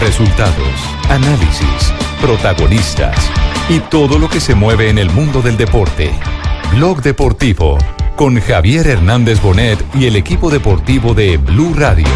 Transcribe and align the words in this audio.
Resultados, 0.00 0.74
análisis, 1.08 1.92
protagonistas 2.20 3.16
y 3.68 3.78
todo 3.80 4.18
lo 4.18 4.28
que 4.28 4.40
se 4.40 4.54
mueve 4.54 4.90
en 4.90 4.98
el 4.98 5.10
mundo 5.10 5.42
del 5.42 5.56
deporte. 5.56 6.10
Blog 6.72 7.02
Deportivo 7.02 7.78
con 8.16 8.40
Javier 8.40 8.86
Hernández 8.86 9.40
Bonet 9.40 9.78
y 9.94 10.06
el 10.06 10.16
equipo 10.16 10.50
deportivo 10.50 11.14
de 11.14 11.36
Blue 11.36 11.72
Radio. 11.74 12.06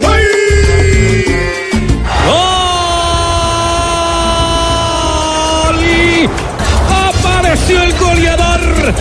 ¡Gol! 0.00 0.20
Apareció 6.88 7.82
el 7.82 7.98
goleador. 7.98 8.94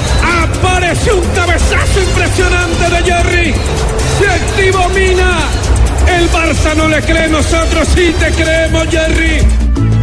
Apareció 0.44 1.17
un 1.17 1.27
cabezazo 1.36 2.02
impresionante 2.02 2.89
de 2.89 3.03
Jerry. 3.03 3.53
Mina. 4.94 5.38
El 6.07 6.30
Barça 6.30 6.73
no 6.75 6.88
le 6.88 7.02
cree, 7.02 7.27
nosotros 7.27 7.88
sí 7.95 8.14
te 8.19 8.31
creemos, 8.31 8.88
Jerry. 8.89 9.39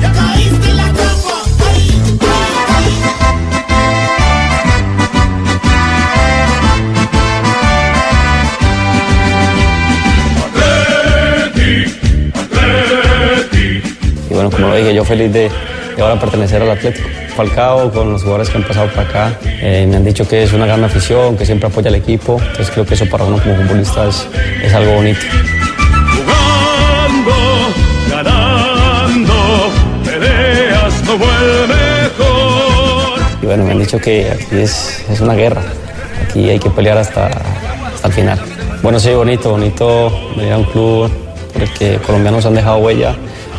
Ya 0.00 0.12
caíste 0.12 0.68
en 0.68 0.76
la 0.76 0.92
trampa. 0.92 1.42
Y 14.28 14.34
bueno, 14.34 14.50
como 14.50 14.68
lo 14.68 14.76
dije, 14.76 14.94
yo 14.94 15.04
feliz 15.04 15.32
de, 15.32 15.50
ahora 16.02 16.20
pertenecer 16.20 16.62
al 16.62 16.70
Atlético. 16.70 17.08
Falcao, 17.36 17.90
con 17.90 18.12
los 18.12 18.22
jugadores 18.22 18.50
que 18.50 18.58
han 18.58 18.64
pasado 18.64 18.88
por 18.88 19.00
acá, 19.00 19.38
eh, 19.44 19.86
me 19.88 19.96
han 19.96 20.04
dicho 20.04 20.26
que 20.28 20.42
es 20.42 20.52
una 20.52 20.66
gran 20.66 20.84
afición, 20.84 21.36
que 21.36 21.46
siempre 21.46 21.68
apoya 21.68 21.88
al 21.88 21.94
equipo. 21.94 22.38
Entonces 22.40 22.70
creo 22.70 22.84
que 22.84 22.94
eso 22.94 23.06
para 23.08 23.24
uno 23.24 23.38
como 23.42 23.56
futbolista 23.56 24.08
es, 24.08 24.28
es 24.62 24.74
algo 24.74 24.94
bonito. 24.94 25.20
Jugando, 26.14 27.34
ganando, 28.10 29.34
peleas 30.04 30.94
como 31.06 31.24
el 31.24 31.68
mejor. 31.68 33.20
Y 33.42 33.46
bueno, 33.46 33.64
me 33.64 33.72
han 33.72 33.78
dicho 33.78 33.98
que 33.98 34.30
aquí 34.30 34.58
es, 34.58 35.04
es 35.08 35.20
una 35.20 35.34
guerra. 35.34 35.62
Aquí 36.28 36.50
hay 36.50 36.58
que 36.58 36.70
pelear 36.70 36.98
hasta, 36.98 37.26
hasta 37.26 38.08
el 38.08 38.12
final. 38.12 38.38
Bueno, 38.82 38.98
sí, 38.98 39.10
bonito, 39.12 39.50
bonito 39.50 40.12
venir 40.36 40.52
a 40.52 40.58
un 40.58 40.64
club 40.64 41.10
por 41.52 41.62
el 41.62 41.70
que 41.70 41.98
colombianos 41.98 42.44
han 42.46 42.54
dejado 42.54 42.78
huella. 42.78 43.14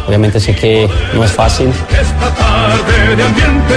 Obviamente 0.08 0.40
sé 0.40 0.56
que 0.56 0.88
no 1.14 1.24
es 1.24 1.32
fácil, 1.32 1.68
Esta 1.68 2.36
tarde 2.36 3.16
de 3.16 3.24
ambiente 3.24 3.74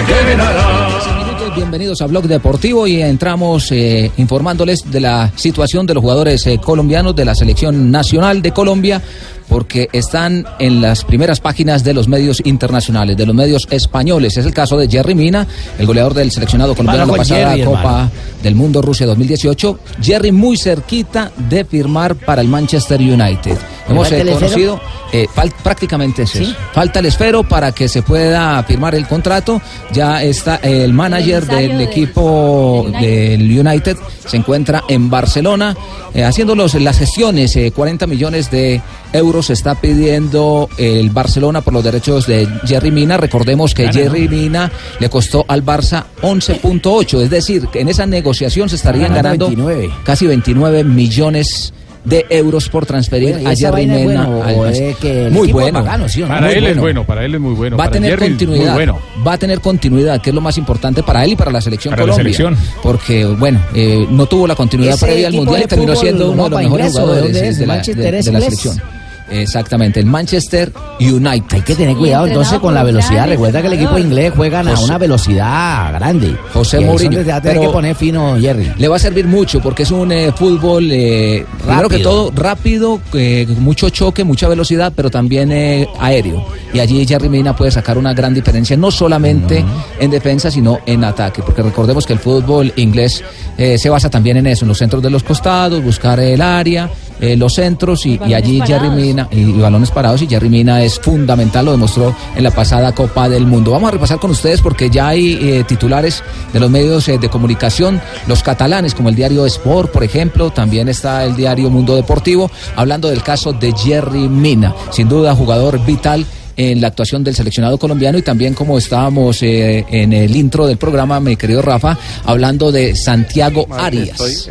Bienvenidos 1.56 2.02
a 2.02 2.06
Blog 2.06 2.24
Deportivo 2.24 2.86
y 2.86 3.00
entramos 3.00 3.72
eh, 3.72 4.10
informándoles 4.18 4.90
de 4.90 5.00
la 5.00 5.32
situación 5.36 5.86
de 5.86 5.94
los 5.94 6.02
jugadores 6.02 6.46
eh, 6.46 6.60
colombianos 6.62 7.16
de 7.16 7.24
la 7.24 7.34
selección 7.34 7.90
nacional 7.90 8.42
de 8.42 8.52
Colombia 8.52 9.00
porque 9.48 9.88
están 9.92 10.44
en 10.58 10.80
las 10.80 11.04
primeras 11.04 11.40
páginas 11.40 11.84
de 11.84 11.94
los 11.94 12.08
medios 12.08 12.40
internacionales, 12.44 13.16
de 13.16 13.26
los 13.26 13.34
medios 13.34 13.66
españoles. 13.70 14.36
Es 14.36 14.44
el 14.46 14.52
caso 14.52 14.76
de 14.76 14.88
Jerry 14.88 15.14
Mina, 15.14 15.46
el 15.78 15.86
goleador 15.86 16.14
del 16.14 16.30
seleccionado 16.30 16.74
colombiano 16.74 17.04
en 17.04 17.10
la 17.12 17.16
pasada 17.18 17.50
Jerry, 17.52 17.64
Copa 17.64 17.78
hermano. 17.80 18.10
del 18.42 18.54
Mundo 18.54 18.82
Rusia 18.82 19.06
2018. 19.06 19.78
Jerry 20.02 20.32
muy 20.32 20.56
cerquita 20.56 21.30
de 21.36 21.64
firmar 21.64 22.16
para 22.16 22.42
el 22.42 22.48
Manchester 22.48 23.00
United. 23.00 23.56
Hemos 23.88 24.10
eh, 24.10 24.24
conocido 24.32 24.80
eh, 25.12 25.26
fal- 25.32 25.52
prácticamente 25.62 26.22
es 26.22 26.34
eso. 26.34 26.52
Falta 26.72 26.98
el 26.98 27.06
esfero 27.06 27.44
para 27.48 27.70
que 27.70 27.88
se 27.88 28.02
pueda 28.02 28.60
firmar 28.64 28.96
el 28.96 29.06
contrato. 29.06 29.62
Ya 29.92 30.24
está 30.24 30.56
el 30.56 30.92
manager 30.92 31.46
del 31.46 31.78
de- 31.78 31.84
equipo 31.84 32.86
del 33.00 33.42
United, 33.60 33.96
se 34.26 34.36
encuentra 34.38 34.82
en 34.88 35.08
Barcelona 35.08 35.76
eh, 36.14 36.24
haciendo 36.24 36.56
las 36.56 36.98
gestiones. 36.98 37.54
eh, 37.56 37.70
40 37.70 38.06
millones 38.08 38.50
de 38.50 38.80
euros 39.12 39.50
está 39.50 39.74
pidiendo 39.74 40.68
el 40.78 41.10
Barcelona 41.10 41.60
por 41.60 41.72
los 41.72 41.82
derechos 41.84 42.26
de 42.26 42.46
Jerry 42.66 42.90
Mina. 42.90 43.16
Recordemos 43.16 43.74
que. 43.74 43.92
Jerry 43.92 44.28
Mina 44.28 44.70
le 45.00 45.08
costó 45.08 45.44
al 45.48 45.64
Barça 45.64 46.04
11.8, 46.22 47.22
es 47.22 47.30
decir, 47.30 47.68
que 47.68 47.80
en 47.80 47.88
esa 47.88 48.06
negociación 48.06 48.68
se 48.68 48.76
estarían 48.76 49.14
ganando 49.14 49.46
ganando 49.46 49.66
29. 49.66 49.90
casi 50.04 50.26
29 50.26 50.84
millones 50.84 51.72
de 52.04 52.24
euros 52.30 52.68
por 52.68 52.86
transferir 52.86 53.32
Bueno, 53.32 53.50
¿y 53.50 53.52
a 53.52 53.56
Jerry 53.56 53.86
Mina. 53.88 54.26
bueno, 54.26 54.66
es 54.66 54.96
que 54.98 55.28
muy 55.28 55.50
bueno. 55.50 55.84
sí 56.08 56.20
no? 56.20 56.28
Para 56.28 56.42
Muy 56.46 56.54
él 56.54 56.66
es 56.66 56.78
bueno, 56.78 57.04
para 57.04 57.24
él 57.24 57.34
es 57.34 57.40
muy 57.40 57.54
bueno. 57.54 57.76
Va 57.76 57.86
a 57.86 57.90
tener 57.90 58.10
Jerry, 58.10 58.28
continuidad. 58.28 58.74
Bueno. 58.74 58.98
Va 59.26 59.32
a 59.32 59.38
tener 59.38 59.60
continuidad, 59.60 60.20
que 60.22 60.30
es 60.30 60.34
lo 60.34 60.40
más 60.40 60.56
importante 60.56 61.02
para 61.02 61.24
él 61.24 61.32
y 61.32 61.36
para 61.36 61.50
la 61.50 61.60
selección 61.60 61.90
Para 61.92 62.06
la 62.06 62.12
Colombia. 62.12 62.36
selección. 62.36 62.56
Porque, 62.80 63.24
bueno, 63.24 63.60
eh, 63.74 64.06
no 64.08 64.26
tuvo 64.26 64.46
la 64.46 64.54
continuidad 64.54 64.96
previa 65.00 65.26
al 65.26 65.34
Mundial 65.34 65.62
y 65.64 65.66
terminó 65.66 65.96
siendo 65.96 66.30
uno 66.30 66.44
de 66.44 66.50
los 66.50 66.60
¿Europa 66.62 66.62
mejores 66.62 66.92
jugadores 66.92 67.32
de, 67.34 67.54
¿De 67.54 67.66
la, 67.66 67.74
Manchester 67.74 68.04
de- 68.04 68.12
de 68.12 68.18
es 68.20 68.26
la 68.26 68.32
inglés? 68.38 68.44
selección. 68.60 68.95
Exactamente, 69.30 70.00
el 70.00 70.06
Manchester 70.06 70.72
United. 71.00 71.44
Hay 71.56 71.62
que 71.62 71.74
tener 71.74 71.96
cuidado 71.96 72.26
entonces 72.26 72.58
con 72.58 72.74
la 72.74 72.82
velocidad. 72.82 73.26
Recuerda 73.28 73.60
que 73.60 73.66
el 73.66 73.72
equipo 73.74 73.98
inglés 73.98 74.32
juegan 74.36 74.68
a 74.68 74.72
José- 74.72 74.84
una 74.84 74.98
velocidad 74.98 75.92
grande. 75.94 76.36
José 76.52 76.80
Mourinho. 76.80 77.18
te 77.24 77.30
va 77.30 77.36
a 77.36 77.40
tener 77.42 77.56
pero 77.58 77.68
que 77.68 77.72
poner 77.74 77.96
fino 77.96 78.36
Jerry. 78.40 78.72
Le 78.78 78.88
va 78.88 78.96
a 78.96 78.98
servir 78.98 79.26
mucho 79.26 79.60
porque 79.60 79.82
es 79.82 79.90
un 79.90 80.12
eh, 80.12 80.32
fútbol, 80.32 80.88
eh, 80.92 81.44
primero 81.64 81.88
que 81.88 81.96
Rápido. 81.96 82.10
todo, 82.10 82.32
rápido, 82.42 83.00
eh, 83.14 83.46
mucho 83.58 83.90
choque, 83.90 84.22
mucha 84.24 84.48
velocidad, 84.48 84.92
pero 84.94 85.10
también 85.10 85.50
eh, 85.52 85.88
aéreo. 86.00 86.44
Y 86.72 86.78
allí 86.78 87.04
Jerry 87.06 87.28
Mina 87.28 87.54
puede 87.56 87.70
sacar 87.70 87.98
una 87.98 88.14
gran 88.14 88.32
diferencia, 88.34 88.76
no 88.76 88.90
solamente 88.90 89.64
en 89.98 90.10
defensa, 90.10 90.50
sino 90.50 90.78
en 90.86 91.02
ataque. 91.04 91.42
Porque 91.42 91.62
recordemos 91.62 92.06
que 92.06 92.12
el 92.12 92.18
fútbol 92.18 92.72
inglés 92.76 93.24
eh, 93.58 93.78
se 93.78 93.88
basa 93.90 94.08
también 94.10 94.36
en 94.36 94.46
eso, 94.46 94.64
en 94.64 94.68
los 94.68 94.78
centros 94.78 95.02
de 95.02 95.10
los 95.10 95.22
costados, 95.22 95.82
buscar 95.82 96.20
el 96.20 96.40
área, 96.42 96.90
eh, 97.20 97.36
los 97.36 97.54
centros 97.54 98.06
y, 98.06 98.20
y 98.26 98.34
allí 98.34 98.60
Jerry 98.66 98.90
Mina, 98.90 99.28
y, 99.30 99.40
y 99.40 99.52
balones 99.52 99.90
parados, 99.90 100.22
y 100.22 100.26
Jerry 100.26 100.48
Mina 100.48 100.82
es 100.82 100.98
fundamental, 100.98 101.66
lo 101.66 101.72
demostró 101.72 102.14
en 102.34 102.42
la 102.42 102.50
pasada 102.50 102.92
Copa 102.92 103.28
del 103.28 103.46
Mundo. 103.46 103.70
Vamos 103.70 103.88
a 103.88 103.92
repasar 103.92 104.18
con 104.18 104.30
ustedes 104.30 104.60
porque 104.60 104.90
ya 104.90 105.08
hay 105.08 105.38
eh, 105.40 105.64
titulares 105.66 106.22
de 106.52 106.60
los 106.60 106.70
medios 106.70 107.08
eh, 107.08 107.18
de 107.18 107.28
comunicación, 107.28 108.00
los 108.26 108.42
catalanes, 108.42 108.94
como 108.94 109.08
el 109.08 109.14
diario 109.14 109.46
Sport, 109.46 109.92
por 109.92 110.04
ejemplo, 110.04 110.50
también 110.50 110.88
está 110.88 111.24
el 111.24 111.36
diario 111.36 111.70
Mundo 111.70 111.96
Deportivo, 111.96 112.50
hablando 112.74 113.08
del 113.08 113.22
caso 113.22 113.52
de 113.52 113.72
Jerry 113.72 114.28
Mina, 114.28 114.74
sin 114.90 115.08
duda 115.08 115.34
jugador 115.34 115.84
vital 115.84 116.26
en 116.56 116.80
la 116.80 116.88
actuación 116.88 117.22
del 117.22 117.34
seleccionado 117.34 117.78
colombiano 117.78 118.18
y 118.18 118.22
también 118.22 118.54
como 118.54 118.78
estábamos 118.78 119.42
eh, 119.42 119.84
en 119.90 120.12
el 120.12 120.34
intro 120.34 120.66
del 120.66 120.78
programa, 120.78 121.20
mi 121.20 121.36
querido 121.36 121.62
Rafa, 121.62 121.98
hablando 122.24 122.72
de 122.72 122.96
Santiago 122.96 123.66
Arias. 123.70 124.48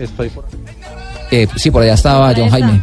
Eh, 1.31 1.47
sí, 1.55 1.71
por 1.71 1.81
allá 1.83 1.93
estaba 1.95 2.33
John 2.35 2.49
Jaime. 2.49 2.81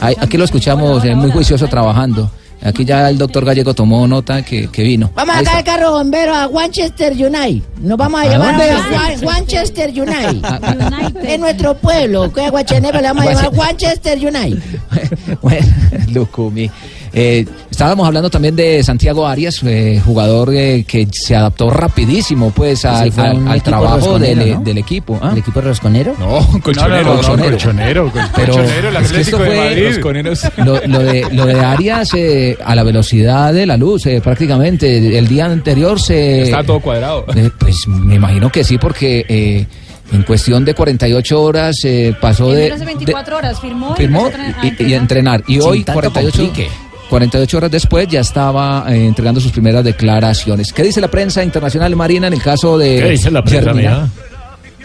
Ahí- 0.00 0.16
aquí 0.20 0.36
lo 0.36 0.44
escuchamos 0.44 1.04
eh, 1.04 1.14
muy 1.14 1.30
juicioso 1.30 1.66
trabajando. 1.68 2.30
Aquí 2.62 2.84
ya 2.86 3.08
el 3.10 3.18
doctor 3.18 3.44
Gallego 3.44 3.74
tomó 3.74 4.08
nota 4.08 4.42
que, 4.42 4.68
que 4.68 4.82
vino. 4.82 5.10
Vamos 5.14 5.36
a 5.36 5.40
está. 5.40 5.58
el 5.58 5.64
carro 5.64 5.92
bombero 5.92 6.34
a 6.34 6.48
Manchester 6.48 7.12
United. 7.12 7.62
Nos 7.80 7.98
vamos 7.98 8.20
a 8.20 8.24
¿A 8.24 8.38
dónde? 8.38 8.64
Juan- 8.90 9.24
Manchester 9.24 9.90
United. 9.94 11.24
en 11.28 11.40
nuestro 11.42 11.74
pueblo, 11.76 12.32
que 12.32 12.40
a 12.46 12.50
Guachenepe 12.50 12.96
le 13.02 13.08
vamos 13.08 13.26
a 13.26 13.32
llamar 13.34 13.54
Manchester 13.54 14.18
United. 14.18 14.62
Bueno, 15.42 15.66
Lucumi. 16.12 16.70
Eh, 17.18 17.46
estábamos 17.70 18.06
hablando 18.06 18.28
también 18.28 18.54
de 18.54 18.82
Santiago 18.84 19.26
Arias, 19.26 19.62
eh, 19.64 20.02
jugador 20.04 20.52
eh, 20.52 20.84
que 20.86 21.08
se 21.10 21.34
adaptó 21.34 21.70
rapidísimo 21.70 22.50
pues 22.50 22.84
al, 22.84 23.10
fue 23.10 23.24
al- 23.24 23.48
al 23.48 23.62
trabajo 23.62 24.18
del, 24.18 24.52
¿no? 24.56 24.60
del 24.60 24.76
equipo. 24.76 25.18
¿ah? 25.22 25.30
¿El 25.32 25.38
equipo 25.38 25.62
rosconero? 25.62 26.14
No, 26.18 26.46
colchonero, 26.60 27.04
No, 27.04 27.10
no, 27.10 27.16
colchonero, 27.16 27.50
colchonero. 27.52 28.02
colchonero, 28.12 28.32
Pero 28.36 28.52
colchonero, 28.52 28.88
el 28.90 28.96
es 28.96 29.12
que 29.12 29.20
esto 29.22 29.36
Atlético 29.36 29.38
de 29.38 29.46
fue- 29.46 29.56
Madrid. 29.56 30.36
Lo, 30.58 30.86
lo 30.86 30.98
de, 30.98 31.26
lo 31.32 31.46
de 31.46 31.58
Arias 31.60 32.10
eh, 32.14 32.58
a 32.62 32.74
la 32.74 32.82
velocidad 32.82 33.54
de 33.54 33.64
la 33.64 33.78
luz, 33.78 34.04
eh, 34.04 34.20
prácticamente. 34.22 35.16
El 35.18 35.26
día 35.26 35.46
anterior 35.46 35.98
se. 35.98 36.42
Está 36.42 36.62
todo 36.62 36.80
cuadrado. 36.80 37.24
Eh, 37.34 37.50
pues 37.58 37.88
me 37.88 38.16
imagino 38.16 38.50
que 38.52 38.62
sí, 38.62 38.76
porque 38.76 39.24
eh, 39.26 39.66
en 40.12 40.22
cuestión 40.22 40.64
de 40.66 40.74
48 40.74 41.40
horas 41.42 41.80
eh, 41.84 42.14
pasó 42.20 42.50
En 42.50 42.56
de. 42.56 42.62
menos 42.64 42.80
de 42.80 42.86
24 42.86 43.36
horas 43.38 43.58
firmó, 43.60 43.94
y 43.94 44.00
firmó 44.02 44.30
y, 44.62 44.84
y 44.84 44.94
entrenar. 44.94 45.42
Y 45.48 45.60
hoy, 45.60 45.82
tanto 45.82 46.00
48, 46.02 46.36
complique. 46.44 46.70
48 47.08 47.56
horas 47.56 47.70
después, 47.70 48.08
ya 48.08 48.20
estaba 48.20 48.84
eh, 48.88 49.06
entregando 49.06 49.40
sus 49.40 49.52
primeras 49.52 49.84
declaraciones. 49.84 50.72
¿Qué 50.72 50.82
dice 50.82 51.00
la 51.00 51.08
prensa 51.08 51.42
internacional 51.42 51.94
marina 51.96 52.26
en 52.26 52.32
el 52.32 52.42
caso 52.42 52.76
de. 52.78 53.00
¿Qué 53.00 53.10
dice 53.10 53.30
la 53.30 53.42
prensa? 53.42 54.08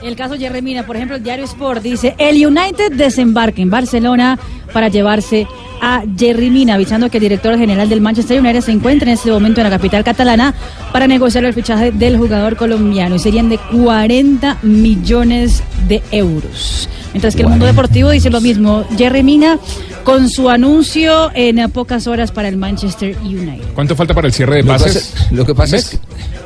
El 0.04 0.16
caso 0.16 0.36
Jerry 0.36 0.64
Mina, 0.64 0.84
por 0.84 0.96
ejemplo, 0.96 1.18
el 1.18 1.24
diario 1.24 1.46
Sport 1.46 1.84
dice, 1.84 2.16
el 2.18 2.44
United 2.44 2.94
desembarca 2.94 3.62
en 3.62 3.70
Barcelona 3.70 4.40
para 4.74 4.88
llevarse 4.88 5.46
a 5.80 6.04
Jerry 6.18 6.50
Mina, 6.50 6.74
avisando 6.74 7.10
que 7.12 7.18
el 7.18 7.22
director 7.22 7.56
general 7.56 7.88
del 7.88 8.02
Manchester 8.02 8.40
United 8.40 8.62
se 8.62 8.72
encuentra 8.72 9.10
en 9.10 9.14
este 9.14 9.30
momento 9.30 9.62
en 9.62 9.66
la 9.66 9.70
capital 9.70 10.04
catalana 10.04 10.56
para 10.92 11.06
negociar 11.06 11.46
el 11.46 11.54
fichaje 11.54 11.92
del 11.92 12.18
jugador 12.18 12.56
colombiano 12.56 13.16
y 13.16 13.20
serían 13.20 13.50
de 13.50 13.60
40 13.60 14.58
millones 14.64 15.62
de 15.88 16.02
euros. 16.12 16.90
Mientras 17.14 17.36
que 17.36 17.44
el 17.44 17.50
mundo 17.50 17.66
deportivo 17.68 18.10
dice 18.10 18.32
lo 18.32 18.42
mismo, 18.42 18.86
Jerry 18.98 19.22
Mina 19.22 19.60
con 20.04 20.30
su 20.30 20.50
anuncio 20.50 21.32
en 21.34 21.70
pocas 21.72 22.08
horas 22.08 22.32
para 22.32 22.48
el 22.48 22.58
Manchester 22.58 23.16
United. 23.24 23.66
¿Cuánto 23.76 23.96
falta 23.96 24.14
para 24.14 24.28
el 24.28 24.34
cierre 24.34 24.58
de 24.58 24.64
Lo 24.64 24.74
que 24.78 24.84
pases? 24.84 25.12
pasa- 25.14 25.28
Lo 25.32 25.46
que 25.46 25.56
pasa 25.56 25.78
es 25.78 25.90
que, 25.90 25.98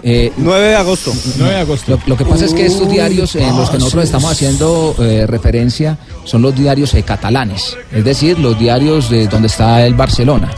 eh, 0.04 0.31
9 0.38 0.68
de 0.68 0.75
agosto. 0.75 1.13
9 1.38 1.54
de 1.54 1.60
agosto. 1.62 1.92
Lo, 1.92 2.00
lo 2.06 2.18
que 2.18 2.25
pasa 2.25 2.46
es 2.46 2.54
que 2.54 2.66
estos 2.66 2.90
diarios 2.90 3.36
en 3.36 3.56
los 3.56 3.69
que 3.69 3.78
nosotros 3.78 4.04
estamos 4.04 4.31
haciendo 4.31 4.96
eh, 5.00 5.25
referencia 5.28 5.98
son 6.25 6.42
los 6.42 6.56
diarios 6.56 6.94
eh, 6.94 7.04
catalanes, 7.04 7.78
es 7.92 8.04
decir, 8.04 8.38
los 8.40 8.57
diarios 8.60 9.10
de 9.10 9.28
donde 9.28 9.48
está 9.48 9.86
el 9.86 9.94
Barcelona. 9.94 10.52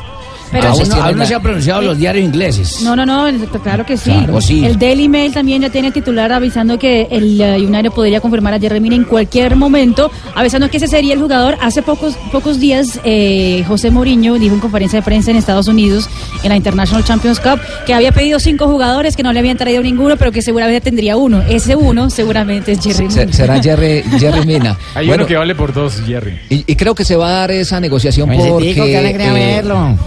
Pero- 0.52 0.70
aún, 0.70 0.82
Entonces 0.82 0.96
no, 0.96 1.04
aún 1.04 1.26
se 1.28 1.36
han 1.36 1.42
pronunciado 1.42 1.82
los 1.82 1.98
diarios 1.98 2.26
ingleses. 2.26 2.82
No, 2.82 2.96
no, 2.96 3.06
no, 3.06 3.28
el- 3.28 3.40
claro 3.64 3.86
que 3.86 3.98
sí. 3.98 4.12
Claro, 4.12 4.40
sí. 4.42 4.66
El 4.66 4.78
Daily 4.80 5.10
Mail 5.10 5.34
también 5.34 5.62
ya 5.62 5.70
tiene 5.70 5.92
titular 5.92 6.32
avisando 6.32 6.78
que 6.80 7.08
el 7.12 7.40
eh, 7.42 7.58
United 7.58 7.92
podría 7.92 8.22
confirmar 8.22 8.54
a 8.54 8.60
Jerry 8.60 8.80
Mina 8.80 8.96
en 8.96 9.04
cualquier 9.04 9.56
momento, 9.56 10.10
avisando 10.36 10.70
que 10.70 10.78
ese 10.78 10.88
sería 10.88 11.14
el 11.14 11.20
jugador. 11.20 11.58
Hace 11.62 11.82
pocos 11.82 12.16
pocos 12.32 12.60
días 12.60 13.00
eh, 13.04 13.64
José 13.68 13.92
Mourinho 13.92 14.36
dijo 14.36 14.56
en 14.56 14.62
conferencia 14.62 15.00
de 15.00 15.04
prensa 15.04 15.32
en 15.32 15.38
Estados 15.38 15.68
Unidos, 15.68 16.10
en 16.44 16.50
la 16.50 16.56
International 16.56 17.04
Champions 17.04 17.40
Cup, 17.40 17.60
que 17.86 17.94
había 17.94 18.12
pedido 18.12 18.40
cinco 18.40 18.68
jugadores, 18.68 19.16
que 19.16 19.24
no 19.24 19.34
le 19.34 19.40
habían 19.40 19.58
traído 19.58 19.82
ninguno, 19.84 20.16
pero 20.18 20.32
que 20.32 20.42
seguramente 20.42 20.82
tendría 20.82 21.18
uno. 21.18 21.42
Ese 21.50 21.76
uno 21.76 22.10
seguramente 22.10 22.74
es 22.74 22.80
Jerry 22.82 23.10
Se- 23.12 23.20
Mina. 23.26 23.34
será 23.34 23.62
Jerry, 23.62 24.04
Jerry 24.20 24.46
Mina. 24.46 24.78
Hay 24.96 25.08
Bueno, 25.08 25.24
uno 25.24 25.28
que 25.28 25.36
vale 25.38 25.56
por 25.56 25.74
dos, 25.74 26.02
Jerry. 26.06 26.40
y, 26.50 26.64
y 26.72 26.76
creo 26.76 26.96
que 26.96 27.04
se 27.04 27.16
va 27.16 27.28
a 27.30 27.32
dar 27.32 27.52
esa 27.52 27.80
negociación 27.80 28.28
Felicitico, 28.30 28.82
porque... 28.82 28.98
alegría 28.98 29.28
eh, 29.30 29.56
verlo. 29.56 29.98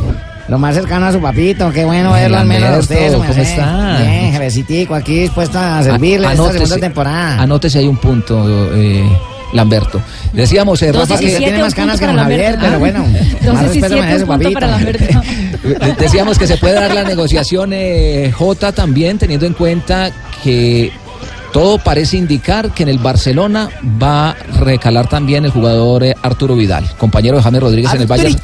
Lo 0.50 0.58
más 0.58 0.74
cercano 0.74 1.06
a 1.06 1.12
su 1.12 1.20
papito, 1.20 1.70
qué 1.70 1.84
bueno 1.84 2.12
verlo 2.12 2.38
al 2.38 2.46
menos 2.46 2.68
a 2.70 2.78
usted. 2.78 3.12
¿cómo 3.12 3.24
está? 3.32 3.98
Bien, 4.02 4.32
jefecitico, 4.32 4.96
aquí 4.96 5.20
dispuesto 5.20 5.60
a 5.60 5.80
servirle 5.80 6.26
A- 6.26 6.32
esta 6.32 6.42
anótese- 6.42 6.52
segunda 6.66 6.78
temporada. 6.78 7.40
Anótese 7.40 7.78
ahí 7.78 7.86
un 7.86 7.98
punto, 7.98 8.74
eh, 8.74 9.08
Lamberto. 9.52 10.02
Decíamos, 10.32 10.82
eh, 10.82 10.90
Rafa, 10.90 11.18
que... 11.18 11.36
Tiene 11.36 11.60
más 11.60 11.72
canas 11.72 12.00
que 12.00 12.06
don 12.06 12.16
Javier, 12.16 12.58
pero 12.60 12.80
bueno. 12.80 13.06
más 13.54 13.62
respeto 13.62 13.96
merece 13.96 14.18
su 14.20 14.26
papito. 14.26 14.60
Decíamos 16.00 16.36
que 16.36 16.48
se 16.48 16.56
puede 16.56 16.74
dar 16.74 16.92
la 16.94 17.04
negociación 17.04 17.70
eh, 17.72 18.32
J 18.36 18.72
también, 18.72 19.18
teniendo 19.18 19.46
en 19.46 19.52
cuenta 19.52 20.10
que 20.42 20.90
todo 21.52 21.78
parece 21.78 22.16
indicar 22.16 22.72
que 22.72 22.82
en 22.84 22.88
el 22.88 22.98
Barcelona 22.98 23.68
va 24.02 24.30
a 24.30 24.34
recalar 24.60 25.08
también 25.08 25.44
el 25.44 25.50
jugador 25.50 26.04
eh, 26.04 26.14
Arturo 26.22 26.54
Vidal, 26.54 26.88
compañero 26.98 27.36
de 27.36 27.42
James 27.42 27.60
Rodríguez 27.60 27.94
en 27.94 28.00
el 28.02 28.06
Bayern, 28.06 28.36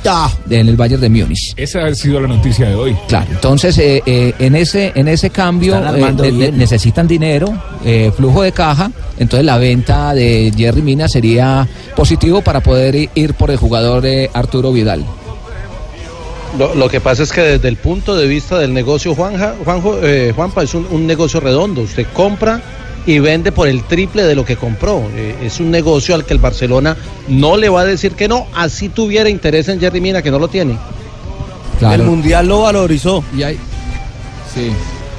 en 0.50 0.68
el 0.68 0.76
Bayern 0.76 1.00
de 1.00 1.08
Múnich. 1.08 1.54
Esa 1.56 1.84
ha 1.84 1.94
sido 1.94 2.20
la 2.20 2.28
noticia 2.28 2.68
de 2.68 2.74
hoy. 2.74 2.96
Claro, 3.08 3.26
entonces 3.30 3.76
eh, 3.78 4.02
eh, 4.06 4.34
en 4.38 4.56
ese 4.56 4.92
en 4.94 5.08
ese 5.08 5.30
cambio 5.30 5.76
eh, 5.76 6.12
ne- 6.32 6.52
necesitan 6.52 7.06
dinero, 7.06 7.52
eh, 7.84 8.10
flujo 8.16 8.42
de 8.42 8.52
caja, 8.52 8.90
entonces 9.18 9.44
la 9.46 9.58
venta 9.58 10.12
de 10.14 10.52
Jerry 10.56 10.82
Mina 10.82 11.08
sería 11.08 11.66
positivo 11.94 12.42
para 12.42 12.60
poder 12.60 13.08
ir 13.14 13.34
por 13.34 13.50
el 13.50 13.56
jugador 13.56 14.04
eh, 14.06 14.30
Arturo 14.34 14.72
Vidal. 14.72 15.04
Lo, 16.58 16.74
lo 16.74 16.88
que 16.88 17.00
pasa 17.00 17.22
es 17.22 17.32
que 17.32 17.42
desde 17.42 17.68
el 17.68 17.76
punto 17.76 18.16
de 18.16 18.26
vista 18.26 18.58
del 18.58 18.72
negocio, 18.72 19.14
Juanja, 19.14 19.54
Juanjo, 19.62 19.98
eh, 20.02 20.32
Juanpa, 20.34 20.62
es 20.62 20.72
un, 20.74 20.86
un 20.90 21.06
negocio 21.06 21.38
redondo. 21.38 21.82
Usted 21.82 22.06
compra 22.14 22.62
y 23.06 23.20
vende 23.20 23.52
por 23.52 23.68
el 23.68 23.84
triple 23.84 24.24
de 24.24 24.34
lo 24.34 24.44
que 24.44 24.56
compró. 24.56 25.08
Eh, 25.14 25.36
es 25.42 25.60
un 25.60 25.70
negocio 25.70 26.14
al 26.14 26.24
que 26.24 26.34
el 26.34 26.40
Barcelona 26.40 26.96
no 27.28 27.56
le 27.56 27.68
va 27.68 27.82
a 27.82 27.84
decir 27.84 28.12
que 28.12 28.28
no, 28.28 28.46
así 28.54 28.88
tuviera 28.88 29.28
interés 29.30 29.68
en 29.68 29.80
Jerry 29.80 30.00
Mina, 30.00 30.22
que 30.22 30.30
no 30.30 30.38
lo 30.38 30.48
tiene. 30.48 30.76
El 31.80 32.02
Mundial 32.02 32.48
lo 32.48 32.62
valorizó. 32.62 33.22
Y 33.36 33.42
hay, 33.42 33.56
sí. 34.52 34.72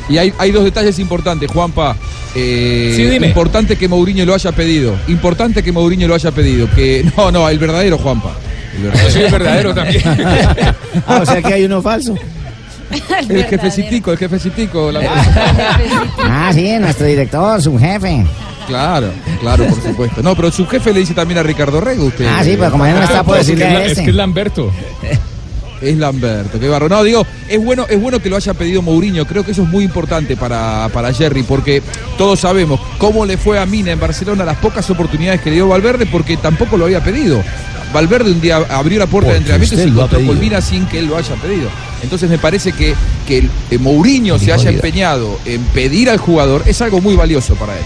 Y 0.10 0.18
hay, 0.18 0.34
hay 0.38 0.52
dos 0.52 0.64
detalles 0.64 1.00
importantes, 1.00 1.50
Juanpa. 1.52 1.96
Eh, 2.36 2.94
Sí, 2.96 3.04
dime. 3.06 3.28
Importante 3.28 3.78
que 3.78 3.88
Mourinho 3.88 4.26
lo 4.26 4.34
haya 4.34 4.52
pedido. 4.52 4.96
Importante 5.08 5.64
que 5.64 5.72
Mourinho 5.72 6.08
lo 6.08 6.16
haya 6.16 6.32
pedido. 6.32 6.70
Que 6.76 7.06
no, 7.18 7.32
no, 7.32 7.48
el 7.50 7.60
verdadero 7.60 7.98
Juanpa. 7.98 8.34
El 8.76 8.84
verdadero. 8.84 9.12
Sí, 9.12 9.20
el 9.22 9.32
verdadero 9.32 9.74
también. 9.74 10.04
Ah, 11.06 11.20
o 11.22 11.26
sea 11.26 11.44
que 11.44 11.54
hay 11.54 11.64
uno 11.64 11.80
falso. 11.82 12.16
El 13.30 13.44
jefecitico, 13.46 14.12
el 14.12 14.18
jefecitico. 14.18 14.92
la- 14.92 15.02
Ah, 16.24 16.52
sí, 16.54 16.72
nuestro 16.80 17.06
director, 17.06 17.62
su 17.62 17.78
jefe. 17.78 18.26
Claro, 18.68 19.12
claro, 19.40 19.66
por 19.66 19.82
supuesto. 19.82 20.22
No, 20.22 20.36
pero 20.36 20.52
su 20.52 20.66
jefe 20.68 20.94
le 20.94 21.00
dice 21.02 21.14
también 21.14 21.38
a 21.40 21.44
Ricardo 21.44 21.80
Rego, 21.82 22.06
usted. 22.06 22.26
Ah, 22.28 22.44
sí, 22.44 22.56
pero 22.58 22.72
como 22.72 22.86
él 22.86 22.96
no 22.96 23.04
está, 23.04 23.24
puedo 23.24 23.40
decirle 23.40 23.66
a 23.66 23.86
Es 23.86 24.00
que 24.00 24.10
es 24.10 24.16
Lamberto. 24.16 24.72
Es 25.82 25.96
Lamberto, 25.96 26.60
qué 26.60 26.68
barro. 26.68 26.90
No, 26.90 27.04
digo, 27.04 27.26
es 27.48 27.64
bueno, 27.64 27.86
es 27.88 28.02
bueno 28.02 28.20
que 28.20 28.30
lo 28.30 28.36
haya 28.36 28.54
pedido 28.56 28.82
Mourinho. 28.82 29.26
Creo 29.26 29.46
que 29.46 29.52
eso 29.52 29.62
es 29.64 29.70
muy 29.70 29.84
importante 29.84 30.36
para, 30.36 30.90
para 30.92 31.14
Jerry, 31.14 31.44
porque 31.44 31.84
todos 32.18 32.40
sabemos 32.40 32.80
cómo 32.98 33.26
le 33.26 33.38
fue 33.38 33.60
a 33.60 33.66
Mina 33.68 33.92
en 33.92 34.00
Barcelona 34.00 34.44
las 34.44 34.58
pocas 34.58 34.90
oportunidades 34.90 35.40
que 35.42 35.50
le 35.52 35.58
dio 35.58 35.68
Valverde, 35.68 36.06
porque 36.08 36.36
tampoco 36.38 36.78
lo 36.78 36.86
había 36.86 37.04
pedido. 37.04 37.44
Valverde 37.94 38.32
un 38.32 38.42
día 38.42 38.58
abrió 38.70 39.00
la 39.00 39.08
puerta 39.08 39.32
de 39.32 39.38
entrenamiento 39.38 39.76
y 39.76 39.78
se 39.78 39.84
encontró 39.84 40.18
con 40.20 40.28
pedido. 40.28 40.42
Mina 40.42 40.62
sin 40.62 40.86
que 40.88 41.00
él 41.00 41.06
lo 41.08 41.18
haya 41.18 41.36
pedido. 41.36 41.70
Entonces 42.04 42.30
me 42.30 42.38
parece 42.38 42.72
que, 42.74 42.94
que 43.28 43.40
el- 43.40 43.50
eh, 43.72 43.78
Mourinho 43.78 44.38
se 44.38 44.52
haya 44.54 44.70
empeñado 44.70 45.40
en 45.46 45.62
pedir 45.66 46.10
al 46.10 46.18
jugador 46.18 46.64
es 46.66 46.82
algo 46.82 47.00
muy 47.02 47.16
valioso 47.16 47.56
para 47.56 47.74
él. 47.78 47.84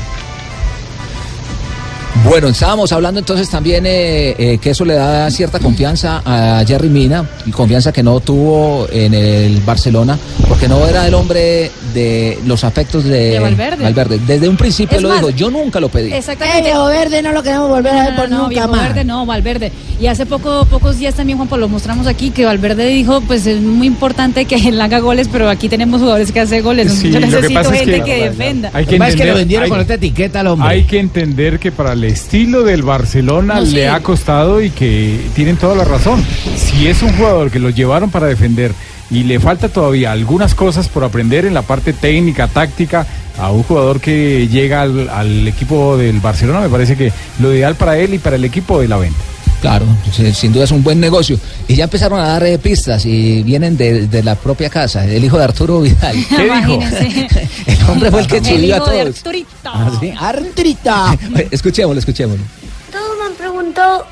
Bueno, 2.26 2.50
estábamos 2.50 2.92
hablando 2.92 3.20
entonces 3.20 3.50
también 3.50 3.86
eh, 3.86 4.36
eh, 4.38 4.58
que 4.62 4.72
eso 4.72 4.84
le 4.84 4.96
da 4.96 5.32
cierta 5.32 5.60
confianza 5.60 6.22
a 6.26 6.64
Jerry 6.68 6.90
Mina, 6.90 7.26
y 7.46 7.52
confianza 7.52 7.92
que 7.94 8.04
no 8.04 8.20
tuvo 8.20 8.86
en 8.92 9.14
el 9.14 9.62
Barcelona, 9.62 10.20
porque 10.52 10.68
no 10.68 10.86
era 10.86 11.08
el 11.08 11.14
hombre 11.14 11.72
de 11.94 12.38
los 12.46 12.66
afectos 12.66 13.06
de, 13.06 13.32
De 13.32 13.40
Valverde. 13.40 14.20
Desde 14.28 14.50
un 14.50 14.58
principio 14.58 14.98
Es 14.98 15.02
lo 15.02 15.08
más, 15.08 15.20
dijo, 15.20 15.30
yo 15.30 15.50
nunca 15.50 15.80
lo 15.80 15.88
pedí. 15.88 16.12
Exactamente. 16.12 16.64
Viejo 16.64 16.86
verde 16.88 17.22
no 17.22 17.32
lo 17.32 17.42
queremos 17.42 17.70
volver 17.70 17.94
a 17.94 18.04
ver 18.08 18.16
por 18.18 18.30
no, 18.30 18.38
nunca 18.40 18.50
viejo 18.50 18.68
más. 18.68 18.82
Verde 18.90 19.06
no, 19.06 19.26
Valverde. 19.26 19.72
Y 19.98 20.08
hace 20.08 20.26
poco, 20.26 20.66
pocos 20.66 20.98
días 20.98 21.16
también, 21.16 21.38
Juan 21.38 21.48
Pablo, 21.48 21.70
mostramos 21.70 22.06
aquí 22.06 22.32
que 22.32 22.44
Valverde 22.44 22.86
dijo, 22.88 23.22
pues 23.22 23.48
es 23.48 23.62
muy 23.62 23.88
importante 23.88 24.44
que 24.44 24.56
él 24.68 24.82
haga 24.82 25.00
goles, 25.00 25.30
pero 25.32 25.50
aquí 25.50 25.70
tenemos 25.70 26.02
jugadores 26.02 26.34
que 26.34 26.42
hacen 26.42 26.62
goles. 26.64 26.92
Sí, 26.92 27.12
Yo 27.12 27.22
lo 27.22 27.28
que 27.28 27.32
necesito 27.34 27.54
pasa 27.62 27.74
es 27.74 27.80
gente 27.80 28.00
que, 28.00 28.04
que- 28.04 28.30
defenda. 28.30 28.72
Hay 28.74 28.86
que 28.86 28.92
Lo 28.92 28.96
que 28.96 28.98
pasa 29.00 29.10
es 29.12 29.16
que 29.16 29.22
entender- 29.22 29.28
lo 29.34 29.40
vendieron 29.40 29.64
hay- 29.64 29.70
con 29.70 29.80
esta 29.80 29.94
etiqueta 29.94 30.40
al 30.42 30.48
hombre. 30.48 30.68
Hay 30.68 30.84
que 30.84 31.00
entender 31.00 31.60
que 31.60 31.72
para 31.72 31.94
el 31.94 32.04
estilo 32.04 32.64
del 32.64 32.84
Barcelona 32.84 33.56
No, 33.62 33.66
sí. 33.66 33.76
le 33.76 33.88
ha 33.88 34.02
costado 34.02 34.62
y 34.62 34.70
que 34.70 35.18
tienen 35.34 35.56
toda 35.56 35.76
la 35.76 35.86
razón. 35.86 36.22
Si 36.58 36.88
es 36.88 37.02
un 37.04 37.14
jugador 37.16 37.50
que 37.52 37.60
lo 37.60 37.70
llevaron 37.70 38.10
para 38.12 38.28
defender 38.28 38.74
y 39.12 39.24
le 39.24 39.40
falta 39.40 39.70
todavía 39.70 40.12
algunas 40.12 40.56
cosas 40.56 40.88
por 40.88 41.04
aprender 41.04 41.46
en 41.46 41.54
la 41.54 41.62
parte 41.62 41.94
técnica, 41.94 42.48
táctica, 42.48 43.06
a 43.38 43.52
un 43.52 43.64
jugador 43.64 44.00
que 44.00 44.48
llega 44.48 44.82
al, 44.82 45.10
al 45.10 45.48
equipo 45.48 45.98
del 45.98 46.20
Barcelona, 46.20 46.62
me 46.62 46.70
parece 46.70 46.96
que 46.96 47.12
lo 47.40 47.54
ideal 47.54 47.76
para 47.76 47.98
él 47.98 48.14
y 48.14 48.20
para 48.20 48.36
el 48.36 48.46
equipo 48.46 48.80
de 48.80 48.88
la 48.88 48.98
venta. 48.98 49.20
Claro, 49.62 49.86
sin 50.34 50.52
duda 50.52 50.64
es 50.64 50.72
un 50.72 50.84
buen 50.84 51.00
negocio. 51.00 51.40
Y 51.68 51.76
ya 51.76 51.84
empezaron 51.84 52.20
a 52.20 52.28
dar 52.30 52.44
eh, 52.44 52.58
pistas 52.58 53.06
y 53.06 53.44
vienen 53.44 53.78
de, 53.78 54.08
de 54.08 54.24
la 54.24 54.34
propia 54.34 54.72
casa, 54.72 55.06
el 55.06 55.24
hijo 55.24 55.38
de 55.38 55.44
Arturo 55.44 55.82
Vidal. 55.82 56.16
¿Qué 56.30 56.44
dijo? 56.44 56.80
El 57.68 57.90
hombre 57.90 58.10
fue 58.10 58.22
el 58.22 58.28
que 58.28 58.42
chivió 58.42 58.76
a 58.76 58.90
de 58.90 59.04
todos. 59.04 59.18
Arturito. 59.18 59.50
Ah, 59.66 59.92
¿sí? 60.00 60.14
Artrita. 60.18 61.18
Escuchémoslo, 61.52 62.00
escuchémoslo. 62.00 62.44
Todos 62.92 63.18
me 63.20 63.26
han 63.26 63.34
preguntado 63.34 64.08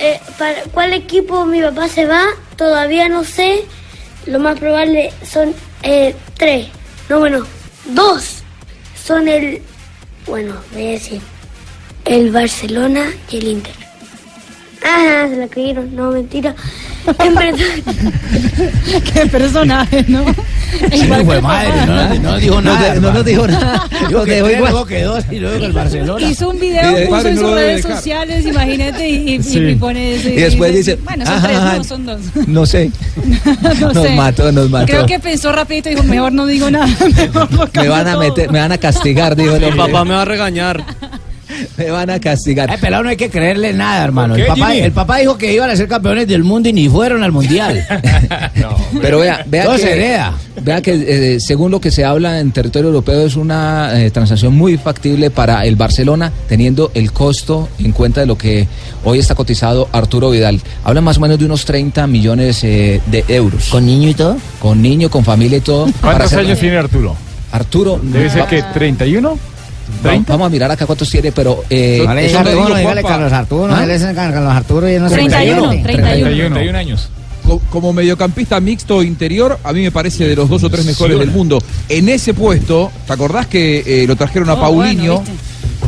eh, 0.00 0.18
para 0.38 0.62
cuál 0.72 0.94
equipo 0.94 1.44
mi 1.44 1.60
papá 1.60 1.88
se 1.88 2.06
va. 2.06 2.24
Todavía 2.56 3.10
no 3.10 3.24
sé. 3.24 3.64
Lo 4.26 4.38
más 4.38 4.58
probable 4.58 5.12
son 5.24 5.54
eh, 5.82 6.14
tres. 6.36 6.68
No, 7.08 7.20
bueno, 7.20 7.44
dos. 7.86 8.42
Son 9.02 9.28
el. 9.28 9.62
Bueno, 10.26 10.54
voy 10.72 10.86
a 10.86 10.90
decir. 10.90 11.20
El 12.04 12.30
Barcelona 12.30 13.10
y 13.30 13.38
el 13.38 13.48
Inter. 13.48 13.87
Ah, 14.84 15.26
se 15.28 15.36
la 15.36 15.48
creyeron. 15.48 15.94
No, 15.94 16.10
mentira. 16.12 16.54
En 17.24 17.34
verdad. 17.34 17.58
Qué 19.14 19.26
personaje, 19.26 20.04
¿no? 20.08 20.24
Sí, 20.92 21.04
Igual 21.04 21.20
que 21.20 21.24
fue 21.26 21.40
madre, 21.40 21.70
papá. 21.70 21.86
no, 21.86 22.14
no 22.20 22.36
dijo 22.38 22.60
No, 22.60 22.74
nada. 22.74 22.94
no 22.96 23.12
nos 23.12 23.24
dijo 23.24 23.46
nada. 23.46 23.88
Dijo 24.00 24.10
Nos 24.12 24.24
que 24.26 24.30
dejó 24.32 24.50
igual. 24.50 24.70
luego 24.72 24.86
que 24.86 25.02
dos 25.02 25.24
y 25.30 25.36
luego 25.38 25.58
que 25.58 25.64
el 25.66 25.72
Barcelona. 25.72 26.26
Hizo 26.30 26.50
un 26.50 26.60
video, 26.60 26.92
de 26.92 27.00
puso 27.06 27.10
padre 27.10 27.30
en 27.30 27.34
no 27.36 27.40
sus 27.42 27.54
redes 27.54 27.82
sociales, 27.82 28.46
imagínate, 28.46 29.08
y, 29.08 29.34
y- 29.36 29.42
Sí. 29.42 29.58
y 29.58 29.74
pone 29.76 30.14
eso. 30.16 30.28
Y 30.28 30.32
después 30.36 30.74
dice, 30.74 30.96
Bueno, 30.96 31.24
son 31.24 31.34
"Ajá, 31.34 31.46
tres, 31.48 31.56
ajá". 31.58 31.76
no, 31.78 31.84
son 31.84 32.06
dos. 32.06 32.20
No 32.46 32.66
sé. 32.66 32.90
No 33.80 33.92
nos 33.94 34.02
sé. 34.06 34.14
mató, 34.14 34.52
nos 34.52 34.68
mató. 34.70 34.86
Creo 34.86 35.06
que 35.06 35.18
pensó 35.18 35.50
rapidito 35.52 35.88
y 35.88 35.94
dijo, 35.94 36.04
mejor 36.04 36.32
no 36.32 36.44
digo 36.46 36.70
nada. 36.70 36.86
mejor 36.86 37.48
me 37.74 37.88
van 37.88 38.08
a 38.08 38.16
meter, 38.18 38.50
me 38.52 38.58
van 38.60 38.72
a 38.72 38.78
castigar, 38.78 39.34
dijo 39.34 39.56
el 39.56 39.74
papá 39.76 40.04
me 40.04 40.10
va 40.14 40.22
a 40.22 40.26
regañar. 40.26 40.84
Me 41.76 41.90
van 41.90 42.10
a 42.10 42.20
castigar. 42.20 42.70
Ay, 42.70 42.78
pelado, 42.78 43.02
no 43.02 43.08
hay 43.08 43.16
que 43.16 43.30
creerle 43.30 43.72
nada, 43.72 44.04
hermano. 44.04 44.34
¿Por 44.34 44.40
El 44.40 44.46
papá, 44.46 44.74
el 44.74 44.92
papá 44.92 45.16
dijo 45.18 45.36
que 45.38 45.52
iban 45.52 45.70
a 45.70 45.76
ser 45.76 45.88
campeones 45.88 46.26
del 46.26 46.44
mundo 46.44 46.68
y 46.68 46.72
ni 46.72 46.88
fueron 46.88 47.22
al 47.22 47.32
mundial. 47.32 47.84
Pero 49.02 49.18
vea, 49.20 49.44
vea 49.46 49.64
Todo 49.64 49.76
que, 49.76 49.82
se 49.82 49.92
hereda. 49.92 50.34
vea 50.62 50.80
que 50.82 51.34
eh, 51.34 51.40
según 51.40 51.70
lo 51.70 51.80
que 51.80 51.90
se 51.90 52.04
habla 52.04 52.40
en 52.40 52.52
territorio 52.52 52.88
europeo 52.88 53.26
es 53.26 53.36
una 53.36 54.00
eh, 54.00 54.10
transacción 54.10 54.54
muy 54.54 54.76
factible 54.76 55.30
para 55.30 55.64
el 55.64 55.76
Barcelona, 55.76 56.32
teniendo 56.48 56.90
el 56.94 57.12
costo 57.12 57.68
en 57.78 57.92
cuenta 57.92 58.20
de 58.20 58.26
lo 58.26 58.36
que 58.38 58.66
hoy 59.04 59.18
está 59.18 59.34
cotizado 59.34 59.88
Arturo 59.92 60.30
Vidal. 60.30 60.60
Hablan 60.84 61.04
más 61.04 61.18
o 61.18 61.20
menos 61.20 61.38
de 61.38 61.44
unos 61.44 61.64
30 61.64 62.06
millones 62.06 62.62
eh, 62.64 63.00
de 63.06 63.24
euros. 63.28 63.68
¿Con 63.68 63.86
niño 63.86 64.08
y 64.08 64.14
todo? 64.14 64.36
Con 64.58 64.82
niño, 64.82 65.10
con 65.10 65.24
familia 65.24 65.58
y 65.58 65.62
todo. 65.62 65.86
¿Cuántos 66.00 66.32
años 66.34 66.58
tiene 66.58 66.76
Arturo? 66.76 67.16
Arturo. 67.52 68.00
Debe 68.02 68.30
ser 68.30 68.46
que 68.46 68.62
31. 68.62 69.38
Va- 70.06 70.18
Vamos 70.26 70.46
a 70.46 70.50
mirar 70.50 70.70
acá 70.70 70.86
cuántos 70.86 71.08
tiene, 71.10 71.32
pero... 71.32 71.64
Eh, 71.70 72.02
No 72.06 72.14
le 72.14 72.34
Arturo, 72.36 72.74
dígale 72.76 73.02
Carlos 73.02 73.32
Arturo, 73.32 73.74
¿Ah? 73.74 73.84
él 73.84 73.90
es 73.90 74.02
Carlos 74.14 74.52
Arturo 74.52 74.88
y 74.88 74.94
él 74.94 75.02
no 75.02 75.08
se 75.08 75.14
31, 75.16 75.68
mete. 75.68 75.82
31. 75.82 76.54
31 76.56 76.78
años. 76.78 77.08
Co- 77.46 77.60
Como 77.70 77.92
mediocampista 77.92 78.60
mixto 78.60 79.02
interior, 79.02 79.58
a 79.64 79.72
mí 79.72 79.80
me 79.82 79.90
parece 79.90 80.26
de 80.28 80.36
los 80.36 80.48
dos 80.48 80.62
o 80.64 80.70
tres 80.70 80.84
mejores 80.84 81.18
del 81.18 81.30
mundo. 81.30 81.62
En 81.88 82.08
ese 82.08 82.34
puesto, 82.34 82.90
¿te 83.06 83.12
acordás 83.12 83.46
que 83.46 83.82
eh, 84.02 84.06
lo 84.06 84.16
trajeron 84.16 84.50
a 84.50 84.54
Oh, 84.54 84.60
Paulinho? 84.60 85.16
bueno, 85.20 85.30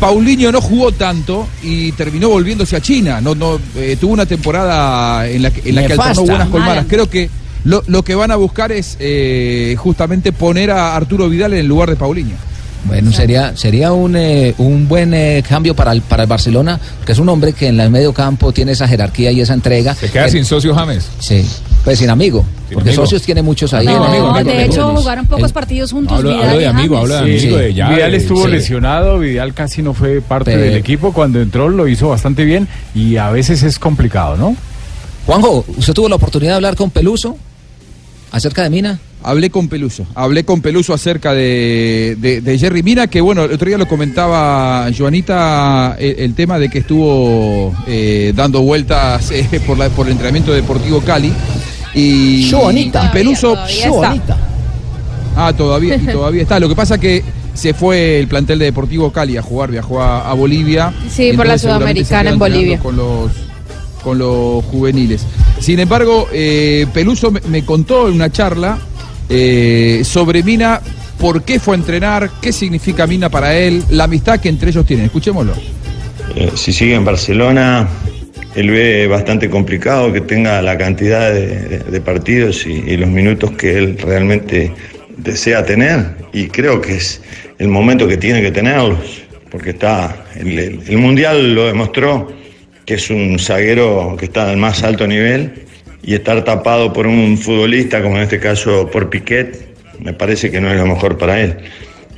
Paulinho 0.01 0.51
no 0.53 0.61
jugó 0.63 0.93
tanto 0.93 1.47
y 1.63 1.93
terminó 1.93 2.31
volviéndose 2.31 2.77
a 2.77 2.81
China. 2.81 3.21
No, 3.21 3.35
no, 3.35 3.61
eh, 3.77 3.97
tuvo 4.01 4.15
una 4.15 4.25
temporada 4.25 5.29
en 5.29 5.43
la 5.43 5.51
que, 5.51 5.69
en 5.69 5.75
la 5.75 5.87
que 5.87 5.93
alternó 5.93 6.23
buenas 6.25 6.49
malas. 6.49 6.87
Creo 6.89 7.11
que 7.11 7.29
lo, 7.65 7.83
lo 7.89 8.03
que 8.03 8.15
van 8.15 8.31
a 8.31 8.37
buscar 8.37 8.73
es 8.73 8.97
eh, 8.99 9.75
justamente 9.79 10.33
poner 10.33 10.71
a 10.71 10.97
Arturo 10.97 11.29
Vidal 11.29 11.53
en 11.53 11.59
el 11.61 11.67
lugar 11.67 11.91
de 11.91 11.97
Paulinho. 11.97 12.37
Bueno, 12.85 13.13
sería 13.13 13.55
sería 13.57 13.93
un, 13.93 14.17
eh, 14.17 14.55
un 14.59 14.89
buen 14.89 15.13
eh, 15.13 15.45
cambio 15.47 15.75
para 15.77 15.93
el, 15.93 16.01
para 16.01 16.23
el 16.23 16.29
Barcelona, 16.29 16.81
que 17.05 17.13
es 17.13 17.19
un 17.19 17.29
hombre 17.29 17.53
que 17.53 17.69
en 17.69 17.79
el 17.79 17.91
medio 17.91 18.13
campo 18.15 18.53
tiene 18.53 18.73
esa 18.73 18.89
jerarquía 18.89 19.31
y 19.31 19.41
esa 19.41 19.53
entrega. 19.55 19.95
Se 19.95 20.11
queda 20.11 20.27
Eh, 20.27 20.31
sin 20.31 20.45
socio 20.47 20.75
James. 20.75 21.07
Sí, 21.19 21.45
pues 21.85 21.99
sin 21.99 22.09
amigo, 22.09 22.43
Sin 22.69 22.75
porque 22.75 22.89
amigo. 22.91 23.03
socios 23.05 23.23
tiene 23.23 23.43
muchos 23.43 23.75
ahí. 23.75 23.85
No, 23.87 24.03
amigo, 24.05 24.29
amigo, 24.31 24.51
de 24.51 24.57
amigo. 24.63 24.73
hecho 24.73 24.97
jugaron 24.97 25.27
pocos 25.27 25.45
El- 25.49 25.53
partidos 25.53 25.93
juntos. 25.93 26.19
hablo- 26.19 26.31
Vidal 26.31 26.49
hablo 26.49 26.59
de 26.59 26.67
amigo, 26.67 26.97
hablo 26.99 27.15
de 27.15 27.21
amigo 27.21 27.39
sí. 27.41 27.49
de 27.49 27.75
ya. 27.75 27.91
Vidal 27.91 28.15
estuvo 28.15 28.45
sí. 28.47 28.51
lesionado, 28.51 29.19
Vidal 29.19 29.53
casi 29.53 29.83
no 29.83 29.93
fue 29.93 30.23
parte 30.23 30.53
Pero- 30.53 30.63
del 30.65 30.77
equipo. 30.77 31.13
Cuando 31.13 31.41
entró 31.41 31.69
lo 31.69 31.87
hizo 31.87 32.09
bastante 32.09 32.45
bien 32.45 32.67
y 32.95 33.19
a 33.19 33.31
veces 33.31 33.63
es 33.63 33.79
complicado, 33.79 34.37
¿no? 34.39 34.57
Juanjo, 35.27 35.67
¿usted 35.77 35.93
tuvo 35.93 36.09
la 36.09 36.15
oportunidad 36.17 36.53
de 36.53 36.57
hablar 36.57 36.77
con 36.77 36.91
Peluso 36.91 37.37
acerca 38.33 38.63
de 38.63 38.71
Mina? 38.71 38.99
Hablé 39.23 39.51
con 39.51 39.69
Peluso, 39.69 40.07
hablé 40.15 40.45
con 40.45 40.63
Peluso 40.63 40.95
acerca 40.95 41.35
de, 41.35 42.17
de- 42.19 42.41
de 42.41 42.59
Jerry 42.59 42.83
Mina, 42.83 43.07
que 43.07 43.21
bueno, 43.21 43.45
el 43.45 43.53
otro 43.53 43.69
día 43.69 43.77
lo 43.77 43.87
comentaba 43.87 44.89
Joanita, 44.97 45.95
el, 45.99 46.21
el 46.21 46.35
tema 46.35 46.59
de 46.59 46.71
que 46.71 46.79
estuvo 46.79 47.75
eh, 47.87 48.33
dando 48.35 48.63
vueltas 48.63 49.31
eh, 49.31 49.61
por, 49.67 49.77
la, 49.77 49.91
por 49.91 50.07
el 50.07 50.13
entrenamiento 50.13 50.53
deportivo 50.55 51.01
Cali. 51.03 51.33
Y, 51.95 52.49
Joanita. 52.51 53.07
y 53.07 53.09
Peluso... 53.13 53.57
Todavía. 53.85 54.23
Ah, 55.37 55.53
todavía, 55.57 55.97
y 55.97 56.07
todavía 56.13 56.43
está. 56.43 56.59
Lo 56.59 56.69
que 56.69 56.75
pasa 56.77 56.99
que 56.99 57.23
se 57.53 57.75
fue 57.75 58.21
el 58.21 58.27
plantel 58.29 58.59
de 58.59 58.67
Deportivo 58.67 59.13
Cali 59.13 59.37
a 59.37 59.43
jugar, 59.43 59.71
viajó 59.71 60.01
a, 60.01 60.31
a 60.31 60.35
Bolivia. 60.35 60.95
Sí, 61.11 61.33
por 61.35 61.47
la 61.47 61.59
Sudamericana 61.59 62.31
en 62.31 62.39
Bolivia. 62.39 62.79
Con 62.79 62.97
los, 62.97 63.31
con 64.03 64.19
los 64.19 64.65
juveniles. 64.67 65.23
Sin 65.61 65.79
embargo, 65.79 66.27
eh, 66.33 66.87
Peluso 66.95 67.31
me, 67.31 67.41
me 67.51 67.65
contó 67.67 68.09
en 68.09 68.15
una 68.15 68.31
charla 68.31 68.79
eh, 69.31 70.03
sobre 70.05 70.43
Mina, 70.43 70.81
por 71.19 71.43
qué 71.45 71.59
fue 71.61 71.75
a 71.77 71.79
entrenar, 71.79 72.31
qué 72.43 72.53
significa 72.53 73.07
Mina 73.07 73.29
para 73.29 73.57
él, 73.57 73.83
la 73.91 74.05
amistad 74.05 74.41
que 74.41 74.49
entre 74.49 74.71
ellos 74.71 74.85
tienen. 74.85 75.07
Escuchémoslo. 75.07 75.55
Eh, 76.37 76.51
si 76.55 76.73
sigue 76.73 76.95
en 76.95 77.05
Barcelona, 77.05 77.89
él 78.55 78.71
ve 78.71 79.07
bastante 79.07 79.49
complicado 79.49 80.13
que 80.13 80.21
tenga 80.21 80.61
la 80.63 80.77
cantidad 80.77 81.33
de, 81.33 82.01
partidos 82.01 82.67
y, 82.67 82.97
los 82.97 83.09
minutos 83.09 83.53
que 83.53 83.79
él 83.79 83.99
realmente 83.99 84.73
desea 85.17 85.65
tener. 85.65 86.17
Y 86.33 86.49
creo 86.49 86.81
que 86.81 86.97
es 86.97 87.21
el 87.59 87.69
momento 87.69 88.09
que 88.09 88.17
tiene 88.17 88.43
que 88.43 88.51
tenerlos, 88.51 89.23
porque 89.51 89.71
está 89.71 90.25
el- 90.37 90.81
el 90.87 90.99
Mundial 90.99 91.55
lo 91.55 91.67
demostró 91.67 92.33
que 92.87 92.95
es 92.95 93.11
un 93.11 93.39
zaguero 93.39 94.17
que 94.19 94.25
está 94.25 94.51
al 94.51 94.57
más 94.57 94.83
alto 94.83 95.07
nivel 95.07 95.53
y 96.03 96.15
estar 96.15 96.43
tapado 96.45 96.93
por 96.93 97.07
un 97.07 97.37
futbolista, 97.37 98.03
como 98.03 98.17
en 98.17 98.23
este 98.23 98.39
caso 98.39 98.91
por 98.91 99.11
Piquet, 99.11 99.71
me 99.99 100.13
parece 100.13 100.51
que 100.51 100.61
no 100.61 100.71
es 100.71 100.77
lo 100.77 100.87
mejor 100.87 101.19
para 101.19 101.41
él. 101.41 101.57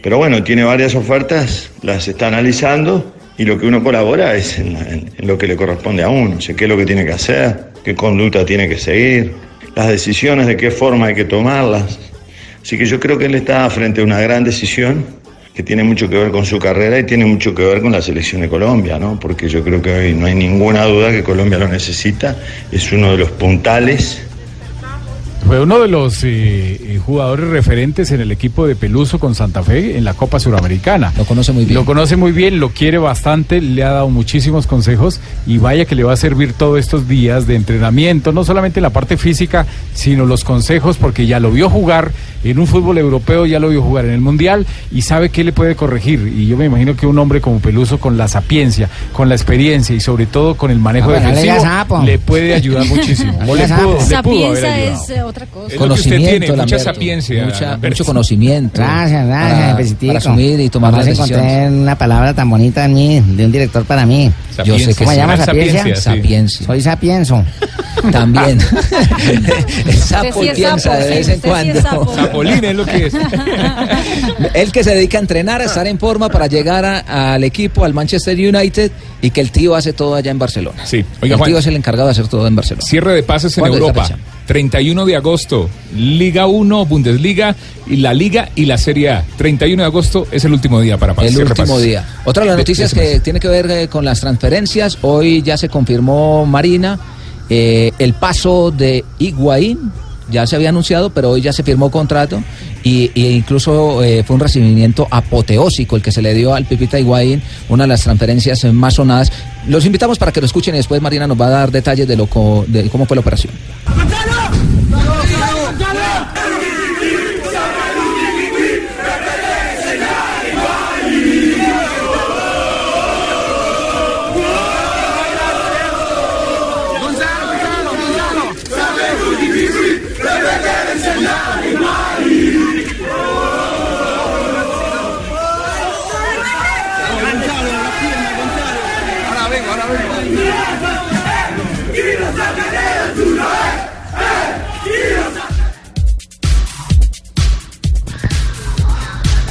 Pero 0.03 0.19
bueno, 0.19 0.43
tiene 0.43 0.65
varias 0.65 0.95
ofertas, 0.95 1.71
las 1.83 2.09
está 2.09 2.29
analizando 2.29 3.15
y 3.39 3.45
lo 3.45 3.59
que 3.59 3.67
uno 3.67 3.83
colabora 3.83 4.35
es 4.35 4.59
en, 4.59 5.11
lo 5.19 5.39
que 5.39 5.47
le 5.47 5.57
corresponde 5.57 6.03
a 6.03 6.09
uno, 6.09 6.37
o 6.37 6.41
sea, 6.41 6.55
qué 6.55 6.65
es 6.65 6.69
lo 6.69 6.77
que 6.77 6.87
tiene 6.87 7.05
que 7.05 7.13
hacer, 7.13 7.73
qué 7.85 7.95
conducta 7.95 8.45
tiene 8.45 8.69
que 8.69 8.79
seguir, 8.79 9.33
las 9.75 9.89
decisiones 9.89 10.47
de 10.47 10.57
qué 10.57 10.71
forma 10.71 11.07
hay 11.07 11.15
que 11.15 11.25
tomarlas. 11.25 11.99
Así 12.63 12.79
que 12.79 12.85
yo 12.85 13.01
creo 13.01 13.19
que 13.19 13.27
él 13.27 13.35
está 13.35 13.69
frente 13.71 14.01
a 14.01 14.05
una 14.05 14.21
gran 14.21 14.45
decisión 14.45 15.05
que 15.55 15.63
tiene 15.63 15.85
mucho 15.85 16.09
que 16.09 16.17
ver 16.17 16.31
con 16.31 16.47
su 16.47 16.59
carrera 16.59 16.99
y 16.99 17.05
tiene 17.05 17.25
mucho 17.25 17.55
que 17.55 17.65
ver 17.65 17.83
con 17.83 17.93
la 17.93 18.01
selección 18.01 18.41
de 18.41 18.49
Colombia, 18.49 18.99
¿no? 18.99 19.21
Porque 19.21 19.49
yo 19.49 19.63
creo 19.63 19.83
que 19.83 19.93
hoy 19.93 20.15
no 20.15 20.27
hay 20.27 20.35
ninguna 20.35 20.85
duda 20.85 21.11
que 21.11 21.23
Colombia 21.23 21.59
lo 21.59 21.69
necesita, 21.69 22.37
es 22.71 22.91
uno 22.93 23.13
de 23.13 23.19
los 23.19 23.31
puntales 23.33 24.23
Fue 25.47 25.61
uno 25.61 25.81
de 25.81 25.89
los 25.89 26.23
eh, 26.23 26.31
eh, 26.31 27.01
jugadores 27.05 27.49
referentes 27.49 28.11
en 28.13 28.21
el 28.21 28.31
equipo 28.31 28.67
de 28.67 28.77
Peluso 28.77 29.19
con 29.19 29.35
Santa 29.35 29.63
Fe 29.63 29.99
en 29.99 30.05
la 30.05 30.15
Copa 30.15 30.39
Suramericana. 30.39 31.13
Lo 31.17 31.25
conoce 31.25 31.53
muy 31.53 31.65
bien. 31.65 31.75
Lo 31.75 31.85
conoce 31.85 32.17
muy 32.17 32.33
bien, 32.33 32.61
lo 32.61 32.71
quiere 32.71 32.99
bastante, 32.99 33.61
le 33.61 33.83
ha 33.83 33.91
dado 33.91 34.09
muchísimos 34.09 34.67
consejos 34.67 35.21
y 35.47 35.59
vaya 35.59 35.85
que 35.85 35.97
le 35.97 36.05
va 36.05 36.13
a 36.13 36.17
servir 36.17 36.53
todos 36.53 36.79
estos 36.79 37.09
días 37.09 37.47
de 37.47 37.57
entrenamiento, 37.57 38.33
no 38.33 38.45
solamente 38.45 38.81
la 38.81 38.91
parte 38.91 39.17
física, 39.17 39.67
sino 39.95 40.27
los 40.27 40.45
consejos, 40.45 40.97
porque 40.97 41.27
ya 41.27 41.41
lo 41.41 41.51
vio 41.51 41.69
jugar 41.69 42.13
en 42.45 42.59
un 42.59 42.67
fútbol 42.67 42.99
europeo, 42.99 43.47
ya 43.47 43.59
lo 43.59 43.69
vio 43.69 43.83
jugar 43.83 44.05
en 44.05 44.13
el 44.13 44.21
Mundial 44.21 44.67
y 44.91 45.03
sabe 45.03 45.31
qué 45.31 45.45
le 45.45 45.53
puede 45.53 45.75
corregir. 45.75 46.33
Y 46.35 46.47
yo 46.47 46.57
me 46.57 46.67
imagino 46.67 46.97
que 46.97 47.07
un 47.07 47.19
hombre 47.19 47.41
como 47.41 47.59
Peluso, 47.59 47.99
con 47.99 48.17
la 48.17 48.29
sapiencia, 48.29 48.89
con 49.13 49.29
la 49.29 49.35
experiencia 49.35 49.95
y 49.95 50.01
sobre 50.01 50.27
todo 50.27 50.57
con 50.57 50.71
el 50.71 50.79
manejo 50.79 51.11
no 51.11 51.15
le 51.15 51.21
defensivo, 51.21 51.61
sapo. 51.61 52.03
le 52.03 52.19
puede 52.19 52.55
ayudar 52.55 52.87
muchísimo. 52.89 53.39
O 53.47 53.55
le 53.55 53.67
le 53.67 53.75
pudo, 53.75 53.99
le 54.09 54.23
pudo 54.23 54.47
haber 54.47 54.63
Sapiencia 54.63 54.75
ayudado. 54.75 55.03
es 55.03 55.11
eh, 55.11 55.23
otra 55.33 55.47
cosa. 55.47 55.67
Es 55.67 55.73
lo 55.75 55.79
que 55.89 55.93
usted 55.95 56.11
conocimiento, 56.11 56.29
tiene, 56.31 56.47
mucha 56.47 56.57
Lamberto. 56.57 56.85
sapiencia, 56.85 57.45
Mucha- 57.45 57.77
mucho 57.77 58.05
conocimiento. 58.05 58.81
Gracias, 58.81 59.27
gracias, 59.27 59.93
para, 59.99 60.07
para 60.07 60.19
asumir 60.19 60.61
y 60.61 60.69
tomar 60.69 60.93
las 60.95 61.07
encontré 61.09 61.37
decisiones. 61.37 61.73
una 61.83 61.99
palabra 61.99 62.35
tan 62.35 62.49
bonita 62.49 62.85
en 62.85 62.95
mí, 62.95 63.21
de 63.21 63.45
un 63.47 63.53
director 63.53 63.85
para 63.85 64.07
mí. 64.07 64.31
Yo 64.65 64.79
sé 64.79 64.87
que 64.89 64.95
¿Cómo 64.97 65.11
se 65.11 65.17
llama 65.17 65.37
sapiencia? 65.39 65.79
sapiencia, 65.81 65.97
sí. 65.97 66.03
Sapiencia. 66.03 66.67
Soy 66.67 66.81
sapienso. 66.81 67.45
También. 68.11 68.59
El 69.87 69.95
sapo 69.97 70.43
sí 70.43 70.49
es 70.49 70.55
piensa 70.55 70.79
sapo, 70.79 70.97
de 70.97 71.03
sí, 71.03 71.09
vez 71.11 71.29
en 71.29 71.35
sí 71.35 71.41
es 71.43 71.51
cuando. 71.51 71.81
sapo. 71.83 72.15
Zapolín 72.15 72.65
es 72.65 72.75
lo 72.75 72.85
que 72.87 73.07
es. 73.07 73.15
Él 74.55 74.73
que 74.73 74.85
se 74.85 74.95
dedica 74.95 75.19
a 75.19 75.21
entrenar, 75.21 75.61
a 75.61 75.65
estar 75.65 75.87
en 75.87 75.99
forma 75.99 76.29
para 76.29 76.47
llegar 76.47 76.85
a- 76.85 77.33
al 77.35 77.45
equipo, 77.45 77.85
al 77.85 77.95
Manchester 77.95 78.37
United, 78.37 78.91
y 79.21 79.31
que 79.31 79.41
el 79.41 79.51
tío 79.51 79.75
hace 79.75 79.93
todo 79.93 80.15
allá 80.15 80.31
en 80.31 80.39
Barcelona. 80.39 80.85
Sí. 80.85 81.05
Oiga, 81.23 81.35
el 81.35 81.39
Juan. 81.39 81.51
tío 81.51 81.59
es 81.59 81.67
el 81.67 81.77
encargado 81.77 82.09
de 82.09 82.13
hacer 82.13 82.29
todo 82.29 82.47
en 82.47 82.57
Barcelona. 82.57 82.87
Cierre 82.87 83.15
de 83.15 83.23
pases 83.23 83.57
en 83.57 83.63
¿Cuándo 83.63 83.77
es 83.79 83.81
Europa. 83.83 84.09
Fecha? 84.43 84.47
31 84.47 85.07
de 85.07 85.17
agosto, 85.17 85.69
Liga 85.95 86.47
1, 86.47 86.87
Bundesliga 86.87 87.57
y 87.87 87.97
la 87.97 88.15
Liga 88.15 88.51
y 88.55 88.67
la 88.67 88.79
Serie 88.79 89.11
A. 89.11 89.25
31 89.37 89.83
de 89.83 89.87
agosto 89.87 90.27
es 90.31 90.45
el 90.45 90.53
último 90.53 90.81
día 90.81 90.99
para 90.99 91.13
El 91.13 91.31
cierre 91.31 91.55
de 91.55 91.63
último 91.63 91.79
día. 91.79 92.07
Otra 92.25 92.43
de 92.43 92.51
las 92.51 92.59
noticias 92.59 92.95
de 92.95 93.01
que 93.01 93.21
tiene 93.21 93.41
que 93.41 93.49
ver 93.49 93.71
eh, 93.71 93.89
con 93.89 94.05
las 94.05 94.21
transferencias, 94.21 94.99
hoy 95.03 95.43
ya 95.43 95.57
se 95.57 95.69
confirmó 95.69 96.47
Marina, 96.47 96.99
eh, 97.49 97.93
el 97.99 98.15
paso 98.15 98.71
de 98.71 99.05
Higuaín, 99.19 99.93
ya 100.31 100.47
se 100.47 100.57
había 100.57 100.71
anunciado, 100.71 101.11
pero 101.11 101.31
hoy 101.31 101.43
ya 101.43 101.53
se 101.53 101.63
firmó 101.63 101.91
contrato 101.91 102.43
y, 102.83 103.11
y 103.15 103.27
incluso 103.29 104.03
eh, 104.03 104.23
fue 104.25 104.35
un 104.35 104.41
recibimiento 104.41 105.07
apoteósico 105.11 105.97
el 105.97 106.03
que 106.03 106.13
se 106.13 106.23
le 106.23 106.35
dio 106.35 106.55
al 106.55 106.65
Pipita 106.65 106.99
Higuaín, 106.99 107.41
una 107.69 107.85
de 107.85 107.89
las 107.89 108.03
transferencias 108.03 108.65
eh, 108.65 108.73
más 108.73 108.95
sonadas. 108.95 109.33
Los 109.69 109.85
invitamos 109.87 110.19
para 110.19 110.33
que 110.33 110.41
lo 110.41 110.47
escuchen 110.47 110.75
y 110.75 110.79
después 110.79 111.01
Marina 111.01 111.27
nos 111.27 111.41
va 111.41 111.47
a 111.47 111.51
dar 111.51 111.71
detalles 111.71 112.09
de, 112.09 112.17
lo 112.17 112.27
co- 112.27 112.65
de 112.67 112.89
cómo 112.91 113.07
fue 113.07 113.17
la 113.17 113.21
operación. 113.21 113.53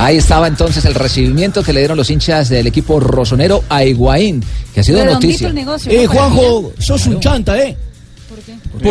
Ahí 0.02 0.18
estaba 0.18 0.48
entonces 0.48 0.84
el 0.86 0.96
recibimiento 0.96 1.62
que 1.64 1.74
le 1.74 1.82
dieron 1.82 1.96
los 1.98 2.10
hinchas 2.10 2.50
del 2.50 2.66
equipo 2.68 3.00
rosonero 3.00 3.64
a 3.70 3.84
Higuaín, 3.84 4.44
que 4.74 4.80
ha 4.80 4.84
sido 4.84 5.04
noticia. 5.06 5.48
el 5.50 5.56
negocio, 5.56 5.92
Eh, 5.92 6.06
¿no? 6.06 6.12
Juanjo, 6.12 6.74
sos 6.80 7.06
un 7.08 7.20
chanta, 7.20 7.58
¿eh? 7.62 7.78
¿Por 8.28 8.40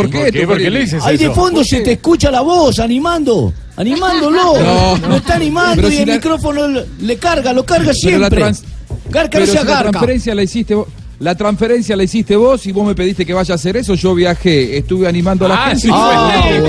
qué? 0.08 0.30
qué? 0.30 0.46
¿Por 0.46 0.58
qué 0.58 0.70
le 0.70 0.80
dices 0.80 1.02
Ahí 1.04 1.16
de 1.16 1.30
fondo 1.30 1.64
se 1.64 1.80
te 1.80 1.92
escucha 1.92 2.30
la 2.30 2.42
voz 2.42 2.78
animando, 2.78 3.52
animándolo. 3.76 4.54
No. 5.00 5.08
Lo 5.08 5.16
está 5.16 5.34
animando 5.34 5.76
Pero 5.76 5.88
y 5.88 5.92
si 5.96 6.02
el 6.02 6.08
la- 6.08 6.14
micrófono 6.14 6.68
le, 7.00 7.16
carga, 7.16 7.52
lo 7.52 7.64
carga 7.64 7.86
Pero 7.86 7.94
siempre. 7.94 8.20
la, 8.20 8.30
trans- 8.30 8.62
Garca 9.08 9.30
pero 9.32 9.46
no 9.46 9.52
si 9.52 9.58
se 9.58 9.64
la 9.64 9.70
agarca. 9.72 9.90
transferencia 9.90 10.34
la 10.34 10.42
hiciste 10.44 10.74
vos. 10.74 10.86
La 11.18 11.34
transferencia 11.34 11.96
la 11.96 12.02
hiciste 12.04 12.34
vos 12.36 12.64
y 12.66 12.72
vos 12.72 12.86
me 12.86 12.94
pediste 12.94 13.26
que 13.26 13.34
vaya 13.34 13.52
a 13.52 13.56
hacer 13.56 13.76
eso. 13.76 13.94
Yo 13.94 14.14
viajé, 14.14 14.78
estuve 14.78 15.06
animando 15.08 15.44
a 15.44 15.48
la 15.48 15.64
Ah, 15.64 15.66
gente. 15.68 15.82
sí, 15.82 15.88
Ah, 15.92 16.40
bueno, 16.60 16.66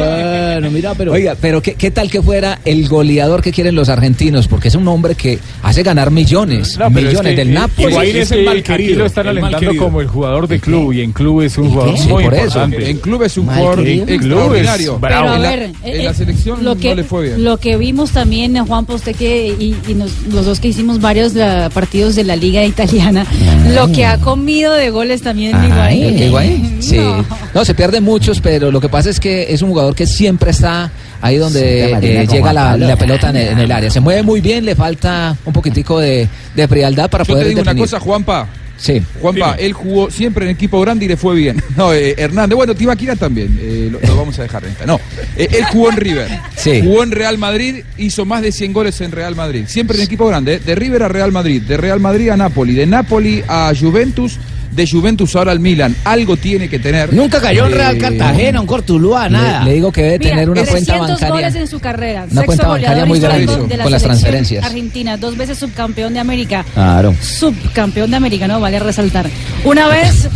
mira, 0.69 0.93
pero. 0.95 1.13
Oiga, 1.13 1.35
pero 1.39 1.61
¿qué, 1.61 1.75
qué 1.75 1.89
tal 1.89 2.11
que 2.11 2.21
fuera 2.21 2.59
el 2.65 2.87
goleador 2.87 3.41
que 3.41 3.51
quieren 3.51 3.73
los 3.75 3.89
argentinos? 3.89 4.47
Porque 4.47 4.67
es 4.67 4.75
un 4.75 4.87
hombre 4.87 5.15
que 5.15 5.39
hace 5.63 5.81
ganar 5.83 6.11
millones, 6.11 6.77
No, 6.77 6.87
es 6.87 6.91
millones 6.91 7.21
que, 7.31 7.35
del 7.35 7.49
eh, 7.49 7.53
Napoli. 7.53 7.87
Higuaín 7.87 8.15
es 8.17 8.31
el 8.31 8.39
que 8.39 8.45
mal 8.45 8.57
aquí 8.57 8.63
querido, 8.63 8.99
lo 8.99 9.05
están 9.05 9.27
el 9.27 9.37
alentando 9.37 9.75
como 9.77 10.01
el 10.01 10.07
jugador 10.07 10.47
de 10.47 10.59
club 10.59 10.91
y 10.93 11.01
en 11.01 11.11
club 11.13 11.41
es 11.41 11.57
un 11.57 11.69
jugador 11.71 11.97
Sí, 11.97 12.09
muy 12.09 12.23
por 12.25 12.33
eso. 12.33 12.43
importante. 12.43 12.89
En 12.89 12.97
club 12.97 13.23
es 13.23 13.37
un 13.37 13.45
Mal 13.45 13.57
jugador 13.59 13.83
querido. 13.83 14.05
extraordinario. 14.07 14.45
Club 14.45 14.55
es 14.55 14.99
bravo. 14.99 14.99
Pero 15.01 15.29
a 15.31 15.35
En 15.35 15.41
la- 15.41 15.53
en 15.53 15.73
eh, 15.83 16.03
la 16.03 16.13
selección 16.13 16.63
lo 16.63 16.75
que, 16.75 16.89
no 16.89 16.95
le 16.95 17.03
fue 17.03 17.23
bien. 17.23 17.43
Lo 17.43 17.57
que 17.57 17.77
vimos 17.77 18.11
también, 18.11 18.55
eh, 18.57 18.61
Juan, 18.61 18.85
usted 18.89 19.15
que 19.15 19.47
y, 19.57 19.75
y 19.87 19.93
nos- 19.93 20.11
los 20.31 20.45
dos 20.45 20.59
que 20.59 20.67
hicimos 20.67 20.99
varios 20.99 21.33
la- 21.33 21.69
partidos 21.69 22.15
de 22.15 22.23
la 22.25 22.35
liga 22.35 22.63
italiana, 22.65 23.25
lo 23.73 23.91
que 23.91 24.05
ha 24.05 24.17
comido 24.17 24.73
de 24.73 24.89
goles 24.89 25.21
también 25.21 25.55
Ay, 25.55 25.67
Higuaín. 26.01 26.19
Higuaín, 26.23 26.77
Sí. 26.81 26.97
No. 26.97 27.25
No. 27.53 27.65
se 27.65 27.73
pierden 27.73 28.03
muchos, 28.03 28.41
pero 28.41 28.71
lo 28.71 28.81
que 28.81 28.89
pasa 28.89 29.09
es 29.09 29.19
que 29.19 29.53
es 29.53 29.61
un 29.61 29.69
jugador 29.69 29.95
que 29.95 30.05
siempre 30.07 30.50
está 30.51 30.91
ahí 31.21 31.37
donde 31.37 31.91
eh, 32.01 32.27
llega 32.27 32.53
la, 32.53 32.95
pelota 32.95 33.29
en 33.31 33.35
el, 33.37 33.47
en 33.49 33.59
el 33.59 33.71
área. 33.71 33.89
Se 33.89 33.99
mueve 33.99 34.23
muy 34.23 34.41
bien, 34.41 34.65
le 34.65 34.75
falta 34.75 35.35
un 35.45 35.53
poquitico 35.53 35.99
de, 35.99 36.27
de 36.55 36.67
frialdad 36.67 37.09
para 37.09 37.23
Yo 37.23 37.33
poder 37.33 37.45
te 37.45 37.49
digo 37.49 37.61
una 37.61 37.75
cosa, 37.75 37.99
Juanpa. 37.99 38.47
Sí. 38.77 38.99
Juanpa, 39.21 39.55
él 39.59 39.73
jugó 39.73 40.09
siempre 40.09 40.45
en 40.45 40.51
equipo 40.51 40.81
grande 40.81 41.05
y 41.05 41.07
le 41.07 41.15
fue 41.17 41.35
bien. 41.35 41.61
No, 41.77 41.93
eh, 41.93 42.15
Hernández, 42.17 42.55
bueno, 42.55 42.75
Tibaquira 42.75 43.15
también, 43.15 43.57
eh, 43.61 43.89
lo, 43.91 43.99
lo 44.01 44.15
vamos 44.17 44.37
a 44.39 44.43
dejar 44.43 44.63
en 44.65 44.71
esta. 44.71 44.85
No, 44.85 44.99
eh, 45.37 45.47
él 45.51 45.65
jugó 45.71 45.89
en 45.89 45.97
River, 45.97 46.27
Sí. 46.55 46.81
jugó 46.83 47.03
en 47.03 47.11
Real 47.11 47.37
Madrid, 47.37 47.83
hizo 47.97 48.25
más 48.25 48.41
de 48.41 48.51
100 48.51 48.73
goles 48.73 48.99
en 49.01 49.11
Real 49.11 49.35
Madrid. 49.35 49.65
Siempre 49.67 49.97
en 49.97 50.03
equipo 50.03 50.27
grande, 50.27 50.55
eh, 50.55 50.59
de 50.59 50.75
River 50.75 51.03
a 51.03 51.07
Real 51.07 51.31
Madrid, 51.31 51.61
de 51.61 51.77
Real 51.77 51.99
Madrid 51.99 52.29
a 52.29 52.37
Napoli, 52.37 52.73
de 52.73 52.85
Napoli 52.87 53.43
a 53.47 53.71
Juventus, 53.79 54.37
de 54.71 54.87
Juventus 54.89 55.35
ahora 55.35 55.51
al 55.51 55.59
Milan. 55.59 55.95
Algo 56.05 56.37
tiene 56.37 56.69
que 56.69 56.79
tener. 56.79 57.13
Nunca 57.13 57.39
cayó 57.41 57.65
en 57.67 57.73
Eh, 57.73 57.75
Real 57.75 57.97
Cartagena, 57.97 58.61
un 58.61 58.67
Cortuluá, 58.67 59.29
nada. 59.29 59.59
Le, 59.59 59.65
le 59.65 59.73
digo 59.75 59.91
que 59.91 60.01
debe 60.03 60.19
Mira, 60.19 60.29
tener 60.31 60.49
una 60.49 60.61
cuenta 60.63 60.93
300 60.93 61.09
bancaria. 61.09 61.29
goles 61.35 61.55
en 61.55 61.67
su 61.67 61.79
carrera. 61.79 62.25
Una 62.31 62.43
cuenta 62.43 62.67
bancaria 62.67 62.87
goleador 63.05 63.07
muy 63.07 63.19
grande 63.19 63.67
de 63.67 63.77
la 63.77 63.83
con 63.83 63.91
las 63.91 64.03
transferencias. 64.03 64.63
Argentina, 64.65 65.17
dos 65.17 65.37
veces 65.37 65.57
subcampeón 65.57 66.13
de 66.13 66.19
América. 66.19 66.65
Claro. 66.73 67.13
Subcampeón 67.21 68.11
de 68.11 68.17
América, 68.17 68.47
¿no? 68.47 68.59
Vale 68.59 68.79
resaltar. 68.79 69.29
Una 69.65 69.87
vez 69.87 70.27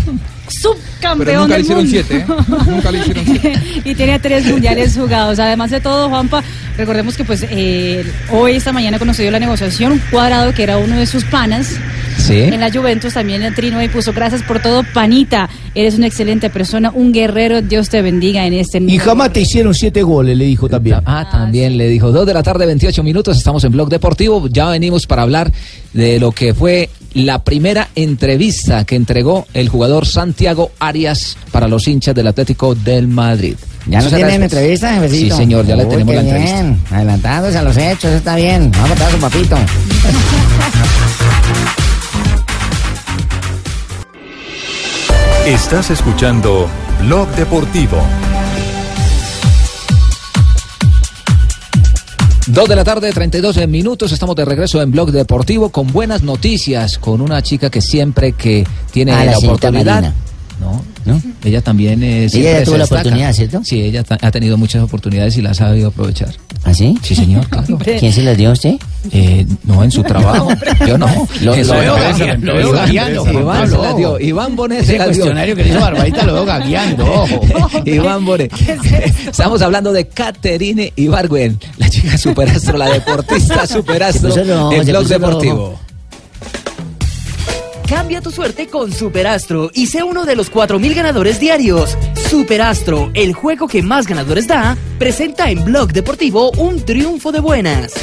subcampeón 0.49 1.25
Pero 1.25 1.41
nunca 1.41 1.57
le 1.57 1.63
del 1.63 1.63
hicieron 1.63 1.83
mundo. 1.85 2.03
siete, 2.07 2.17
¿eh? 2.17 2.71
Nunca 2.71 2.91
le 2.91 2.99
hicieron 2.99 3.25
siete. 3.25 3.53
y 3.85 3.95
tiene 3.95 4.19
tres 4.19 4.45
mundiales 4.45 4.97
jugados. 4.97 5.39
Además 5.39 5.71
de 5.71 5.79
todo, 5.81 6.09
Juanpa, 6.09 6.43
recordemos 6.77 7.15
que 7.17 7.23
pues 7.23 7.45
eh, 7.49 8.05
hoy, 8.31 8.53
esta 8.53 8.71
mañana, 8.71 8.97
cuando 8.97 9.13
se 9.13 9.23
dio 9.23 9.31
la 9.31 9.39
negociación, 9.39 9.93
un 9.93 10.01
cuadrado 10.11 10.53
que 10.53 10.63
era 10.63 10.77
uno 10.77 10.97
de 10.97 11.05
sus 11.05 11.23
panas. 11.25 11.75
Sí. 12.17 12.39
En 12.39 12.59
la 12.59 12.71
Juventus 12.71 13.13
también 13.13 13.43
el 13.43 13.53
trino 13.53 13.81
y 13.83 13.89
puso 13.89 14.13
gracias 14.13 14.41
por 14.41 14.61
todo, 14.61 14.83
panita. 14.93 15.49
Eres 15.75 15.97
una 15.97 16.07
excelente 16.07 16.49
persona, 16.49 16.91
un 16.93 17.11
guerrero. 17.11 17.61
Dios 17.61 17.89
te 17.89 18.01
bendiga 18.01 18.45
en 18.45 18.53
este 18.53 18.79
Y 18.79 18.97
jamás 18.97 19.33
te 19.33 19.41
hicieron 19.41 19.73
siete 19.73 20.01
goles, 20.01 20.37
le 20.37 20.45
dijo 20.45 20.69
también. 20.69 20.99
Ah, 21.05 21.27
también 21.29 21.77
le 21.77 21.87
dijo. 21.87 22.11
Dos 22.11 22.25
de 22.25 22.33
la 22.33 22.41
tarde, 22.41 22.65
28 22.65 23.03
minutos. 23.03 23.37
Estamos 23.37 23.63
en 23.65 23.73
Blog 23.73 23.89
Deportivo. 23.89 24.47
Ya 24.47 24.69
venimos 24.69 25.05
para 25.05 25.23
hablar 25.23 25.51
de 25.93 26.19
lo 26.19 26.31
que 26.31 26.53
fue 26.53 26.89
la 27.15 27.43
primera 27.43 27.89
entrevista 27.95 28.83
que 28.85 28.95
entregó 28.95 29.47
el 29.53 29.69
jugador 29.69 30.05
Santiago 30.05 30.71
Arias 30.79 31.37
para 31.51 31.67
los 31.67 31.87
hinchas 31.87 32.13
del 32.13 32.27
Atlético 32.27 32.75
del 32.75 33.07
Madrid. 33.07 33.55
¿Ya 33.87 34.01
no 34.01 34.09
tienen 34.09 34.41
después. 34.41 34.53
entrevista, 34.53 34.89
Sí, 34.89 34.95
jefecito? 35.01 35.37
señor, 35.37 35.65
ya 35.65 35.75
le 35.75 35.85
tenemos 35.85 36.09
qué 36.09 36.15
la 36.15 36.21
entrevista. 36.21 36.61
bien. 36.61 36.79
Adelantándose 36.91 37.57
a 37.57 37.63
los 37.63 37.77
hechos, 37.77 38.11
está 38.11 38.35
bien. 38.35 38.71
Vamos 38.71 38.91
a 38.91 38.93
matar 38.95 39.07
a 39.07 39.11
su 39.11 39.17
papito. 39.19 39.55
Estás 45.45 45.91
escuchando 45.91 46.67
Blog 47.01 47.27
Deportivo. 47.35 47.97
Dos 52.47 52.69
de 52.69 52.75
la 52.75 52.83
tarde, 52.83 53.11
32 53.11 53.67
minutos. 53.67 54.11
Estamos 54.11 54.35
de 54.35 54.45
regreso 54.45 54.81
en 54.81 54.91
Blog 54.91 55.11
Deportivo 55.11 55.69
con 55.69 55.87
buenas 55.87 56.21
noticias, 56.21 56.99
con 56.99 57.21
una 57.21 57.41
chica 57.41 57.71
que 57.71 57.81
siempre 57.81 58.33
que 58.33 58.65
tiene 58.91 59.13
Ah, 59.13 59.25
la 59.25 59.31
la 59.31 59.37
oportunidad. 59.39 59.95
Marina. 59.95 60.13
No, 60.61 60.81
¿No? 61.05 61.21
ella 61.43 61.61
también 61.61 62.03
es. 62.03 62.33
Ella 62.35 62.59
ya 62.59 62.63
tuvo 62.63 62.77
la 62.77 62.85
oportunidad, 62.85 63.33
¿cierto? 63.33 63.61
Sí, 63.63 63.81
ella 63.81 64.03
ha 64.09 64.31
tenido 64.31 64.57
muchas 64.57 64.83
oportunidades 64.83 65.35
y 65.37 65.41
las 65.41 65.59
ha 65.59 65.67
sabido 65.67 65.87
aprovechar. 65.89 66.33
¿Ah, 66.63 66.73
sí? 66.73 66.95
Sí, 67.01 67.15
señor, 67.15 67.47
claro. 67.49 67.77
¿Quién 67.99 68.13
se 68.13 68.21
las 68.21 68.37
dio 68.37 68.49
a 68.49 68.53
usted? 68.53 68.75
Eh, 69.11 69.45
no, 69.63 69.83
en 69.83 69.91
su 69.91 70.03
trabajo. 70.03 70.49
Yo 70.87 70.97
no. 70.97 71.07
Lo- 71.41 71.53
veo 71.53 71.95
gagueando, 71.95 72.45
lo 72.47 72.55
veo 72.55 72.69
Iván- 72.69 72.75
gagueando, 72.85 73.21
Juan 73.23 73.35
Iván 73.35 73.69
se 73.69 73.75
Pablo. 73.75 73.83
la 73.91 73.93
dio. 73.97 74.19
Iván 74.19 74.55
Bonet 74.55 74.79
se 74.79 74.83
Ese 74.83 74.97
la 74.97 75.03
dio. 75.05 75.13
cuestionario 75.13 75.55
que 75.55 75.63
le 75.63 75.69
hizo 75.69 75.79
Barbarita 75.79 76.23
lo 76.25 76.33
veo 76.33 76.45
gagueando, 76.45 77.05
ojo. 77.13 77.41
Iván 77.85 78.25
Bonet. 78.25 78.51
Estamos 79.29 79.61
hablando 79.61 79.91
de 79.93 80.07
Caterine 80.07 80.91
Ibargüen, 80.95 81.59
la 81.77 81.89
chica 81.89 82.17
superastro, 82.17 82.77
la 82.77 82.89
deportista 82.89 83.65
superastro 83.67 84.29
rojo, 84.35 84.71
en 84.73 84.85
se 84.85 84.91
Blog 84.91 85.03
puso 85.03 85.13
Deportivo. 85.19 85.79
Cambia 87.87 88.19
tu 88.19 88.31
suerte 88.31 88.67
con 88.67 88.91
Superastro 88.91 89.69
y 89.71 89.87
sé 89.87 90.01
uno 90.01 90.25
de 90.25 90.35
los 90.35 90.51
4.000 90.51 90.95
ganadores 90.95 91.39
diarios. 91.39 91.95
Superastro, 92.29 93.11
el 93.13 93.33
juego 93.33 93.67
que 93.67 93.83
más 93.83 94.07
ganadores 94.07 94.47
da, 94.47 94.75
presenta 94.97 95.51
en 95.51 95.63
Blog 95.63 95.93
Deportivo 95.93 96.51
un 96.57 96.83
triunfo 96.83 97.31
de 97.31 97.39
buenas. 97.39 97.93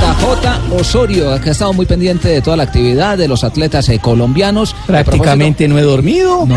JJ 0.00 0.72
Osorio, 0.80 1.40
que 1.40 1.48
ha 1.50 1.52
estado 1.52 1.72
muy 1.72 1.86
pendiente 1.86 2.28
de 2.28 2.40
toda 2.42 2.56
la 2.56 2.64
actividad 2.64 3.16
de 3.18 3.28
los 3.28 3.44
atletas 3.44 3.88
eh, 3.88 3.98
colombianos. 3.98 4.74
Prácticamente 4.86 5.68
no 5.68 5.78
he 5.78 5.82
dormido. 5.82 6.46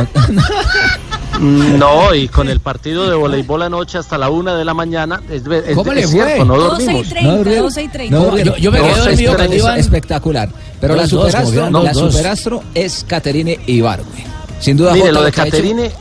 No, 1.39 2.15
y 2.15 2.29
con 2.29 2.49
el 2.49 2.59
partido 2.61 3.07
de 3.07 3.13
voleibol 3.15 3.61
anoche 3.61 3.99
hasta 3.99 4.17
la 4.17 4.27
una 4.31 4.55
de 4.55 4.65
la 4.65 4.73
mañana, 4.73 5.21
es, 5.29 5.43
es- 5.45 5.75
¿Cómo 5.75 5.93
le 5.93 6.01
fue? 6.07 6.11
cierto, 6.25 6.45
no 6.45 6.57
12 6.57 6.81
y 6.81 6.85
dormimos. 6.87 7.09
30, 7.09 7.35
durmieron? 7.37 7.63
12 7.65 7.83
y 7.83 7.87
30. 7.89 8.15
No. 8.17 8.37
Yo- 8.39 8.57
yo 8.57 8.71
me 8.71 8.79
quedé 8.79 8.95
dormido 8.97 9.37
es- 9.37 9.51
iban- 9.61 9.77
espectacular. 9.79 10.49
Pero 10.81 10.95
Dos, 10.95 11.03
la 11.03 11.07
dos, 11.07 11.31
superastro, 11.31 11.83
la 11.83 11.93
superastro 11.93 12.63
es 12.73 13.05
Caterine 13.07 13.59
Ibargüen. 13.67 14.23
Sin 14.59 14.77
duda, 14.77 14.93
Mire, 14.93 15.11
lo 15.11 15.21
de 15.21 15.31
Caterine, 15.31 15.91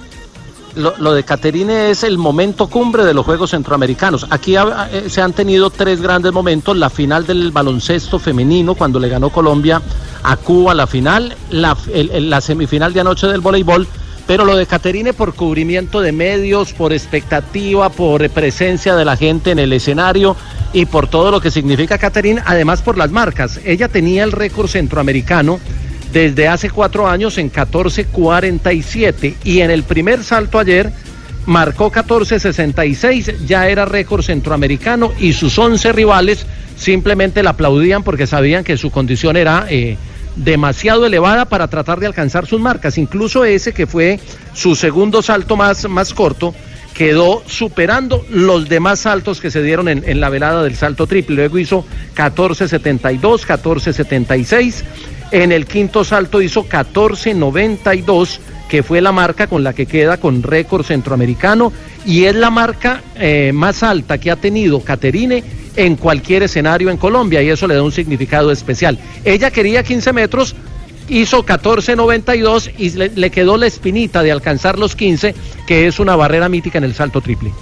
lo, 0.76 1.14
de 1.14 1.24
Caterine 1.24 1.90
es 1.90 2.04
el 2.04 2.18
momento 2.18 2.68
cumbre 2.68 3.04
de 3.04 3.14
los 3.14 3.24
Juegos 3.24 3.50
Centroamericanos. 3.50 4.26
Aquí 4.30 4.56
eh, 4.56 5.04
se 5.08 5.20
han 5.20 5.32
tenido 5.32 5.70
tres 5.70 6.00
grandes 6.00 6.32
momentos: 6.32 6.76
la 6.76 6.90
final 6.90 7.26
del 7.26 7.50
baloncesto 7.50 8.18
femenino 8.18 8.74
cuando 8.74 9.00
le 9.00 9.08
ganó 9.08 9.30
Colombia 9.30 9.82
a 10.22 10.36
Cuba 10.36 10.74
la 10.74 10.86
final, 10.86 11.34
la, 11.50 11.76
la 11.92 12.40
semifinal 12.40 12.92
de 12.92 13.00
anoche 13.00 13.26
del 13.26 13.40
voleibol. 13.40 13.86
Pero 14.26 14.44
lo 14.44 14.56
de 14.56 14.66
Caterine 14.66 15.12
por 15.12 15.34
cubrimiento 15.34 16.00
de 16.00 16.10
medios, 16.10 16.72
por 16.72 16.92
expectativa, 16.92 17.90
por 17.90 18.28
presencia 18.30 18.96
de 18.96 19.04
la 19.04 19.16
gente 19.16 19.52
en 19.52 19.60
el 19.60 19.72
escenario 19.72 20.34
y 20.72 20.86
por 20.86 21.06
todo 21.06 21.30
lo 21.30 21.40
que 21.40 21.52
significa 21.52 21.96
Caterine, 21.96 22.42
además 22.44 22.82
por 22.82 22.98
las 22.98 23.12
marcas. 23.12 23.60
Ella 23.64 23.86
tenía 23.86 24.24
el 24.24 24.32
récord 24.32 24.66
centroamericano 24.66 25.60
desde 26.12 26.48
hace 26.48 26.70
cuatro 26.70 27.08
años 27.08 27.38
en 27.38 27.50
14.47 27.52 29.34
y 29.44 29.60
en 29.60 29.70
el 29.70 29.82
primer 29.82 30.22
salto 30.24 30.58
ayer 30.58 30.92
marcó 31.46 31.90
14.66, 31.92 33.46
ya 33.46 33.68
era 33.68 33.84
récord 33.84 34.22
centroamericano 34.22 35.12
y 35.18 35.32
sus 35.32 35.58
11 35.58 35.92
rivales 35.92 36.46
simplemente 36.76 37.42
la 37.42 37.50
aplaudían 37.50 38.02
porque 38.02 38.26
sabían 38.26 38.64
que 38.64 38.76
su 38.76 38.90
condición 38.90 39.36
era 39.36 39.66
eh, 39.70 39.96
demasiado 40.36 41.06
elevada 41.06 41.46
para 41.46 41.68
tratar 41.68 42.00
de 42.00 42.06
alcanzar 42.06 42.46
sus 42.46 42.60
marcas. 42.60 42.98
Incluso 42.98 43.44
ese 43.44 43.72
que 43.72 43.86
fue 43.86 44.20
su 44.54 44.74
segundo 44.74 45.22
salto 45.22 45.56
más, 45.56 45.88
más 45.88 46.12
corto 46.12 46.54
quedó 46.96 47.42
superando 47.46 48.24
los 48.30 48.70
demás 48.70 49.00
saltos 49.00 49.40
que 49.40 49.50
se 49.50 49.62
dieron 49.62 49.86
en, 49.88 50.20
la 50.20 50.30
velada 50.30 50.62
del 50.62 50.76
salto 50.76 51.06
triple. 51.06 51.36
Luego 51.36 51.58
hizo 51.58 51.84
14.72, 52.16 53.40
14.76. 53.42 54.82
En 55.30 55.52
el 55.52 55.66
quinto 55.66 56.04
salto 56.04 56.40
hizo 56.40 56.66
14.92, 56.66 58.38
que 58.70 58.82
fue 58.82 59.02
la 59.02 59.12
marca 59.12 59.46
con 59.46 59.62
la 59.62 59.74
que 59.74 59.84
queda 59.84 60.16
con 60.16 60.42
récord 60.42 60.84
centroamericano 60.84 61.70
y 62.06 62.24
es 62.24 62.34
la 62.34 62.48
marca 62.48 63.02
eh, 63.16 63.52
más 63.52 63.82
alta 63.82 64.18
que 64.18 64.30
ha 64.30 64.36
tenido 64.36 64.80
Caterine 64.80 65.44
en 65.76 65.96
cualquier 65.96 66.44
escenario 66.44 66.88
en 66.88 66.96
Colombia 66.96 67.42
y 67.42 67.50
eso 67.50 67.66
le 67.66 67.74
da 67.74 67.82
un 67.82 67.92
significado 67.92 68.50
especial. 68.50 68.98
Ella 69.24 69.50
quería 69.50 69.82
15 69.82 70.12
metros, 70.14 70.56
hizo 71.08 71.44
14.92 71.44 72.72
y 72.78 72.90
le, 72.90 73.10
le 73.10 73.30
quedó 73.30 73.56
la 73.56 73.66
espinita 73.66 74.22
de 74.22 74.32
alcanzar 74.32 74.78
los 74.78 74.96
15, 74.96 75.34
que 75.66 75.86
es 75.86 75.98
una 75.98 76.16
barrera 76.16 76.48
mítica 76.48 76.78
en 76.78 76.84
el 76.84 76.94
salto 76.94 77.20
triple. 77.20 77.52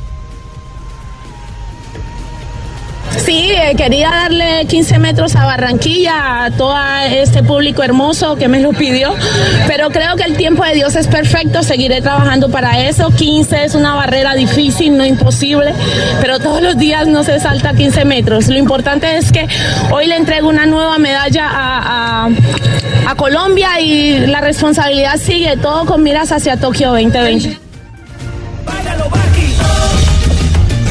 Sí, 3.19 3.51
eh, 3.53 3.75
quería 3.77 4.11
darle 4.11 4.67
15 4.69 4.99
metros 4.99 5.35
a 5.37 5.45
Barranquilla, 5.47 6.45
a 6.45 6.51
todo 6.51 6.77
este 7.11 7.43
público 7.43 7.83
hermoso 7.83 8.37
que 8.37 8.49
me 8.49 8.61
lo 8.61 8.71
pidió, 8.73 9.15
pero 9.67 9.91
creo 9.91 10.17
que 10.17 10.25
el 10.25 10.37
tiempo 10.37 10.65
de 10.65 10.75
Dios 10.75 10.95
es 10.97 11.07
perfecto, 11.07 11.63
seguiré 11.63 12.01
trabajando 12.03 12.51
para 12.51 12.81
eso. 12.81 13.11
15 13.11 13.65
es 13.65 13.75
una 13.75 13.95
barrera 13.95 14.35
difícil, 14.35 14.97
no 14.97 15.05
imposible, 15.07 15.73
pero 16.21 16.39
todos 16.39 16.61
los 16.63 16.77
días 16.77 17.07
no 17.07 17.25
se 17.25 17.41
salta 17.41 17.73
15 17.75 18.05
metros. 18.05 18.49
Lo 18.49 18.59
importante 18.59 19.17
es 19.17 19.33
que 19.33 19.47
hoy 19.91 20.07
le 20.07 20.17
entrego 20.17 20.49
una 20.49 20.67
nueva 20.67 20.99
medalla 20.99 21.47
a, 21.49 22.27
a- 22.27 22.31
a 23.07 23.15
Colombia 23.17 23.81
y 23.81 24.27
la 24.27 24.41
responsabilidad 24.41 25.17
sigue, 25.19 25.57
todo 25.57 25.85
con 25.87 26.03
miras 26.03 26.33
hacia 26.33 26.57
Tokio 26.57 26.91
2020. 26.91 27.64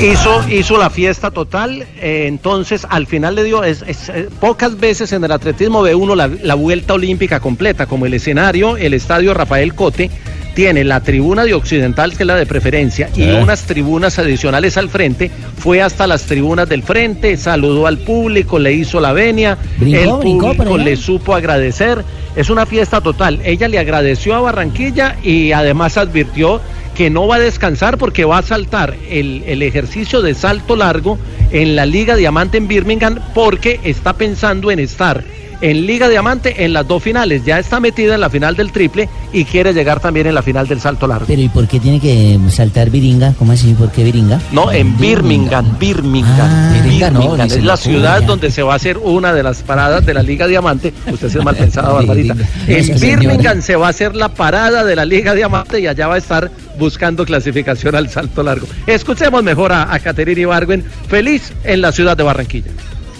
Hizo, 0.01 0.49
hizo 0.49 0.77
la 0.77 0.89
fiesta 0.89 1.31
total, 1.31 1.85
eh, 2.01 2.25
entonces 2.27 2.85
al 2.89 3.07
final 3.07 3.35
le 3.35 3.43
dio, 3.45 3.63
es, 3.63 3.83
es, 3.87 4.09
eh, 4.09 4.27
pocas 4.41 4.77
veces 4.77 5.13
en 5.13 5.23
el 5.23 5.31
atletismo 5.31 5.81
ve 5.81 5.95
uno 5.95 6.13
la, 6.13 6.27
la 6.27 6.55
vuelta 6.55 6.95
olímpica 6.95 7.39
completa, 7.39 7.85
como 7.85 8.05
el 8.05 8.13
escenario, 8.13 8.75
el 8.75 8.93
estadio 8.93 9.33
Rafael 9.33 9.73
Cote, 9.73 10.11
tiene 10.55 10.83
la 10.83 10.99
tribuna 10.99 11.45
de 11.45 11.53
Occidental, 11.53 12.17
que 12.17 12.23
es 12.23 12.27
la 12.27 12.35
de 12.35 12.45
preferencia, 12.45 13.09
y 13.15 13.23
Eh. 13.23 13.39
unas 13.41 13.63
tribunas 13.63 14.19
adicionales 14.19 14.75
al 14.75 14.89
frente, 14.89 15.31
fue 15.57 15.81
hasta 15.81 16.05
las 16.05 16.23
tribunas 16.23 16.67
del 16.67 16.83
frente, 16.83 17.37
saludó 17.37 17.87
al 17.87 17.97
público, 17.99 18.59
le 18.59 18.73
hizo 18.73 18.99
la 18.99 19.13
venia, 19.13 19.57
Brincó, 19.77 20.51
el 20.51 20.57
público 20.57 20.77
le 20.77 20.97
supo 20.97 21.33
agradecer, 21.33 22.03
es 22.35 22.49
una 22.49 22.65
fiesta 22.65 22.99
total, 22.99 23.39
ella 23.45 23.69
le 23.69 23.79
agradeció 23.79 24.35
a 24.35 24.41
Barranquilla 24.41 25.15
y 25.23 25.53
además 25.53 25.97
advirtió 25.97 26.59
que 26.95 27.09
no 27.09 27.27
va 27.27 27.35
a 27.35 27.39
descansar 27.39 27.97
porque 27.97 28.25
va 28.25 28.37
a 28.39 28.43
saltar 28.43 28.95
el, 29.09 29.43
el 29.47 29.61
ejercicio 29.61 30.21
de 30.21 30.33
salto 30.33 30.75
largo 30.75 31.17
en 31.51 31.75
la 31.75 31.85
Liga 31.85 32.15
Diamante 32.15 32.57
en 32.57 32.67
Birmingham 32.67 33.19
porque 33.33 33.79
está 33.83 34.13
pensando 34.13 34.71
en 34.71 34.79
estar 34.79 35.23
en 35.63 35.85
Liga 35.87 36.09
Diamante 36.09 36.65
en 36.65 36.73
las 36.73 36.85
dos 36.85 37.01
finales. 37.01 37.45
Ya 37.45 37.57
está 37.57 37.79
metida 37.79 38.15
en 38.15 38.21
la 38.21 38.29
final 38.29 38.55
del 38.57 38.73
triple 38.73 39.07
y 39.31 39.45
quiere 39.45 39.73
llegar 39.73 40.01
también 40.01 40.27
en 40.27 40.35
la 40.35 40.41
final 40.41 40.67
del 40.67 40.81
salto 40.81 41.07
largo. 41.07 41.25
Pero 41.25 41.41
¿y 41.41 41.47
por 41.47 41.67
qué 41.69 41.79
tiene 41.79 42.01
que 42.01 42.37
saltar 42.49 42.89
viringa? 42.89 43.33
¿Cómo 43.39 43.53
así? 43.53 43.73
¿Por 43.73 43.89
qué 43.89 44.03
viringa? 44.03 44.41
No, 44.51 44.71
en 44.73 44.97
Birmingham, 44.97 45.79
Birmingham. 45.79 46.73
Birmingham 46.73 47.13
no, 47.13 47.19
Birmingham 47.21 47.47
ni 47.47 47.53
es 47.53 47.53
se 47.53 47.61
la 47.61 47.77
ciudad 47.77 48.19
ya. 48.19 48.27
donde 48.27 48.51
se 48.51 48.61
va 48.61 48.73
a 48.73 48.75
hacer 48.75 48.97
una 48.97 49.33
de 49.33 49.41
las 49.41 49.63
paradas 49.63 50.05
de 50.05 50.13
la 50.13 50.21
Liga 50.21 50.47
Diamante. 50.47 50.93
Usted 51.09 51.29
sí 51.29 51.37
es 51.37 51.43
mal 51.45 51.55
pensado, 51.55 51.93
Barbarita. 51.95 52.35
En. 52.67 52.99
Birmingham 52.99 53.61
se 53.61 53.77
va 53.77 53.87
a 53.87 53.89
hacer 53.89 54.15
la 54.17 54.29
parada 54.29 54.83
de 54.83 54.97
la 54.97 55.05
Liga 55.05 55.33
Diamante 55.33 55.79
y 55.79 55.87
allá 55.87 56.07
va 56.07 56.15
a 56.15 56.17
estar 56.17 56.51
buscando 56.77 57.23
clasificación 57.25 57.95
al 57.95 58.09
salto 58.09 58.43
largo. 58.43 58.67
Escuchemos 58.85 59.41
mejor 59.41 59.71
a, 59.71 59.93
a 59.93 59.99
Caterina 59.99 60.41
Ibargüen, 60.41 60.83
feliz 61.07 61.53
en 61.63 61.79
la 61.79 61.93
ciudad 61.93 62.17
de 62.17 62.23
Barranquilla. 62.23 62.71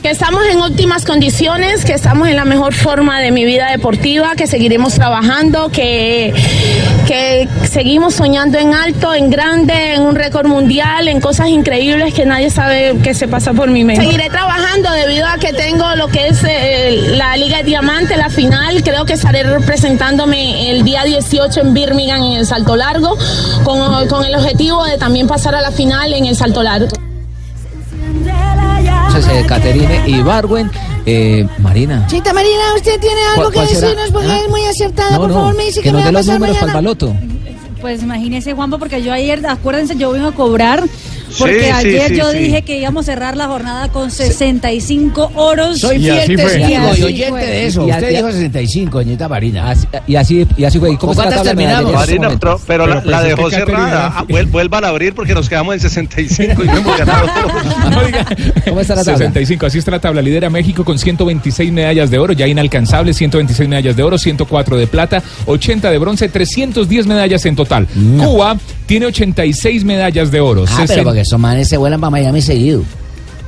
Que 0.04 0.10
estamos 0.10 0.44
en 0.52 0.60
óptimas 0.60 1.06
condiciones, 1.06 1.86
que 1.86 1.94
estamos 1.94 2.28
en 2.28 2.36
la 2.36 2.44
mejor 2.44 2.74
forma 2.74 3.22
de 3.22 3.32
mi 3.32 3.46
vida 3.46 3.72
deportiva, 3.72 4.36
que 4.36 4.48
seguiremos 4.48 4.96
trabajando, 4.96 5.70
que, 5.70 6.34
que 7.08 7.48
seguimos 7.72 8.14
soñando 8.14 8.58
en 8.58 8.74
alto, 8.74 9.14
en 9.14 9.30
grande, 9.30 9.94
en 9.94 10.02
un 10.02 10.16
récord 10.16 10.46
mundial, 10.46 11.08
en 11.08 11.22
cosas 11.22 11.48
increíbles 11.48 12.14
que 12.14 12.26
nadie 12.26 12.50
sabe 12.50 12.98
que 13.02 13.14
se 13.14 13.30
pasa 13.30 13.54
por 13.54 13.70
mi 13.70 13.86
mente. 13.86 14.04
Seguiré 14.04 14.30
trabajando 14.30 14.92
debido 14.92 15.26
a 15.26 15.38
que 15.38 15.54
tengo 15.54 15.96
lo 15.96 16.10
que 16.10 16.28
es 16.28 16.44
eh, 16.44 17.16
la 17.16 17.38
Liga 17.38 17.60
de 17.60 17.64
Diamante, 17.64 18.18
la 18.18 18.30
final. 18.30 18.84
Creo 18.84 19.06
que 19.06 19.14
estaré 19.14 19.44
representándome 19.44 20.70
el 20.70 20.84
día 20.84 21.06
18 21.06 21.62
en 21.62 21.74
Birmingham 21.74 22.22
en 22.24 22.34
el 22.40 22.46
salto 22.46 22.76
largo, 22.76 23.18
con, 23.64 24.06
con 24.10 24.26
el 24.26 24.36
objetivo 24.36 24.84
de 24.84 24.98
también 24.98 25.28
pasar 25.28 25.56
a 25.56 25.62
la 25.62 25.72
final 25.72 26.12
en 26.12 26.26
el 26.26 26.36
salto 26.36 26.62
largo. 26.62 26.90
Entonces, 29.16 29.44
eh, 29.44 29.46
Caterine 29.48 30.04
Ibargüen, 30.08 30.72
eh, 31.06 31.48
Marina. 31.60 32.08
Chita 32.08 32.34
Marina, 32.34 32.62
usted 32.76 33.00
tiene 33.00 33.22
algo 33.36 33.52
¿Cuál- 33.52 33.68
que 33.68 33.74
decirnos 33.76 34.12
porque 34.12 34.28
Ah. 34.32 34.40
es 34.44 34.50
muy 34.50 34.66
acertada. 34.66 35.12
No, 35.12 35.18
Por 35.20 35.28
no, 35.30 35.34
favor, 35.36 35.56
me 35.56 35.66
dice 35.66 35.80
que 35.82 35.84
que, 35.90 35.92
nos 35.92 36.04
dé 36.04 36.10
a 36.10 36.12
los 36.12 36.26
números 36.28 36.58
para 36.58 36.72
el 36.72 36.74
mañana. 36.74 36.74
baloto. 37.08 37.16
Pues 37.82 38.02
imagínese, 38.02 38.54
Juanpa, 38.54 38.78
porque 38.78 39.04
yo 39.04 39.12
ayer, 39.14 39.46
acuérdense, 39.46 39.96
yo 39.98 40.12
vine 40.14 40.28
a 40.28 40.32
cobrar. 40.32 40.84
Porque 41.38 41.60
Sí, 41.64 41.70
ayer 41.70 42.08
sí, 42.10 42.16
yo 42.18 42.32
sí. 42.32 42.38
dije 42.38 42.62
que 42.62 42.78
íbamos 42.78 43.08
a 43.08 43.12
cerrar 43.14 43.36
la 43.38 43.48
jornada 43.48 43.90
con 43.90 44.12
65 44.12 45.32
oros. 45.36 45.80
Soy 45.80 45.98
Y 45.98 46.00
fiel 46.02 46.36
testigo 46.38 46.96
Y 46.98 47.04
oyente 47.04 47.30
fue. 47.30 47.46
de 47.46 47.66
eso. 47.68 47.88
Y 47.88 47.92
Usted 47.92 48.10
dijo 48.10 48.32
65, 48.32 48.98
doñita 49.00 49.28
Marina. 49.28 49.70
Así- 49.72 49.88
y 50.08 50.16
así 50.16 50.48
y 50.58 50.64
así 50.64 50.80
fue. 50.80 50.92
¿Y 50.92 50.98
cómo 50.98 51.12
está 51.14 51.26
la 51.26 51.30
¿Cuántas 51.32 51.46
tabla 51.48 51.62
de 51.62 51.68
terminamos? 51.68 52.02
este 52.08 52.20
Marina, 52.20 52.40
pero, 52.40 52.62
pero 52.68 52.88
la, 52.88 52.96
Pero, 53.02 53.10
la 53.12 53.18
pues, 53.20 53.30
dejó 53.30 53.50
cerrada. 53.50 54.14
Ah, 54.16 54.26
vuel- 54.28 54.50
vuelvan 54.52 54.86
a 54.86 54.90
abrir 54.90 55.14
porque 55.16 55.34
nos 55.34 55.50
quedamos 55.50 55.74
en 55.76 55.80
65 55.82 56.64
y 56.64 56.68
no 56.68 56.78
hemos 56.78 56.98
ganado. 56.98 57.28
¿Cómo 58.68 58.80
está 58.82 58.96
la 58.96 59.04
tabla? 59.04 59.18
65, 59.18 59.66
así 59.66 59.78
está 59.80 59.92
la 59.92 60.00
tabla. 60.00 60.22
Lidera 60.22 60.50
México 60.50 60.84
con 60.86 60.98
126 61.00 61.72
medallas 61.72 62.10
de 62.12 62.20
oro, 62.20 62.34
ya 62.34 62.48
inalcanzables, 62.48 63.18
126 63.18 63.68
medallas 63.70 63.96
de 63.96 64.04
oro, 64.04 64.18
104 64.18 64.78
de 64.78 64.88
plata, 64.88 65.22
80 65.46 65.90
de 65.92 65.98
bronce, 65.98 66.30
310 66.30 67.08
medallas 67.08 67.46
en 67.46 67.56
total. 67.56 67.88
Cuba 68.20 68.58
tiene 68.86 69.06
86 69.08 69.84
medallas 69.84 70.32
de 70.32 70.40
oro. 70.40 70.64
Ah, 70.68 70.72
pero 70.76 70.88
60 70.88 71.04
porque 71.04 71.22
esos 71.22 71.40
manes 71.40 71.68
se 71.70 71.78
vuelan 71.78 72.00
para 72.00 72.12
Miami 72.12 72.42
seguido. 72.42 72.84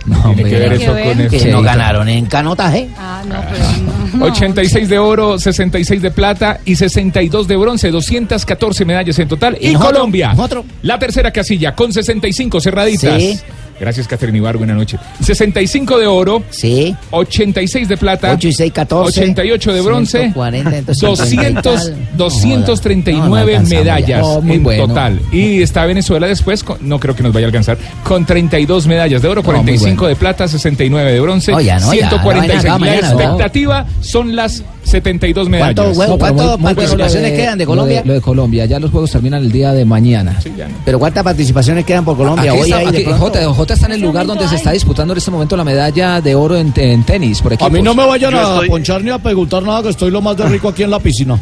No, 0.05 0.21
Tiene 0.35 0.49
que 0.51 0.59
ver 0.59 0.73
eso 0.73 0.91
con 0.91 1.27
Que 1.29 1.45
no 1.51 1.63
ganaron 1.63 2.07
en 2.07 2.27
canotaje. 2.27 2.87
Ah, 2.95 3.23
no, 3.27 3.35
pero 3.51 4.17
no. 4.17 4.25
86 4.25 4.87
de 4.87 4.99
oro, 4.99 5.39
66 5.39 5.99
de 5.99 6.11
plata 6.11 6.59
y 6.63 6.75
62 6.75 7.47
de 7.47 7.55
bronce, 7.57 7.89
214 7.89 8.85
medallas 8.85 9.17
en 9.17 9.27
total. 9.27 9.57
¿Y 9.59 9.69
Y, 9.69 9.73
nosotros? 9.73 9.93
Colombia, 9.93 10.29
¿Nosotros? 10.33 10.65
la 10.83 10.99
tercera 10.99 11.31
casilla 11.31 11.73
con 11.73 11.91
65 11.91 12.61
cerraditas. 12.61 13.19
Sí. 13.19 13.39
Gracias, 13.79 14.07
Caterina 14.07 14.37
Ibargo, 14.37 14.59
buena 14.59 14.73
noche. 14.73 14.97
65 15.21 15.97
de 15.99 16.07
oro, 16.07 16.43
sí. 16.49 16.95
86 17.11 17.87
de 17.89 17.97
plata, 17.97 18.31
8 18.33 18.47
y 18.47 18.53
6, 18.53 18.71
14. 18.73 19.19
88 19.19 19.73
de 19.73 19.81
bronce, 19.81 20.17
140, 20.19 20.77
entonces 20.77 21.01
200, 21.01 21.29
50 21.29 21.59
y 21.59 21.63
tal. 21.63 22.17
239 22.17 23.53
No, 23.53 23.59
no 23.61 23.67
ya. 23.69 23.77
medallas 23.77 24.21
Oh, 24.23 24.43
en 24.47 24.63
bueno. 24.63 24.87
total. 24.87 25.19
Y 25.31 25.61
está 25.61 25.85
Venezuela 25.85 26.27
después, 26.27 26.63
con- 26.63 26.77
no 26.87 26.99
creo 26.99 27.15
que 27.15 27.23
nos 27.23 27.33
vaya 27.33 27.47
a 27.47 27.49
alcanzar, 27.49 27.77
con 28.03 28.25
32 28.25 28.87
medallas 28.87 29.21
de 29.21 29.27
oro, 29.27 29.41
No, 29.41 29.47
muy 29.47 29.55
45 29.61 29.95
bueno. 30.03 30.09
de 30.09 30.15
plata, 30.15 30.47
69 30.47 31.11
de 31.11 31.19
bronce, 31.19 31.51
No, 31.51 31.59
ya 31.61 31.79
no, 31.79 31.93
ya, 31.93 32.09
146. 32.09 32.23
la 32.23 32.33
vaina 32.39 32.53
La 32.53 32.59
acaba 32.59 32.79
mañana, 32.79 33.13
¿no? 33.13 33.19
expectativa 33.19 33.85
son 34.01 34.35
las 34.35 34.63
72 35.01 35.49
medallas. 35.49 35.75
¿Cuánto, 35.95 36.07
No, 36.07 36.17
¿cuántas 36.17 36.47
muy 36.47 36.47
bueno 36.47 36.75
participaciones 36.75 37.31
quedan 37.33 37.57
de 37.57 37.65
lo 37.65 37.71
Colombia? 37.71 38.01
Lo 38.05 38.13
de, 38.13 38.21
Colombia, 38.21 38.65
ya 38.65 38.79
los 38.79 38.91
juegos 38.91 39.11
terminan 39.11 39.43
el 39.43 39.51
día 39.51 39.73
de 39.73 39.85
mañana. 39.85 40.39
Pero 40.85 40.99
¿cuántas 40.99 41.23
participaciones 41.23 41.85
quedan 41.85 42.05
por 42.05 42.15
Colombia? 42.15 42.51
Aquí 42.51 42.61
Hoy 42.61 42.71
está, 42.71 42.89
aquí, 42.89 43.05
Jota, 43.19 43.53
Jota 43.53 43.73
está 43.73 43.85
en 43.87 43.93
el 43.93 44.01
lugar 44.01 44.25
donde 44.25 44.47
se 44.47 44.55
está 44.55 44.71
disputando 44.71 45.13
en 45.13 45.17
este 45.17 45.31
momento 45.31 45.57
la 45.57 45.63
medalla 45.63 46.21
de 46.21 46.35
oro 46.35 46.55
en, 46.57 46.71
en 46.77 47.03
tenis. 47.03 47.41
Por 47.41 47.55
A 47.61 47.69
mí 47.69 47.81
no 47.81 47.93
me 47.93 48.05
vayan 48.05 48.31
Yo 48.31 48.39
a 48.39 48.53
estoy- 48.53 48.69
ponchar 48.69 49.03
ni 49.03 49.11
a 49.11 49.17
preguntar 49.19 49.63
nada, 49.63 49.83
que 49.83 49.89
estoy 49.89 50.11
lo 50.11 50.21
más 50.21 50.37
de 50.37 50.45
rico 50.47 50.69
aquí 50.69 50.83
en 50.83 50.91
la 50.91 50.99
piscina. 50.99 51.37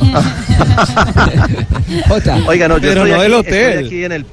Oiga, 2.46 2.68
no, 2.68 2.78
yo 2.78 2.88
Pero 2.88 3.06
estoy, 3.06 3.10
no 3.10 3.14
aquí, 3.16 3.22
del 3.22 3.32
estoy 3.34 3.58
hotel. 3.58 3.86
aquí 3.86 4.04
en 4.04 4.12
el 4.12 4.26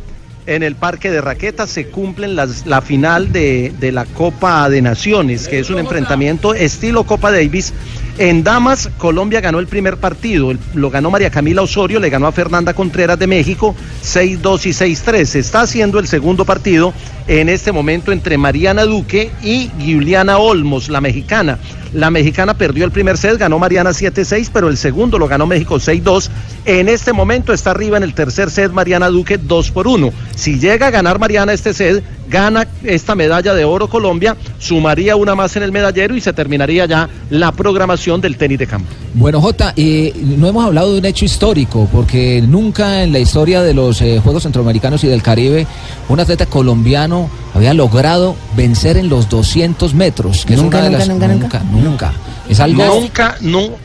en 0.45 0.63
el 0.63 0.75
parque 0.75 1.11
de 1.11 1.19
raquetas 1.19 1.69
se 1.69 1.87
cumplen 1.87 2.37
las, 2.37 2.65
la 2.65 2.81
final 2.81 3.33
de, 3.33 3.73
de 3.81 3.91
la 3.91 4.05
Copa 4.05 4.69
de 4.69 4.81
Naciones, 4.81 5.49
que 5.49 5.59
es 5.59 5.69
un 5.69 5.77
enfrentamiento 5.77 6.53
estilo 6.53 7.03
Copa 7.03 7.33
Davis. 7.33 7.73
En 8.19 8.43
damas, 8.43 8.89
Colombia 8.97 9.41
ganó 9.41 9.59
el 9.59 9.67
primer 9.67 9.97
partido, 9.97 10.51
lo 10.73 10.89
ganó 10.89 11.11
María 11.11 11.29
Camila 11.29 11.61
Osorio, 11.61 11.99
le 11.99 12.09
ganó 12.09 12.25
a 12.25 12.31
Fernanda 12.31 12.73
Contreras 12.73 13.19
de 13.19 13.27
México 13.27 13.75
6-2 14.03 14.65
y 14.65 14.69
6-3. 14.69 15.25
Se 15.25 15.39
está 15.39 15.61
haciendo 15.61 15.99
el 15.99 16.07
segundo 16.07 16.43
partido 16.43 16.95
en 17.27 17.47
este 17.47 17.71
momento 17.71 18.11
entre 18.11 18.39
Mariana 18.39 18.85
Duque 18.85 19.29
y 19.43 19.69
Giuliana 19.79 20.39
Olmos, 20.39 20.89
la 20.89 20.99
mexicana. 20.99 21.59
La 21.93 22.11
mexicana 22.11 22.55
perdió 22.55 22.85
el 22.85 22.91
primer 22.91 23.17
set, 23.17 23.37
ganó 23.37 23.59
Mariana 23.59 23.91
7-6, 23.91 24.49
pero 24.53 24.69
el 24.69 24.77
segundo 24.77 25.17
lo 25.17 25.27
ganó 25.27 25.45
México 25.45 25.75
6-2. 25.75 26.29
En 26.65 26.89
este 26.89 27.13
momento 27.13 27.53
está 27.53 27.71
arriba 27.71 27.97
en 27.97 28.03
el 28.03 28.13
tercer 28.13 28.49
set 28.49 28.71
Mariana 28.71 29.07
Duque 29.07 29.37
2 29.37 29.71
por 29.71 29.87
1. 29.87 30.11
Si 30.35 30.59
llega 30.59 30.87
a 30.87 30.91
ganar 30.91 31.19
Mariana 31.19 31.53
este 31.53 31.73
set, 31.73 32.03
gana 32.29 32.67
esta 32.83 33.15
medalla 33.15 33.53
de 33.53 33.65
oro 33.65 33.89
Colombia, 33.89 34.35
sumaría 34.59 35.15
una 35.15 35.35
más 35.35 35.55
en 35.55 35.63
el 35.63 35.71
medallero 35.71 36.15
y 36.15 36.21
se 36.21 36.33
terminaría 36.33 36.85
ya 36.85 37.09
la 37.29 37.51
programación 37.51 38.21
del 38.21 38.37
tenis 38.37 38.59
de 38.59 38.67
campo. 38.67 38.87
Bueno, 39.13 39.41
Jota, 39.41 39.73
eh, 39.75 40.13
no 40.15 40.47
hemos 40.47 40.65
hablado 40.65 40.93
de 40.93 40.99
un 40.99 41.05
hecho 41.05 41.25
histórico, 41.25 41.87
porque 41.91 42.43
nunca 42.45 43.03
en 43.03 43.11
la 43.11 43.19
historia 43.19 43.61
de 43.61 43.73
los 43.73 44.01
eh, 44.01 44.19
Juegos 44.21 44.43
Centroamericanos 44.43 45.03
y 45.03 45.07
del 45.07 45.23
Caribe 45.23 45.65
un 46.09 46.19
atleta 46.19 46.45
colombiano 46.45 47.29
había 47.53 47.73
logrado 47.73 48.35
vencer 48.55 48.97
en 48.97 49.09
los 49.09 49.29
200 49.29 49.93
metros. 49.93 50.45
Que 50.45 50.55
Nunca, 50.55 50.79
es 50.79 50.89
una 50.89 50.99
de 50.99 51.07
nunca, 51.07 51.07
las, 51.07 51.09
nunca, 51.09 51.27
nunca. 51.27 51.59
nunca, 51.59 51.76
nunca. 51.83 52.13
Es 52.49 52.59
algo... 52.59 52.83
Nunca, 52.85 53.37
nu- 53.41 53.75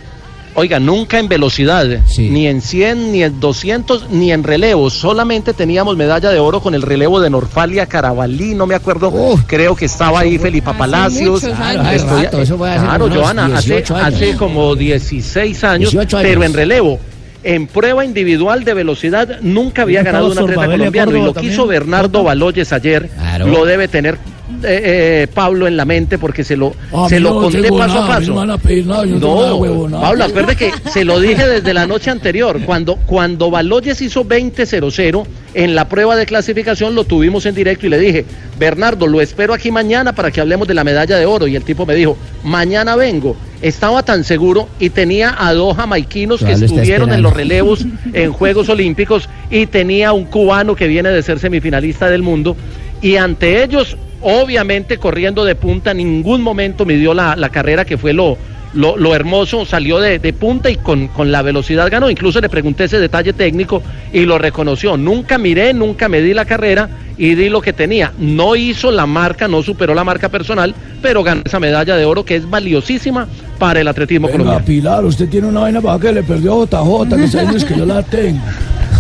Oiga, 0.55 0.79
nunca 0.79 1.19
en 1.19 1.29
velocidad, 1.29 1.87
ni 2.19 2.47
en 2.47 2.61
100, 2.61 3.11
ni 3.11 3.23
en 3.23 3.41
200, 3.41 4.11
ni 4.11 4.33
en 4.33 4.45
relevos. 4.45 4.93
Solamente 4.93 5.55
teníamos 5.55 5.97
medalla 5.97 6.29
de 6.29 6.39
oro 6.41 6.61
con 6.61 6.75
el 6.75 6.83
relevo 6.83 7.21
de 7.23 7.31
Norfalia 7.31 7.87
Carabalí, 7.87 8.55
no 8.55 8.67
me 8.67 8.75
acuerdo. 8.75 9.11
Creo 9.47 9.75
que 9.75 9.87
estaba 9.87 10.21
ahí 10.21 10.37
Felipa 10.37 10.75
Palacios. 10.77 11.43
Hace 11.43 11.97
Estoy- 11.97 12.25
rato, 12.25 12.43
eso 12.43 12.63
hace 12.67 12.81
claro, 12.85 13.07
unos 13.07 13.17
Joana, 13.17 13.47
hace, 13.47 13.69
18 13.77 13.97
años. 13.97 14.15
hace 14.15 14.37
como 14.37 14.75
16 14.77 15.65
años, 15.65 15.91
18 15.91 16.19
años. 16.19 16.29
pero 16.29 16.45
en 16.45 16.53
relevo. 16.53 17.01
En 17.45 17.67
prueba 17.67 18.05
individual 18.05 18.63
de 18.63 18.75
velocidad 18.75 19.41
nunca 19.41 19.83
había 19.83 20.03
ganado 20.03 20.27
un 20.31 20.39
atleta 20.39 20.67
colombiano 20.67 21.17
y 21.17 21.23
lo 21.23 21.33
quiso 21.33 21.63
también. 21.63 21.69
Bernardo 21.81 22.23
Baloyes 22.25 22.73
ayer. 22.75 23.09
Lo 23.47 23.65
debe 23.65 23.89
tener 23.89 24.19
eh, 24.63 24.81
eh, 25.23 25.27
Pablo 25.33 25.67
en 25.67 25.77
la 25.77 25.85
mente 25.85 26.19
porque 26.19 26.45
se 26.45 26.57
lo, 26.57 26.75
A 26.93 27.09
se 27.09 27.21
lo 27.21 27.35
no 27.35 27.41
conté 27.43 27.69
paso 27.71 27.95
nada, 27.95 28.05
a 28.05 28.09
paso. 28.09 28.27
no 28.29 28.35
me 28.35 28.41
van 28.41 28.51
a 28.51 28.59
pedir 28.59 28.87
nada, 28.87 29.05
yo 29.05 29.19
no 29.19 29.89
nada. 29.89 30.03
Pablo, 30.03 30.25
acuerde 30.25 30.57
que 30.57 30.73
se 30.91 31.05
lo 31.05 31.21
dije 31.21 31.47
desde 31.47 31.75
la 31.75 31.87
noche 31.87 32.11
anterior. 32.11 32.61
Cuando, 32.65 32.97
cuando 33.07 33.51
Baloyes 33.51 34.01
hizo 34.01 34.25
20-0-0 34.25 35.25
en 35.55 35.75
la 35.75 35.89
prueba 35.89 36.17
de 36.17 36.27
clasificación, 36.27 36.95
lo 36.95 37.05
tuvimos 37.05 37.47
en 37.47 37.55
directo 37.55 37.87
y 37.87 37.91
le 37.91 37.99
dije, 37.99 38.25
Bernardo, 38.59 39.07
lo 39.07 39.21
espero 39.21 39.55
aquí 39.55 39.71
mañana 39.71 40.15
para 40.15 40.31
que 40.31 40.41
hablemos 40.41 40.69
de 40.69 40.75
la 40.75 40.85
medalla 40.85 41.17
de 41.17 41.27
oro. 41.27 41.47
Y 41.47 41.57
el 41.57 41.65
tipo 41.65 41.87
me 41.87 41.95
dijo, 41.95 42.17
mañana 42.45 42.97
vengo. 42.97 43.37
Estaba 43.61 44.03
tan 44.03 44.25
seguro 44.25 44.69
y 44.81 44.91
tenía 44.91 45.37
a 45.39 45.55
dos 45.55 45.77
jamaiquinos 45.77 46.43
que 46.43 46.51
estuvieron 46.51 47.13
en 47.13 47.23
los 47.23 47.33
relevos 47.33 47.87
en 48.13 48.33
Juegos 48.33 48.69
Olímpicos 48.69 49.29
y 49.51 49.67
tenía 49.67 50.13
un 50.13 50.25
cubano 50.25 50.75
que 50.75 50.89
viene 50.89 51.11
de 51.11 51.23
ser 51.23 51.39
semifinalista 51.39 52.09
del 52.09 52.23
mundo. 52.23 52.57
Y 53.01 53.17
ante 53.17 53.63
ellos, 53.63 53.97
obviamente 54.23 54.99
corriendo 54.99 55.45
de 55.45 55.55
punta, 55.55 55.91
en 55.93 55.99
ningún 55.99 56.43
momento 56.43 56.85
midió 56.85 57.15
la, 57.15 57.37
la 57.37 57.51
carrera, 57.51 57.85
que 57.85 57.99
fue 57.99 58.13
lo, 58.13 58.39
lo, 58.75 58.97
lo 58.97 59.15
hermoso, 59.15 59.65
salió 59.65 60.01
de, 60.01 60.19
de 60.19 60.33
punta 60.33 60.71
y 60.71 60.77
con, 60.77 61.09
con 61.09 61.33
la 61.33 61.43
velocidad 61.43 61.91
ganó. 61.91 62.11
Incluso 62.11 62.41
le 62.41 62.49
pregunté 62.49 62.85
ese 62.85 62.99
detalle 62.99 63.33
técnico 63.33 63.83
y 64.13 64.25
lo 64.25 64.39
reconoció. 64.39 64.97
Nunca 64.97 65.39
miré, 65.39 65.75
nunca 65.75 66.09
medí 66.09 66.35
la 66.35 66.45
carrera 66.45 66.89
y 67.19 67.35
di 67.35 67.49
lo 67.49 67.61
que 67.61 67.73
tenía. 67.73 68.13
No 68.19 68.57
hizo 68.57 68.91
la 68.91 69.07
marca, 69.07 69.49
no 69.49 69.63
superó 69.63 69.95
la 69.95 70.05
marca 70.05 70.29
personal, 70.29 70.75
pero 71.01 71.23
ganó 71.23 71.43
esa 71.45 71.61
medalla 71.61 71.97
de 71.97 72.05
oro 72.05 72.25
que 72.25 72.37
es 72.37 72.49
valiosísima 72.49 73.29
para 73.59 73.81
el 73.81 73.89
atletismo 73.89 74.27
Venga, 74.27 74.39
colombiano. 74.39 74.65
Pilar, 74.65 75.05
usted 75.05 75.29
tiene 75.29 75.49
una 75.49 75.61
vaina 75.61 75.81
para 75.81 75.99
que 75.99 76.13
le 76.13 76.23
perdió 76.23 76.63
a 76.63 76.67
JJ, 76.67 77.17
que 77.17 77.29
sabe 77.29 77.65
que 77.65 77.77
yo 77.77 77.87
la 77.87 78.03
tengo. 78.03 78.41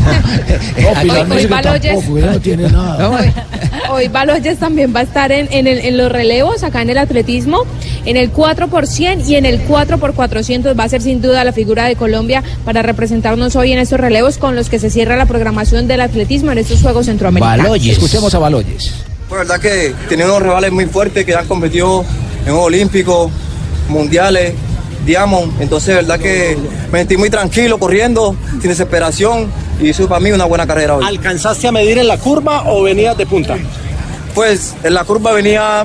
No, 0.82 0.88
Hoy 1.34 1.46
Baloyes- 1.46 1.92
tampoco, 1.92 2.18
ella 2.18 2.30
no 2.32 2.40
tiene 2.40 2.68
nada. 2.70 3.08
Hoy, 3.10 3.32
hoy 3.90 4.08
Baloyes 4.08 4.58
también 4.58 4.92
va 4.94 5.00
a 5.00 5.02
estar 5.04 5.32
en, 5.32 5.48
en, 5.52 5.66
el- 5.66 5.78
en 5.80 5.96
los 5.96 6.10
relevos, 6.10 6.62
acá 6.62 6.82
en 6.82 6.90
el 6.90 6.98
atletismo, 6.98 7.62
en 8.04 8.16
el 8.16 8.30
4 8.30 8.68
por 8.68 8.86
100 8.86 9.28
y 9.28 9.36
en 9.36 9.46
el 9.46 9.60
4 9.60 9.98
por 9.98 10.14
400 10.14 10.78
va 10.78 10.84
a 10.84 10.88
ser 10.88 11.02
sin 11.02 11.20
duda 11.22 11.44
la 11.44 11.52
figura 11.52 11.84
de 11.86 11.96
Colombia 11.96 12.42
para 12.64 12.82
representarnos 12.82 13.54
hoy 13.56 13.72
en 13.72 13.78
estos 13.78 14.00
relevos 14.00 14.38
con 14.38 14.56
los 14.56 14.68
que 14.68 14.78
se 14.78 14.90
cierra 14.90 15.16
la 15.16 15.26
programación 15.26 15.86
del 15.88 16.00
atletismo 16.00 16.52
en 16.52 16.58
estos 16.58 16.80
Juegos 16.82 17.06
Centroamericanos. 17.06 17.64
Escuchemos 17.86 18.34
a 18.34 18.38
Baloyes. 18.38 18.92
Pues 19.28 19.40
verdad 19.48 19.60
que 19.60 19.94
tenía 20.08 20.26
unos 20.26 20.42
rivales 20.42 20.72
muy 20.72 20.86
fuertes 20.86 21.24
que 21.24 21.34
han 21.34 21.46
competido 21.46 22.04
en 22.46 22.52
Olímpicos, 22.52 23.30
Mundiales, 23.88 24.52
Diamond. 25.04 25.60
Entonces, 25.60 25.96
verdad 25.96 26.18
que 26.18 26.56
me 26.90 27.00
sentí 27.00 27.16
muy 27.16 27.30
tranquilo 27.30 27.78
corriendo, 27.78 28.36
sin 28.60 28.68
desesperación. 28.70 29.50
Y 29.80 29.90
eso 29.90 30.08
para 30.08 30.20
mí 30.20 30.30
una 30.30 30.44
buena 30.44 30.66
carrera 30.66 30.96
hoy. 30.96 31.04
¿Alcanzaste 31.06 31.68
a 31.68 31.72
medir 31.72 31.98
en 31.98 32.08
la 32.08 32.18
curva 32.18 32.64
o 32.66 32.82
venías 32.82 33.16
de 33.16 33.26
punta? 33.26 33.56
Pues 34.34 34.74
en 34.82 34.94
la 34.94 35.04
curva 35.04 35.32
venía 35.32 35.84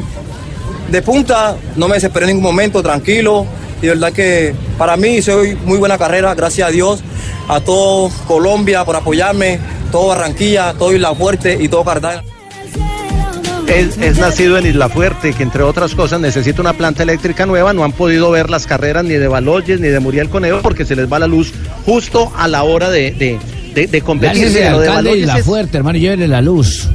de 0.89 1.01
punta, 1.01 1.57
no 1.75 1.87
me 1.87 1.95
desesperé 1.95 2.25
en 2.25 2.37
ningún 2.37 2.43
momento, 2.43 2.81
tranquilo. 2.81 3.45
Y 3.81 3.87
verdad 3.87 4.11
que 4.11 4.55
para 4.77 4.97
mí 4.97 5.17
hice 5.17 5.33
hoy 5.33 5.57
muy 5.65 5.77
buena 5.77 5.97
carrera, 5.97 6.33
gracias 6.33 6.67
a 6.67 6.71
Dios, 6.71 7.01
a 7.47 7.59
todo 7.59 8.09
Colombia 8.27 8.83
por 8.85 8.95
apoyarme, 8.95 9.59
todo 9.91 10.07
Barranquilla, 10.07 10.73
todo 10.73 10.93
Isla 10.93 11.13
Fuerte 11.13 11.57
y 11.59 11.67
todo 11.67 11.83
Cartagena. 11.83 12.23
Es, 13.67 13.97
es 13.97 14.17
nacido 14.17 14.57
en 14.57 14.65
Isla 14.65 14.87
Fuerte, 14.89 15.33
que 15.33 15.43
entre 15.43 15.61
otras 15.61 15.93
cosas 15.93 16.19
necesita 16.21 16.61
una 16.61 16.73
planta 16.73 17.03
eléctrica 17.03 17.45
nueva. 17.45 17.73
No 17.73 17.83
han 17.83 17.91
podido 17.91 18.31
ver 18.31 18.49
las 18.49 18.65
carreras 18.65 19.03
ni 19.03 19.15
de 19.15 19.27
Baloyes 19.27 19.79
ni 19.79 19.89
de 19.89 19.99
Muriel 19.99 20.29
Conejo 20.29 20.61
porque 20.61 20.85
se 20.85 20.95
les 20.95 21.11
va 21.11 21.19
la 21.19 21.27
luz 21.27 21.53
justo 21.85 22.31
a 22.37 22.47
la 22.47 22.63
hora 22.63 22.89
de, 22.89 23.11
de, 23.11 23.37
de- 23.75 23.87
de 23.87 24.01
competir. 24.01 24.49
De, 24.51 24.63
alcalde 24.67 24.83
de 24.83 24.89
Baloyes 24.89 25.27
la 25.27 25.37
es, 25.39 25.45
fuerte, 25.45 25.77
hermano, 25.77 25.99
llévele 25.99 26.27
la 26.27 26.41
luz. 26.41 26.87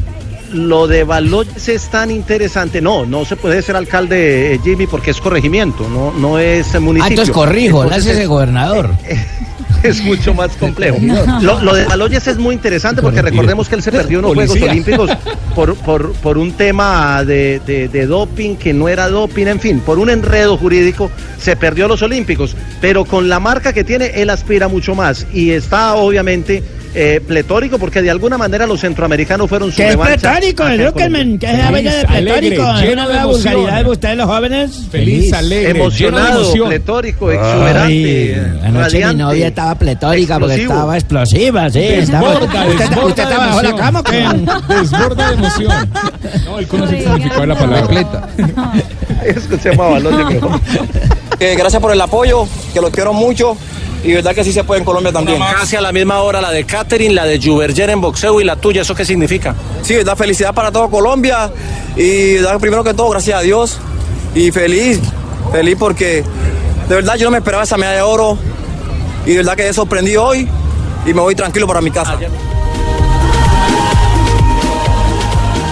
lo 0.54 0.86
de 0.86 1.04
Baloyes 1.04 1.68
es 1.68 1.88
tan 1.90 2.10
interesante. 2.10 2.80
No, 2.80 3.04
no 3.04 3.24
se 3.26 3.36
puede 3.36 3.60
ser 3.62 3.76
alcalde, 3.76 4.54
eh, 4.54 4.60
Jimmy, 4.64 4.86
porque 4.86 5.10
es 5.12 5.20
corregimiento, 5.20 5.86
no, 5.88 6.12
no 6.12 6.38
es 6.38 6.68
municipio. 6.80 7.04
Ah, 7.04 7.08
entonces 7.08 7.34
corrijo, 7.34 7.82
Entonces 7.82 8.04
láncese 8.06 8.22
es- 8.22 8.28
gobernador. 8.28 8.90
es 9.82 10.02
mucho 10.02 10.34
más 10.34 10.52
complejo. 10.56 10.98
Lo, 11.40 11.60
lo 11.62 11.74
de 11.74 11.84
Baloyes 11.84 12.26
es 12.26 12.38
muy 12.38 12.54
interesante 12.54 13.02
porque 13.02 13.22
recordemos 13.22 13.68
que 13.68 13.74
él 13.76 13.82
se 13.82 13.92
perdió 13.92 14.18
unos 14.20 14.34
Juegos 14.34 14.50
Policía. 14.58 14.70
Olímpicos 14.72 15.10
por, 15.54 15.74
por, 15.76 16.12
por 16.14 16.38
un 16.38 16.52
tema 16.52 17.24
de, 17.24 17.60
de- 17.66 17.88
de 17.88 18.06
doping 18.06 18.56
que 18.56 18.72
no 18.72 18.88
era 18.88 19.08
doping, 19.08 19.46
en 19.46 19.60
fin, 19.60 19.80
por 19.80 19.98
un 19.98 20.10
enredo 20.10 20.56
jurídico 20.56 21.10
se 21.38 21.56
perdió 21.56 21.88
los 21.88 22.02
Olímpicos. 22.02 22.56
Pero 22.80 23.04
con 23.04 23.28
la 23.28 23.40
marca 23.40 23.72
que 23.72 23.84
tiene, 23.84 24.06
él 24.14 24.30
aspira 24.30 24.68
mucho 24.68 24.94
más 24.94 25.26
y 25.32 25.50
está 25.50 25.94
obviamente 25.94 26.62
eh, 26.94 27.20
pletórico 27.26 27.78
porque 27.78 28.02
de 28.02 28.10
alguna 28.10 28.36
manera 28.36 28.66
los 28.66 28.80
centroamericanos 28.80 29.48
fueron 29.48 29.70
su 29.70 29.76
¿Qué 29.78 29.84
es 29.88 29.90
revancha 29.92 30.32
pletórico, 30.32 30.64
Druckerman? 30.68 31.38
¿Qué 31.38 31.46
es 31.46 31.52
Colombia. 31.52 31.70
vaina 31.72 31.94
de 31.94 32.04
pletórico? 32.06 32.62
¿Es 32.78 32.92
una 32.92 33.04
nueva 33.06 33.24
vulgaridad 33.26 33.84
de 33.84 33.90
ustedes 33.90 34.16
los 34.16 34.26
jóvenes? 34.26 34.70
emocionado, 34.92 36.52
pletórico, 36.66 37.30
exuberante, 37.32 38.34
Ay, 38.36 38.60
anoche 38.68 39.06
mi 39.06 39.14
novia 39.14 39.46
estaba 39.48 39.74
pletórica 39.74 40.38
porque 40.38 40.54
explosivo. 40.54 40.72
estaba 40.74 40.96
explosiva, 40.96 41.70
sí. 41.70 41.78
estaba- 41.80 42.28
Desborda, 42.32 42.66
¿Usted, 42.66 42.78
desborda 42.88 43.06
usted 43.06 43.22
de 43.24 43.30
estaba 43.30 43.46
bajo 43.46 43.62
la 43.62 43.68
emoción. 43.68 43.78
cama 43.78 44.02
qué? 44.04 44.74
Desborda 44.74 45.28
de 45.28 45.34
emoción. 45.34 45.90
No, 46.44 46.58
él 46.58 46.66
conoce 46.68 46.96
el 46.98 47.02
significado 47.04 47.40
de 47.40 47.46
la 47.46 47.54
palabra. 47.58 48.28
Escuchemos 49.24 49.86
a 49.86 49.88
Baloyes 49.90 50.26
mejor. 50.34 50.60
Que 51.38 51.54
gracias 51.56 51.80
por 51.82 51.92
el 51.92 52.00
apoyo, 52.00 52.46
que 52.72 52.80
los 52.80 52.90
quiero 52.90 53.12
mucho 53.12 53.56
y 54.04 54.12
verdad 54.12 54.34
que 54.34 54.44
sí 54.44 54.52
se 54.52 54.64
puede 54.64 54.80
en 54.80 54.84
Colombia 54.84 55.12
también. 55.12 55.38
Casi 55.38 55.76
a 55.76 55.80
la 55.80 55.92
misma 55.92 56.20
hora 56.20 56.40
la 56.40 56.50
de 56.50 56.64
Catherine, 56.64 57.14
la 57.14 57.24
de 57.24 57.40
Juberger 57.40 57.90
en 57.90 58.00
boxeo 58.00 58.40
y 58.40 58.44
la 58.44 58.56
tuya, 58.56 58.82
¿eso 58.82 58.94
qué 58.94 59.04
significa? 59.04 59.54
Sí, 59.82 59.94
verdad, 59.94 60.16
felicidad 60.16 60.52
para 60.54 60.72
todo 60.72 60.90
Colombia 60.90 61.50
y 61.96 62.34
verdad, 62.34 62.58
primero 62.58 62.82
que 62.82 62.94
todo, 62.94 63.10
gracias 63.10 63.38
a 63.38 63.42
Dios 63.42 63.78
y 64.34 64.50
feliz, 64.50 65.00
feliz 65.52 65.76
porque 65.78 66.24
de 66.88 66.94
verdad 66.94 67.16
yo 67.16 67.26
no 67.26 67.30
me 67.30 67.38
esperaba 67.38 67.62
esa 67.62 67.76
medalla 67.76 67.96
de 67.96 68.02
oro 68.02 68.38
y 69.24 69.30
de 69.30 69.36
verdad 69.36 69.56
que 69.56 69.68
he 69.68 69.72
sorprendido 69.72 70.24
hoy 70.24 70.48
y 71.06 71.14
me 71.14 71.20
voy 71.20 71.34
tranquilo 71.34 71.66
para 71.66 71.80
mi 71.80 71.90
casa. 71.90 72.18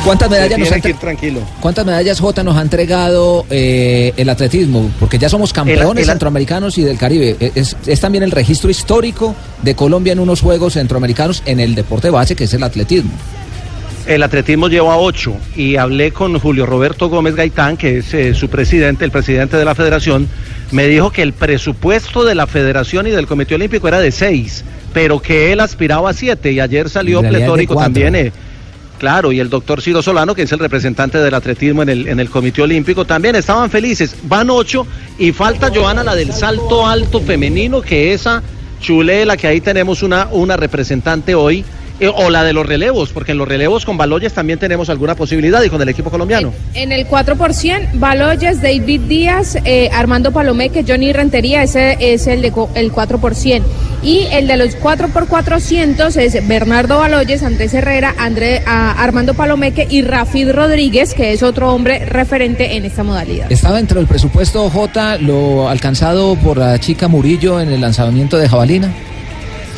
¿Cuántas 0.05 0.31
medallas, 0.31 0.59
nos 0.59 0.69
que 0.71 0.89
ir 0.89 0.97
tranquilo. 0.97 1.41
¿Cuántas 1.61 1.85
medallas 1.85 2.19
J 2.21 2.43
nos 2.43 2.57
ha 2.57 2.63
entregado 2.63 3.45
eh, 3.51 4.13
el 4.17 4.29
atletismo? 4.31 4.91
Porque 4.99 5.19
ya 5.19 5.29
somos 5.29 5.53
campeones 5.53 5.83
El- 5.93 5.99
el- 5.99 6.05
centroamericanos 6.07 6.79
y 6.79 6.83
del 6.83 6.97
Caribe. 6.99 7.37
Eh, 7.39 7.53
Es, 7.55 7.77
es 7.87 8.01
también 8.01 8.25
el 8.25 8.31
registro 8.31 8.71
histórico 8.71 9.35
de 9.63 9.75
Colombia 9.75 10.13
en 10.15 10.19
unos 10.21 10.41
Juegos 10.41 10.73
Centroamericanos 10.75 11.43
en 11.45 11.61
el 11.61 11.75
deporte 11.75 12.09
base 12.11 12.35
que 12.35 12.45
es 12.45 12.55
el 12.55 12.63
atletismo. 12.63 13.11
El 14.07 14.23
atletismo 14.23 14.69
lleva 14.69 14.97
ocho 14.97 15.35
y 15.55 15.77
hablé 15.77 16.11
con 16.13 16.39
Julio 16.41 16.65
Roberto 16.65 17.09
Gómez 17.11 17.35
Gaitán, 17.37 17.77
que 17.77 17.99
es 17.99 18.13
eh, 18.15 18.33
su 18.35 18.49
presidente, 18.49 19.05
el 19.05 19.11
presidente 19.11 19.59
de 19.59 19.65
la 19.67 19.75
federación, 19.75 20.29
me 20.73 20.87
dijo 20.87 21.11
que 21.13 21.21
el 21.23 21.35
presupuesto 21.35 22.25
de 22.25 22.35
la 22.35 22.47
federación 22.47 23.07
y 23.07 23.11
del 23.11 23.27
Comité 23.27 23.55
Olímpico 23.57 23.87
era 23.87 24.01
de 24.01 24.11
seis, 24.11 24.65
pero 24.95 25.21
que 25.21 25.53
él 25.53 25.61
aspiraba 25.61 26.11
a 26.11 26.15
siete 26.15 26.51
y 26.53 26.59
ayer 26.61 26.89
salió 26.89 27.21
pletórico 27.21 27.77
también. 27.77 28.15
eh, 28.17 28.33
Claro, 29.01 29.33
y 29.33 29.41
el 29.41 29.49
doctor 29.49 29.81
Ciro 29.81 30.03
Solano, 30.03 30.35
que 30.35 30.43
es 30.43 30.53
el 30.53 30.59
representante 30.59 31.17
del 31.17 31.33
atletismo 31.33 31.83
en 31.83 31.89
el, 31.89 32.07
en 32.07 32.21
el 32.21 32.29
Comité 32.29 32.61
Olímpico, 32.61 33.07
también 33.07 33.35
estaban 33.35 33.71
felices. 33.71 34.15
Van 34.25 34.51
ocho 34.51 34.87
y 35.19 35.33
falta 35.33 35.73
Joana, 35.75 36.05
la 36.05 36.15
del 36.15 36.35
salto 36.35 36.87
alto 36.87 37.19
femenino, 37.23 37.81
que 37.81 38.13
esa 38.13 38.43
chulé, 38.79 39.25
la 39.25 39.39
que 39.39 39.47
ahí 39.47 39.63
tenemos 39.63 40.03
una, 40.03 40.29
una 40.31 40.59
representante 40.59 41.35
hoy, 41.35 41.65
o 42.09 42.31
la 42.31 42.45
de 42.45 42.53
los 42.53 42.65
relevos, 42.67 43.11
porque 43.13 43.33
en 43.33 43.39
los 43.39 43.47
relevos 43.49 43.85
con 43.85 43.97
Baloyes 43.97 44.33
también 44.33 44.59
tenemos 44.59 44.89
alguna 44.89 45.15
posibilidad 45.15 45.63
y 45.63 45.69
con 45.69 45.81
el 45.83 45.89
equipo 45.89 46.11
colombiano. 46.11 46.53
En 46.75 46.93
el 46.93 47.07
4 47.07 47.37
por 47.37 47.53
100, 47.55 48.01
Baloyes, 48.01 48.63
David 48.63 49.01
Díaz, 49.03 49.57
eh, 49.65 49.91
Armando 49.93 50.33
Palomeque, 50.33 50.85
Johnny 50.87 51.13
Rentería, 51.13 51.63
ese 51.63 51.97
es 52.01 52.27
el 52.27 52.43
de 52.43 52.53
el 52.75 52.93
4 52.93 53.19
por 53.19 53.35
100. 53.35 53.63
Y 54.03 54.21
el 54.33 54.47
de 54.47 54.57
los 54.57 54.75
4 54.77 55.09
por 55.09 55.27
400 55.29 56.17
es 56.17 56.49
Bernardo 56.49 56.99
Baloyes, 56.99 57.43
Andrés 57.43 57.75
Herrera, 57.75 58.15
André, 58.19 58.63
a- 58.67 58.93
Armando 59.03 59.35
Palomeque 59.35 59.87
y 59.91 60.03
Rafid 60.03 60.51
Rodríguez, 60.53 61.13
que 61.15 61.33
es 61.33 61.43
otro 61.43 61.75
hombre 61.75 62.07
referente 62.07 62.77
en 62.77 62.85
esta 62.87 63.03
modalidad. 63.05 63.51
Estaba 63.53 63.77
dentro 63.77 63.99
del 63.99 64.07
presupuesto 64.09 64.69
J 64.71 65.19
lo 65.19 65.69
alcanzado 65.69 66.35
por 66.37 66.57
la 66.57 66.79
chica 66.79 67.09
Murillo 67.09 67.61
en 67.61 67.71
el 67.73 67.81
lanzamiento 67.81 68.39
de 68.39 68.49
jabalina. 68.49 68.91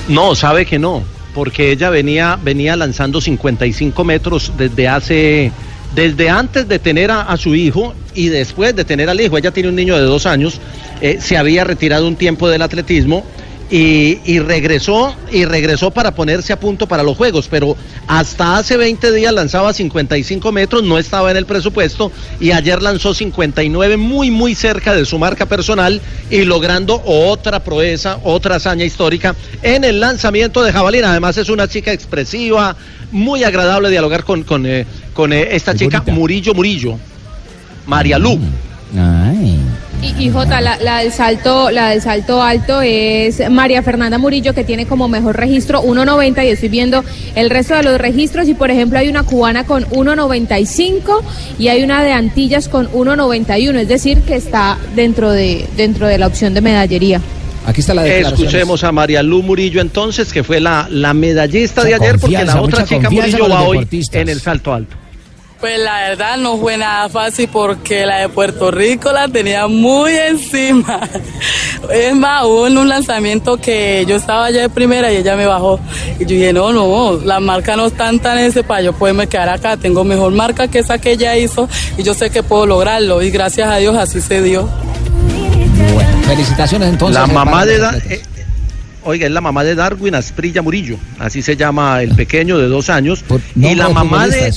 No, 0.09 0.35
sabe 0.35 0.67
que 0.67 0.79
no, 0.79 1.03
porque 1.35 1.73
ella 1.73 1.91
venía, 1.91 2.39
venía 2.43 2.77
lanzando 2.77 3.21
55 3.21 4.05
metros 4.05 4.53
desde 4.57 4.89
hace 4.89 5.53
desde 5.95 6.31
antes 6.31 6.67
de 6.69 6.79
tener 6.79 7.11
a, 7.11 7.37
su 7.37 7.55
hijo 7.55 7.95
y 8.15 8.29
después 8.29 8.75
de 8.75 8.85
tener 8.85 9.11
al 9.11 9.21
hijo, 9.21 9.37
ella 9.37 9.51
tiene 9.51 9.69
un 9.69 9.75
niño 9.75 9.95
de 9.97 10.05
dos 10.05 10.25
años, 10.25 10.59
eh, 11.03 11.19
se 11.21 11.37
había 11.37 11.65
retirado 11.65 12.09
un 12.09 12.17
tiempo 12.17 12.49
del 12.49 12.63
atletismo 12.63 13.25
y, 13.73 14.21
y 14.27 14.39
regresó 14.39 15.17
y 15.31 15.47
regresó 15.47 15.91
para 15.91 16.15
ponerse 16.15 16.53
a 16.53 16.61
punto 16.61 16.87
para 16.87 17.03
los 17.03 17.17
juegos, 17.17 17.49
pero 17.51 17.75
hasta 18.07 18.59
hace 18.59 18.77
20 18.77 19.11
días 19.13 19.33
lanzaba 19.33 19.73
55 19.73 20.53
metros, 20.53 20.83
no 20.83 20.99
estaba 20.99 21.31
en 21.31 21.39
el 21.39 21.47
presupuesto 21.47 22.13
y 22.39 22.51
ayer 22.51 22.83
lanzó 22.83 23.15
59 23.15 23.97
muy 23.97 24.31
muy 24.31 24.55
cerca 24.55 24.95
de 24.95 25.07
su 25.07 25.19
marca 25.19 25.47
personal 25.47 26.03
y 26.31 26.45
logrando 26.45 27.03
otra 27.07 27.65
proeza, 27.65 28.19
otra 28.25 28.57
hazaña 28.57 28.85
histórica 28.85 29.35
en 29.63 29.85
el 29.85 30.01
lanzamiento 30.01 30.63
de 30.63 30.71
jabalina. 30.71 31.11
Además 31.11 31.39
es 31.39 31.49
una 31.49 31.67
chica 31.67 31.95
expresiva, 31.95 32.77
muy 33.11 33.43
agradable 33.43 33.89
dialogar 33.89 34.25
con, 34.25 34.43
con, 34.43 34.67
eh, 34.67 34.85
con 35.15 35.33
eh, 35.33 35.57
esta 35.57 35.75
chica 35.75 36.03
Murillo 36.09 36.53
Murillo, 36.53 36.99
María 37.87 38.19
Lu. 38.19 38.39
Y, 40.03 40.27
y 40.27 40.31
Jota, 40.31 40.61
la, 40.61 40.79
la 40.79 40.99
del 40.99 41.13
salto, 41.13 41.71
la 41.71 41.91
del 41.91 42.03
salto 42.03 42.43
alto 42.43 42.83
es 42.83 43.49
María 43.51 43.83
Fernanda 43.83 44.19
Murillo 44.19 44.53
que 44.53 44.65
tiene 44.65 44.87
como 44.87 45.07
mejor 45.09 45.37
registro 45.37 45.81
1.90 45.83 46.45
y 46.45 46.49
estoy 46.49 46.69
viendo 46.69 47.05
el 47.37 47.51
resto 47.51 47.77
de 47.77 47.85
los 47.85 47.99
registros 47.99 48.49
y 48.49 48.55
por 48.55 48.71
ejemplo 48.71 48.99
hay 48.99 49.09
una 49.09 49.23
cubana 49.23 49.65
con 49.65 49.85
1.95 49.85 51.23
y 51.59 51.69
hay 51.69 51.85
una 51.85 52.03
de 52.03 52.13
Antillas 52.13 52.69
con 52.69 52.91
1.91, 52.91 53.77
es 53.77 53.89
decir 53.89 54.23
que 54.23 54.35
está 54.35 54.77
dentro 54.97 55.31
de 55.31 55.67
dentro 55.77 56.09
de 56.09 56.19
la 56.19 56.27
opción 56.27 56.53
de 56.53 56.61
medallería. 56.61 57.21
Aquí 57.65 57.81
está 57.81 57.95
la 57.95 58.03
declaración. 58.03 58.49
Escuchemos 58.49 58.83
a 58.83 58.91
María 58.91 59.23
Lu 59.23 59.43
Murillo 59.43 59.81
entonces, 59.81 60.33
que 60.33 60.43
fue 60.43 60.61
la, 60.61 60.89
la 60.91 61.15
medallista 61.15 61.85
de 61.85 61.95
ayer, 61.95 62.19
porque 62.19 62.45
la 62.45 62.61
otra 62.61 62.85
chica 62.85 63.09
Murillo 63.09 63.49
va 63.49 63.63
hoy 63.63 63.87
en 64.13 64.29
el 64.29 64.41
salto 64.41 64.75
alto. 64.75 64.97
Pues 65.63 65.79
la 65.79 66.09
verdad 66.09 66.37
no 66.39 66.59
fue 66.59 66.77
nada 66.77 67.09
fácil 67.09 67.49
porque 67.49 68.05
la 68.05 68.17
de 68.19 68.29
Puerto 68.29 68.73
Rico 68.73 69.13
la 69.13 69.29
tenía 69.29 69.67
muy 69.69 70.11
encima. 70.13 71.01
Es 71.93 72.15
más, 72.15 72.45
hubo 72.45 72.67
en 72.69 72.79
un 72.79 72.89
lanzamiento 72.89 73.57
que 73.57 74.05
yo 74.09 74.17
estaba 74.17 74.47
allá 74.47 74.63
de 74.63 74.69
primera 74.69 75.13
y 75.13 75.17
ella 75.17 75.35
me 75.37 75.47
bajó. 75.47 75.79
Y 76.19 76.23
yo 76.25 76.29
dije, 76.29 76.53
no, 76.53 76.73
no, 76.73 77.19
las 77.25 77.41
marcas 77.41 77.77
no 77.77 77.87
están 77.87 78.19
tan 78.21 78.39
en 78.39 78.47
ese 78.47 78.63
para 78.65 78.83
yo 78.83 78.93
poderme 78.93 79.27
quedar 79.29 79.49
acá. 79.49 79.77
Tengo 79.77 80.03
mejor 80.05 80.33
marca 80.33 80.67
que 80.69 80.79
esa 80.81 80.99
que 80.99 81.13
ella 81.13 81.37
hizo 81.37 81.69
y 81.99 82.03
yo 82.03 82.15
sé 82.15 82.31
que 82.31 82.43
puedo 82.43 82.67
lograrlo. 82.67 83.23
Y 83.23 83.31
gracias 83.31 83.69
a 83.69 83.77
Dios 83.77 83.97
así 83.97 84.21
se 84.21 84.43
dio. 84.43 84.69
Bueno, 85.95 86.11
felicitaciones 86.27 86.89
entonces. 86.89 87.21
la 87.21 87.27
eh, 87.31 87.35
mamá 87.35 87.65
de 87.67 87.79
Da- 87.79 87.89
atletas. 87.91 88.11
eh, 88.13 88.23
oiga, 89.05 89.27
es 89.27 89.33
la 89.33 89.41
mamá 89.41 89.63
de 89.65 89.75
Darwin 89.77 90.15
Asprilla 90.17 90.63
Murillo, 90.63 90.97
así 91.19 91.41
se 91.43 91.57
llama 91.57 92.03
el 92.03 92.15
pequeño 92.17 92.59
de 92.59 92.67
dos 92.69 92.91
años. 92.91 93.25
y 93.57 93.75
la 93.77 93.89
mamá 93.89 94.27
de. 94.29 94.53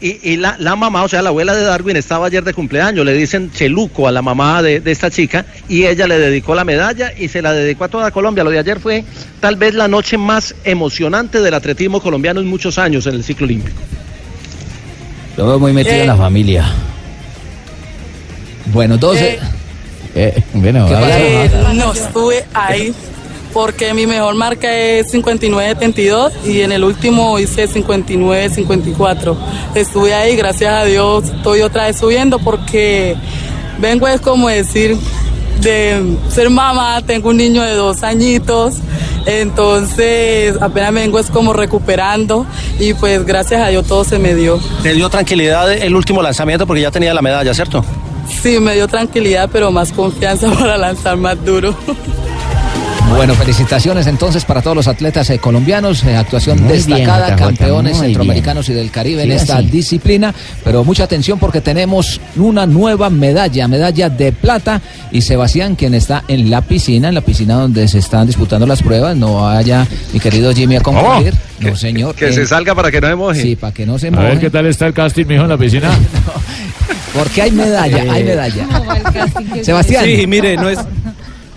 Y, 0.00 0.32
y 0.32 0.36
la, 0.36 0.56
la 0.58 0.76
mamá, 0.76 1.04
o 1.04 1.08
sea, 1.08 1.22
la 1.22 1.30
abuela 1.30 1.54
de 1.54 1.62
Darwin 1.62 1.96
estaba 1.96 2.26
ayer 2.26 2.44
de 2.44 2.52
cumpleaños, 2.52 3.04
le 3.06 3.14
dicen 3.14 3.50
Cheluco 3.52 4.06
a 4.06 4.12
la 4.12 4.20
mamá 4.22 4.62
de, 4.62 4.80
de 4.80 4.92
esta 4.92 5.10
chica 5.10 5.46
y 5.68 5.86
ella 5.86 6.06
le 6.06 6.18
dedicó 6.18 6.54
la 6.54 6.64
medalla 6.64 7.12
y 7.18 7.28
se 7.28 7.40
la 7.42 7.52
dedicó 7.52 7.84
a 7.84 7.88
toda 7.88 8.10
Colombia. 8.10 8.44
Lo 8.44 8.50
de 8.50 8.58
ayer 8.58 8.78
fue 8.78 9.04
tal 9.40 9.56
vez 9.56 9.74
la 9.74 9.88
noche 9.88 10.18
más 10.18 10.54
emocionante 10.64 11.40
del 11.40 11.54
atletismo 11.54 12.00
colombiano 12.02 12.40
en 12.40 12.46
muchos 12.46 12.78
años 12.78 13.06
en 13.06 13.14
el 13.14 13.24
ciclo 13.24 13.44
olímpico. 13.46 13.78
Lo 15.36 15.46
veo 15.46 15.58
muy 15.58 15.72
metido 15.72 15.96
en 15.96 16.06
la 16.06 16.16
familia. 16.16 16.64
Bueno, 18.66 18.96
12. 18.98 19.38
Eh, 20.14 20.42
bueno, 20.54 20.86
¿Qué 20.88 20.94
ahora- 20.94 21.18
Eh, 21.20 21.50
no 21.74 21.92
estuve 21.92 22.44
ahí 22.54 22.94
porque 23.52 23.94
mi 23.94 24.06
mejor 24.06 24.34
marca 24.34 24.74
es 24.74 25.12
59.72 25.12 26.32
y 26.46 26.60
en 26.60 26.72
el 26.72 26.84
último 26.84 27.38
hice 27.38 27.68
59.54. 27.68 29.36
Estuve 29.74 30.14
ahí, 30.14 30.36
gracias 30.36 30.72
a 30.72 30.84
Dios, 30.84 31.24
estoy 31.24 31.62
otra 31.62 31.86
vez 31.86 31.98
subiendo 31.98 32.38
porque 32.38 33.16
vengo 33.78 34.08
es 34.08 34.20
como 34.20 34.48
decir 34.48 34.96
de 35.60 36.16
ser 36.28 36.50
mamá, 36.50 37.02
tengo 37.06 37.30
un 37.30 37.38
niño 37.38 37.62
de 37.62 37.74
dos 37.74 38.02
añitos, 38.02 38.74
entonces 39.24 40.56
apenas 40.60 40.92
vengo 40.92 41.18
es 41.18 41.30
como 41.30 41.52
recuperando 41.52 42.46
y 42.78 42.94
pues 42.94 43.24
gracias 43.24 43.62
a 43.62 43.68
Dios 43.68 43.86
todo 43.86 44.04
se 44.04 44.18
me 44.18 44.34
dio. 44.34 44.60
Te 44.82 44.92
dio 44.92 45.08
tranquilidad 45.08 45.72
el 45.72 45.94
último 45.94 46.22
lanzamiento 46.22 46.66
porque 46.66 46.82
ya 46.82 46.90
tenía 46.90 47.14
la 47.14 47.22
medalla, 47.22 47.52
¿cierto? 47.54 47.84
Sí, 48.42 48.58
me 48.60 48.74
dio 48.74 48.88
tranquilidad, 48.88 49.48
pero 49.52 49.70
más 49.70 49.92
confianza 49.92 50.50
para 50.58 50.76
lanzar 50.76 51.16
más 51.16 51.42
duro. 51.44 51.74
Bueno, 53.08 53.34
felicitaciones 53.34 54.06
entonces 54.06 54.44
para 54.44 54.60
todos 54.60 54.76
los 54.76 54.88
atletas 54.88 55.30
eh, 55.30 55.38
colombianos, 55.38 56.04
eh, 56.04 56.16
actuación 56.16 56.62
Muy 56.62 56.74
destacada, 56.74 57.34
campeones 57.34 57.98
centroamericanos 57.98 58.68
y 58.68 58.74
del 58.74 58.90
Caribe 58.90 59.22
en 59.22 59.32
esta 59.32 59.58
así. 59.58 59.68
disciplina, 59.68 60.34
pero 60.64 60.84
mucha 60.84 61.04
atención 61.04 61.38
porque 61.38 61.60
tenemos 61.60 62.20
una 62.36 62.66
nueva 62.66 63.08
medalla, 63.08 63.68
medalla 63.68 64.10
de 64.10 64.32
plata 64.32 64.82
y 65.12 65.22
Sebastián 65.22 65.76
quien 65.76 65.94
está 65.94 66.24
en 66.28 66.50
la 66.50 66.60
piscina, 66.60 67.08
en 67.08 67.14
la 67.14 67.20
piscina 67.22 67.54
donde 67.54 67.88
se 67.88 67.98
están 67.98 68.26
disputando 68.26 68.66
las 68.66 68.82
pruebas, 68.82 69.16
no 69.16 69.42
vaya 69.42 69.86
mi 70.12 70.20
querido 70.20 70.52
Jimmy 70.52 70.76
a 70.76 70.80
concluir, 70.80 71.32
no 71.60 71.74
señor. 71.74 72.14
Que 72.14 72.28
eh, 72.28 72.32
se 72.32 72.46
salga 72.46 72.74
para 72.74 72.90
que 72.90 73.00
no 73.00 73.08
se 73.08 73.14
moje. 73.14 73.42
Sí, 73.42 73.56
para 73.56 73.72
que 73.72 73.86
no 73.86 73.98
se 73.98 74.08
A 74.08 74.10
ver 74.10 74.20
moje, 74.20 74.40
qué 74.40 74.50
tal 74.50 74.66
está 74.66 74.86
el 74.86 74.92
casting, 74.92 75.26
mijo, 75.26 75.44
en 75.44 75.48
la 75.48 75.56
piscina. 75.58 75.90
porque 77.14 77.42
hay 77.42 77.50
medalla, 77.52 78.12
hay 78.12 78.24
medalla. 78.24 78.66
Sebastián. 79.62 80.04
Sí, 80.04 80.26
mire, 80.26 80.56
no 80.56 80.68
es. 80.68 80.78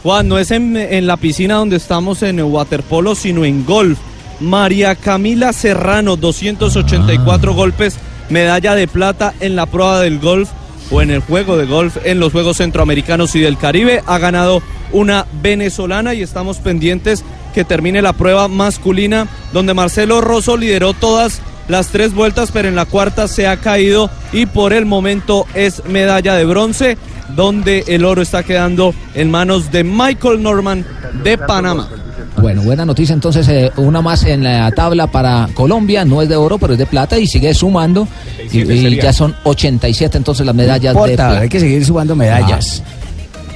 Juan, 0.04 0.28
no 0.28 0.38
es 0.40 0.52
en, 0.52 0.78
en 0.78 1.08
la 1.08 1.18
piscina 1.18 1.56
donde 1.56 1.76
estamos 1.76 2.24
en 2.24 2.42
waterpolo, 2.42 3.16
sino 3.16 3.46
en 3.46 3.66
golf. 3.66 3.98
María 4.40 4.96
Camila 4.96 5.52
Serrano, 5.52 6.16
284 6.16 7.54
golpes, 7.54 7.98
medalla 8.30 8.76
de 8.76 8.88
plata 8.88 9.34
en 9.40 9.56
la 9.56 9.66
prueba 9.66 10.00
del 10.00 10.20
golf 10.20 10.50
o 10.92 11.02
en 11.02 11.12
el 11.12 11.20
juego 11.20 11.58
de 11.58 11.66
golf 11.66 11.98
en 12.04 12.20
los 12.20 12.32
Juegos 12.32 12.58
Centroamericanos 12.58 13.36
y 13.36 13.42
del 13.42 13.58
Caribe. 13.58 14.02
Ha 14.06 14.18
ganado 14.18 14.62
una 14.92 15.26
venezolana 15.42 16.14
y 16.14 16.22
estamos 16.22 16.58
pendientes 16.58 17.24
que 17.54 17.66
termine 17.66 18.02
la 18.02 18.14
prueba 18.14 18.48
masculina, 18.48 19.28
donde 19.54 19.74
Marcelo 19.74 20.22
Rosso 20.22 20.58
lideró 20.58 20.94
todas 20.94 21.42
las 21.68 21.90
tres 21.90 22.14
vueltas, 22.14 22.52
pero 22.52 22.68
en 22.68 22.76
la 22.76 22.86
cuarta 22.86 23.28
se 23.28 23.48
ha 23.48 23.58
caído 23.58 24.10
y 24.32 24.46
por 24.48 24.74
el 24.74 24.86
momento 24.86 25.46
es 25.54 25.84
medalla 25.86 26.36
de 26.36 26.46
bronce, 26.46 26.98
donde 27.36 27.84
el 27.88 28.06
oro 28.06 28.22
está 28.22 28.44
quedando 28.44 28.94
en 29.14 29.30
manos 29.32 29.72
de 29.72 29.84
Michael 29.84 30.42
Norman 30.44 30.86
de 31.24 31.38
Panamá. 31.38 31.90
Bueno, 32.38 32.62
buena 32.62 32.86
noticia 32.86 33.14
entonces, 33.14 33.48
eh, 33.50 33.72
una 33.78 34.02
más 34.02 34.24
en 34.24 34.44
la 34.44 34.72
tabla 34.72 35.08
para 35.08 35.50
Colombia, 35.54 36.06
no 36.06 36.22
es 36.22 36.30
de 36.30 36.36
oro, 36.38 36.58
pero 36.58 36.74
es 36.74 36.80
de 36.80 36.86
plata 36.86 37.18
y 37.18 37.28
sigue 37.28 37.54
sumando 37.54 38.08
y, 38.52 38.60
y 38.62 38.96
ya 39.02 39.12
son 39.12 39.36
87 39.44 40.18
entonces 40.18 40.46
las 40.46 40.56
medallas 40.56 40.96
No 40.96 41.06
de 41.06 41.16
plata. 41.16 41.40
hay 41.42 41.50
que 41.50 41.60
seguir 41.60 41.86
sumando 41.86 42.16
medallas. 42.16 42.82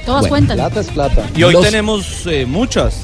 Todas 0.04 0.20
Bueno. 0.22 0.28
cuentan. 0.46 0.56
Plata 0.58 0.80
es 0.80 0.88
plata. 0.88 1.22
Y 1.34 1.42
hoy 1.44 1.54
Los- 1.54 1.64
tenemos 1.64 2.26
eh, 2.26 2.44
muchas, 2.46 2.96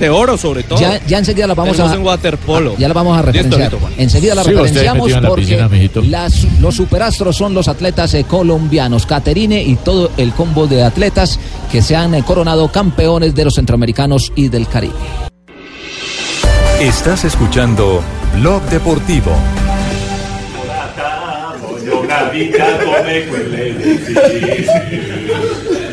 de 0.00 0.10
oro 0.10 0.36
sobre 0.36 0.62
todo. 0.64 0.80
Ya, 0.80 1.00
ya 1.06 1.18
enseguida 1.18 1.46
las 1.46 1.56
vamos 1.56 1.76
Tenemos 1.76 1.92
a 1.92 1.96
en 2.00 2.04
waterpolo. 2.06 2.72
ah, 2.72 2.78
ya 2.78 2.88
las 2.88 2.94
vamos 2.94 3.16
a 3.18 3.22
referenciar. 3.22 3.72
listo, 3.72 3.88
enseguida 3.98 4.34
usted 4.34 4.52
referenciamos 4.52 5.10
en 5.12 5.22
la 5.22 5.28
porque 5.28 5.42
piscina, 5.42 5.68
mijito. 5.68 6.02
las- 6.02 6.44
los 6.60 6.74
superastros 6.76 7.36
son 7.36 7.54
los 7.54 7.68
atletas 7.68 8.14
eh, 8.14 8.24
colombianos, 8.24 9.06
Caterine 9.06 9.62
y 9.62 9.76
todo 9.76 10.10
el 10.16 10.32
combo 10.32 10.66
de 10.66 10.82
atletas 10.82 11.38
que 11.70 11.82
se 11.82 11.94
han 11.94 12.14
eh, 12.14 12.22
coronado 12.26 12.68
campeones 12.72 13.34
de 13.34 13.44
los 13.44 13.54
centroamericanos 13.54 14.32
y 14.34 14.48
del 14.48 14.66
Caribe. 14.66 14.94
Estás 16.80 17.24
escuchando 17.24 18.02
Blog 18.40 18.62
Deportivo. 18.64 19.30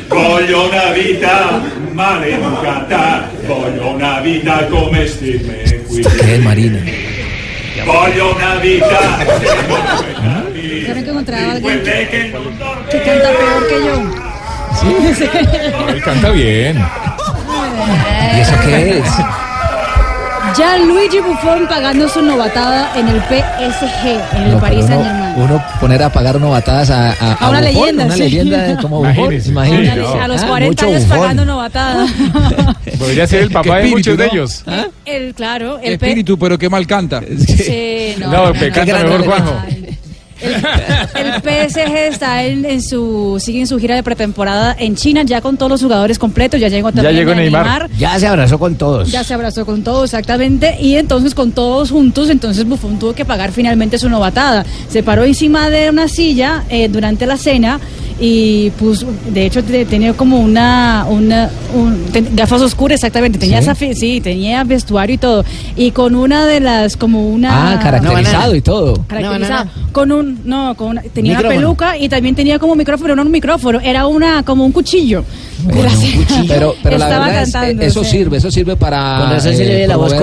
Voglio 0.10 0.68
una 0.68 0.92
vita 0.92 1.62
maleducata. 1.94 3.30
Voglio 3.46 3.90
una 3.92 4.20
vita 4.20 4.66
come 4.68 5.08
Steve 5.08 5.84
¿Qué 5.88 6.36
es 6.36 6.44
Marina? 6.44 6.80
Voglio 7.86 8.36
una 8.36 8.56
vita 8.56 9.00
que 11.04 11.10
encontraba 11.10 11.52
alguien 11.52 12.32
non 12.32 12.50
que 12.90 12.98
canta 13.02 13.30
peor 13.40 13.64
que 13.70 13.78
yo. 13.86 13.96
Él 15.90 16.02
canta 16.04 16.30
bien. 16.32 16.78
¿Y 18.36 18.40
eso 18.40 18.56
qué 18.66 19.00
es? 19.00 19.49
Ya 20.58 20.78
Luigi 20.78 21.20
Buffon 21.20 21.68
pagando 21.68 22.08
su 22.10 22.22
novatada 22.22 22.92
en 22.98 23.08
el 23.08 23.22
PSG, 23.22 24.36
en 24.36 24.44
el 24.44 24.52
No, 24.54 24.60
Paris 24.60 24.86
Saint 24.86 25.02
uno, 25.02 25.10
Germain. 25.10 25.34
uno 25.44 25.64
poner 25.80 26.04
a 26.04 26.10
pagar 26.10 26.36
uno 26.38 26.50
batadas 26.50 26.90
a, 26.90 27.12
a, 27.12 27.34
A 27.34 27.50
una 27.50 27.60
Buffon, 27.62 27.62
leyenda, 27.64 28.06
Una 28.06 28.14
sí. 28.16 28.20
leyenda 28.22 28.58
de 28.64 28.76
como 28.82 28.98
Buffon, 29.00 29.14
Imagínese, 29.16 29.50
imagínese. 29.50 29.94
sí, 29.96 30.18
A 30.22 30.28
los 30.28 30.42
Ah, 30.44 30.48
40 30.48 30.68
mucho 30.68 30.86
años 30.88 31.04
Buffon. 31.04 31.20
pagando 31.20 31.46
novatada. 31.46 32.08
Podría 33.00 33.28
ser 33.28 33.44
el 33.44 33.52
papá 33.52 33.76
de 33.78 33.82
espíritu, 33.84 33.98
muchos 33.98 34.18
de 34.18 34.26
¿no? 34.28 34.32
ellos. 34.34 34.64
el, 35.06 35.34
claro, 35.36 35.80
el 35.82 35.94
espíritu, 35.94 36.38
pero 36.40 36.58
qué 36.58 36.70
mal 36.70 36.86
canta. 36.88 37.22
Sí, 37.22 38.16
no, 38.20 38.32
No, 38.48 38.54
que 38.54 38.72
canta 38.72 39.04
mejor 39.04 39.26
Juanjo. 39.26 39.56
El 40.42 41.34
PSG 41.42 41.96
está 42.10 42.44
en, 42.44 42.66
en 42.66 42.82
su 42.82 43.38
sigue 43.40 43.62
en 43.62 43.68
su 43.68 43.78
gira 43.78 43.96
de 43.96 44.04
pretemporada 44.04 44.76
en 44.78 44.96
China 44.96 45.24
ya 45.24 45.42
con 45.42 45.58
todos 45.58 45.72
los 45.72 45.82
jugadores 45.82 46.18
completos. 46.18 46.60
Ya 46.60 46.68
llegó 46.68 46.92
también 46.92 47.16
llegó 47.16 47.36
Neymar. 47.36 47.90
Ya 47.98 48.18
se 48.20 48.28
abrazó 48.28 48.58
con 48.58 48.76
todos. 48.76 49.12
Ya 49.12 49.24
se 49.24 49.34
abrazó 49.34 49.66
con 49.66 49.84
todos, 49.84 50.06
exactamente. 50.06 50.78
Y 50.80 50.96
entonces 50.96 51.36
con 51.36 51.52
todos 51.52 51.92
juntos, 51.92 52.30
entonces 52.30 52.66
Buffon 52.66 53.00
tuvo 53.00 53.14
que 53.14 53.26
pagar 53.26 53.52
finalmente 53.52 53.98
su 53.98 54.10
novatada. 54.10 54.66
Se 54.90 55.04
paró 55.04 55.24
encima 55.24 55.70
de 55.70 55.90
una 55.90 56.08
silla 56.08 56.64
eh, 56.70 56.88
durante 56.88 57.26
la 57.26 57.38
cena 57.38 57.80
y 58.22 58.70
pues 58.72 59.06
de 59.32 59.46
hecho 59.46 59.64
te- 59.64 59.86
tenía 59.86 60.14
como 60.14 60.40
una, 60.40 61.06
una 61.10 61.50
un- 61.74 62.04
ten- 62.12 62.36
gafas 62.36 62.62
oscuras 62.62 62.96
exactamente 62.96 63.40
tenía 63.40 63.62
¿Sí? 63.62 63.70
esa 63.70 63.76
sí 63.96 64.20
tenía 64.22 64.64
vestuario 64.64 65.16
y 65.16 65.18
todo 65.18 65.46
y 65.76 65.92
con 65.92 66.16
una 66.16 66.46
de 66.46 66.60
las 66.60 66.98
como 66.98 67.30
una 67.30 67.74
Ah, 67.74 67.80
caracterizado 67.80 68.56
y 68.56 68.62
todo. 68.62 69.04
caracterizado 69.08 69.70
con 69.92 70.12
un 70.12 70.40
no 70.46 70.76
con 70.76 70.90
una, 70.90 71.02
tenía 71.02 71.40
una 71.40 71.50
peluca 71.50 71.98
y 71.98 72.10
también 72.10 72.36
tenía 72.36 72.60
como 72.60 72.76
micrófono 72.76 73.16
no 73.16 73.22
un 73.24 73.32
micrófono 73.32 73.80
era 73.80 74.06
una 74.08 74.44
como 74.44 74.66
un 74.66 74.72
cuchillo 74.72 75.24
Pero, 76.48 76.74
pero 76.82 76.98
la 76.98 77.06
Estaba 77.06 77.26
verdad 77.28 77.44
es, 77.44 77.52
cantando, 77.52 77.84
eh, 77.84 77.86
eso 77.88 78.04
sí. 78.04 78.12
sirve, 78.12 78.38
eso 78.38 78.50
sirve 78.52 78.76
para 78.76 79.20
Con 79.22 79.32
razón 79.32 79.56
se 79.56 79.66
le 79.66 79.76
ve 79.76 79.88
la 79.88 79.98
voz 79.98 80.14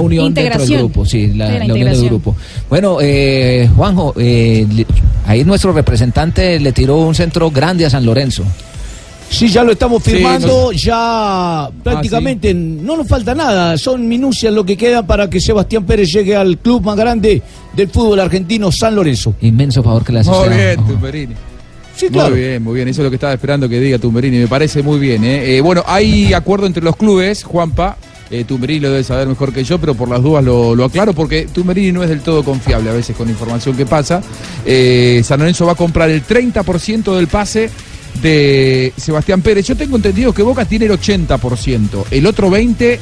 unión 0.00 0.34
dentro 0.34 0.64
del 0.64 0.78
grupo, 0.78 1.04
sí, 1.06 1.28
la, 1.28 1.46
Sí, 1.48 1.52
la 1.58 1.64
la 1.66 1.74
unión 1.74 1.90
del 1.92 2.04
grupo. 2.04 2.36
Bueno, 2.68 2.98
eh, 3.00 3.68
Juanjo, 3.74 4.14
eh, 4.18 4.66
ahí 5.26 5.44
nuestro 5.44 5.72
representante 5.72 6.58
le 6.58 6.72
tiró 6.72 6.98
un 6.98 7.14
centro 7.14 7.50
grande 7.50 7.86
a 7.86 7.90
San 7.90 8.04
Lorenzo. 8.04 8.44
Sí, 9.32 9.48
ya 9.48 9.64
lo 9.64 9.72
estamos 9.72 10.02
firmando, 10.02 10.72
ya 10.72 11.70
prácticamente 11.82 12.52
no 12.52 12.98
nos 12.98 13.08
falta 13.08 13.34
nada, 13.34 13.78
son 13.78 14.06
minucias 14.06 14.52
lo 14.52 14.62
que 14.62 14.76
queda 14.76 15.06
para 15.06 15.30
que 15.30 15.40
Sebastián 15.40 15.84
Pérez 15.84 16.12
llegue 16.12 16.36
al 16.36 16.58
club 16.58 16.82
más 16.82 16.96
grande 16.96 17.42
del 17.74 17.88
fútbol 17.88 18.20
argentino, 18.20 18.70
San 18.70 18.94
Lorenzo. 18.94 19.34
Inmenso 19.40 19.82
favor 19.82 20.04
que 20.04 20.12
le 20.12 20.20
hace 20.20 20.30
Muy 20.30 20.48
bien, 20.50 20.86
Tumberini. 20.86 21.34
Sí, 21.96 22.08
claro. 22.08 22.30
Muy 22.30 22.40
bien, 22.40 22.62
muy 22.62 22.74
bien. 22.74 22.88
Eso 22.88 23.00
es 23.00 23.04
lo 23.04 23.10
que 23.10 23.16
estaba 23.16 23.32
esperando 23.32 23.68
que 23.68 23.80
diga 23.80 23.98
Tumberini. 23.98 24.38
Me 24.38 24.48
parece 24.48 24.82
muy 24.82 24.98
bien. 24.98 25.24
¿eh? 25.24 25.56
Eh, 25.56 25.60
bueno, 25.60 25.82
hay 25.86 26.32
acuerdo 26.34 26.66
entre 26.66 26.82
los 26.82 26.96
clubes, 26.96 27.44
Juanpa. 27.44 27.96
Eh, 28.32 28.44
Tumberini 28.44 28.80
lo 28.80 28.90
debe 28.90 29.04
saber 29.04 29.28
mejor 29.28 29.52
que 29.52 29.62
yo, 29.62 29.78
pero 29.78 29.94
por 29.94 30.08
las 30.08 30.22
dudas 30.22 30.42
lo, 30.42 30.82
aclaro 30.84 31.12
porque 31.12 31.46
Tumberini 31.52 31.92
no 31.92 32.02
es 32.02 32.08
del 32.08 32.20
todo 32.22 32.42
confiable 32.42 32.88
a 32.88 32.94
veces 32.94 33.14
con 33.14 33.28
información 33.28 33.76
que 33.76 33.84
pasa. 33.86 34.22
Eh, 34.64 35.20
San 35.22 35.38
Lorenzo 35.40 35.66
va 35.66 35.72
a 35.72 35.76
comprar 35.76 36.08
el 36.10 36.24
30% 36.26 37.14
del 37.14 37.26
pase 37.28 37.68
de 38.22 38.92
Sebastián 38.96 39.42
Pérez. 39.42 39.66
Yo 39.66 39.76
tengo 39.76 39.96
entendido 39.96 40.32
que 40.32 40.42
Boca 40.42 40.64
tiene 40.64 40.86
el 40.86 40.92
80%. 40.92 42.04
El 42.10 42.26
otro 42.26 42.50
20%. 42.50 42.98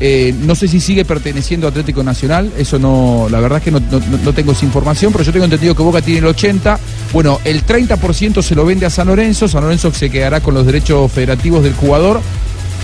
eh, 0.00 0.32
no 0.44 0.54
sé 0.54 0.68
si 0.68 0.78
sigue 0.78 1.04
perteneciendo 1.04 1.66
a 1.66 1.70
Atlético 1.70 2.04
Nacional, 2.04 2.52
eso 2.56 2.78
no, 2.78 3.26
la 3.32 3.40
verdad 3.40 3.58
es 3.58 3.64
que 3.64 3.72
no- 3.72 3.80
no 4.22 4.32
tengo 4.32 4.52
esa 4.52 4.64
información, 4.64 5.10
pero 5.10 5.24
yo 5.24 5.32
tengo 5.32 5.44
entendido 5.44 5.74
que 5.74 5.82
Boca 5.82 6.00
tiene 6.00 6.20
el 6.20 6.26
80%, 6.32 6.78
bueno, 7.12 7.40
el 7.44 7.64
30% 7.66 8.40
se 8.40 8.54
lo 8.54 8.64
vende 8.64 8.86
a 8.86 8.90
San 8.90 9.08
Lorenzo, 9.08 9.48
San 9.48 9.64
Lorenzo 9.64 9.92
se 9.92 10.08
quedará 10.08 10.38
con 10.40 10.54
los 10.54 10.64
derechos 10.64 11.10
federativos 11.10 11.64
del 11.64 11.74
jugador, 11.74 12.20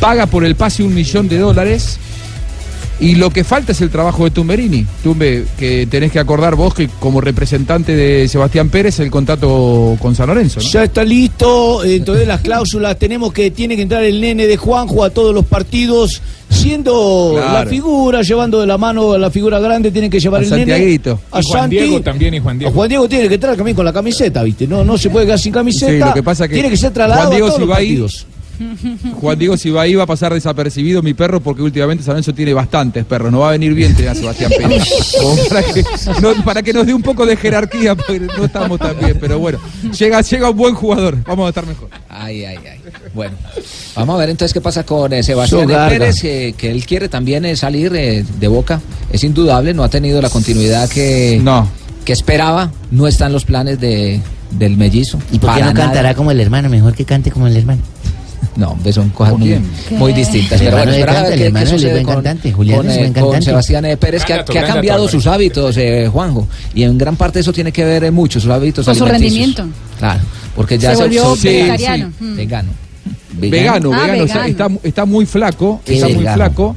paga 0.00 0.26
por 0.26 0.44
el 0.44 0.54
pase 0.54 0.82
un 0.82 0.94
millón 0.94 1.28
de 1.28 1.38
dólares, 1.38 1.98
y 3.00 3.16
lo 3.16 3.30
que 3.30 3.42
falta 3.42 3.72
es 3.72 3.80
el 3.80 3.90
trabajo 3.90 4.22
de 4.24 4.30
Tumberini. 4.30 4.86
Tumbe, 5.02 5.44
que 5.58 5.86
tenés 5.90 6.12
que 6.12 6.20
acordar 6.20 6.54
vos 6.54 6.74
que 6.74 6.88
como 7.00 7.20
representante 7.20 7.96
de 7.96 8.28
Sebastián 8.28 8.68
Pérez 8.68 9.00
el 9.00 9.10
contrato 9.10 9.96
con 10.00 10.14
San 10.14 10.28
Lorenzo, 10.28 10.60
¿no? 10.60 10.66
Ya 10.68 10.84
está 10.84 11.02
listo, 11.02 11.82
entonces 11.84 12.26
las 12.28 12.40
cláusulas, 12.40 12.96
tenemos 12.98 13.32
que, 13.32 13.50
tiene 13.50 13.74
que 13.74 13.82
entrar 13.82 14.04
el 14.04 14.20
nene 14.20 14.46
de 14.46 14.56
Juanjo 14.56 15.02
a 15.02 15.10
todos 15.10 15.34
los 15.34 15.44
partidos, 15.44 16.22
siendo 16.48 17.32
Claro. 17.34 17.52
la 17.52 17.66
figura, 17.66 18.22
llevando 18.22 18.60
de 18.60 18.66
la 18.68 18.78
mano 18.78 19.12
a 19.12 19.18
la 19.18 19.28
figura 19.30 19.58
grande, 19.58 19.90
tiene 19.90 20.08
que 20.08 20.20
llevar 20.20 20.42
A 20.42 20.44
el 20.44 20.50
nene. 20.50 20.60
Santiaguito. 20.72 21.20
A 21.32 21.40
Y 21.40 21.42
Juan 21.42 21.60
Santi. 21.62 21.76
Diego 21.78 22.00
también, 22.00 22.34
y 22.34 22.38
Juan 22.38 22.58
Diego. 22.60 22.72
Juan 22.74 22.88
Diego 22.88 23.08
tiene 23.08 23.28
que 23.28 23.34
entrar 23.34 23.56
también 23.56 23.74
con 23.74 23.84
la 23.84 23.92
camiseta, 23.92 24.42
¿viste? 24.44 24.68
No, 24.68 24.84
no 24.84 24.96
se 24.96 25.10
puede 25.10 25.26
quedar 25.26 25.40
sin 25.40 25.52
camiseta. 25.52 25.90
Sí, 25.92 25.98
lo 25.98 26.14
que 26.14 26.22
pasa 26.22 26.46
que 26.46 26.54
tiene 26.54 26.70
que 26.70 26.76
ser 26.76 26.92
trasladado 26.92 27.26
Juan 27.28 27.36
Diego 27.36 27.46
a 27.46 27.48
todos 27.50 27.60
si 27.60 27.66
los 27.66 27.70
va 27.74 27.78
ahí- 27.80 27.86
partidos. 27.88 28.26
Juan 29.20 29.38
Diego, 29.38 29.56
si 29.56 29.70
va 29.70 29.82
ahí 29.82 29.94
va 29.94 30.04
a 30.04 30.06
pasar 30.06 30.32
desapercibido 30.34 31.02
mi 31.02 31.14
perro 31.14 31.40
porque 31.40 31.62
últimamente 31.62 32.02
San 32.04 32.12
Lorenzo 32.12 32.32
tiene 32.34 32.52
bastantes 32.54 33.04
perros. 33.04 33.30
No 33.32 33.40
va 33.40 33.48
a 33.48 33.52
venir 33.52 33.74
bien 33.74 33.94
tener 33.94 34.10
a 34.10 34.14
Sebastián 34.14 34.50
Pérez. 34.58 34.82
Como 35.20 35.36
para, 35.48 35.62
que, 35.62 35.84
no- 36.20 36.44
para 36.44 36.62
que 36.62 36.72
nos 36.72 36.86
dé 36.86 36.94
un 36.94 37.02
poco 37.02 37.26
de 37.26 37.36
jerarquía, 37.36 37.94
porque 37.94 38.20
no 38.20 38.44
estamos 38.44 38.78
tan 38.78 38.98
bien. 38.98 39.18
Pero 39.20 39.38
bueno, 39.38 39.58
llega, 39.98 40.20
llega 40.20 40.50
un 40.50 40.56
buen 40.56 40.74
jugador. 40.74 41.16
Vamos 41.24 41.46
a 41.46 41.48
estar 41.50 41.66
mejor. 41.66 41.88
Ay, 42.08 42.44
ay, 42.44 42.58
ay. 42.70 42.80
Bueno, 43.14 43.36
vamos 43.96 44.14
a 44.16 44.18
ver 44.18 44.30
entonces 44.30 44.52
qué 44.52 44.60
pasa 44.60 44.84
con 44.84 45.12
eh, 45.12 45.22
Sebastián. 45.22 45.66
Pérez, 45.88 46.22
eh, 46.24 46.54
que 46.56 46.70
él 46.70 46.84
quiere 46.86 47.08
también 47.08 47.44
eh, 47.44 47.56
salir 47.56 47.94
eh, 47.94 48.24
de 48.38 48.48
Boca. 48.48 48.80
Es 49.10 49.24
indudable, 49.24 49.74
no 49.74 49.84
ha 49.84 49.88
tenido 49.88 50.20
la 50.20 50.30
continuidad 50.30 50.88
que, 50.88 51.40
que 52.04 52.12
esperaba. 52.12 52.70
No 52.90 53.06
están 53.06 53.32
los 53.32 53.44
planes 53.44 53.80
de, 53.80 54.20
del 54.50 54.76
mellizo. 54.76 55.18
¿Y 55.32 55.38
por 55.38 55.54
qué 55.54 55.60
no 55.60 55.72
nada. 55.72 55.86
cantará 55.86 56.14
como 56.14 56.30
el 56.30 56.40
hermano? 56.40 56.68
Mejor 56.68 56.94
que 56.94 57.04
cante 57.04 57.30
como 57.30 57.46
el 57.46 57.56
hermano. 57.56 57.82
No, 58.56 58.70
hombre, 58.70 58.92
son 58.92 59.08
cosas 59.10 59.36
muy, 59.36 59.60
muy 59.90 60.12
distintas. 60.12 60.60
Pero 60.60 60.76
bueno, 60.76 60.92
esperar 60.92 61.16
a 61.16 61.28
ver 61.28 61.52
qué, 61.52 61.66
sucede 61.66 62.02
con, 62.02 62.14
cantante, 62.14 62.52
Julián 62.52 62.78
con, 62.78 62.90
eh, 62.90 63.12
con. 63.12 63.42
Sebastián 63.42 63.84
eh, 63.86 63.96
Pérez, 63.96 64.24
que 64.24 64.32
ha, 64.34 64.44
que 64.44 64.60
cambiado 64.62 65.08
sus 65.08 65.26
hábitos, 65.26 65.76
eh, 65.76 66.08
Juanjo. 66.12 66.46
Y 66.74 66.84
en 66.84 66.96
gran 66.96 67.16
parte 67.16 67.40
eso 67.40 67.52
tiene 67.52 67.72
que 67.72 67.84
ver 67.84 68.04
eh, 68.04 68.10
mucho, 68.10 68.38
sus 68.40 68.50
hábitos 68.50 68.86
Con 68.86 68.94
su 68.94 69.04
rendimiento. 69.04 69.66
Claro, 69.98 70.20
porque 70.54 70.78
ya 70.78 70.94
Se 70.94 71.02
volvió 71.02 71.34
sí, 71.36 71.48
vegetariano. 71.48 72.12
sí, 72.18 72.24
Mm. 72.24 72.36
vegano. 72.36 72.68
Vegano, 73.36 73.90
Ah, 73.92 74.02
vegano, 74.02 74.24
o 74.24 74.28
sea, 74.28 74.42
vegano. 74.44 74.66
está, 74.76 74.88
está 74.88 75.04
muy 75.04 75.26
flaco, 75.26 75.80
Qué 75.84 75.94
está 75.94 76.08
muy 76.08 76.24
flaco. 76.26 76.76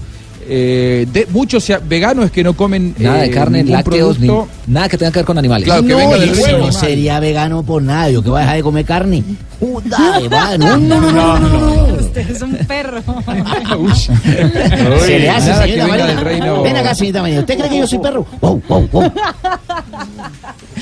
Eh, 0.49 1.05
de, 1.11 1.25
muchos 1.27 1.63
sea, 1.63 1.79
veganos 1.79 2.25
es 2.25 2.31
que 2.31 2.43
no 2.43 2.53
comen 2.53 2.95
Nada 2.97 3.21
de 3.21 3.27
eh, 3.27 3.31
carne, 3.31 3.63
lácteos, 3.65 4.19
ni, 4.19 4.29
nada 4.67 4.87
que 4.87 4.97
tenga 4.97 5.11
que 5.11 5.19
ver 5.19 5.25
con 5.25 5.37
animales. 5.37 5.65
Claro, 5.65 5.83
que 5.83 5.89
no, 5.89 5.97
venga 5.97 6.17
del 6.17 6.59
no 6.59 6.71
sería 6.71 7.19
vegano 7.19 7.63
por 7.63 7.83
nada. 7.83 8.09
Yo 8.09 8.23
que 8.23 8.29
voy 8.29 8.37
a 8.37 8.41
dejar 8.41 8.55
de 8.57 8.63
comer 8.63 8.85
carne. 8.85 9.23
No, 9.59 10.57
no, 10.57 10.77
no, 10.77 11.11
no, 11.11 11.39
no. 11.39 11.95
Usted 11.95 12.29
es 12.29 12.41
un 12.43 12.55
perro. 12.67 13.01
Se 15.05 15.19
le 15.19 15.29
hace, 15.29 15.51
señorita 15.51 15.87
Marina. 15.87 16.61
Ven 16.61 16.77
acá, 16.77 16.93
señorita 16.93 17.21
Marina. 17.21 17.39
¿Usted 17.39 17.57
cree 17.57 17.69
que 17.69 17.77
yo 17.79 17.87
soy 17.87 17.99
perro? 17.99 18.25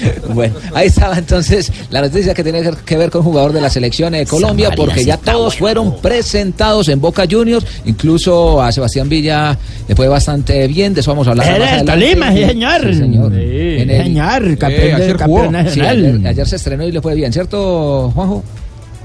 Bueno, 0.34 0.56
ahí 0.74 0.88
estaba 0.88 1.18
entonces 1.18 1.72
la 1.90 2.02
noticia 2.02 2.34
que 2.34 2.44
tiene 2.44 2.62
que 2.86 2.98
ver 2.98 3.10
con 3.10 3.24
jugador 3.24 3.54
de 3.54 3.62
la 3.62 3.70
selección 3.70 4.14
de 4.14 4.26
Colombia, 4.26 4.72
porque 4.76 5.00
sí 5.02 5.06
ya 5.06 5.18
todos 5.18 5.60
bueno. 5.60 5.92
fueron 5.92 6.02
presentados 6.02 6.90
en 6.90 7.00
Boca 7.00 7.24
Juniors, 7.30 7.66
incluso 7.86 8.62
a 8.62 8.72
Sebastián 8.72 9.08
Villa 9.08 9.58
le 9.88 9.96
fue 9.96 10.08
bastante 10.08 10.68
bien, 10.68 10.94
de 10.94 11.02
eso 11.02 11.12
vamos 11.12 11.28
a 11.28 11.32
hablar 11.32 11.48
Él 11.56 11.60
más. 11.62 11.86
Tolima, 11.86 12.32
sí, 12.34 12.44
señor. 12.46 12.82
Sí, 12.88 12.94
señor. 12.96 13.34
En 13.34 13.90
el- 13.90 14.04
Señor, 14.06 14.58
campeón, 14.58 14.82
Eh, 14.90 14.94
ayer 14.94 15.16
campeón. 15.18 15.46
Sí, 15.48 15.52
nacional. 15.52 15.98
ayer, 15.98 16.28
ayer 16.28 16.48
se 16.48 16.56
estrenó 16.58 16.84
y 16.88 16.92
le 16.92 17.02
fue 17.02 17.16
bien, 17.16 17.32
¿cierto, 17.32 18.12
Juanjo? 18.14 18.44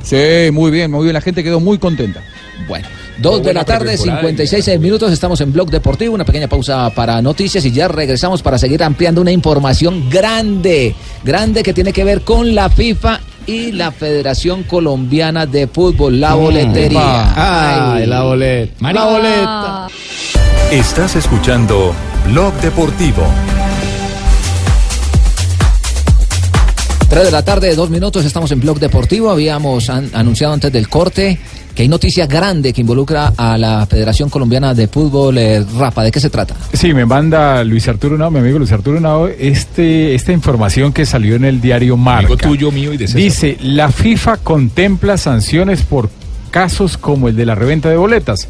Sí, 0.03 0.17
muy 0.53 0.71
bien, 0.71 0.91
muy 0.91 1.03
bien. 1.05 1.15
La 1.15 1.21
gente 1.21 1.43
quedó 1.45 1.61
muy 1.61 1.79
contenta. 1.79 2.21
Bueno, 2.69 2.87
dos 3.19 3.43
de 3.43 3.53
la 3.53 3.65
tarde, 3.65 3.87
pretemporada, 3.97 4.21
56 4.23 4.81
minutos, 4.81 5.13
estamos 5.13 5.41
en 5.41 5.53
Blog 5.53 5.71
Deportivo, 5.71 6.15
una 6.15 6.25
pequeña 6.25 6.49
pausa 6.49 6.91
para 6.91 7.21
noticias 7.21 7.65
y 7.65 7.71
ya 7.71 7.89
regresamos 7.89 8.43
para 8.43 8.59
seguir 8.59 8.83
ampliando 8.83 9.21
una 9.21 9.33
información 9.33 10.09
grande, 10.09 10.95
grande 11.25 11.63
que 11.63 11.75
tiene 11.75 11.93
que 11.93 12.05
ver 12.05 12.23
con 12.23 12.55
la 12.55 12.71
FIFA 12.71 13.21
y 13.47 13.73
la 13.73 13.91
Federación 13.93 14.63
Colombiana 14.63 15.47
de 15.47 15.67
Fútbol, 15.67 16.21
la 16.21 16.35
boletería. 16.35 17.95
Ay, 17.97 18.07
la 18.07 18.23
boleta. 18.23 18.93
La 18.93 19.05
boleta. 19.05 19.87
Estás 20.71 21.17
escuchando 21.17 21.93
Blog 22.31 22.55
Deportivo. 22.61 23.25
3 27.09 27.25
de 27.25 27.31
la 27.33 27.43
tarde, 27.45 27.75
dos 27.75 27.91
minutos, 27.91 28.25
estamos 28.25 28.53
en 28.53 28.61
Blog 28.61 28.79
Deportivo. 28.79 29.31
Habíamos 29.31 29.91
an- 29.91 30.11
anunciado 30.15 30.55
antes 30.55 30.71
del 30.73 30.89
corte 30.89 31.41
que 31.75 31.83
hay 31.83 31.89
noticia 31.89 32.27
grande 32.27 32.73
que 32.73 32.81
involucra 32.81 33.33
a 33.37 33.57
la 33.57 33.87
Federación 33.87 34.29
Colombiana 34.29 34.75
de 34.75 34.89
Fútbol. 34.89 35.39
eh, 35.39 35.65
Rafa, 35.79 36.03
¿de 36.03 36.11
qué 36.11 36.21
se 36.21 36.31
trata? 36.31 36.55
Sí, 36.73 36.93
me 36.95 37.07
manda 37.07 37.63
Luis 37.65 37.87
Arturo 37.89 38.17
Nao, 38.19 38.31
mi 38.31 38.39
amigo 38.41 38.59
Luis 38.59 38.73
Arturo 38.73 39.01
Nao, 39.01 39.29
este, 39.29 40.15
esta 40.15 40.33
información 40.33 40.93
que 40.93 41.07
salió 41.07 41.37
en 41.37 41.45
el 41.45 41.61
diario 41.61 41.97
Marca. 41.97 42.27
Amigo 42.27 42.37
tuyo, 42.37 42.73
mío 42.73 42.93
y 42.93 42.97
de 42.97 43.07
César. 43.07 43.21
Dice, 43.21 43.57
la 43.63 43.91
FIFA 43.91 44.39
contempla 44.39 45.17
sanciones 45.17 45.83
por 45.83 46.11
casos 46.51 46.99
como 46.99 47.29
el 47.29 47.37
de 47.37 47.47
la 47.47 47.55
reventa 47.55 47.89
de 47.89 47.97
boletas. 47.97 48.49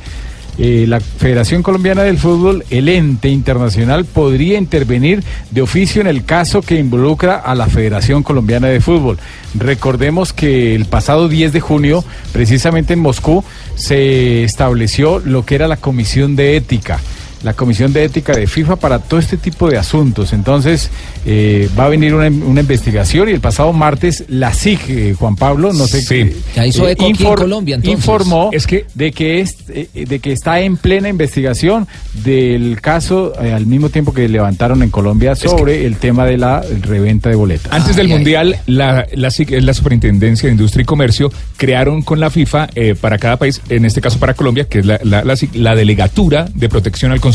Eh, 0.59 0.85
la 0.87 1.01
Federación 1.01 1.63
Colombiana 1.63 2.03
del 2.03 2.19
Fútbol, 2.19 2.65
el 2.71 2.89
ente 2.89 3.29
internacional, 3.29 4.05
podría 4.05 4.59
intervenir 4.59 5.23
de 5.51 5.63
oficio 5.63 6.01
en 6.01 6.07
el 6.07 6.25
caso 6.25 6.61
que 6.61 6.77
involucra 6.77 7.37
a 7.37 7.55
la 7.55 7.67
Federación 7.67 8.23
Colombiana 8.23 8.69
de 8.69 8.81
Fútbol. 8.81 9.19
Recordemos 9.55 10.33
que 10.33 10.75
el 10.75 10.85
pasado 10.85 11.29
10 11.29 11.53
de 11.53 11.61
junio, 11.61 12.05
precisamente 12.33 12.93
en 12.93 13.01
Moscú, 13.01 13.45
se 13.75 14.45
estableció 14.45 15.19
lo 15.19 15.45
que 15.47 15.55
era 15.55 15.69
la 15.69 15.77
Comisión 15.77 16.37
de 16.37 16.57
Ética. 16.57 17.01
La 17.43 17.55
Comisión 17.55 17.93
de 17.93 18.05
Ética 18.05 18.33
de 18.35 18.47
FIFA 18.47 18.77
para 18.77 18.99
todo 18.99 19.21
este 19.21 19.37
tipo 19.37 19.69
de 19.69 19.79
asuntos. 19.79 20.33
Entonces, 20.33 20.91
eh, 21.25 21.69
va 21.79 21.85
a 21.87 21.89
venir 21.89 22.15
una, 22.15 22.27
una 22.27 22.61
investigación 22.61 23.29
y 23.29 23.33
el 23.33 23.41
pasado 23.41 23.73
martes 23.73 24.25
la 24.29 24.53
SIG, 24.53 24.81
eh, 24.89 25.15
Juan 25.19 25.37
Pablo, 25.37 25.73
no 25.73 25.87
sé 25.87 26.01
Sí. 26.01 26.31
Ya 26.57 26.67
hizo 26.67 26.89
eco 26.89 27.05
aquí 27.05 27.23
en 27.25 27.35
Colombia, 27.35 27.75
entonces. 27.77 27.99
informó 27.99 28.51
de, 28.95 29.13
que 29.13 29.41
es, 29.41 29.57
eh, 29.69 29.89
de 30.07 30.19
que 30.19 30.33
está 30.33 30.61
en 30.61 30.77
plena 30.77 31.09
investigación 31.09 31.87
del 32.25 32.81
caso 32.81 33.33
eh, 33.41 33.53
al 33.53 33.67
mismo 33.67 33.89
tiempo 33.91 34.13
que 34.13 34.29
levantaron 34.29 34.83
en 34.83 34.91
Colombia 34.91 35.35
sobre 35.37 35.87
el 35.87 35.97
tema 35.97 36.27
de 36.27 36.39
la 36.39 36.63
reventa 36.83 37.29
de 37.29 37.37
boletas. 37.37 37.73
Antes 37.73 37.97
del 37.97 38.09
Mundial, 38.09 38.59
la, 38.67 39.07
la, 39.13 39.31
SIC, 39.31 39.51
la 39.61 39.75
Superintendencia 39.75 40.49
de 40.49 40.53
Industria 40.53 40.83
y 40.83 40.85
Comercio 40.85 41.33
crearon 41.57 42.03
con 42.03 42.21
la 42.21 42.31
FIFA 42.31 42.69
eh, 42.75 42.95
para 43.01 43.19
cada 43.19 43.37
país, 43.37 43.61
en 43.69 43.85
este 43.85 44.01
caso 44.01 44.19
para 44.19 44.35
Colombia, 44.35 44.65
que 44.65 44.81
es 44.81 44.87
la, 44.87 45.01
la, 45.03 45.25
la 45.25 45.37
SIC, 45.37 45.55
la 45.55 45.75
Delegatura 45.75 46.49
de 46.55 46.69
Protección 46.69 47.13
al 47.13 47.21
Consumidor, 47.21 47.30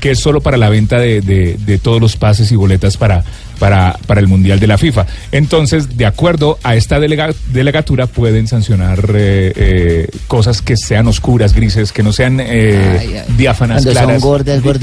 que 0.00 0.10
es 0.12 0.18
solo 0.18 0.40
para 0.40 0.56
la 0.56 0.68
venta 0.68 0.98
de, 0.98 1.20
de- 1.20 1.56
de 1.58 1.78
todos 1.78 2.00
los 2.00 2.16
pases 2.16 2.50
y 2.52 2.56
boletas 2.56 2.96
para, 2.96 3.24
para, 3.58 3.98
para 4.06 4.20
el 4.20 4.28
Mundial 4.28 4.60
de 4.60 4.66
la 4.66 4.78
FIFA. 4.78 5.06
Entonces, 5.32 5.96
de 5.96 6.06
acuerdo 6.06 6.58
a 6.62 6.74
esta 6.76 6.98
delega- 6.98 7.34
delegatura, 7.52 8.06
pueden 8.06 8.46
sancionar 8.48 8.98
eh, 9.14 9.52
eh, 9.56 10.08
cosas 10.28 10.60
que 10.62 10.76
sean 10.76 11.06
oscuras, 11.08 11.54
grises, 11.54 11.92
que 11.92 12.02
no 12.02 12.12
sean 12.12 12.38
eh, 12.40 13.22
diáfanas, 13.36 13.82
claras. 13.92 14.20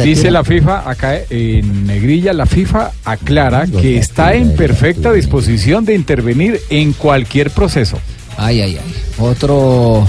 Dice 0.04 0.32
la 0.32 0.44
FIFA, 0.44 0.90
acá 0.90 1.18
en 1.30 1.86
negrilla, 1.88 2.34
la 2.34 2.46
FIFA 2.46 2.92
aclara 3.06 3.66
que 3.68 3.98
está 3.98 4.34
en 4.34 4.56
perfecta 4.56 5.12
disposición 5.14 5.86
de 5.86 5.94
intervenir 5.96 6.60
en 6.70 6.94
cualquier 6.94 7.52
proceso. 7.52 8.00
Ay, 8.38 8.62
ay, 8.62 8.78
ay. 8.84 8.94
Otro 9.20 10.08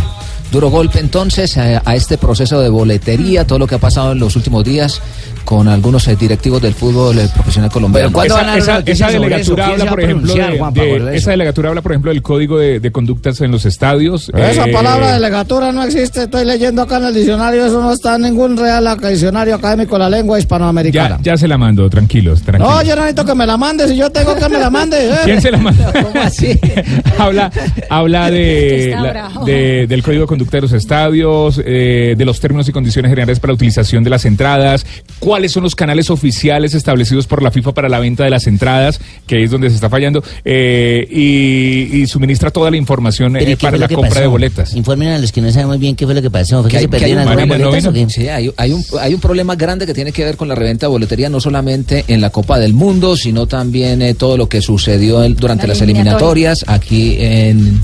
duro 0.53 0.69
golpe 0.71 1.01
entonces 1.01 1.57
a, 1.59 1.83
a 1.85 1.97
este 1.97 2.19
proceso 2.19 2.61
de 2.61 2.69
boletería, 2.69 3.45
todo 3.47 3.59
lo 3.59 3.67
que 3.67 3.75
ha 3.77 3.79
pasado 3.79 4.13
en 4.13 4.19
los 4.21 4.37
últimos 4.37 4.63
días 4.63 5.01
con 5.45 5.67
algunos 5.67 6.07
eh, 6.07 6.15
directivos 6.15 6.63
del 6.63 6.73
fútbol 6.75 7.19
eh, 7.19 7.29
profesional 7.35 7.69
colombiano. 7.71 8.23
esa, 8.23 8.57
esa- 8.57 8.79
esa 8.87 9.11
delegatura 9.11 9.67
habla, 9.67 9.87
por 9.91 10.01
ejemplo, 10.01 10.35
de- 10.35 11.01
de- 11.01 11.17
esa 11.17 11.31
delegatura 11.33 11.71
habla, 11.71 11.83
por 11.83 11.91
ejemplo, 11.93 12.13
del 12.13 12.23
código 12.23 12.59
de, 12.59 12.79
de 12.79 12.93
conductas 12.93 13.41
en 13.41 13.51
los 13.51 13.65
estadios. 13.65 14.31
Esa 14.37 14.67
Eh, 14.67 14.73
palabra 14.73 15.15
delegatura 15.15 15.73
no 15.73 15.83
existe, 15.83 16.25
estoy 16.25 16.45
leyendo 16.45 16.83
acá 16.83 16.99
en 16.99 17.05
el 17.07 17.15
diccionario, 17.15 17.67
eso 17.67 17.81
no 17.83 17.93
está 17.93 18.15
en 18.17 18.23
ningún 18.23 18.57
real 18.57 18.87
diccionario 19.09 19.57
académico 19.57 19.95
de 19.97 19.99
la 20.01 20.11
lengua 20.11 20.39
hispanoamericana. 20.39 21.17
Ya, 21.23 21.33
ya 21.33 21.37
se 21.37 21.49
la 21.49 21.59
mando, 21.59 21.91
tranquilos, 21.91 22.43
tranquilos. 22.43 22.73
No, 22.77 22.83
yo 22.83 22.95
no 22.95 23.03
necesito 23.03 23.25
que 23.25 23.35
me 23.35 23.47
la 23.47 23.57
mande, 23.57 23.89
si 23.89 23.97
yo 23.97 24.11
tengo 24.11 24.37
que 24.37 24.49
me 24.49 24.59
la 24.61 24.71
mande. 24.71 24.97
eh. 25.11 25.17
¿Quién 25.25 25.41
se 25.41 25.51
la 25.51 25.59
manda? 25.59 25.93
¿Cómo 26.03 26.21
así? 26.21 26.59
habla 27.19 27.51
habla 27.91 28.31
de, 28.31 28.95
la- 28.97 29.31
del 29.45 30.03
código 30.05 30.23
de 30.23 30.27
conducta 30.43 30.57
de 30.57 30.63
los 30.63 30.73
estadios, 30.73 31.61
eh, 31.65 32.15
de 32.19 32.25
los 32.25 32.41
términos 32.41 32.69
y 32.69 32.73
condiciones 32.73 33.11
generales 33.11 33.39
para 33.39 33.53
la 33.53 33.55
utilización 33.55 34.03
de 34.03 34.11
las 34.11 34.25
entradas, 34.25 34.85
cuáles 35.21 35.53
son 35.53 35.63
los 35.63 35.75
canales 35.77 36.11
oficiales 36.11 36.75
establecidos 36.75 37.27
por 37.29 37.43
la 37.43 37.51
FIFA 37.53 37.73
para 37.75 37.89
la 37.89 38.01
venta 38.01 38.25
de 38.25 38.31
las 38.31 38.47
entradas, 38.49 39.01
que 39.27 39.45
es 39.45 39.51
donde 39.53 39.69
se 39.69 39.77
está 39.77 39.89
fallando, 39.89 40.23
eh, 40.45 41.07
y, 41.11 42.01
y 42.03 42.07
suministra 42.09 42.51
toda 42.51 42.71
la 42.71 42.77
información 42.77 43.37
eh, 43.37 43.41
Pero 43.41 43.51
¿y 43.53 43.57
qué 43.57 43.67
para 43.67 43.79
la 43.79 43.89
compra 43.89 44.21
de 44.21 44.27
boletas. 44.27 44.75
Informen 44.75 45.11
a 45.11 45.19
los 45.19 45.31
que 45.31 45.41
no 45.41 45.51
sabemos 45.53 45.79
bien 45.79 45.95
qué 45.95 46.07
fue 46.07 46.15
lo 46.15 46.23
que 46.23 46.31
pasó. 46.31 46.63
¿Fue 46.63 46.71
que, 46.71 46.79
se 46.79 46.85
hay- 46.85 46.89
que 46.89 46.97
hay 46.97 47.01
perdieron 47.01 47.23
un 47.29 47.33
problema, 47.35 47.65
boletas 47.69 47.87
o 47.87 47.93
qué? 47.93 48.07
Sí, 48.11 48.29
hay, 48.29 48.51
hay 48.57 48.73
un, 48.73 48.85
hay 49.01 49.15
un 49.15 49.21
problema 49.21 49.55
grande 49.55 49.87
que 49.87 49.95
tiene 49.95 50.11
que 50.13 50.25
ver 50.25 50.37
con 50.37 50.49
la 50.49 50.55
reventa 50.57 50.87
de 50.87 50.91
boletería, 50.91 51.29
no 51.29 51.41
solamente 51.41 52.05
en 52.09 52.21
la 52.21 52.31
Copa 52.31 52.59
del 52.59 52.75
Mundo, 52.75 53.17
sino 53.17 53.47
también 53.47 54.03
eh, 54.03 54.15
todo 54.15 54.37
lo 54.37 54.49
que 54.49 54.61
sucedió 54.61 55.21
durante 55.31 55.67
La 55.69 55.75
las 55.75 55.81
eliminatoria. 55.83 56.53
eliminatorias 56.53 56.65
aquí 56.67 57.17
en, 57.21 57.81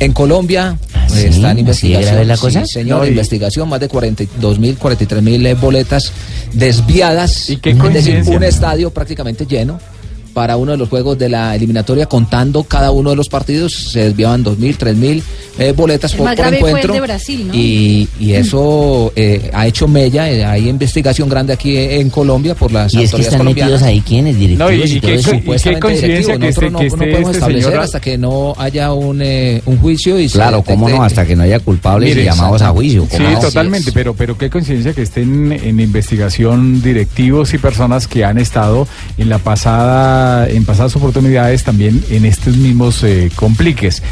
en 0.00 0.12
Colombia. 0.12 0.78
eh, 0.94 0.98
sí? 1.08 1.26
está 1.26 1.28
en 1.28 1.44
¿Así 1.46 1.54
de 1.54 1.60
investigación. 1.60 1.97
Grave 2.00 2.24
la 2.24 2.36
sí, 2.36 2.40
cosa? 2.42 2.66
señor, 2.66 3.00
No, 3.00 3.06
y- 3.06 3.10
investigación, 3.10 3.68
más 3.68 3.80
de 3.80 3.88
42 3.88 4.58
mil, 4.58 4.76
43 4.76 5.22
mil 5.22 5.44
eh, 5.46 5.54
boletas 5.54 6.12
desviadas. 6.52 7.50
¿Y 7.50 7.56
qué 7.58 7.70
es 7.70 7.78
decir, 7.92 8.22
un 8.26 8.42
estadio 8.44 8.90
prácticamente 8.90 9.46
lleno. 9.46 9.80
Para 10.38 10.56
uno 10.56 10.70
de 10.70 10.78
los 10.78 10.88
juegos 10.88 11.18
de 11.18 11.28
la 11.28 11.56
eliminatoria, 11.56 12.06
contando 12.06 12.62
cada 12.62 12.92
uno 12.92 13.10
de 13.10 13.16
los 13.16 13.28
partidos, 13.28 13.72
se 13.74 14.04
desviaban 14.04 14.44
2.000, 14.44 14.76
3.000 14.78 15.22
eh, 15.58 15.72
boletas 15.76 16.12
El 16.12 16.18
por, 16.18 16.26
más 16.26 16.36
por 16.36 16.44
grave 16.44 16.58
fue 16.60 16.68
el 16.70 16.76
encuentro. 16.76 16.94
de 16.94 17.00
Brasil, 17.00 17.48
¿no? 17.48 17.54
Y, 17.54 18.08
y 18.20 18.32
eso 18.34 19.12
eh, 19.16 19.50
ha 19.52 19.66
hecho 19.66 19.88
mella, 19.88 20.30
eh, 20.30 20.44
hay 20.44 20.68
investigación 20.68 21.28
grande 21.28 21.52
aquí 21.52 21.76
en 21.76 22.08
Colombia 22.10 22.54
por 22.54 22.70
las 22.70 22.94
Y 22.94 22.98
es 22.98 23.10
que 23.10 23.16
autoridades 23.16 23.26
están 23.26 23.38
colombianas. 23.40 23.72
metidos 23.82 23.88
ahí 23.88 24.00
quiénes, 24.02 24.38
directivos 24.38 24.70
No, 24.70 24.76
y- 24.76 24.80
y, 24.88 24.96
y 24.96 25.00
todo 25.00 25.10
qué 25.10 25.18
Supuestamente 25.24 25.80
coincidencia 25.80 26.38
que 26.38 26.48
este- 26.48 26.70
Nosotros 26.70 26.72
no, 26.72 26.78
que 26.78 26.84
no 26.84 26.88
este- 26.94 26.98
podemos 27.06 27.20
este 27.30 27.38
establecer 27.38 27.70
señor- 27.72 27.82
hasta 27.84 28.00
que 28.00 28.18
no 28.18 28.54
haya 28.58 28.92
un, 28.92 29.20
eh, 29.22 29.62
un 29.66 29.78
juicio 29.78 30.20
y 30.20 30.28
se 30.28 30.34
Claro, 30.38 30.62
cómo 30.62 30.88
no, 30.88 31.02
hasta 31.02 31.26
que 31.26 31.34
no 31.34 31.42
haya 31.42 31.58
culpables 31.58 32.10
Mire, 32.10 32.22
y 32.22 32.24
llamados 32.26 32.62
a 32.62 32.68
juicio. 32.70 33.08
Sí, 33.10 33.18
totalmente, 33.40 33.90
pero, 33.90 34.14
pero 34.14 34.38
qué 34.38 34.48
coincidencia 34.50 34.92
que 34.94 35.02
estén 35.02 35.50
en 35.50 35.80
investigación 35.80 36.80
directivos 36.80 37.52
y 37.54 37.58
personas 37.58 38.06
que 38.06 38.24
han 38.24 38.38
estado 38.38 38.86
en 39.16 39.28
la 39.30 39.38
pasada, 39.38 40.27
en 40.48 40.64
pasadas 40.64 40.94
oportunidades 40.96 41.64
también 41.64 42.02
en 42.10 42.24
estos 42.24 42.56
mismos 42.56 43.02
eh, 43.04 43.30
compliques. 43.34 44.02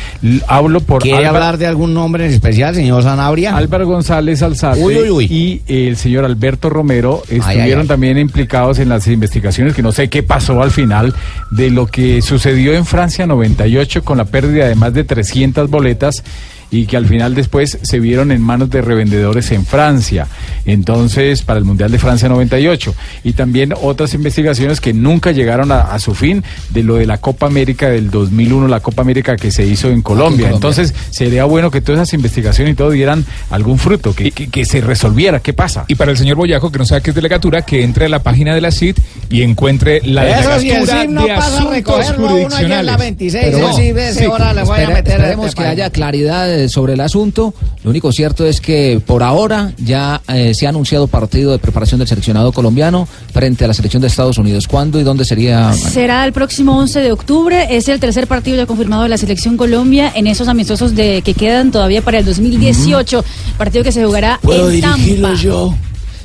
Hablo 0.48 0.80
por 0.80 1.02
¿Quiere 1.02 1.18
Álvaro- 1.26 1.36
hablar 1.36 1.58
de 1.58 1.66
algún 1.66 1.94
nombre 1.94 2.26
en 2.26 2.32
especial, 2.32 2.74
señor 2.74 3.02
Sanabria? 3.02 3.56
Álvaro 3.56 3.86
González 3.86 4.42
Alzate 4.42 4.80
Uy, 4.82 4.96
uy, 4.98 5.10
uy. 5.10 5.24
y 5.26 5.62
el 5.66 5.96
señor 5.96 6.24
Alberto 6.24 6.68
Romero 6.70 7.22
estuvieron 7.28 7.80
ay, 7.80 7.82
ay. 7.82 7.86
también 7.86 8.18
implicados 8.18 8.78
en 8.78 8.88
las 8.88 9.06
investigaciones, 9.06 9.74
que 9.74 9.82
no 9.82 9.92
sé 9.92 10.08
qué 10.08 10.22
pasó 10.22 10.62
al 10.62 10.70
final, 10.70 11.14
de 11.50 11.70
lo 11.70 11.86
que 11.86 12.22
sucedió 12.22 12.72
en 12.74 12.84
Francia 12.86 13.26
98 13.26 14.02
con 14.04 14.18
la 14.18 14.24
pérdida 14.24 14.66
de 14.68 14.74
más 14.74 14.92
de 14.94 15.04
300 15.04 15.70
boletas 15.70 16.22
y 16.70 16.86
que 16.86 16.96
al 16.96 17.06
final 17.06 17.34
después 17.34 17.78
se 17.82 18.00
vieron 18.00 18.32
en 18.32 18.42
manos 18.42 18.70
de 18.70 18.82
revendedores 18.82 19.50
en 19.52 19.64
Francia, 19.64 20.26
entonces 20.64 21.42
para 21.42 21.58
el 21.58 21.64
Mundial 21.64 21.90
de 21.92 21.98
Francia 21.98 22.28
98 22.28 22.94
y 23.24 23.32
también 23.32 23.72
otras 23.80 24.14
investigaciones 24.14 24.80
que 24.80 24.92
nunca 24.92 25.30
llegaron 25.32 25.70
a, 25.72 25.80
a 25.82 25.98
su 25.98 26.14
fin 26.14 26.42
de 26.70 26.82
lo 26.82 26.96
de 26.96 27.06
la 27.06 27.18
Copa 27.18 27.46
América 27.46 27.88
del 27.88 28.10
2001, 28.10 28.68
la 28.68 28.80
Copa 28.80 29.02
América 29.02 29.36
que 29.36 29.50
se 29.50 29.64
hizo 29.64 29.88
en 29.88 30.02
Colombia. 30.02 30.16
Colombia. 30.16 30.48
Entonces 30.54 30.94
sería 31.10 31.44
bueno 31.44 31.70
que 31.70 31.80
todas 31.80 32.00
esas 32.00 32.14
investigaciones 32.14 32.72
y 32.72 32.76
todo 32.76 32.90
dieran 32.90 33.24
algún 33.50 33.78
fruto, 33.78 34.14
que, 34.14 34.30
que- 34.32 34.48
que 34.48 34.64
se 34.64 34.80
resolviera. 34.80 35.40
¿Qué 35.40 35.52
pasa? 35.52 35.84
Y 35.88 35.94
para 35.94 36.10
el 36.10 36.16
señor 36.16 36.36
Boyajo, 36.36 36.72
que 36.72 36.78
no 36.78 36.86
sabe 36.86 37.02
qué 37.02 37.10
es 37.10 37.16
delegatura, 37.16 37.62
que 37.62 37.84
entre 37.84 38.06
a 38.06 38.08
la 38.08 38.20
página 38.22 38.54
de 38.54 38.60
la 38.60 38.70
CID 38.70 38.96
y 39.30 39.42
encuentre 39.42 40.00
la 40.04 40.24
delegatura 40.24 41.02
SIM 41.02 41.12
no 41.14 41.24
de 41.24 41.32
asuntos 41.32 41.66
uno 41.66 41.96
allá 41.96 42.10
en 42.10 42.16
la 42.16 42.94
jurisdiccionales. 42.94 42.98
26, 42.98 43.44
Pero 43.44 43.56
eso 43.58 43.66
bueno, 43.68 43.76
sí, 43.78 43.88
ese 44.00 44.18
sí, 44.20 44.26
hora 44.26 44.52
le 44.54 44.62
voy 44.64 44.78
a 44.78 44.82
espere- 44.82 44.94
meter 44.94 45.12
esperemos 45.20 45.46
este 45.46 45.62
que 45.62 45.68
haya 45.68 45.90
claridad 45.90 46.48
eh, 46.56 46.68
sobre 46.68 46.94
el 46.94 47.00
asunto. 47.00 47.52
Lo 47.84 47.90
único 47.90 48.10
cierto 48.12 48.46
es 48.46 48.60
que 48.60 49.00
por 49.04 49.22
ahora 49.22 49.72
ya 49.76 50.22
eh, 50.28 50.54
se 50.54 50.66
ha 50.66 50.70
anunciado 50.70 51.06
partido 51.06 51.52
de 51.52 51.58
preparación 51.58 51.98
del 51.98 52.08
seleccionado 52.08 52.52
colombiano 52.52 53.06
frente 53.32 53.64
a 53.64 53.68
la 53.68 53.74
selección 53.74 54.00
de 54.00 54.08
Estados 54.08 54.38
Unidos. 54.38 54.66
¿Cuándo 54.66 54.98
y 54.98 55.02
dónde 55.02 55.24
sería? 55.24 55.72
Será 55.74 56.24
el 56.24 56.32
próximo 56.32 56.78
11 56.78 57.00
de 57.00 57.12
octubre. 57.12 57.76
Es 57.76 57.88
el 57.88 58.00
tercer 58.00 58.26
partido 58.26 58.56
ya 58.56 58.66
confirmado 58.66 59.02
de 59.02 59.10
la 59.10 59.18
selección 59.18 59.56
Colombia 59.56 60.10
en 60.14 60.26
esos 60.26 60.48
amistosos 60.48 60.94
de 60.94 61.22
que 61.22 61.34
quedan 61.34 61.70
todavía 61.70 62.02
para 62.02 62.18
el 62.18 62.24
2018. 62.24 63.24
Partido 63.58 63.84
que 63.84 63.92
se 63.92 64.04
jugará 64.04 64.38
¿Puedo 64.42 64.70
en 64.70 64.80
Tampa. 64.80 65.34
yo? 65.34 65.74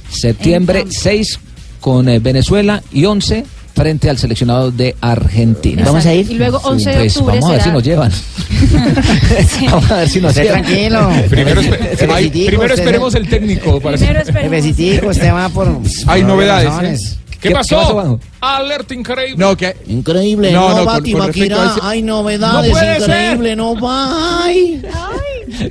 Septiembre 0.10 0.86
6 0.90 1.40
con 1.82 2.08
eh, 2.08 2.20
Venezuela 2.20 2.82
y 2.94 3.06
11 3.06 3.46
frente 3.74 4.10
al 4.10 4.18
seleccionado 4.18 4.72
de 4.72 4.96
Argentina. 5.02 5.84
Vamos 5.86 6.06
a 6.06 6.14
ir. 6.14 6.30
Y 6.32 6.36
luego 6.36 6.60
11 6.64 6.90
de 6.90 6.96
Pues 6.98 7.18
octubre 7.18 7.40
vamos 7.40 7.50
a 7.50 7.54
ver 7.54 7.62
será- 7.62 7.64
si 7.64 7.72
nos 7.72 7.84
llevan. 7.84 8.12
vamos 9.72 9.92
a 9.92 9.96
ver 9.98 10.10
si 10.10 10.22
nos 10.22 10.36
llevan. 10.36 10.62
tranquilo. 10.64 11.10
Primero, 11.30 11.62
espe- 11.62 11.78
Jefecitico, 11.78 12.14
ay, 12.14 12.30
primero 12.48 12.74
esperemos 12.74 13.16
el 13.16 13.30
técnico. 13.30 13.80
Para 13.82 13.98
Jefecitico, 13.98 15.08
usted 15.08 15.32
va 15.34 15.50
por... 15.50 15.68
Hay 16.08 16.22
por 16.22 16.30
novedades, 16.30 16.66
razones. 16.70 17.02
¿eh? 17.14 17.18
¿Qué, 17.42 17.52
pasó? 17.52 18.20
Alerta 18.40 18.94
increíble. 18.94 19.36
No, 19.38 19.58
que 19.58 19.76
Increíble, 19.88 20.52
No, 20.52 20.70
no, 20.70 20.78
no, 20.78 20.86
va 20.86 20.94
con- 21.02 21.12
con 21.12 21.30
ese- 21.30 21.80
hay 21.82 22.02
novedades, 22.02 22.72
No 22.72 23.04
increíble, 23.06 23.56
no 23.56 23.80
va, 23.80 24.44
ay. 24.46 24.82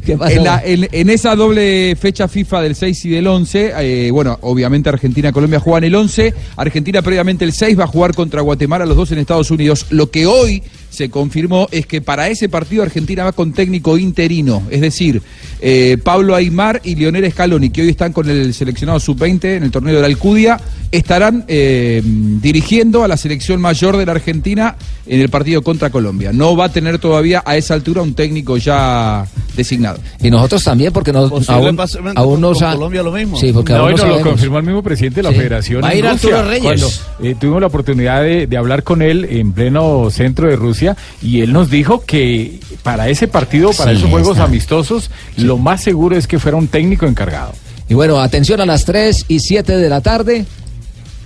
En, 0.07 0.45
la- 0.45 0.63
en- 0.65 0.89
en 0.93 1.11
esa 1.11 1.35
doble 1.35 1.97
fecha 1.99 2.29
FIFA 2.29 2.63
del 2.63 2.75
6 2.77 3.05
y 3.07 3.11
del 3.11 3.27
11, 3.27 3.73
eh, 3.79 4.11
bueno, 4.11 4.39
obviamente 4.43 4.89
Argentina-Colombia 4.91 5.59
juegan 5.61 5.85
el 5.85 5.95
11, 5.95 6.35
Argentina 6.57 7.01
previamente 7.03 7.45
el 7.45 7.53
6 7.53 7.79
va 7.79 7.85
a 7.85 7.87
jugar 7.87 8.15
contra 8.15 8.43
Guatemala, 8.43 8.85
los 8.85 8.97
dos 8.97 9.11
en 9.13 9.19
Estados 9.19 9.51
Unidos. 9.51 9.87
Lo 9.91 10.11
que 10.11 10.27
hoy 10.27 10.63
se 10.91 11.09
confirmó 11.09 11.69
es 11.71 11.87
que 11.87 12.01
para 12.01 12.29
ese 12.29 12.49
partido 12.49 12.83
Argentina 12.83 13.25
va 13.25 13.33
con 13.33 13.53
técnico 13.53 13.97
interino, 13.97 14.63
es 14.71 14.81
decir, 14.81 15.23
eh, 15.61 15.97
Pablo 16.03 16.35
Aymar 16.35 16.81
y 16.85 16.95
Leonel 16.97 17.31
Scaloni, 17.31 17.71
que 17.71 17.83
hoy 17.83 17.89
están 17.91 18.13
con 18.13 18.29
el 18.29 18.53
seleccionado 18.55 18.99
sub-20 19.01 19.57
en 19.57 19.63
el 19.63 19.71
torneo 19.71 19.95
de 19.95 20.01
la 20.01 20.07
Alcudia, 20.07 20.61
estarán 20.91 21.45
eh, 21.49 22.03
dirigiendo 22.05 23.05
a 23.05 23.09
la 23.09 23.17
selección 23.17 23.61
mayor 23.61 23.97
de 23.97 24.05
la 24.07 24.13
Argentina 24.13 24.77
en 25.07 25.21
el 25.21 25.29
partido 25.29 25.63
contra 25.63 25.91
Colombia. 25.91 26.33
No 26.33 26.57
va 26.57 26.67
a 26.67 26.69
tener 26.73 26.99
todavía 26.99 27.43
a 27.47 27.57
esa 27.57 27.75
altura 27.75 28.03
un 28.03 28.15
técnico 28.15 28.57
ya 28.57 29.25
designado. 29.57 29.99
Y 30.23 30.31
nosotros 30.31 30.65
también, 30.65 30.93
porque 30.93 31.13
nos, 31.13 31.31
aún, 31.49 31.77
aún 32.17 32.41
no 32.41 32.49
con 32.49 32.57
sa- 32.59 32.73
Colombia 32.73 33.03
lo 33.03 33.13
mismo. 33.13 33.39
Sí, 33.39 33.53
porque 33.53 33.73
No, 33.73 33.81
aún 33.87 33.95
no 33.95 34.07
lo 34.07 34.21
confirmó 34.23 34.59
el 34.59 34.65
mismo 34.65 34.83
presidente 34.83 35.17
de 35.17 35.23
la 35.25 35.31
Sí. 35.31 35.37
Federación. 35.37 35.83
Va 35.85 35.89
a 35.89 35.95
ir 35.95 36.05
Rusia, 36.05 36.13
Arturo 36.13 36.43
Reyes. 36.51 36.63
Cuando 36.63 36.89
eh, 37.31 37.37
tuvimos 37.39 37.61
la 37.61 37.67
oportunidad 37.69 38.23
de, 38.23 38.47
de 38.47 38.57
hablar 38.57 38.83
con 38.83 39.03
él 39.03 39.27
en 39.31 39.53
pleno 39.53 40.09
centro 40.11 40.49
de 40.49 40.57
Rusia 40.57 40.80
y 41.23 41.41
él 41.41 41.53
nos 41.53 41.71
dijo 41.71 42.01
que 42.01 42.61
para 42.83 43.09
ese 43.09 43.29
partido, 43.29 43.73
para 43.73 43.93
Sí, 43.93 43.99
esos 43.99 44.11
juegos 44.11 44.33
está. 44.33 44.45
amistosos, 44.45 45.11
lo 45.37 45.59
más 45.59 45.83
seguro 45.83 46.17
es 46.17 46.27
que 46.27 46.39
fuera 46.39 46.57
un 46.57 46.69
técnico 46.69 47.07
encargado. 47.07 47.53
Y 47.89 47.95
bueno, 47.95 48.21
atención 48.21 48.61
a 48.61 48.67
las 48.67 48.85
3 48.85 49.25
y 49.29 49.41
7 49.41 49.77
de 49.77 49.89
la 49.89 50.01
tarde, 50.01 50.45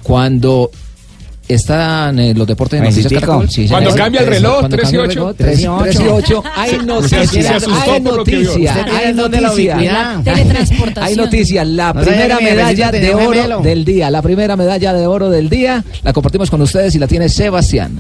cuando 0.03 0.71
están 1.47 2.19
eh, 2.19 2.33
los 2.35 2.47
deportes 2.47 2.81
de 2.81 2.89
noticias 2.89 3.13
Caracol. 3.13 3.47
Chico. 3.49 3.69
Cuando 3.75 3.95
cambia 3.95 4.23
el 4.23 4.27
reloj, 4.29 4.61
Cuando 4.61 4.77
3 4.79 4.89
y 4.89 4.97
cambia 4.97 5.05
el 5.05 5.11
8. 5.11 5.21
reloj, 5.21 5.37
3 5.37 5.59
y 5.61 5.63
3 5.63 6.01
y 6.01 6.09
8. 6.09 6.43
Hay 6.57 6.71
se 6.71 6.79
noticias, 6.79 7.65
hay 7.69 8.01
noticias, 8.01 8.77
¿Usted 8.77 8.93
hay 8.95 9.15
noticias. 9.15 9.79
Hay 10.97 11.17
noticias. 11.17 11.67
La 11.69 11.93
primera 11.93 12.41
medalla 12.41 12.91
de 12.91 13.15
oro 13.15 13.61
del 13.61 13.85
día. 13.85 14.11
La 14.11 14.23
primera 14.23 14.57
medalla 14.57 14.95
de 14.95 15.07
oro 15.07 15.29
del 15.29 15.51
día 15.51 15.85
la 16.03 16.13
compartimos 16.15 16.51
con 16.51 16.63
ustedes 16.63 16.95
y 16.95 16.99
la 16.99 17.07
tiene 17.07 17.29
Sebastián. 17.29 17.99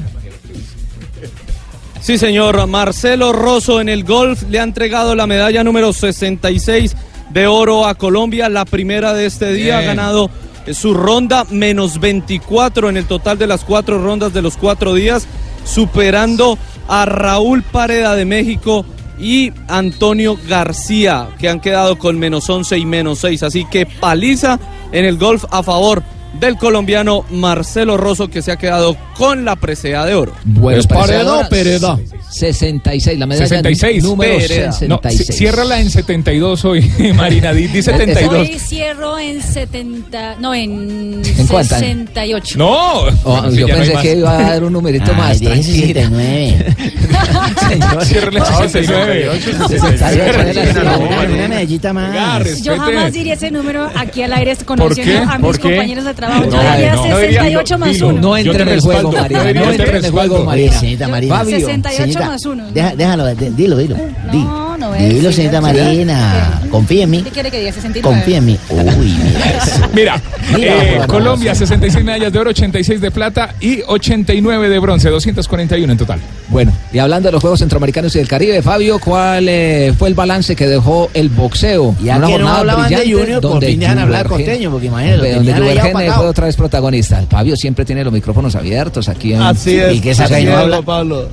Sí, 2.04 2.18
señor. 2.18 2.66
Marcelo 2.66 3.32
Rosso 3.32 3.80
en 3.80 3.88
el 3.88 4.04
golf 4.04 4.42
le 4.50 4.60
ha 4.60 4.62
entregado 4.62 5.14
la 5.14 5.26
medalla 5.26 5.64
número 5.64 5.90
66 5.90 6.94
de 7.30 7.46
oro 7.46 7.86
a 7.86 7.94
Colombia, 7.94 8.50
la 8.50 8.66
primera 8.66 9.14
de 9.14 9.24
este 9.24 9.54
día. 9.54 9.78
Ha 9.78 9.80
ganado 9.80 10.28
eh, 10.66 10.74
su 10.74 10.92
ronda 10.92 11.46
menos 11.48 11.98
24 11.98 12.90
en 12.90 12.98
el 12.98 13.06
total 13.06 13.38
de 13.38 13.46
las 13.46 13.64
cuatro 13.64 14.04
rondas 14.04 14.34
de 14.34 14.42
los 14.42 14.58
cuatro 14.58 14.92
días, 14.92 15.26
superando 15.64 16.58
a 16.88 17.06
Raúl 17.06 17.62
Pareda 17.62 18.14
de 18.14 18.26
México 18.26 18.84
y 19.18 19.54
Antonio 19.66 20.38
García, 20.46 21.28
que 21.38 21.48
han 21.48 21.60
quedado 21.60 21.96
con 21.96 22.18
menos 22.18 22.50
11 22.50 22.76
y 22.76 22.84
menos 22.84 23.20
6. 23.20 23.44
Así 23.44 23.64
que 23.70 23.86
paliza 23.86 24.60
en 24.92 25.06
el 25.06 25.16
golf 25.16 25.46
a 25.50 25.62
favor 25.62 26.02
del 26.40 26.56
colombiano 26.56 27.24
Marcelo 27.30 27.96
Rosso, 27.96 28.28
que 28.28 28.42
se 28.42 28.52
ha 28.52 28.56
quedado 28.56 28.96
con 29.16 29.44
la 29.44 29.56
presea 29.56 30.04
de 30.04 30.14
oro. 30.14 30.32
Bueno, 30.44 30.80
¿Es 30.80 30.86
Pareda 30.86 31.48
Pereda? 31.48 31.98
66, 32.30 33.18
la 33.18 33.26
medalla 33.26 33.46
66. 33.48 34.02
número 34.02 34.36
Pereda. 34.38 34.66
No, 34.88 35.00
66. 35.02 35.28
ci- 35.30 35.32
ciérrala 35.32 35.80
en 35.80 35.90
72 35.90 36.64
hoy, 36.64 36.90
Marina. 37.16 37.52
Di, 37.52 37.66
di 37.68 37.82
72. 37.82 38.34
Hoy 38.34 38.58
cierro 38.58 39.18
en 39.18 39.40
70, 39.42 40.36
no, 40.40 40.52
en, 40.54 41.22
¿En 41.24 41.46
cuánta? 41.46 41.78
68. 41.78 42.58
No. 42.58 43.04
Oh, 43.24 43.50
yo 43.50 43.68
no 43.68 43.74
pensé 43.74 43.94
más. 43.94 44.02
que 44.02 44.16
iba 44.16 44.38
a 44.38 44.42
dar 44.42 44.64
un 44.64 44.72
numerito 44.72 45.12
Ay, 45.12 45.16
más. 45.16 45.40
deje 45.40 45.94
tranquila. 45.94 46.08
69. 46.08 48.04
Ciérrale 48.04 48.38
en 48.38 48.44
69. 48.46 49.30
68, 49.68 51.32
Una 51.34 51.48
medallita 51.48 51.92
más. 51.92 52.62
Yo 52.62 52.76
jamás 52.78 53.12
diría 53.12 53.34
ese 53.34 53.50
número 53.50 53.88
aquí 53.94 54.22
al 54.22 54.32
aire 54.32 54.56
conociendo 54.64 55.30
a 55.30 55.38
¿Por 55.38 55.52
mis 55.52 55.58
compañeros 55.58 56.04
de 56.04 56.14
trabajo. 56.14 56.23
No, 56.28 56.40
diría 56.44 56.94
no. 56.94 57.06
No 57.06 57.16
68 57.16 57.78
más 57.78 57.88
Dilo, 57.92 58.08
1. 58.08 58.20
No 58.20 58.36
entre 58.36 58.62
en 58.62 58.68
el 58.68 58.80
juego, 58.80 59.12
Marina. 59.12 59.44
No 59.54 59.70
entre 59.70 59.98
en 59.98 60.04
el 60.04 60.10
juego, 60.10 60.44
Marina. 60.44 60.70
Oye, 60.70 60.78
señorita 60.78 61.08
Marina. 61.08 61.36
Fabio. 61.36 61.56
68 61.58 61.96
Señorita, 62.02 62.26
más 62.26 62.44
1. 62.46 62.64
deja- 62.72 62.96
déjalo, 62.96 63.34
dilo, 63.34 63.76
dilo. 63.76 63.96
Di. 64.32 64.44
No, 64.84 64.94
es. 64.94 65.14
Dilo, 65.14 65.32
señorita 65.32 65.60
Marina. 65.60 66.60
Confía 66.70 67.04
en 67.04 67.10
mí. 67.10 67.22
¿Qué 67.22 67.30
quiere 67.30 67.50
que 67.50 67.60
diga? 67.60 67.72
69. 67.72 68.02
Confía 68.02 68.38
en 68.38 68.44
mí. 68.44 68.58
Uy, 68.70 69.16
mira 69.22 69.50
eso. 69.50 69.88
Mira, 69.92 70.22
Mira, 70.54 70.84
eh, 70.84 71.00
Colombia 71.06 71.54
66 71.54 72.04
medallas 72.04 72.32
de 72.32 72.38
oro, 72.38 72.50
86 72.50 73.00
de 73.00 73.10
plata 73.10 73.54
y 73.60 73.80
89 73.86 74.68
de 74.68 74.78
bronce, 74.78 75.08
241 75.08 75.92
en 75.92 75.98
total. 75.98 76.20
Bueno, 76.48 76.72
y 76.92 76.98
hablando 76.98 77.28
de 77.28 77.32
los 77.32 77.40
Juegos 77.40 77.60
Centroamericanos 77.60 78.14
y 78.14 78.18
del 78.18 78.28
Caribe, 78.28 78.60
Fabio, 78.62 78.98
¿cuál 78.98 79.48
eh, 79.48 79.94
fue 79.98 80.08
el 80.08 80.14
balance 80.14 80.54
que 80.54 80.66
dejó 80.66 81.10
el 81.14 81.30
boxeo? 81.30 81.96
Ya 82.02 82.18
Una 82.18 82.26
que 82.26 82.38
no 82.38 82.48
hablaban 82.48 82.90
de 82.90 82.96
Junior, 82.96 83.40
por 83.40 83.52
donde 83.52 83.66
fin 83.68 83.80
dejan 83.80 83.98
hablar 83.98 84.28
costeño, 84.28 84.70
porque 84.70 84.86
imagínate, 84.86 85.34
donde 85.34 85.54
Juvergen, 85.54 86.00
eh, 86.00 86.12
fue 86.14 86.26
otra 86.26 86.46
vez 86.46 86.56
protagonista. 86.56 87.24
Fabio 87.28 87.56
siempre 87.56 87.84
tiene 87.84 88.04
los 88.04 88.12
micrófonos 88.12 88.54
abiertos 88.54 89.08
aquí 89.08 89.32
en... 89.32 89.42
Así 89.42 89.76
es, 89.76 89.94
¿Y 89.94 90.00
qué 90.00 90.12
habla? 90.12 90.76
Juan 90.76 90.84
Pablo. 90.84 91.28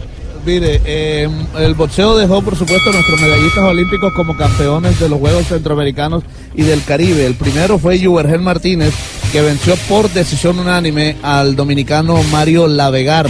Mire, 0.46 0.82
eh, 0.86 1.30
el 1.60 1.76
boxeo 1.76 2.18
dejó, 2.18 2.42
por 2.42 2.56
supuesto, 2.56 2.89
a 2.89 2.94
nuestros 2.94 3.22
medallistas 3.22 3.64
olímpicos 3.64 4.12
como 4.14 4.36
campeones 4.36 5.00
de 5.00 5.08
los 5.08 5.20
Juegos 5.20 5.48
Centroamericanos 5.48 6.24
y 6.56 6.64
del 6.64 6.84
Caribe. 6.84 7.28
El 7.28 7.36
primero 7.36 7.78
fue 7.78 8.04
Juvergen 8.04 8.44
Martínez, 8.44 8.92
que 9.32 9.42
venció 9.42 9.76
por 9.88 10.10
decisión 10.10 10.58
unánime 10.58 11.18
al 11.22 11.56
dominicano 11.56 12.22
Mario 12.32 12.68
Lavegar. 12.68 13.30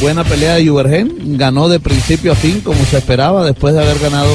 Buena 0.00 0.24
pelea 0.24 0.54
de 0.54 0.66
Juvergen, 0.66 1.36
ganó 1.36 1.68
de 1.68 1.78
principio 1.78 2.32
a 2.32 2.34
fin, 2.34 2.60
como 2.60 2.82
se 2.84 2.98
esperaba, 2.98 3.44
después 3.44 3.74
de 3.74 3.80
haber 3.80 3.98
ganado, 3.98 4.30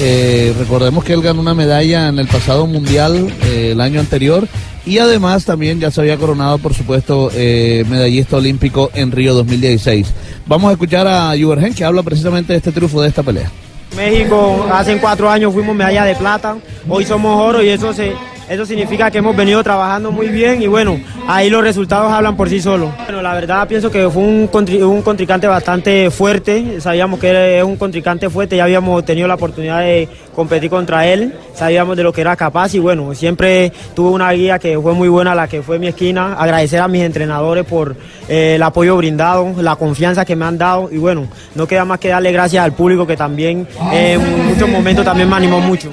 eh, 0.00 0.54
recordemos 0.58 1.04
que 1.04 1.12
él 1.12 1.22
ganó 1.22 1.40
una 1.40 1.54
medalla 1.54 2.08
en 2.08 2.18
el 2.18 2.28
pasado 2.28 2.66
mundial, 2.66 3.30
eh, 3.44 3.70
el 3.72 3.80
año 3.80 4.00
anterior, 4.00 4.46
y 4.84 4.98
además 4.98 5.44
también 5.44 5.80
ya 5.80 5.90
se 5.90 6.00
había 6.00 6.16
coronado, 6.16 6.58
por 6.58 6.74
supuesto, 6.74 7.30
eh, 7.34 7.84
medallista 7.88 8.36
olímpico 8.36 8.90
en 8.94 9.12
Río 9.12 9.34
2016. 9.34 10.12
Vamos 10.46 10.70
a 10.70 10.72
escuchar 10.72 11.06
a 11.06 11.32
Juvergen 11.38 11.74
que 11.74 11.84
habla 11.84 12.02
precisamente 12.02 12.52
de 12.52 12.58
este 12.58 12.72
triunfo 12.72 13.00
de 13.00 13.08
esta 13.08 13.22
pelea. 13.22 13.50
México 13.96 14.66
hace 14.72 14.96
cuatro 14.98 15.30
años 15.30 15.52
fuimos 15.52 15.76
medalla 15.76 16.04
de 16.04 16.14
plata, 16.14 16.56
hoy 16.88 17.04
somos 17.04 17.38
oro 17.40 17.62
y 17.62 17.68
eso 17.68 17.92
se 17.92 18.12
eso 18.48 18.66
significa 18.66 19.10
que 19.10 19.18
hemos 19.18 19.36
venido 19.36 19.62
trabajando 19.62 20.10
muy 20.10 20.28
bien 20.28 20.62
y 20.62 20.66
bueno, 20.66 21.00
ahí 21.26 21.48
los 21.48 21.62
resultados 21.62 22.12
hablan 22.12 22.36
por 22.36 22.48
sí 22.48 22.60
solos. 22.60 22.90
Bueno, 23.04 23.22
la 23.22 23.34
verdad 23.34 23.66
pienso 23.68 23.90
que 23.90 24.08
fue 24.10 24.22
un, 24.22 24.48
un 24.82 25.02
contrincante 25.02 25.46
bastante 25.46 26.10
fuerte, 26.10 26.80
sabíamos 26.80 27.18
que 27.18 27.58
es 27.58 27.64
un 27.64 27.76
contrincante 27.76 28.28
fuerte, 28.28 28.56
ya 28.56 28.64
habíamos 28.64 29.04
tenido 29.04 29.28
la 29.28 29.34
oportunidad 29.34 29.80
de 29.80 30.08
competir 30.34 30.70
contra 30.70 31.06
él, 31.06 31.34
sabíamos 31.54 31.96
de 31.96 32.02
lo 32.02 32.12
que 32.12 32.20
era 32.20 32.36
capaz 32.36 32.74
y 32.74 32.78
bueno, 32.78 33.14
siempre 33.14 33.72
tuve 33.94 34.10
una 34.10 34.30
guía 34.32 34.58
que 34.58 34.78
fue 34.78 34.92
muy 34.92 35.08
buena, 35.08 35.34
la 35.34 35.48
que 35.48 35.62
fue 35.62 35.78
mi 35.78 35.88
esquina, 35.88 36.34
agradecer 36.34 36.80
a 36.80 36.88
mis 36.88 37.02
entrenadores 37.02 37.64
por 37.64 37.96
eh, 38.28 38.54
el 38.56 38.62
apoyo 38.62 38.96
brindado, 38.96 39.54
la 39.62 39.76
confianza 39.76 40.24
que 40.24 40.36
me 40.36 40.44
han 40.44 40.58
dado 40.58 40.88
y 40.90 40.98
bueno, 40.98 41.26
no 41.54 41.66
queda 41.66 41.84
más 41.84 41.98
que 41.98 42.08
darle 42.08 42.32
gracias 42.32 42.64
al 42.64 42.72
público 42.72 43.06
que 43.06 43.16
también 43.16 43.66
eh, 43.92 44.14
en 44.14 44.46
muchos 44.46 44.68
momentos 44.68 45.04
también 45.04 45.28
me 45.28 45.36
animó 45.36 45.60
mucho. 45.60 45.90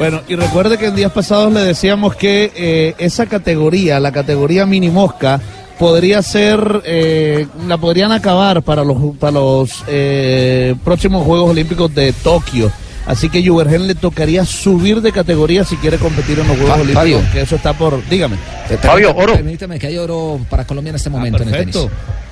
Bueno, 0.00 0.22
y 0.28 0.34
recuerde 0.34 0.78
que 0.78 0.86
en 0.86 0.96
días 0.96 1.12
pasados 1.12 1.52
le 1.52 1.60
decíamos 1.60 2.16
que 2.16 2.50
eh, 2.56 2.94
esa 2.98 3.26
categoría, 3.26 4.00
la 4.00 4.10
categoría 4.12 4.64
mini 4.66 4.88
mosca, 4.88 5.40
podría 5.78 6.22
ser, 6.22 6.82
eh, 6.84 7.46
la 7.68 7.76
podrían 7.76 8.10
acabar 8.10 8.62
para 8.62 8.82
los, 8.82 8.96
para 9.18 9.32
los 9.32 9.84
eh, 9.88 10.74
próximos 10.84 11.24
Juegos 11.24 11.50
Olímpicos 11.50 11.94
de 11.94 12.12
Tokio. 12.14 12.72
Así 13.06 13.28
que 13.28 13.46
Juvergen 13.46 13.86
le 13.86 13.94
tocaría 13.94 14.44
subir 14.44 15.00
de 15.02 15.10
categoría 15.12 15.64
si 15.64 15.76
quiere 15.76 15.98
competir 15.98 16.38
en 16.38 16.48
los 16.48 16.56
Juegos 16.56 16.68
Fa- 16.76 16.80
Olímpicos. 16.82 17.02
Fabio. 17.02 17.20
Que 17.32 17.40
eso 17.42 17.56
está 17.56 17.72
por, 17.72 18.02
dígame. 18.08 18.36
Fabio, 18.80 19.14
oro. 19.14 19.34
Permítame 19.34 19.78
que 19.78 19.86
hay 19.88 19.98
oro 19.98 20.38
para 20.48 20.66
Colombia 20.66 20.90
en 20.90 20.96
este 20.96 21.10
momento 21.10 21.42
en 21.42 21.48
el 21.48 21.54
tenis. 21.54 21.76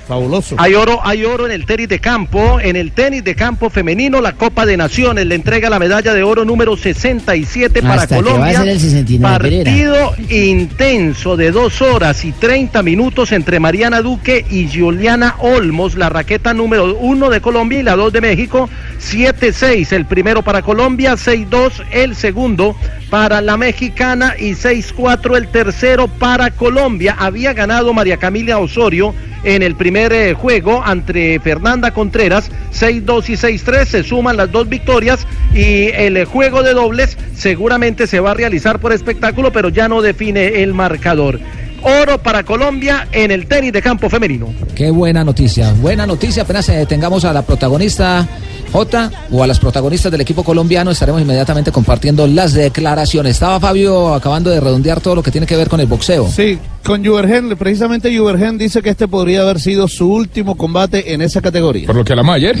Fabuloso. 0.09 0.55
Hay 0.57 0.73
oro, 0.73 1.01
hay 1.03 1.23
oro 1.23 1.45
en 1.45 1.51
el 1.51 1.67
tenis 1.67 1.87
de 1.87 1.99
campo. 1.99 2.59
En 2.59 2.75
el 2.75 2.93
tenis 2.93 3.23
de 3.23 3.35
campo 3.35 3.69
femenino, 3.69 4.21
la 4.21 4.33
Copa 4.33 4.65
de 4.65 4.75
Naciones 4.75 5.27
le 5.27 5.35
entrega 5.35 5.69
la 5.69 5.77
medalla 5.77 6.15
de 6.15 6.23
oro 6.23 6.43
número 6.43 6.75
67 6.75 7.83
para 7.83 7.93
Hasta 7.93 8.15
que 8.17 8.23
va 8.23 8.29
a 8.29 8.33
Colombia. 8.33 8.59
ser 8.59 8.69
el 8.69 8.79
69, 8.79 9.21
Partido 9.21 10.15
intenso 10.29 11.37
de 11.37 11.51
dos 11.51 11.83
horas 11.83 12.25
y 12.25 12.31
30 12.31 12.81
minutos 12.81 13.31
entre 13.31 13.59
Mariana 13.59 14.01
Duque 14.01 14.43
y 14.49 14.67
Juliana 14.67 15.35
Olmos, 15.37 15.93
la 15.93 16.09
raqueta 16.09 16.55
número 16.55 16.97
uno 16.97 17.29
de 17.29 17.39
Colombia 17.39 17.79
y 17.79 17.83
la 17.83 17.95
dos 17.95 18.11
de 18.11 18.21
México. 18.21 18.67
7-6 18.99 19.91
el 19.91 20.07
primero 20.07 20.41
para 20.41 20.63
Colombia, 20.63 21.13
6-2 21.13 21.83
el 21.91 22.15
segundo 22.15 22.75
para 23.11 23.41
la 23.41 23.57
mexicana 23.57 24.33
y 24.39 24.53
6-4 24.53 25.37
el 25.37 25.49
tercero 25.49 26.07
para 26.07 26.49
Colombia. 26.49 27.15
Había 27.19 27.53
ganado 27.53 27.93
María 27.93 28.17
Camila 28.17 28.57
Osorio 28.57 29.13
en 29.43 29.63
el 29.63 29.75
primer 29.75 30.11
eh, 30.13 30.33
juego 30.33 30.81
ante 30.83 31.39
Fernanda 31.39 31.91
Contreras, 31.91 32.51
6-2 32.73 33.29
y 33.29 33.33
6-3, 33.33 33.85
se 33.85 34.03
suman 34.03 34.37
las 34.37 34.51
dos 34.51 34.67
victorias 34.67 35.25
y 35.53 35.87
el 35.87 36.25
juego 36.25 36.63
de 36.63 36.73
dobles 36.73 37.17
seguramente 37.35 38.07
se 38.07 38.19
va 38.19 38.31
a 38.31 38.33
realizar 38.33 38.79
por 38.79 38.91
espectáculo, 38.91 39.51
pero 39.51 39.69
ya 39.69 39.87
no 39.87 40.01
define 40.01 40.63
el 40.63 40.73
marcador. 40.73 41.39
Oro 41.83 42.17
para 42.17 42.43
Colombia 42.43 43.07
en 43.11 43.31
el 43.31 43.47
tenis 43.47 43.73
de 43.73 43.81
campo 43.81 44.09
femenino. 44.09 44.53
Qué 44.75 44.91
buena 44.91 45.23
noticia, 45.23 45.73
buena 45.73 46.05
noticia. 46.05 46.43
Apenas 46.43 46.69
eh, 46.69 46.85
tengamos 46.85 47.25
a 47.25 47.33
la 47.33 47.41
protagonista 47.41 48.27
J 48.71 49.11
o 49.31 49.43
a 49.43 49.47
las 49.47 49.59
protagonistas 49.59 50.11
del 50.11 50.21
equipo 50.21 50.43
colombiano, 50.43 50.91
estaremos 50.91 51.21
inmediatamente 51.21 51.71
compartiendo 51.71 52.27
las 52.27 52.53
declaraciones. 52.53 53.33
Estaba 53.33 53.59
Fabio 53.59 54.13
acabando 54.13 54.49
de 54.49 54.59
redondear 54.59 55.01
todo 55.01 55.15
lo 55.15 55.23
que 55.23 55.31
tiene 55.31 55.47
que 55.47 55.55
ver 55.55 55.69
con 55.69 55.79
el 55.79 55.87
boxeo. 55.87 56.27
Sí, 56.29 56.59
con 56.83 57.05
Juvergen, 57.05 57.55
precisamente 57.57 58.15
Juvergen 58.15 58.57
dice 58.57 58.81
que 58.81 58.89
este 58.89 59.07
podría 59.07 59.41
haber 59.41 59.59
sido 59.59 59.87
su 59.87 60.11
último 60.11 60.55
combate 60.55 61.13
en 61.13 61.21
esa 61.21 61.41
categoría. 61.41 61.87
Por 61.87 61.95
lo 61.95 62.03
que 62.03 62.13
hablamos 62.13 62.35
ayer. 62.35 62.57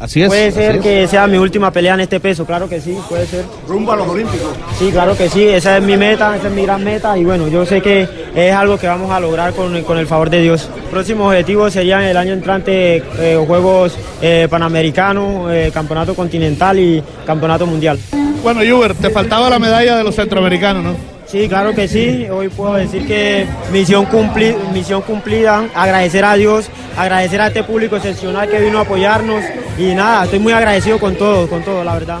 Así 0.00 0.22
es. 0.22 0.28
Puede 0.28 0.52
ser 0.52 0.76
es. 0.76 0.82
que 0.82 1.06
sea 1.08 1.26
mi 1.26 1.38
última 1.38 1.72
pelea 1.72 1.94
en 1.94 2.00
este 2.00 2.20
peso, 2.20 2.44
claro 2.46 2.68
que 2.68 2.80
sí, 2.80 2.96
puede 3.08 3.26
ser. 3.26 3.44
Rumbo 3.66 3.92
a 3.92 3.96
los 3.96 4.06
Olímpicos. 4.08 4.50
Sí, 4.78 4.90
claro 4.92 5.16
que 5.16 5.28
sí, 5.28 5.44
esa 5.48 5.76
es 5.78 5.82
mi 5.82 5.96
meta, 5.96 6.36
esa 6.36 6.46
es 6.46 6.52
mi 6.54 6.62
gran 6.62 6.84
meta 6.84 7.18
y 7.18 7.24
bueno, 7.24 7.48
yo 7.48 7.66
sé 7.66 7.80
que 7.80 8.06
es 8.34 8.54
algo 8.54 8.78
que 8.78 8.86
vamos 8.86 9.10
a 9.10 9.18
lograr 9.18 9.52
con, 9.54 9.82
con 9.82 9.98
el 9.98 10.06
favor 10.06 10.30
de 10.30 10.40
Dios. 10.40 10.70
Próximo 10.90 11.26
objetivo 11.26 11.68
serían 11.68 12.02
el 12.04 12.16
año 12.16 12.32
entrante 12.32 13.02
eh, 13.18 13.44
Juegos 13.44 13.96
eh, 14.22 14.46
Panamericanos, 14.48 15.50
eh, 15.52 15.70
Campeonato 15.74 16.14
Continental 16.14 16.78
y 16.78 17.02
Campeonato 17.26 17.66
Mundial. 17.66 17.98
Bueno, 18.42 18.60
Juber, 18.60 18.94
te 18.94 19.10
faltaba 19.10 19.50
la 19.50 19.58
medalla 19.58 19.96
de 19.96 20.04
los 20.04 20.14
centroamericanos, 20.14 20.84
¿no? 20.84 21.18
Sí, 21.26 21.46
claro 21.48 21.74
que 21.74 21.88
sí. 21.88 22.26
Hoy 22.30 22.48
puedo 22.48 22.74
decir 22.74 23.04
que 23.06 23.46
misión, 23.72 24.06
cumpli- 24.06 24.56
misión 24.72 25.02
cumplida. 25.02 25.64
Agradecer 25.74 26.24
a 26.24 26.34
Dios, 26.36 26.70
agradecer 26.96 27.40
a 27.40 27.48
este 27.48 27.64
público 27.64 27.96
excepcional 27.96 28.48
que 28.48 28.60
vino 28.60 28.78
a 28.78 28.82
apoyarnos. 28.82 29.42
Y 29.78 29.94
nada, 29.94 30.24
estoy 30.24 30.40
muy 30.40 30.52
agradecido 30.52 30.98
con 30.98 31.14
todo, 31.16 31.48
con 31.48 31.62
todo, 31.62 31.84
la 31.84 31.94
verdad. 31.94 32.20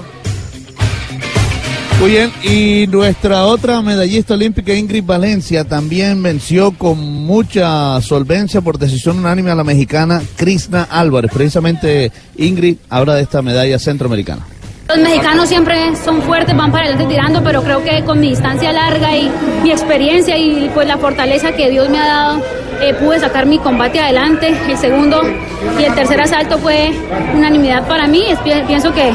Muy 2.00 2.10
bien, 2.12 2.32
y 2.44 2.86
nuestra 2.86 3.46
otra 3.46 3.82
medallista 3.82 4.34
olímpica, 4.34 4.72
Ingrid 4.72 5.02
Valencia, 5.04 5.64
también 5.64 6.22
venció 6.22 6.70
con 6.70 6.98
mucha 6.98 8.00
solvencia 8.00 8.60
por 8.60 8.78
decisión 8.78 9.18
unánime 9.18 9.50
a 9.50 9.56
la 9.56 9.64
mexicana 9.64 10.22
Krishna 10.36 10.84
Álvarez. 10.84 11.32
Precisamente 11.34 12.12
Ingrid 12.36 12.76
habla 12.88 13.16
de 13.16 13.22
esta 13.22 13.42
medalla 13.42 13.80
centroamericana. 13.80 14.46
Los 14.88 14.98
mexicanos 14.98 15.48
siempre 15.50 15.94
son 15.96 16.22
fuertes, 16.22 16.56
van 16.56 16.72
para 16.72 16.86
adelante 16.86 17.06
tirando, 17.14 17.42
pero 17.44 17.62
creo 17.62 17.84
que 17.84 18.02
con 18.04 18.20
mi 18.20 18.30
distancia 18.30 18.72
larga 18.72 19.14
y 19.14 19.30
mi 19.62 19.70
experiencia 19.70 20.36
y 20.38 20.70
pues 20.72 20.88
la 20.88 20.96
fortaleza 20.96 21.52
que 21.52 21.68
Dios 21.68 21.90
me 21.90 21.98
ha 21.98 22.06
dado, 22.06 22.42
eh, 22.80 22.94
pude 22.94 23.20
sacar 23.20 23.44
mi 23.44 23.58
combate 23.58 24.00
adelante. 24.00 24.56
El 24.66 24.78
segundo 24.78 25.20
y 25.78 25.84
el 25.84 25.94
tercer 25.94 26.18
asalto 26.22 26.56
fue 26.58 26.90
unanimidad 27.34 27.86
para 27.86 28.06
mí. 28.06 28.24
Es- 28.30 28.38
pi- 28.38 28.64
pienso 28.66 28.90
que, 28.94 29.12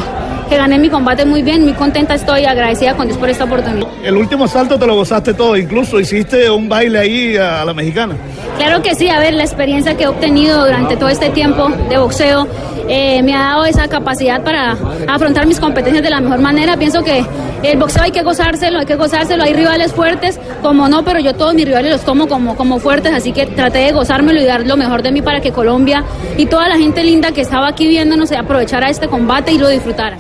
que 0.54 0.60
gané 0.60 0.78
mi 0.78 0.90
combate 0.90 1.26
muy 1.26 1.42
bien, 1.42 1.64
muy 1.64 1.74
contenta 1.74 2.14
estoy, 2.14 2.46
agradecida 2.46 2.94
con 2.94 3.08
Dios 3.08 3.18
por 3.18 3.28
esta 3.28 3.46
oportunidad. 3.46 3.88
El 4.04 4.16
último 4.18 4.48
salto 4.48 4.78
te 4.78 4.86
lo 4.86 4.94
gozaste 4.96 5.34
todo, 5.34 5.58
incluso 5.58 6.00
hiciste 6.00 6.48
un 6.48 6.70
baile 6.70 7.00
ahí 7.00 7.38
a, 7.38 7.64
a 7.64 7.66
la 7.66 7.74
mexicana. 7.74 8.16
Claro 8.58 8.84
que 8.84 8.94
sí, 8.94 9.10
a 9.10 9.18
ver, 9.18 9.34
la 9.34 9.44
experiencia 9.44 9.98
que 9.98 10.04
he 10.04 10.08
obtenido 10.08 10.64
durante 10.64 10.96
todo 10.96 11.10
este 11.10 11.30
tiempo 11.30 11.70
de 11.90 11.98
boxeo 11.98 12.48
eh, 12.88 13.24
me 13.24 13.34
ha 13.34 13.40
dado 13.40 13.66
esa 13.66 13.88
capacidad 13.88 14.44
para 14.44 14.78
afrontar 15.08 15.48
mis 15.48 15.60
competencias 15.60 16.04
de 16.04 16.12
la 16.12 16.22
mejor 16.22 16.40
manera. 16.40 16.78
Pienso 16.78 17.04
que 17.04 17.26
el 17.64 17.80
boxeo 17.80 18.04
hay 18.04 18.12
que 18.12 18.22
gozárselo, 18.22 18.78
hay 18.78 18.86
que 18.86 18.96
gozárselo. 18.96 19.44
Hay 19.44 19.54
rivales 19.54 19.92
fuertes, 19.92 20.40
como 20.62 20.88
no, 20.88 21.04
pero 21.04 21.20
yo 21.20 21.34
todos 21.34 21.56
mis 21.56 21.66
rivales 21.66 21.92
los 21.94 22.02
tomo 22.02 22.28
como, 22.28 22.56
como 22.56 22.78
fuertes, 22.78 23.12
así 23.12 23.32
que 23.32 23.48
traté 23.48 23.80
de 23.80 23.92
gozármelo 23.92 24.40
y 24.40 24.46
dar 24.46 24.68
lo 24.68 24.78
mejor 24.78 25.02
de 25.02 25.12
mí 25.12 25.24
para 25.24 25.42
que 25.42 25.52
Colombia 25.52 26.04
y 26.38 26.46
toda 26.46 26.68
la 26.70 26.78
gente 26.78 27.04
linda 27.04 27.32
que 27.32 27.42
estaba 27.42 27.70
aquí 27.70 27.88
viéndonos 27.88 28.32
aprovechara 28.32 28.90
este 28.90 29.08
combate 29.08 29.52
y 29.52 29.58
lo 29.58 29.68
disfrutara. 29.68 30.18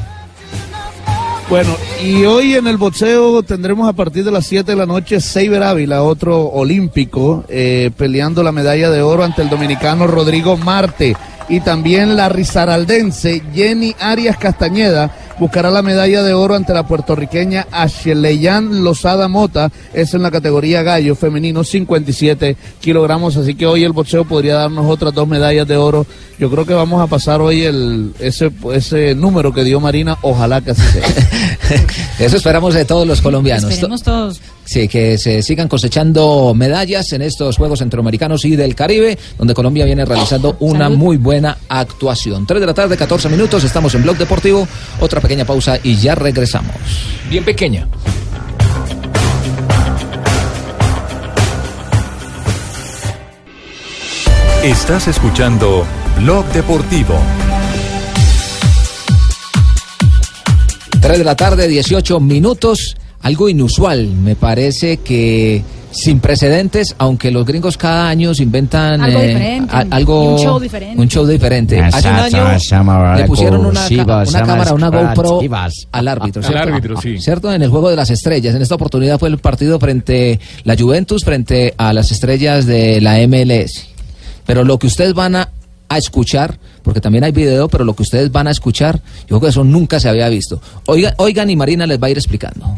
Bueno, 1.54 1.78
y 2.04 2.26
hoy 2.26 2.56
en 2.56 2.66
el 2.66 2.78
boxeo 2.78 3.44
tendremos 3.44 3.88
a 3.88 3.94
partir 3.94 4.26
de 4.26 4.32
las 4.32 4.48
7 4.48 4.72
de 4.72 4.76
la 4.76 4.88
noche 4.88 5.22
Seiber 5.22 5.62
Ávila, 5.62 6.02
otro 6.02 6.48
olímpico, 6.48 7.44
eh, 7.48 7.92
peleando 7.96 8.42
la 8.42 8.52
medalla 8.52 8.90
de 8.90 9.04
oro 9.04 9.24
ante 9.24 9.44
el 9.44 9.52
dominicano 9.52 10.08
Rodrigo 10.08 10.58
Marte. 10.58 11.16
Y 11.50 11.60
también 11.60 12.16
la 12.16 12.28
risaraldense 12.28 13.44
Jenny 13.54 13.96
Arias 14.00 14.38
Castañeda 14.38 15.12
buscará 15.40 15.72
la 15.72 15.82
medalla 15.82 16.24
de 16.24 16.34
oro 16.34 16.56
ante 16.56 16.74
la 16.74 16.88
puertorriqueña 16.88 17.68
Asheleyan 17.72 18.84
Lozada 18.84 19.28
Mota. 19.28 19.72
Es 19.94 20.14
en 20.14 20.22
la 20.22 20.32
categoría 20.32 20.84
gallo 20.84 21.16
femenino 21.16 21.64
57 21.64 22.56
kilogramos. 22.80 23.38
Así 23.38 23.56
que 23.56 23.66
hoy 23.66 23.84
el 23.84 23.92
boxeo 23.92 24.26
podría 24.26 24.56
darnos 24.56 24.86
otras 24.86 25.14
dos 25.14 25.28
medallas 25.28 25.68
de 25.68 25.78
oro. 25.78 26.06
Yo 26.40 26.50
creo 26.50 26.66
que 26.66 26.74
vamos 26.74 27.02
a 27.02 27.08
pasar 27.08 27.42
hoy 27.42 27.64
el, 27.64 28.14
ese, 28.20 28.52
ese 28.74 29.16
número 29.16 29.54
que 29.54 29.64
dio 29.64 29.80
Marina. 29.80 30.18
Ojalá 30.22 30.62
que 30.62 30.72
así 30.72 30.82
sea. 30.82 31.08
Eso 32.20 32.38
esperamos 32.38 32.74
de 32.74 32.86
todos 32.86 33.08
los 33.08 33.22
colombianos. 33.22 33.72
Esperemos 33.72 34.04
todos. 34.04 34.42
Sí, 34.66 34.88
que 34.88 35.18
se 35.18 35.42
sigan 35.42 35.68
cosechando 35.68 36.54
medallas 36.56 37.12
en 37.12 37.22
estos 37.22 37.58
Juegos 37.58 37.80
Centroamericanos 37.80 38.46
y 38.46 38.56
del 38.56 38.76
Caribe, 38.76 39.18
donde 39.38 39.54
Colombia 39.54 39.86
viene 39.86 40.06
realizando 40.06 40.56
una 40.60 40.90
muy 40.90 41.18
buena 41.18 41.58
actuación. 41.68 42.46
3 42.48 42.62
de 42.62 42.68
la 42.68 42.74
tarde, 42.74 42.98
14 42.98 43.30
minutos, 43.30 43.64
estamos 43.64 43.94
en 43.96 44.04
Blog 44.04 44.18
Deportivo. 44.18 44.68
Otra 45.00 45.20
pequeña 45.20 45.46
pausa 45.46 45.78
y 45.84 45.96
ya 45.98 46.16
regresamos. 46.16 46.76
Bien 47.30 47.44
pequeña. 47.44 47.88
Estás 54.64 55.10
escuchando 55.10 55.86
Blog 56.20 56.46
Deportivo. 56.54 57.20
3 61.02 61.18
de 61.18 61.24
la 61.26 61.36
tarde, 61.36 61.68
18 61.68 62.22
minutos. 62.22 62.96
Algo 63.24 63.50
inusual, 63.50 64.08
me 64.08 64.36
parece 64.36 64.98
que 64.98 65.64
sin 65.92 66.20
precedentes, 66.20 66.96
aunque 66.98 67.30
los 67.32 67.46
gringos 67.46 67.78
cada 67.78 68.10
año 68.10 68.34
se 68.34 68.42
inventan 68.44 69.00
Algo 69.02 69.20
eh, 69.20 69.28
diferente, 69.28 69.76
a- 69.76 69.86
algo, 69.92 70.34
un 70.36 70.40
show 70.40 70.60
diferente. 70.60 71.02
un 71.02 71.08
show 71.08 71.26
diferente. 71.26 71.80
Hace 71.80 72.10
un 72.10 72.16
año 72.16 72.44
le 73.16 73.26
pusieron 73.26 73.66
una, 73.66 73.88
ca- 74.06 74.24
una 74.28 74.42
cámara, 74.46 74.74
una 74.74 74.90
GoPro 74.90 75.40
al 75.92 76.08
árbitro. 76.08 76.42
Al 76.42 76.48
¿cierto? 76.48 76.70
árbitro, 76.70 77.02
sí. 77.02 77.18
¿Cierto? 77.20 77.54
En 77.54 77.62
el 77.62 77.70
juego 77.70 77.90
de 77.90 77.96
las 77.96 78.10
estrellas. 78.10 78.56
En 78.56 78.62
esta 78.62 78.76
oportunidad 78.76 79.20
fue 79.20 79.30
el 79.30 79.38
partido 79.38 79.80
frente 79.80 80.40
la 80.64 80.76
Juventus 80.76 81.24
frente 81.24 81.74
a 81.78 81.94
las 81.94 82.12
estrellas 82.12 82.66
de 82.66 83.00
la 83.02 83.20
MLS. 83.28 83.88
Pero 84.46 84.64
lo 84.64 84.80
que 84.80 84.88
ustedes 84.88 85.14
van 85.14 85.36
a, 85.36 85.50
a 85.90 85.98
escuchar, 86.00 86.58
porque 86.82 87.00
también 87.02 87.24
hay 87.24 87.32
video, 87.32 87.70
pero 87.70 87.86
lo 87.86 87.96
que 87.96 88.02
ustedes 88.02 88.32
van 88.32 88.48
a 88.48 88.52
escuchar, 88.52 89.00
yo 89.22 89.28
creo 89.28 89.42
que 89.42 89.48
eso 89.50 89.64
nunca 89.64 90.00
se 90.00 90.10
había 90.10 90.28
visto. 90.28 90.60
Oiga, 90.88 91.14
oigan 91.18 91.50
y 91.52 91.56
Marina 91.56 91.86
les 91.86 92.02
va 92.02 92.08
a 92.08 92.10
ir 92.10 92.18
explicando. 92.18 92.76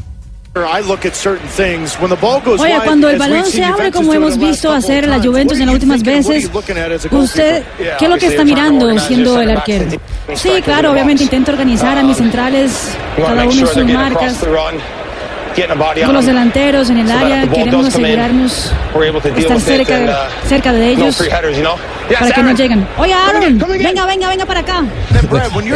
Oye, 2.62 2.72
cuando 2.86 3.10
el 3.10 3.18
balón 3.20 3.46
se 3.46 3.64
abre 3.66 3.92
como 3.92 4.14
hemos 4.14 4.38
visto 4.38 4.72
hacer 4.72 5.06
la 5.08 5.20
Juventus 5.22 5.60
en 5.60 5.66
las 5.66 5.74
últimas 5.76 6.02
veces, 6.02 6.50
¿usted 7.12 7.64
qué 8.00 8.06
es 8.06 8.10
lo 8.10 8.18
que 8.18 8.28
está 8.28 8.44
mirando 8.46 8.98
siendo 9.00 9.42
el 9.42 9.50
arquero? 9.52 9.86
Sí, 10.34 10.62
claro, 10.64 10.92
obviamente 10.94 11.24
intento 11.24 11.52
organizar 11.52 11.98
a 11.98 12.04
mis 12.04 12.18
centrales, 12.18 12.72
cada 13.18 13.44
uno 13.44 13.52
en 13.52 13.68
sus 13.68 13.86
marcas. 13.94 14.38
Con 16.06 16.14
los 16.14 16.26
delanteros 16.26 16.90
en 16.90 16.98
el 17.00 17.12
área, 17.12 17.48
queremos 17.48 17.88
asegurarnos 17.88 18.72
estar 19.38 19.60
cerca, 19.62 20.28
cerca 20.48 20.74
de 20.74 20.90
ellos 20.92 21.22
para 22.20 22.32
que 22.32 22.44
no 22.44 22.52
lleguen. 22.54 22.88
Oye, 22.98 23.14
Aaron, 23.14 23.58
venga, 23.82 24.06
venga, 24.06 24.30
venga 24.30 24.46
para 24.46 24.60
acá. 24.60 24.84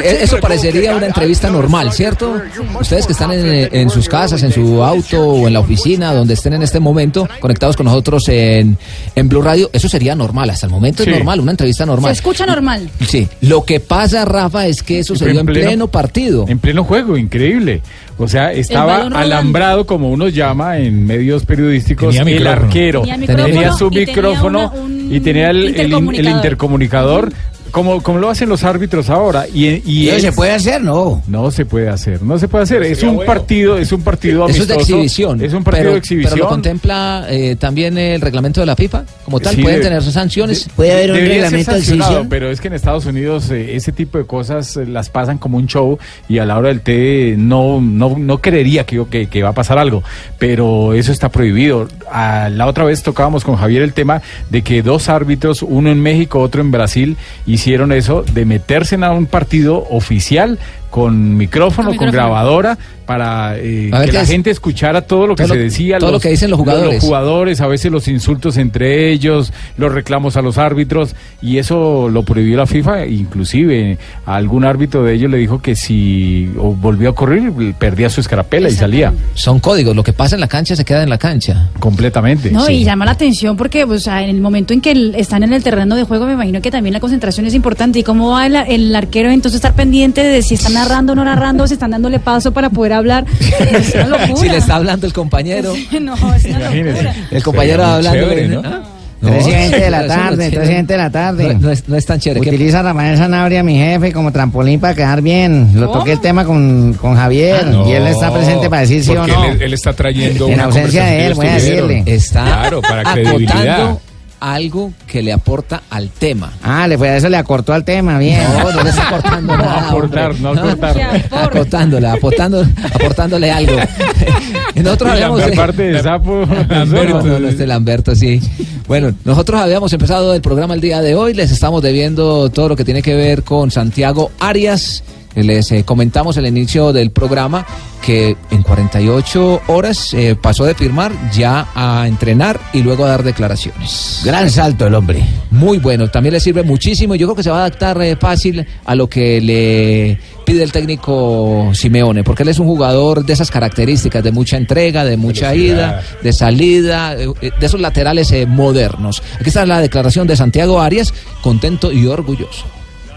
Eh, 0.04 0.20
Eso 0.22 0.38
parecería 0.40 0.96
una 0.96 1.08
entrevista 1.08 1.50
normal, 1.50 1.92
¿cierto? 1.94 2.42
Ustedes 2.80 3.06
que 3.08 3.14
están 3.14 3.32
en, 3.32 3.70
en 3.76 3.90
sus 3.90 4.08
casas, 4.10 4.44
en 4.44 4.52
su 4.52 4.84
auto 4.84 5.22
o 5.28 5.48
en 5.48 5.54
la 5.54 5.60
oficina, 5.62 6.14
donde 6.14 6.34
estén 6.34 6.54
en 6.54 6.62
este 6.64 6.80
momento, 6.80 7.28
conectados 7.40 7.78
con 7.78 7.86
nosotros 7.86 8.28
en, 8.30 8.78
en 9.16 9.30
Blue 9.30 9.42
Radio, 9.42 9.70
eso 9.74 9.88
sería 9.88 10.14
normal. 10.16 10.50
Hasta 10.50 10.66
el 10.66 10.72
momento 10.72 11.04
Sí. 11.04 11.10
es 11.10 11.16
normal, 11.16 11.40
una 11.40 11.52
entrevista 11.52 11.84
Se 11.84 11.88
normal. 11.88 12.12
escucha 12.12 12.46
normal. 12.46 12.90
Sí, 13.08 13.28
lo 13.42 13.64
que 13.64 13.80
pasa, 13.80 14.26
Rafa, 14.26 14.68
es 14.68 14.84
que 14.84 15.00
eso 15.00 15.16
se 15.16 15.26
dio 15.30 15.40
en 15.40 15.46
pleno 15.46 15.88
partido. 15.88 16.46
En 16.48 16.60
pleno 16.60 16.84
juego, 16.84 17.18
increíble. 17.18 17.82
O 18.22 18.28
sea, 18.28 18.52
estaba 18.52 19.08
alambrado, 19.08 19.86
como 19.86 20.10
uno 20.12 20.28
llama 20.28 20.78
en 20.78 21.06
medios 21.08 21.46
periodísticos, 21.46 22.14
Tenía 22.16 22.22
el 22.22 22.40
micrófono. 22.40 22.66
arquero. 22.66 23.02
Tenía 23.02 23.18
micrófono 23.18 23.46
Tenía 23.48 23.72
su 23.74 23.88
y 23.88 23.90
tenía 23.92 24.06
micrófono 24.08 24.72
un 24.76 25.10
y 25.14 25.20
tenía 25.22 25.50
el, 25.50 25.76
el 25.76 25.94
in- 25.94 26.16
el 26.16 26.28
intercomunicador. 26.28 27.32
Como, 27.72 28.02
como 28.04 28.20
lo 28.20 28.30
hacen 28.30 28.50
los 28.50 28.64
árbitros 28.64 29.10
ahora. 29.10 29.46
Y, 29.54 29.82
y 29.90 30.08
¿Eso 30.08 30.18
es- 30.18 30.22
se 30.24 30.32
puede 30.32 30.52
hacer? 30.52 30.82
No. 30.82 31.22
No 31.28 31.52
se 31.52 31.66
puede 31.66 31.90
hacer, 31.90 32.22
no 32.22 32.38
se 32.40 32.48
puede 32.48 32.64
hacer. 32.64 32.84
Es 32.84 33.04
un 33.04 33.26
partido, 33.26 33.78
es 33.78 33.92
un 33.92 34.02
partido 34.02 34.48
Eso 34.48 34.62
es 34.64 34.68
de 34.68 34.76
exhibición. 34.76 35.42
Es 35.42 35.54
un 35.54 35.64
partido 35.64 35.84
pero, 35.84 35.92
de 35.94 35.98
exhibición. 36.00 36.34
Pero 36.34 36.44
lo 36.46 36.50
contempla 36.50 37.26
eh, 37.30 37.56
también 37.58 37.98
el 37.98 38.22
reglamento 38.22 38.60
de 38.60 38.66
la 38.66 38.76
FIFA. 38.76 39.04
Como 39.24 39.40
tal, 39.40 39.56
Sí, 39.56 39.62
pueden 39.62 39.80
de- 39.80 39.86
tener 39.86 40.04
sanciones. 40.04 40.68
Debería 40.78 41.50
ser 41.50 41.64
sancionado, 41.64 42.26
Pero 42.30 42.50
es 42.50 42.60
que 42.62 42.68
en 42.68 42.74
Estados 42.74 43.06
Unidos 43.06 43.50
eh, 43.52 43.76
ese 43.76 43.92
tipo 43.92 44.18
de 44.18 44.26
cosas 44.26 44.76
eh, 44.78 44.86
las 44.86 45.10
pasan 45.10 45.38
como 45.38 45.58
un 45.58 45.68
show 45.68 45.98
y 46.28 46.40
a 46.40 46.46
la 46.46 46.58
hora 46.58 46.70
del 46.70 46.82
té 46.82 47.36
no, 47.38 47.80
no, 47.82 48.18
no 48.18 48.42
creería 48.42 48.86
que, 48.86 49.04
que, 49.10 49.28
que 49.28 49.44
va 49.44 49.50
a 49.50 49.54
pasar 49.54 49.78
algo. 49.78 50.04
Pero 50.38 50.94
eso 50.94 51.12
está 51.12 51.30
prohibido. 51.30 51.88
A 52.12 52.50
la 52.50 52.66
otra 52.68 52.84
vez 52.86 53.04
tocábamos 53.04 53.44
con 53.44 53.56
Javier 53.56 53.82
el 53.84 53.94
tema 53.94 54.22
de 54.50 54.62
que 54.62 54.82
dos 54.82 55.10
árbitros, 55.10 55.62
uno 55.64 55.92
en 55.92 56.00
México, 56.02 56.40
otro 56.40 56.62
en 56.62 56.72
Brasil, 56.72 57.18
hicieron 57.60 57.92
eso 57.92 58.24
de 58.24 58.46
meterse 58.46 58.96
en 58.96 59.04
un 59.04 59.26
partido 59.26 59.86
oficial 59.90 60.60
con 60.90 61.38
micrófono, 61.38 61.90
Con 61.90 61.98
con, 61.98 62.08
micrófono. 62.08 62.12
grabadora, 62.12 62.78
para 63.06 63.58
eh, 63.58 63.90
que 64.06 64.12
la 64.12 64.22
es- 64.22 64.30
gente 64.30 64.52
escuchara 64.52 65.02
todo 65.02 65.26
lo 65.28 65.36
que 65.36 65.44
todo 65.44 65.54
se 65.56 65.60
decía. 65.60 65.98
todo 65.98 66.12
lo 66.12 66.20
que 66.20 66.30
dicen 66.30 66.50
los 66.52 66.60
jugadores. 66.60 67.02
jugadores, 67.02 67.60
a 67.62 67.68
veces 67.68 67.92
los 67.92 68.08
insultos 68.08 68.58
entre 68.58 69.12
ellos, 69.12 69.52
los 69.78 69.92
reclamos 69.92 70.38
a 70.38 70.42
los 70.44 70.58
árbitros, 70.60 71.16
y 71.42 71.58
eso 71.58 72.10
lo 72.10 72.24
prohibió 72.24 72.58
la 72.58 72.68
FIFA, 72.68 73.06
inclusive 73.08 73.98
a 74.26 74.36
algún 74.36 74.66
árbitro 74.66 75.04
de 75.04 75.14
ellos 75.16 75.32
le 75.32 75.38
dijo 75.38 75.62
que 75.62 75.76
si 75.76 76.52
o 76.58 76.74
volvió 76.76 77.10
a 77.10 77.16
correr, 77.16 77.52
perdía 77.80 78.10
su 78.10 78.22
escarapela 78.22 78.70
y 78.70 78.74
salía. 78.74 79.14
Son 79.34 79.60
códigos, 79.60 79.96
lo 79.96 80.04
que 80.04 80.14
pasa 80.14 80.36
en 80.36 80.42
la 80.42 80.48
cancha 80.48 80.76
se 80.76 80.86
queda 80.86 81.04
en 81.04 81.10
la 81.10 81.18
cancha. 81.18 81.70
Completamente. 81.80 82.52
No, 82.52 82.70
y 82.70 82.84
llama 82.84 83.06
la 83.06 83.12
atención 83.12 83.58
porque 83.58 83.84
o 83.86 84.00
sea, 84.00 84.24
en 84.24 84.30
el 84.30 84.42
momento 84.42 84.74
en 84.74 84.82
que 84.82 84.92
el- 84.92 85.16
están 85.16 85.44
en 85.44 85.54
el 85.54 85.64
terreno 85.64 85.96
de 85.96 86.04
juego, 86.04 86.26
me 86.26 86.34
imagino 86.34 86.62
que 86.62 86.70
también 86.72 86.94
la 86.94 87.00
concentración 87.00 87.46
es 87.46 87.54
importante. 87.56 88.00
¿Y 88.00 88.04
cómo 88.04 88.32
va 88.32 88.46
el, 88.46 88.56
el 88.56 88.96
arquero 88.96 89.30
entonces 89.32 89.56
estar 89.58 89.74
pendiente 89.74 90.24
de 90.24 90.42
si 90.44 90.56
están 90.56 90.78
narrando 90.80 91.14
o 91.14 91.16
no 91.16 91.24
narrando, 91.24 91.68
si 91.68 91.74
están 91.74 91.92
dándole 91.92 92.20
paso 92.20 92.52
para 92.52 92.70
poder 92.70 92.94
hablar? 92.94 93.26
Es 93.60 93.94
una 93.96 94.08
locura. 94.08 94.36
Si 94.38 94.50
le 94.50 94.58
está 94.58 94.76
hablando 94.76 95.06
el 95.08 95.14
compañero. 95.14 95.74
no, 96.02 96.16
es 96.36 96.46
una 96.46 96.60
locura. 96.72 97.16
El 97.32 97.44
compañero 97.44 97.84
hablando. 97.86 98.20
chévere, 98.20 98.42
de- 98.48 98.56
¿no? 98.56 98.62
¿Ah? 98.66 98.82
Tres 99.22 99.48
y 99.48 99.52
veinte 99.52 99.80
de 99.82 99.90
la 99.90 100.02
no 100.04 100.08
tarde, 100.08 100.38
tiene- 100.38 100.56
tres 100.56 100.70
y 100.70 100.74
veinte 100.76 100.94
de 100.94 100.98
la 100.98 101.10
tarde. 101.10 101.54
No, 101.56 101.60
no 101.60 101.72
es, 101.72 101.90
no 101.90 101.96
es 101.98 102.06
tan 102.06 102.20
chévere. 102.22 102.40
¿Qué- 102.40 102.50
Utiliza 102.52 102.80
a 102.80 102.84
Rafael 102.84 103.18
Sanabria, 103.18 103.64
mi 103.64 103.76
jefe, 103.78 104.14
como 104.14 104.32
trampolín 104.32 104.80
para 104.80 104.96
quedar 104.96 105.22
bien. 105.22 105.72
Lo 105.76 105.90
toqué 105.90 106.14
el 106.14 106.22
tema 106.22 106.46
con, 106.46 106.94
con 106.94 107.16
Javier 107.18 107.68
y 107.86 107.92
él 107.92 108.08
está 108.08 108.32
presente 108.34 108.70
para 108.70 108.84
decir 108.84 109.04
sí 109.04 109.12
o 109.12 109.28
no. 109.28 109.44
Él, 109.44 109.62
él 109.62 109.74
está 109.74 109.92
trayendo 109.92 110.48
En 110.48 110.54
una 110.54 110.64
ausencia 110.66 111.04
de 111.04 111.28
él, 111.28 111.34
voy 111.34 111.48
a 111.48 111.54
decirle. 111.56 112.04
Está 112.06 112.44
Claro, 112.46 112.82
para 112.82 113.04
credibilidad. 113.14 113.98
Algo 114.40 114.94
que 115.08 115.22
le 115.22 115.34
aporta 115.34 115.84
al 115.90 116.10
tema. 116.10 116.54
Ah, 116.64 116.88
le 116.88 116.98
fue 116.98 117.10
a 117.10 117.18
eso 117.18 117.30
le 117.30 117.38
acortó 117.38 117.74
al 117.74 117.84
tema, 117.84 118.18
bien. 118.18 118.42
No, 118.58 118.72
no 118.72 118.84
le 118.84 118.90
está 118.90 119.08
aportando 119.08 119.58
nada. 119.58 119.90
aportar, 119.90 120.32
hombre. 120.32 120.54
no 120.54 120.70
aportar. 120.70 121.22
Aportándole, 121.32 122.08
aportando, 122.08 122.66
aportándole 122.94 123.52
algo. 123.52 123.78
Nosotros 124.76 125.12
habíamos. 125.12 125.42
la 125.42 125.56
parte 125.56 125.84
de 125.84 126.02
sapo. 126.02 126.46
No, 126.46 126.86
no, 126.86 127.40
no, 127.40 127.48
este 127.48 127.68
Lamberto, 127.68 128.16
sí. 128.16 128.42
Bueno, 128.88 129.14
nosotros 129.26 129.62
habíamos 129.62 129.92
empezado 129.94 130.34
el 130.34 130.42
programa 130.42 130.74
el 130.74 130.82
día 130.82 131.02
de 131.02 131.16
hoy, 131.16 131.34
les 131.34 131.52
estamos 131.52 131.82
debiendo 131.82 132.50
todo 132.50 132.70
lo 132.70 132.76
que 132.76 132.84
tiene 132.84 133.02
que 133.02 133.16
ver 133.16 133.44
con 133.44 133.72
Santiago 133.72 134.32
Arias. 134.40 135.04
Les 135.36 135.72
eh, 135.72 135.84
comentamos 135.84 136.38
al 136.38 136.48
inicio 136.48 136.92
del 136.92 137.12
programa 137.12 137.66
que 138.04 138.36
en 138.50 138.64
48 138.64 139.62
horas 139.68 140.14
eh, 140.14 140.36
pasó 140.40 140.66
de 140.66 140.74
firmar 140.74 141.12
ya 141.32 141.68
a 141.76 142.08
entrenar 142.08 142.60
y 142.74 142.82
luego 142.82 143.06
a 143.06 143.10
dar 143.10 143.24
declaraciones. 143.24 144.22
Gran 144.24 144.50
salto 144.50 144.88
el 144.88 144.96
hombre. 144.96 145.24
Muy 145.52 145.78
bueno, 145.78 146.10
también 146.10 146.34
le 146.34 146.40
sirve 146.40 146.64
muchísimo. 146.64 147.16
Yo 147.16 147.28
creo 147.28 147.36
que 147.36 147.44
se 147.44 147.50
va 147.52 147.58
a 147.58 147.60
adaptar 147.62 148.02
eh, 148.02 148.16
fácil 148.16 148.66
a 148.86 148.96
lo 148.96 149.08
que 149.08 149.40
le 149.42 150.20
pide 150.50 150.64
el 150.64 150.72
técnico 150.72 151.70
Simeone, 151.74 152.24
porque 152.24 152.42
él 152.42 152.50
es 152.50 152.58
un 152.58 152.66
jugador 152.66 153.24
de 153.24 153.34
esas 153.34 153.52
características, 153.52 154.24
de 154.24 154.32
mucha 154.32 154.58
entrega, 154.58 155.06
de 155.06 155.16
mucha 155.16 155.54
ida, 155.54 156.02
de 156.24 156.34
salida, 156.34 157.14
eh, 157.14 157.32
eh, 157.42 157.52
de 157.60 157.66
esos 157.68 157.80
laterales 157.80 158.32
eh, 158.32 158.48
modernos. 158.48 159.22
Aquí 159.36 159.50
está 159.50 159.64
la 159.68 159.80
declaración 159.80 160.26
de 160.26 160.36
Santiago 160.36 160.82
Arias, 160.82 161.14
contento 161.42 161.92
y 161.92 162.08
orgulloso. 162.08 162.66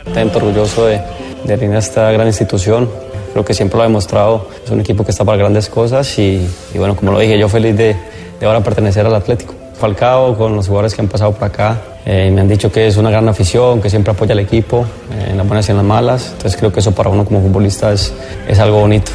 Contento, 0.04 0.38
orgulloso 0.38 0.86
de, 0.86 1.00
de 1.44 1.56
venir 1.56 1.76
a 1.76 1.78
esta 1.78 2.10
gran 2.12 2.26
institución. 2.26 2.88
Creo 3.32 3.44
que 3.44 3.54
siempre 3.54 3.76
lo 3.78 3.82
ha 3.84 3.86
demostrado. 3.86 4.48
Es 4.64 4.70
un 4.70 4.80
equipo 4.80 5.04
que 5.04 5.10
está 5.10 5.24
para 5.24 5.38
grandes 5.38 5.68
cosas 5.68 6.18
y, 6.18 6.46
y 6.74 6.78
bueno, 6.78 6.94
como 6.96 7.12
lo 7.12 7.18
dije, 7.18 7.38
yo 7.38 7.48
feliz 7.48 7.76
de, 7.76 7.96
de 8.38 8.46
ahora 8.46 8.62
pertenecer 8.62 9.06
al 9.06 9.14
Atlético. 9.14 9.54
Falcao, 9.78 10.36
con 10.36 10.54
los 10.54 10.66
jugadores 10.68 10.94
que 10.94 11.00
han 11.00 11.08
pasado 11.08 11.32
por 11.32 11.44
acá, 11.44 11.80
eh, 12.04 12.30
me 12.32 12.40
han 12.40 12.48
dicho 12.48 12.70
que 12.70 12.86
es 12.86 12.96
una 12.96 13.10
gran 13.10 13.28
afición, 13.28 13.80
que 13.80 13.90
siempre 13.90 14.12
apoya 14.12 14.32
al 14.32 14.38
equipo, 14.38 14.86
eh, 15.12 15.30
en 15.30 15.38
las 15.38 15.46
buenas 15.46 15.66
y 15.68 15.70
en 15.72 15.78
las 15.78 15.86
malas. 15.86 16.28
Entonces 16.32 16.56
creo 16.56 16.72
que 16.72 16.80
eso 16.80 16.92
para 16.92 17.10
uno 17.10 17.24
como 17.24 17.40
futbolista 17.40 17.92
es, 17.92 18.12
es 18.46 18.58
algo 18.60 18.80
bonito. 18.80 19.10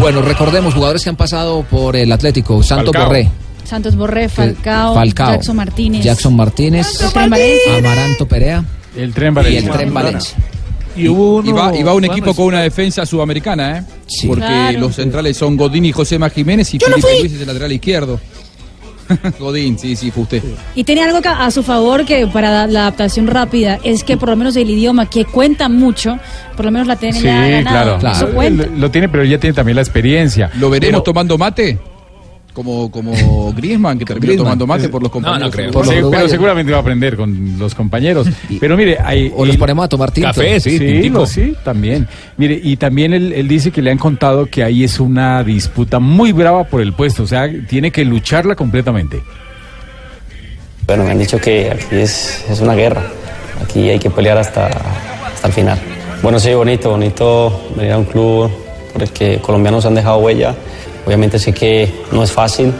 Bueno, 0.00 0.22
recordemos 0.22 0.74
jugadores 0.74 1.04
que 1.04 1.10
han 1.10 1.16
pasado 1.16 1.62
por 1.70 1.94
el 1.94 2.10
Atlético, 2.10 2.60
Santos 2.64 2.86
Falcao. 2.86 3.06
Borré, 3.06 3.30
Santos 3.64 3.94
Borré, 3.94 4.28
Falcao, 4.28 4.94
Falcao, 4.94 5.32
Jackson 5.32 5.56
Martínez. 5.56 6.02
Jackson 6.02 6.34
Martínez. 6.34 6.86
Amaranto 7.78 8.26
Perea 8.26 8.64
El 8.96 9.12
tren 9.14 9.32
y 9.32 9.34
Valencia. 9.36 9.70
el 9.70 9.76
Tren 9.76 9.94
Valencia. 9.94 10.38
Y, 10.96 11.08
hubo 11.08 11.42
y 11.44 11.52
va, 11.52 11.76
y 11.76 11.82
va 11.82 11.92
un 11.94 12.04
equipo 12.06 12.34
con 12.34 12.46
una 12.46 12.62
defensa 12.62 13.04
sudamericana, 13.04 13.78
¿eh? 13.78 13.82
Sí. 14.06 14.26
Porque 14.26 14.46
Claro. 14.46 14.80
los 14.80 14.94
centrales 14.96 15.36
son 15.36 15.56
Godín 15.56 15.84
y 15.84 15.92
José 15.92 16.18
Jiménez 16.34 16.72
y 16.72 16.78
Yo 16.78 16.86
no 16.88 16.94
Felipe 16.94 17.08
fui. 17.10 17.20
Luis 17.20 17.32
es 17.34 17.40
el 17.42 17.46
lateral 17.46 17.72
izquierdo. 17.72 18.18
Godín, 19.38 19.78
sí, 19.78 19.94
sí, 19.94 20.10
fue 20.10 20.22
usted. 20.24 20.42
Y 20.74 20.82
tiene 20.84 21.02
algo 21.04 21.20
a 21.24 21.50
su 21.50 21.62
favor 21.62 22.04
que 22.04 22.26
para 22.26 22.66
la 22.66 22.80
adaptación 22.80 23.26
rápida 23.26 23.78
es 23.84 24.02
que 24.04 24.16
por 24.16 24.30
lo 24.30 24.36
menos 24.36 24.56
el 24.56 24.68
idioma 24.70 25.08
que 25.08 25.24
cuenta 25.24 25.68
mucho, 25.68 26.18
por 26.56 26.64
lo 26.64 26.70
menos 26.72 26.88
la 26.88 26.96
tiene 26.96 27.18
Sí, 27.18 27.24
ya 27.24 27.46
ganado. 27.46 27.98
claro. 27.98 28.32
Cuenta. 28.34 28.66
Lo, 28.66 28.76
lo 28.76 28.90
tiene, 28.90 29.08
pero 29.08 29.22
ya 29.24 29.38
tiene 29.38 29.54
también 29.54 29.76
la 29.76 29.82
experiencia. 29.82 30.50
¿Lo 30.58 30.70
veremos 30.70 30.92
Pero- 30.92 31.02
tomando 31.02 31.38
mate? 31.38 31.78
Como, 32.56 32.90
como 32.90 33.52
Griezmann, 33.52 33.98
que 33.98 34.06
terminó 34.06 34.28
Griezmann. 34.28 34.44
tomando 34.58 34.66
mate 34.66 34.88
por 34.88 35.02
los 35.02 35.12
compañeros. 35.12 35.46
no 35.48 35.50
creo. 35.50 35.70
Por 35.72 35.84
los 35.84 35.94
sí, 35.94 36.00
pero 36.10 36.26
seguramente 36.26 36.72
va 36.72 36.78
a 36.78 36.80
aprender 36.80 37.14
con 37.14 37.58
los 37.58 37.74
compañeros. 37.74 38.26
Pero 38.58 38.78
mire, 38.78 38.96
hay, 39.04 39.30
O 39.36 39.44
los 39.44 39.58
ponemos 39.58 39.84
a 39.84 39.88
tomar 39.88 40.10
tinto. 40.10 40.28
Café, 40.30 40.58
sí, 40.58 40.70
Sí, 40.70 40.78
tintico. 40.78 41.18
lo- 41.18 41.26
sí, 41.26 41.54
también. 41.62 42.08
Mire, 42.38 42.58
y 42.62 42.78
también 42.78 43.12
él, 43.12 43.34
él 43.34 43.46
dice 43.46 43.70
que 43.70 43.82
le 43.82 43.90
han 43.90 43.98
contado 43.98 44.46
que 44.46 44.64
ahí 44.64 44.84
es 44.84 44.98
una 44.98 45.44
disputa 45.44 45.98
muy 45.98 46.32
brava 46.32 46.64
por 46.64 46.80
el 46.80 46.94
puesto, 46.94 47.24
o 47.24 47.26
sea, 47.26 47.46
tiene 47.68 47.90
que 47.90 48.06
lucharla 48.06 48.54
completamente. 48.56 49.20
Bueno, 50.86 51.04
me 51.04 51.10
han 51.10 51.18
dicho 51.18 51.38
que 51.38 51.70
aquí 51.70 51.96
es, 51.96 52.42
es 52.48 52.60
una 52.60 52.74
guerra. 52.74 53.02
Aquí 53.62 53.90
hay 53.90 53.98
que 53.98 54.08
pelear 54.08 54.38
hasta, 54.38 54.66
hasta 54.68 55.46
el 55.48 55.52
final. 55.52 55.78
Bueno, 56.22 56.38
sí, 56.38 56.54
bonito, 56.54 56.88
bonito 56.90 57.68
venir 57.76 57.92
a 57.92 57.98
un 57.98 58.04
club 58.06 58.50
por 58.94 59.02
el 59.02 59.10
que 59.10 59.40
colombianos 59.42 59.84
han 59.84 59.94
dejado 59.94 60.18
huella. 60.18 60.54
Obviamente 61.06 61.38
sé 61.38 61.52
que 61.52 61.92
no 62.12 62.22
es 62.22 62.32
fácil, 62.32 62.72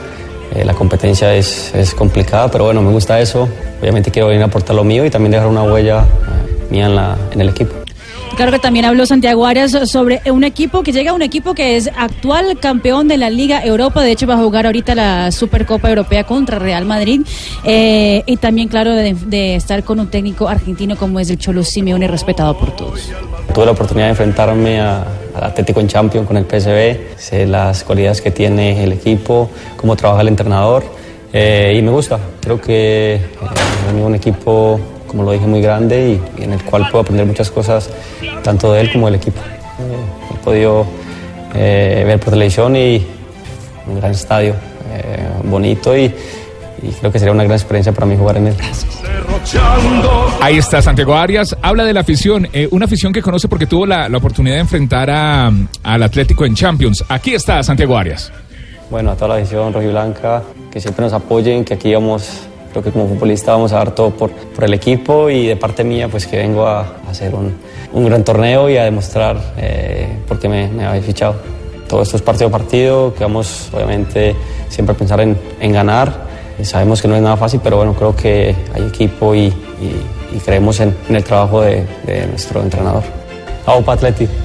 eh, 0.53 0.65
la 0.65 0.73
competencia 0.73 1.33
es, 1.33 1.73
es 1.73 1.93
complicada, 1.93 2.49
pero 2.51 2.65
bueno, 2.65 2.81
me 2.81 2.91
gusta 2.91 3.19
eso. 3.19 3.47
Obviamente 3.81 4.11
quiero 4.11 4.27
venir 4.27 4.43
a 4.43 4.47
aportar 4.47 4.75
lo 4.75 4.83
mío 4.83 5.05
y 5.05 5.09
también 5.09 5.31
dejar 5.31 5.47
una 5.47 5.63
huella 5.63 6.01
eh, 6.01 6.67
mía 6.69 6.87
en, 6.87 6.95
la, 6.95 7.17
en 7.31 7.41
el 7.41 7.49
equipo. 7.49 7.86
Claro 8.35 8.51
que 8.51 8.59
también 8.59 8.85
habló 8.85 9.05
Santiago 9.05 9.45
Arias 9.45 9.71
sobre 9.89 10.21
un 10.29 10.43
equipo 10.43 10.83
que 10.83 10.91
llega 10.91 11.11
a 11.11 11.13
un 11.13 11.21
equipo 11.21 11.53
que 11.53 11.75
es 11.75 11.89
actual 11.97 12.59
campeón 12.59 13.07
de 13.07 13.17
la 13.17 13.29
Liga 13.29 13.63
Europa. 13.63 14.03
De 14.03 14.11
hecho, 14.11 14.27
va 14.27 14.35
a 14.35 14.37
jugar 14.37 14.65
ahorita 14.65 14.93
la 14.93 15.31
Supercopa 15.31 15.89
Europea 15.89 16.23
contra 16.23 16.59
Real 16.59 16.85
Madrid. 16.85 17.21
Eh, 17.63 18.23
y 18.25 18.37
también, 18.37 18.67
claro, 18.67 18.93
de, 18.93 19.55
estar 19.55 19.83
con 19.83 19.99
un 19.99 20.07
técnico 20.07 20.47
argentino 20.47 20.95
como 20.95 21.19
es 21.19 21.29
el 21.29 21.37
Cholo 21.37 21.63
Simeone, 21.63 22.07
respetado 22.07 22.57
por 22.57 22.75
todos. 22.75 23.11
Tuve 23.53 23.65
la 23.65 23.71
oportunidad 23.71 24.05
de 24.05 24.11
enfrentarme 24.11 24.79
al 24.79 25.05
Atlético 25.41 25.79
en 25.79 25.87
Champions 25.87 26.27
con 26.27 26.37
el 26.37 26.45
PSV, 26.45 27.17
sé 27.17 27.47
las 27.47 27.83
cualidades 27.83 28.21
que 28.21 28.31
tiene 28.31 28.83
el 28.83 28.91
equipo, 28.93 29.49
cómo 29.75 29.95
trabaja 29.95 30.21
el 30.21 30.27
entrenador 30.27 30.83
eh, 31.33 31.75
y 31.77 31.81
me 31.81 31.91
gusta. 31.91 32.19
Creo 32.41 32.59
que 32.59 33.15
eh, 33.15 33.21
a 33.89 33.93
un 33.93 34.15
equipo, 34.15 34.79
como 35.07 35.23
lo 35.23 35.31
dije, 35.31 35.45
muy 35.47 35.61
grande 35.61 36.19
y, 36.37 36.41
y 36.41 36.43
en 36.43 36.53
el 36.53 36.63
cual 36.63 36.87
puedo 36.91 37.01
aprender 37.01 37.25
muchas 37.25 37.49
cosas, 37.49 37.89
tanto 38.43 38.73
de 38.73 38.81
él 38.81 38.91
como 38.91 39.07
del 39.07 39.15
equipo. 39.15 39.39
Eh, 39.79 40.33
he 40.35 40.43
podido 40.43 40.85
eh, 41.55 42.03
ver 42.05 42.19
por 42.19 42.31
televisión 42.31 42.75
y 42.75 43.05
un 43.87 43.95
gran 43.99 44.11
estadio, 44.11 44.53
eh, 44.93 45.27
bonito 45.43 45.97
y, 45.97 46.05
y 46.83 46.89
creo 46.99 47.11
que 47.11 47.19
sería 47.19 47.31
una 47.33 47.43
gran 47.43 47.55
experiencia 47.57 47.91
para 47.93 48.05
mí 48.05 48.15
jugar 48.17 48.37
en 48.37 48.47
él. 48.47 48.55
Ahí 50.41 50.57
está 50.57 50.81
Santiago 50.81 51.15
Arias, 51.15 51.55
habla 51.61 51.83
de 51.85 51.93
la 51.93 52.01
afición, 52.01 52.47
eh, 52.53 52.67
una 52.71 52.85
afición 52.85 53.13
que 53.13 53.21
conoce 53.21 53.47
porque 53.47 53.65
tuvo 53.65 53.85
la, 53.85 54.09
la 54.09 54.17
oportunidad 54.17 54.55
de 54.55 54.61
enfrentar 54.61 55.09
a- 55.09 55.51
al 55.83 56.03
Atlético 56.03 56.45
en 56.45 56.53
Champions. 56.55 57.03
Aquí 57.09 57.33
está 57.33 57.61
Santiago 57.63 57.97
Arias. 57.97 58.31
Bueno, 58.89 59.11
a 59.11 59.15
toda 59.15 59.29
la 59.29 59.35
afición 59.35 59.73
rojiblanca, 59.73 60.43
que 60.71 60.79
siempre 60.79 61.03
nos 61.03 61.13
apoyen, 61.13 61.65
que 61.65 61.73
aquí 61.73 61.93
vamos, 61.93 62.41
creo 62.81 62.83
que 62.83 62.91
como 62.91 63.07
futbolista 63.07 63.53
vamos 63.53 63.71
a 63.73 63.77
dar 63.77 63.91
todo 63.95 64.11
por, 64.11 64.29
por 64.31 64.63
el 64.63 64.73
equipo 64.73 65.29
y 65.29 65.47
de 65.47 65.55
parte 65.55 65.83
mía, 65.83 66.07
pues 66.07 66.27
que 66.27 66.37
vengo 66.37 66.65
a, 66.67 66.81
a 66.81 67.09
hacer 67.11 67.33
un, 67.33 67.55
un 67.93 68.05
gran 68.05 68.23
torneo 68.23 68.69
y 68.69 68.77
a 68.77 68.83
demostrar 68.83 69.37
eh, 69.57 70.07
por 70.27 70.39
qué 70.39 70.47
me, 70.47 70.67
me 70.69 70.85
habéis 70.85 71.05
fichado. 71.05 71.35
Todo 71.87 72.01
esto 72.03 72.17
es 72.17 72.21
partido 72.21 72.49
a 72.49 72.51
partido, 72.51 73.13
que 73.15 73.23
vamos 73.23 73.69
obviamente 73.73 74.35
siempre 74.69 74.93
a 74.93 74.97
pensar 74.97 75.21
en, 75.21 75.37
en 75.59 75.71
ganar. 75.71 76.27
Y 76.59 76.65
sabemos 76.65 77.01
que 77.01 77.07
no 77.07 77.15
es 77.15 77.21
nada 77.21 77.37
fácil, 77.37 77.59
pero 77.63 77.77
bueno, 77.77 77.93
creo 77.93 78.15
que 78.15 78.55
hay 78.75 78.83
equipo 78.83 79.33
y, 79.33 79.45
y- 79.47 79.53
y 80.35 80.39
creemos 80.39 80.79
en, 80.81 80.93
en 81.07 81.15
el 81.15 81.23
trabajo 81.23 81.61
de, 81.61 81.85
de 82.05 82.27
nuestro 82.27 82.61
entrenador. 82.61 83.03
Aupa 83.65 83.93
Atleti. 83.93 84.27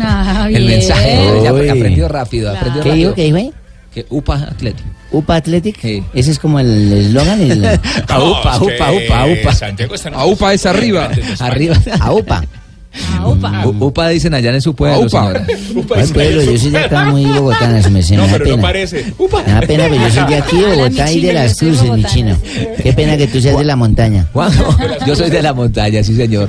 Ah, 0.00 0.48
El 0.50 0.66
mensaje, 0.66 1.18
Uy. 1.50 1.68
aprendió 1.68 2.06
rápido, 2.08 2.50
aprendió 2.50 2.82
¿Qué 2.82 2.88
rápido. 2.90 2.94
dijo? 2.94 3.14
¿Qué 3.14 3.32
dijo? 3.32 3.52
Que 3.92 4.06
UPA 4.10 4.34
Atlético. 4.50 4.88
UPA 5.14 5.36
Athletic. 5.36 5.84
Ese 6.12 6.30
es 6.30 6.38
como 6.38 6.60
el 6.60 6.92
eslogan. 6.92 7.40
El... 7.40 7.64
Aupa, 8.08 8.58
upa, 8.58 8.92
upa, 8.92 9.26
upa. 9.26 9.54
Santiago 9.54 9.94
está 9.94 10.08
en 10.08 10.14
Aupa 10.14 10.52
es 10.52 10.66
arriba. 10.66 11.10
Arriba. 11.40 11.76
AUPA. 12.00 12.44
Aupa. 13.20 13.66
U- 13.66 13.86
Upa 13.86 14.08
dicen 14.08 14.34
allá 14.34 14.52
en 14.52 14.60
su 14.60 14.74
pueblo, 14.74 15.02
Aupa. 15.04 15.08
señora. 15.32 15.46
¿Cuál 15.88 16.08
pueblo? 16.08 16.42
Yo 16.42 16.58
soy 16.58 16.70
de 16.70 16.78
acá 16.78 17.04
muy 17.06 17.24
bogotana, 17.26 17.82
se 17.82 17.90
me, 17.90 18.02
se 18.02 18.16
me 18.16 18.26
da 18.28 18.38
pena. 18.38 18.62
parece. 18.62 19.04
Me 19.46 19.52
da 19.52 19.60
pena, 19.60 19.84
pero 19.88 19.94
yo 19.96 20.10
soy 20.10 20.24
de 20.28 20.36
aquí, 20.36 20.56
Bogotá 20.56 21.10
y 21.12 21.20
de 21.20 21.32
las 21.32 21.56
cruces, 21.58 21.90
mi 21.90 22.04
chino. 22.04 22.36
Qué 22.82 22.92
pena 22.92 23.16
que 23.16 23.26
tú 23.26 23.40
seas 23.40 23.56
de 23.58 23.64
la 23.64 23.76
montaña. 23.76 24.26
Juanjo, 24.32 24.76
yo 25.06 25.16
soy 25.16 25.30
de 25.30 25.42
la 25.42 25.52
montaña, 25.54 26.02
sí 26.02 26.14
señor. 26.16 26.48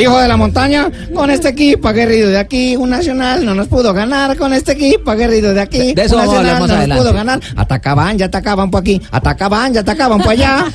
Hijo 0.00 0.18
de 0.18 0.28
la 0.28 0.36
montaña, 0.36 0.90
con 1.14 1.30
este 1.30 1.48
equipo 1.48 1.88
aguerrido 1.88 2.28
de 2.30 2.38
aquí, 2.38 2.76
un 2.76 2.90
nacional 2.90 3.44
no 3.44 3.54
nos 3.54 3.68
pudo 3.68 3.92
ganar, 3.94 4.36
con 4.36 4.52
este 4.52 4.72
equipo 4.72 5.10
aguerrido 5.10 5.54
de 5.54 5.60
aquí, 5.60 5.94
De 5.94 6.02
eso 6.02 6.16
un 6.16 6.22
nacional 6.24 6.54
no 6.58 6.66
nos 6.66 6.70
adelante. 6.76 7.02
pudo 7.02 7.12
ganar. 7.14 7.40
Atacaban, 7.56 8.18
ya 8.18 8.26
atacaban 8.26 8.70
por 8.70 8.80
aquí, 8.80 9.00
atacaban, 9.10 9.72
ya 9.74 9.80
atacaban 9.80 10.20
por 10.20 10.32
allá. 10.32 10.64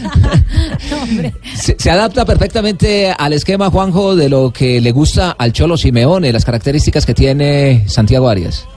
Se, 1.55 1.75
se 1.79 1.89
adapta 1.91 2.25
perfectamente 2.25 3.11
al 3.17 3.33
esquema, 3.33 3.69
Juanjo, 3.69 4.15
de 4.15 4.29
lo 4.29 4.51
que 4.51 4.81
le 4.81 4.91
gusta 4.91 5.02
al 5.37 5.53
Cholo 5.53 5.77
Simeone, 5.77 6.31
las 6.31 6.45
características 6.45 7.05
que 7.05 7.13
tiene 7.13 7.83
Santiago 7.87 8.29
Arias. 8.29 8.67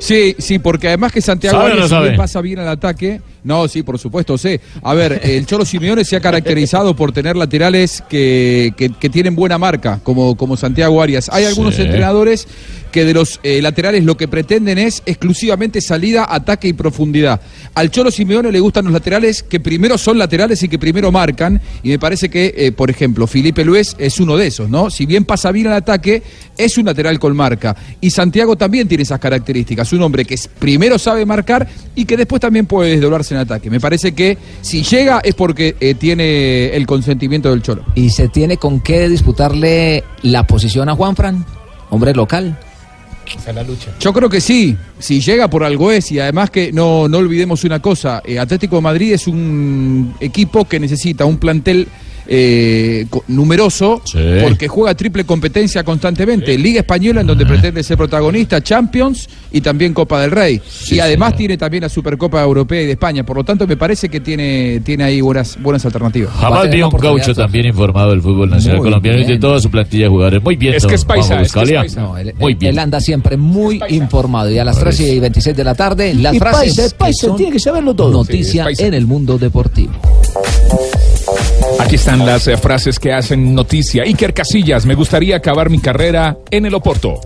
Sí, 0.00 0.36
sí, 0.38 0.58
porque 0.58 0.88
además 0.88 1.12
que 1.12 1.20
Santiago 1.20 1.58
¿Sabe 1.58 1.70
o 1.70 1.74
Arias 1.74 1.90
no 1.90 2.16
pasa 2.16 2.40
bien 2.40 2.58
al 2.58 2.68
ataque. 2.68 3.20
No, 3.48 3.66
sí, 3.66 3.82
por 3.82 3.98
supuesto, 3.98 4.36
sé. 4.36 4.60
A 4.82 4.92
ver, 4.92 5.22
el 5.24 5.46
Cholo 5.46 5.64
Simeone 5.64 6.04
se 6.04 6.16
ha 6.16 6.20
caracterizado 6.20 6.94
por 6.94 7.12
tener 7.12 7.34
laterales 7.34 8.04
que, 8.06 8.74
que- 8.76 8.90
que 8.90 9.08
tienen 9.08 9.34
buena 9.34 9.56
marca, 9.56 10.00
como, 10.02 10.36
como 10.36 10.54
Santiago 10.58 11.00
Arias. 11.00 11.30
Hay 11.32 11.46
algunos 11.46 11.74
Sí. 11.76 11.80
entrenadores 11.82 12.46
que 12.92 13.04
de 13.06 13.14
los 13.14 13.40
eh, 13.42 13.60
laterales 13.62 14.04
lo 14.04 14.16
que 14.18 14.28
pretenden 14.28 14.76
es 14.78 15.02
exclusivamente 15.06 15.80
salida, 15.80 16.26
ataque 16.28 16.68
y 16.68 16.72
profundidad. 16.74 17.40
Al 17.74 17.90
Cholo 17.90 18.10
Simeone 18.10 18.50
le 18.52 18.60
gustan 18.60 18.84
los 18.84 18.92
laterales 18.92 19.42
que 19.42 19.60
primero 19.60 19.96
son 19.96 20.18
laterales 20.18 20.62
y 20.62 20.68
que 20.68 20.78
primero 20.78 21.10
marcan. 21.10 21.60
Y 21.82 21.88
me 21.88 21.98
parece 21.98 22.28
que, 22.28 22.54
eh, 22.56 22.72
por 22.72 22.90
ejemplo, 22.90 23.26
Felipe 23.26 23.64
Luis 23.64 23.94
es 23.98 24.20
uno 24.20 24.36
de 24.36 24.46
esos, 24.48 24.68
¿no? 24.68 24.90
Si 24.90 25.06
bien 25.06 25.24
pasa 25.24 25.52
bien 25.52 25.68
al 25.68 25.74
ataque, 25.74 26.22
es 26.58 26.76
un 26.76 26.84
lateral 26.86 27.18
con 27.18 27.34
marca. 27.36 27.74
Y 28.00 28.10
Santiago 28.10 28.56
también 28.56 28.88
tiene 28.88 29.02
esas 29.04 29.20
características. 29.20 29.90
Un 29.94 30.02
hombre 30.02 30.24
que 30.26 30.34
es- 30.34 30.48
primero 30.58 30.98
sabe 30.98 31.24
marcar 31.24 31.66
y 31.94 32.04
que 32.04 32.16
después 32.16 32.40
también 32.40 32.66
puede 32.66 32.90
desdoblarse 32.92 33.34
en 33.34 33.37
en 33.38 33.44
ataque. 33.44 33.70
Me 33.70 33.80
parece 33.80 34.12
que 34.12 34.38
si 34.60 34.82
llega 34.82 35.20
es 35.22 35.34
porque 35.34 35.76
eh, 35.80 35.94
tiene 35.94 36.74
el 36.76 36.86
consentimiento 36.86 37.50
del 37.50 37.62
Cholo. 37.62 37.84
¿Y 37.94 38.10
se 38.10 38.28
tiene 38.28 38.56
con 38.56 38.80
qué 38.80 39.08
disputarle 39.08 40.04
la 40.22 40.46
posición 40.46 40.88
a 40.88 40.94
Juanfran, 40.94 41.44
hombre 41.90 42.14
local? 42.14 42.58
Esa 43.36 43.50
es 43.50 43.56
la 43.56 43.62
lucha. 43.62 43.90
Yo 44.00 44.12
creo 44.12 44.28
que 44.28 44.40
sí, 44.40 44.76
si 44.98 45.20
llega 45.20 45.48
por 45.48 45.62
algo 45.62 45.92
es, 45.92 46.10
y 46.12 46.18
además 46.18 46.50
que 46.50 46.72
no, 46.72 47.08
no 47.08 47.18
olvidemos 47.18 47.64
una 47.64 47.80
cosa, 47.80 48.22
eh, 48.24 48.38
Atlético 48.38 48.76
de 48.76 48.82
Madrid 48.82 49.12
es 49.12 49.26
un 49.26 50.14
equipo 50.20 50.64
que 50.64 50.80
necesita 50.80 51.24
un 51.24 51.38
plantel 51.38 51.88
eh, 52.30 53.06
numeroso 53.28 54.02
porque 54.42 54.68
juega 54.68 54.94
triple 54.94 55.24
competencia 55.24 55.82
constantemente, 55.82 56.56
Liga 56.58 56.80
Española 56.80 57.22
en 57.22 57.26
donde 57.26 57.46
pretende 57.46 57.82
ser 57.82 57.96
protagonista, 57.96 58.62
Champions 58.62 59.28
y 59.50 59.60
también 59.62 59.94
Copa 59.94 60.20
del 60.20 60.30
Rey. 60.30 60.60
y 60.90 61.00
además 61.00 61.34
tiene 61.36 61.56
también 61.56 61.82
la 61.82 61.88
Supercopa 61.88 62.42
Europea 62.42 62.82
y 62.82 62.86
de 62.86 62.92
España, 62.92 63.24
por 63.24 63.36
lo 63.38 63.44
tanto 63.44 63.66
me 63.66 63.76
parece 63.76 64.08
que 64.08 64.20
tiene, 64.20 64.80
tiene 64.84 65.04
ahí 65.04 65.20
buenas, 65.20 65.56
buenas 65.60 65.84
alternativas. 65.86 66.30
Jamás 66.34 66.70
vi 66.70 66.82
un 66.82 66.90
gaucho 66.90 67.34
también 67.34 67.66
informado 67.66 68.10
del 68.10 68.20
fútbol 68.20 68.50
nacional 68.50 68.78
Muy 68.78 68.86
colombiano 68.88 69.18
y 69.20 69.24
de 69.24 69.38
toda 69.38 69.58
su 69.60 69.70
plantilla 69.70 70.04
de 70.04 70.10
jugadores. 70.10 70.42
Muy 70.42 70.56
bien. 70.56 70.74
Es 70.74 70.86
que 70.86 70.94
es 70.96 71.04
paisa, 71.04 71.34
es 71.34 71.38
que 71.38 71.42
es 71.46 71.52
Buscalia. 71.54 71.80
paisa. 71.80 72.00
No, 72.02 72.16
él, 72.18 72.34
Muy 72.38 72.54
bien. 72.54 72.72
él 72.72 72.78
anda 72.78 73.00
siempre 73.00 73.36
muy 73.36 73.80
informado. 73.88 74.50
Y 74.50 74.58
a 74.58 74.64
las 74.64 74.76
Por 74.76 74.84
3 74.88 75.00
y 75.00 75.20
26 75.20 75.56
de 75.56 75.64
la 75.64 75.74
tarde, 75.74 76.14
las 76.14 76.34
Y 76.34 76.38
frases 76.38 76.60
paisa, 76.60 76.84
es 76.84 76.94
paisa, 76.94 77.20
que 77.22 77.26
son 77.28 77.36
tiene 77.36 77.52
que 77.52 77.58
saberlo 77.58 77.94
todo. 77.94 78.10
Noticia 78.12 78.66
en 78.76 78.94
el 78.94 79.06
mundo 79.06 79.38
deportivo. 79.38 79.92
Aquí 81.80 81.96
están 81.96 82.24
las 82.24 82.46
eh, 82.48 82.56
frases 82.56 82.98
que 82.98 83.12
hacen 83.12 83.54
noticia. 83.54 84.02
Iker 84.02 84.34
Casillas, 84.34 84.84
me 84.86 84.94
gustaría 84.94 85.36
acabar 85.36 85.70
mi 85.70 85.78
carrera 85.78 86.36
en 86.50 86.66
el 86.66 86.74
Oporto. 86.74 87.20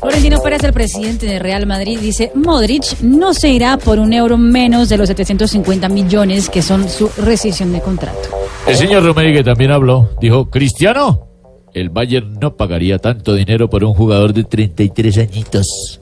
Florentino 0.00 0.40
Pérez, 0.42 0.62
el 0.62 0.72
presidente 0.72 1.26
de 1.26 1.38
Real 1.38 1.66
Madrid, 1.66 1.98
dice, 2.00 2.30
Modric 2.34 3.00
no 3.00 3.34
se 3.34 3.48
irá 3.48 3.76
por 3.76 3.98
un 3.98 4.12
euro 4.12 4.36
menos 4.36 4.88
de 4.88 4.98
los 4.98 5.08
750 5.08 5.88
millones 5.88 6.48
que 6.48 6.62
son 6.62 6.88
su 6.88 7.10
rescisión 7.16 7.72
de 7.72 7.80
contrato. 7.80 8.28
El 8.66 8.76
señor 8.76 9.04
Romero 9.04 9.32
que 9.32 9.44
también 9.44 9.70
habló, 9.70 10.10
dijo, 10.20 10.50
Cristiano, 10.50 11.26
el 11.72 11.90
Bayern 11.90 12.38
no 12.40 12.56
pagaría 12.56 12.98
tanto 12.98 13.34
dinero 13.34 13.68
por 13.68 13.84
un 13.84 13.94
jugador 13.94 14.32
de 14.32 14.44
33 14.44 15.18
añitos. 15.18 16.00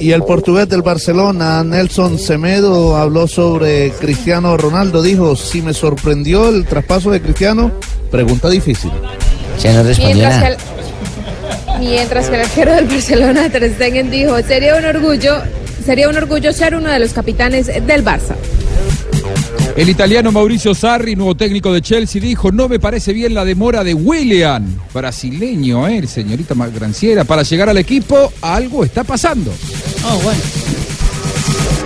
Y 0.00 0.12
el 0.12 0.22
portugués 0.22 0.68
del 0.68 0.82
Barcelona, 0.82 1.64
Nelson 1.64 2.18
Semedo, 2.18 2.96
habló 2.96 3.26
sobre 3.26 3.90
Cristiano 3.92 4.56
Ronaldo. 4.56 5.02
Dijo, 5.02 5.36
si 5.36 5.62
me 5.62 5.72
sorprendió 5.72 6.48
el 6.48 6.66
traspaso 6.66 7.10
de 7.10 7.20
Cristiano, 7.20 7.72
pregunta 8.10 8.48
difícil. 8.50 8.90
Se 9.56 9.72
no 9.72 9.82
Mientras 9.82 10.42
que, 10.42 10.46
el, 10.48 10.56
mientras 11.80 12.28
que 12.28 12.34
el 12.34 12.40
arquero 12.42 12.74
del 12.74 12.86
Barcelona, 12.86 13.48
Ter 13.48 13.72
Stegen, 13.74 14.10
dijo, 14.10 14.38
sería 14.42 14.76
un 14.76 14.84
orgullo, 14.84 15.36
sería 15.84 16.08
un 16.08 16.16
orgullo 16.16 16.52
ser 16.52 16.74
uno 16.74 16.90
de 16.90 16.98
los 16.98 17.12
capitanes 17.12 17.66
del 17.66 18.04
Barça. 18.04 18.34
El 19.76 19.90
italiano 19.90 20.32
Mauricio 20.32 20.74
Sarri, 20.74 21.16
nuevo 21.16 21.34
técnico 21.34 21.70
de 21.70 21.82
Chelsea, 21.82 22.20
dijo, 22.20 22.50
no 22.50 22.66
me 22.66 22.80
parece 22.80 23.12
bien 23.12 23.34
la 23.34 23.44
demora 23.44 23.84
de 23.84 23.92
William, 23.92 24.64
brasileño, 24.94 25.86
eh, 25.86 25.98
el 25.98 26.08
señorita 26.08 26.54
Granciera, 26.74 27.24
para 27.24 27.42
llegar 27.42 27.68
al 27.68 27.76
equipo, 27.76 28.32
algo 28.40 28.84
está 28.84 29.04
pasando. 29.04 29.52
Oh, 30.06 30.18
bueno. 30.20 30.40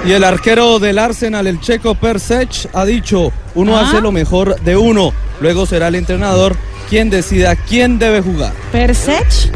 Y 0.07 0.12
el 0.12 0.22
arquero 0.22 0.78
del 0.78 1.01
Arsenal, 1.01 1.49
el 1.49 1.61
checo 1.61 1.97
Persech, 1.97 2.68
ha 2.72 2.84
dicho, 2.84 3.32
uno 3.57 3.76
Ah. 3.76 3.82
hace 3.82 4.01
lo 4.01 4.12
mejor 4.12 4.61
de 4.61 4.76
uno. 4.76 5.12
Luego 5.41 5.66
será 5.66 5.88
el 5.88 5.97
entrenador 5.97 6.57
quien 6.88 7.11
decida 7.11 7.57
quién 7.57 7.99
debe 7.99 8.20
jugar. 8.20 8.53
Persech. 8.70 9.51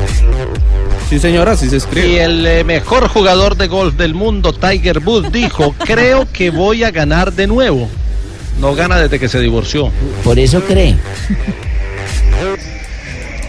Sí, 1.08 1.20
señora, 1.20 1.52
así 1.52 1.70
se 1.70 1.76
escribe. 1.76 2.08
Y 2.08 2.16
el 2.16 2.44
eh, 2.46 2.64
mejor 2.64 3.06
jugador 3.08 3.56
de 3.56 3.68
golf 3.68 3.94
del 3.94 4.14
mundo, 4.14 4.52
Tiger 4.52 4.98
Woods, 4.98 5.30
dijo, 5.30 5.72
creo 5.84 6.26
que 6.32 6.50
voy 6.50 6.82
a 6.82 6.90
ganar 6.90 7.32
de 7.32 7.46
nuevo. 7.46 7.88
No 8.60 8.74
gana 8.74 8.98
desde 8.98 9.18
que 9.18 9.28
se 9.28 9.40
divorció. 9.40 9.90
Por 10.22 10.38
eso 10.38 10.60
cree. 10.62 10.96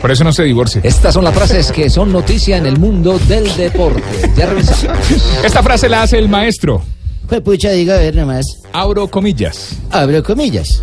Por 0.01 0.11
eso 0.11 0.23
no 0.23 0.31
se 0.33 0.43
divorcie. 0.43 0.81
Estas 0.83 1.13
son 1.13 1.23
las 1.23 1.33
frases 1.33 1.71
que 1.71 1.89
son 1.89 2.11
noticia 2.11 2.57
en 2.57 2.65
el 2.65 2.77
mundo 2.77 3.17
del 3.27 3.55
deporte. 3.55 4.03
Ya 4.35 4.45
revisamos. 4.45 4.99
Esta 5.43 5.63
frase 5.63 5.89
la 5.89 6.03
hace 6.03 6.17
el 6.19 6.29
maestro. 6.29 6.83
Pues 7.27 7.41
pucha, 7.41 7.71
diga 7.71 7.95
a 7.95 7.97
ver 7.97 8.15
nomás. 8.15 8.45
Abro 8.71 9.07
comillas. 9.07 9.69
Abro 9.89 10.21
comillas. 10.23 10.81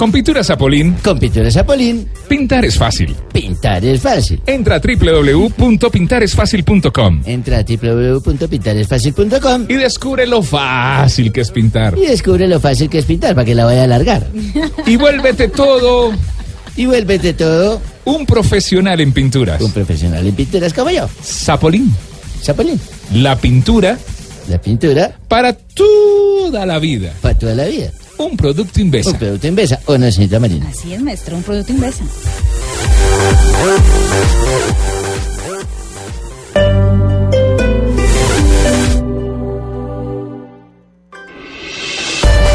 Con 0.00 0.10
pintura 0.10 0.42
Zapolín. 0.42 0.94
Con 1.04 1.18
pintura 1.18 1.50
Zapolín. 1.50 2.08
Pintar 2.26 2.64
es 2.64 2.78
fácil. 2.78 3.14
Pintar 3.34 3.84
es 3.84 4.00
fácil. 4.00 4.40
Entra 4.46 4.76
a 4.76 4.80
www.pintaresfacil.com 4.80 7.20
Entra 7.26 7.58
a 7.58 7.62
www.pintaresfacil.com 7.62 9.66
y 9.68 9.74
descubre 9.74 10.26
lo 10.26 10.42
fácil 10.42 11.30
que 11.30 11.42
es 11.42 11.50
pintar. 11.50 11.98
y 11.98 12.06
descubre 12.06 12.48
lo 12.48 12.58
fácil 12.60 12.88
que 12.88 12.96
es 12.96 13.04
pintar 13.04 13.34
para 13.34 13.44
que 13.44 13.54
la 13.54 13.66
vaya 13.66 13.82
a 13.82 13.84
alargar. 13.84 14.26
Y 14.86 14.96
vuélvete 14.96 15.48
todo 15.48 16.12
Y 16.76 16.86
vuélvete 16.86 17.34
todo 17.34 17.82
un 18.06 18.24
profesional 18.24 19.02
en 19.02 19.12
pinturas. 19.12 19.60
un 19.60 19.70
profesional 19.70 20.26
en 20.26 20.34
pinturas 20.34 20.72
como 20.72 20.88
yo. 20.88 21.10
Zapolín. 21.22 21.94
Zapolín. 22.42 22.80
La 23.12 23.36
pintura 23.36 23.98
La 24.48 24.58
pintura 24.58 25.14
para 25.28 25.52
toda 25.52 26.64
la 26.64 26.78
vida. 26.78 27.12
para 27.20 27.38
toda 27.38 27.54
la 27.54 27.66
vida. 27.66 27.90
Un 28.20 28.36
producto 28.36 28.80
Invesa. 28.82 29.10
Un 29.10 29.18
producto 29.18 29.46
en 29.46 29.54
besa. 29.54 29.80
¿O 29.86 29.96
no, 29.96 30.10
señorita 30.12 30.38
Marina? 30.38 30.68
Así 30.68 30.92
es, 30.92 31.00
maestro, 31.00 31.36
un 31.36 31.42
producto 31.42 31.72
inversa. 31.72 32.04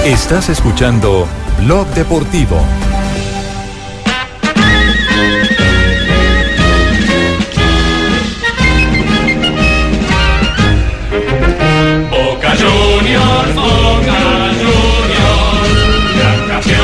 Estás 0.05 0.49
escuchando 0.49 1.27
Blog 1.63 1.87
Deportivo. 1.95 2.61
Boca 12.11 12.55
Juniors, 12.55 13.84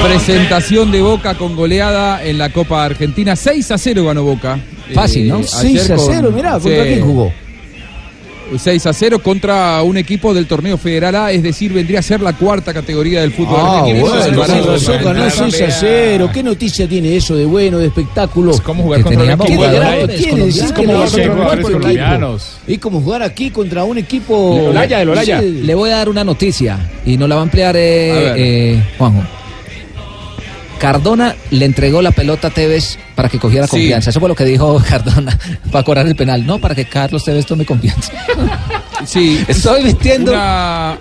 Presentación 0.04 0.92
de 0.92 1.02
Boca 1.02 1.36
con 1.36 1.56
goleada 1.56 2.24
en 2.24 2.38
la 2.38 2.50
Copa 2.50 2.84
Argentina. 2.84 3.36
6 3.36 3.72
a 3.72 3.78
0 3.78 4.06
ganó 4.06 4.24
Boca. 4.24 4.60
Fácil, 4.94 5.28
¿no? 5.30 5.36
ayer 5.38 5.48
6 5.48 5.90
a 5.92 5.96
con- 5.96 6.06
0, 6.14 6.32
mirá, 6.36 6.52
¿contra 6.54 6.84
Sí. 6.84 6.90
quién 6.90 7.02
jugó? 7.06 7.32
6 8.58 8.86
a 8.86 8.92
0 8.92 9.20
contra 9.24 9.82
un 9.82 9.96
equipo 9.96 10.34
del 10.34 10.46
torneo 10.46 10.78
federal 10.78 11.16
A, 11.16 11.32
es 11.32 11.42
decir, 11.42 11.72
vendría 11.72 12.00
a 12.00 12.02
ser 12.02 12.20
la 12.20 12.34
cuarta 12.34 12.74
categoría 12.74 13.22
del 13.22 13.32
fútbol 13.32 13.56
Ah, 13.58 13.80
argentino. 13.80 14.02
bueno, 14.02 14.16
Eso 14.18 14.20
es 14.26 14.26
el 14.30 14.36
con 14.38 14.48
barato. 14.48 14.72
razón 14.74 14.96
ganó 14.98 15.14
Claro, 15.14 15.32
6 15.52 15.54
a 15.62 15.66
vea. 15.66 15.78
0. 15.80 16.30
¿Qué 16.34 16.44
noticia 16.44 16.88
tiene 16.90 17.16
eso 17.16 17.36
de 17.38 17.46
bueno, 17.46 17.78
de 17.78 17.88
espectáculo? 17.88 18.52
¿Cómo 18.64 18.84
jugar 18.84 19.00
Que 19.00 19.04
contra 19.16 19.24
un 19.24 19.30
equipo 19.30 19.46
¿Qué 19.46 19.52
de 19.54 19.58
de 19.58 19.80
grado 19.80 19.92
jugadores 19.94 20.18
tiene 20.22 20.46
decir 20.46 20.62
colombianos. 20.74 20.76
que 20.76 21.22
¿Cómo 21.22 21.38
le 21.38 21.38
va 22.02 22.10
a 22.10 22.26
a? 22.34 22.38
Es 22.68 22.80
como 22.80 23.02
jugar 23.02 23.24
aquí 23.24 23.50
contra 23.52 23.84
un 23.86 23.98
equipo. 23.98 24.36
Olaya, 24.36 25.02
el 25.02 25.10
Olaya. 25.10 25.42
Le 25.42 25.74
voy 25.76 25.90
a 25.92 25.96
dar 25.98 26.10
una 26.10 26.24
noticia 26.26 26.78
y 27.06 27.16
nos 27.16 27.30
la 27.30 27.36
va 27.36 27.42
a 27.42 27.44
ampliar 27.46 27.76
eh, 27.78 28.12
A 28.12 28.34
eh, 28.38 28.84
Juanjo. 28.98 29.24
Cardona 30.82 31.36
le 31.52 31.66
entregó 31.66 32.02
la 32.02 32.10
pelota 32.12 32.48
a 32.48 32.52
Tevez 32.52 32.98
para 33.16 33.30
que 33.30 33.38
cogiera 33.38 33.68
Sí. 33.68 33.72
confianza. 33.72 34.10
Eso 34.10 34.20
fue 34.20 34.28
lo 34.30 34.36
que 34.36 34.46
dijo 34.46 34.82
Cardona 34.90 35.38
para 35.72 35.84
cobrar 35.86 36.08
el 36.08 36.16
penal. 36.16 36.44
No, 36.46 36.60
para 36.60 36.74
que 36.74 36.86
Carlos 36.86 37.24
Tevez 37.24 37.46
tome 37.46 37.66
confianza. 37.66 38.12
Sí, 39.06 39.44
Estoy 39.48 39.84
vistiendo. 39.84 40.32
una- 40.32 40.98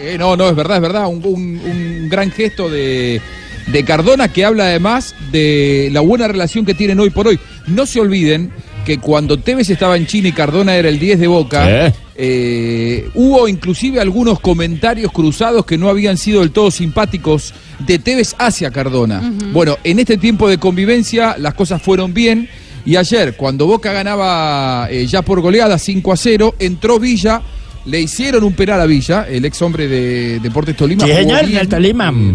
Eh, 0.00 0.16
no, 0.18 0.36
no, 0.36 0.48
es 0.48 0.54
verdad, 0.56 0.76
es 0.78 0.82
verdad. 0.82 1.06
Un, 1.06 1.20
un- 1.24 1.60
un 1.64 2.08
gran 2.08 2.30
gesto 2.32 2.68
de, 2.68 3.20
de 3.68 3.84
Cardona 3.84 4.28
que 4.32 4.44
habla 4.44 4.64
además 4.64 5.14
de 5.32 5.90
la 5.92 6.00
buena 6.00 6.26
relación 6.28 6.64
que 6.64 6.74
tienen 6.74 6.98
hoy 7.00 7.10
por 7.10 7.28
hoy. 7.28 7.38
No 7.68 7.84
se 7.86 8.00
olviden 8.00 8.50
que 8.88 8.98
cuando 8.98 9.36
Tevez 9.38 9.68
estaba 9.68 9.98
en 9.98 10.06
China 10.06 10.28
y 10.28 10.32
Cardona 10.32 10.74
era 10.74 10.88
el 10.88 10.98
10 10.98 11.20
de 11.20 11.26
Boca, 11.26 11.86
¿Eh? 11.88 11.94
eh, 12.16 13.10
hubo 13.14 13.46
inclusive 13.46 14.00
algunos 14.00 14.40
comentarios 14.40 15.12
cruzados 15.12 15.66
que 15.66 15.76
no 15.76 15.90
habían 15.90 16.16
sido 16.16 16.40
del 16.40 16.52
todo 16.52 16.70
simpáticos 16.70 17.52
de 17.80 17.98
Tevez 17.98 18.34
hacia 18.38 18.70
Cardona. 18.70 19.20
Bueno, 19.52 19.76
en 19.84 19.98
este 19.98 20.16
tiempo 20.16 20.48
de 20.48 20.56
convivencia 20.56 21.36
las 21.38 21.52
cosas 21.52 21.82
fueron 21.82 22.14
bien. 22.14 22.48
Y 22.86 22.96
ayer, 22.96 23.36
cuando 23.36 23.66
Boca 23.66 23.92
ganaba 23.92 24.88
eh, 24.90 25.06
ya 25.06 25.20
por 25.20 25.42
goleada 25.42 25.76
5 25.78 26.10
a 26.10 26.16
0, 26.16 26.54
entró 26.58 26.98
Villa, 26.98 27.42
le 27.84 28.00
hicieron 28.00 28.42
un 28.42 28.54
penal 28.54 28.80
a 28.80 28.86
Villa, 28.86 29.26
el 29.28 29.44
ex 29.44 29.60
hombre 29.60 29.86
de 29.86 30.40
Deportes 30.40 30.76
Tolima. 30.76 31.04
Sí, 31.04 31.12
señor, 31.12 31.44
del 31.46 31.68
Tolima. 31.68 32.10
eh, 32.10 32.34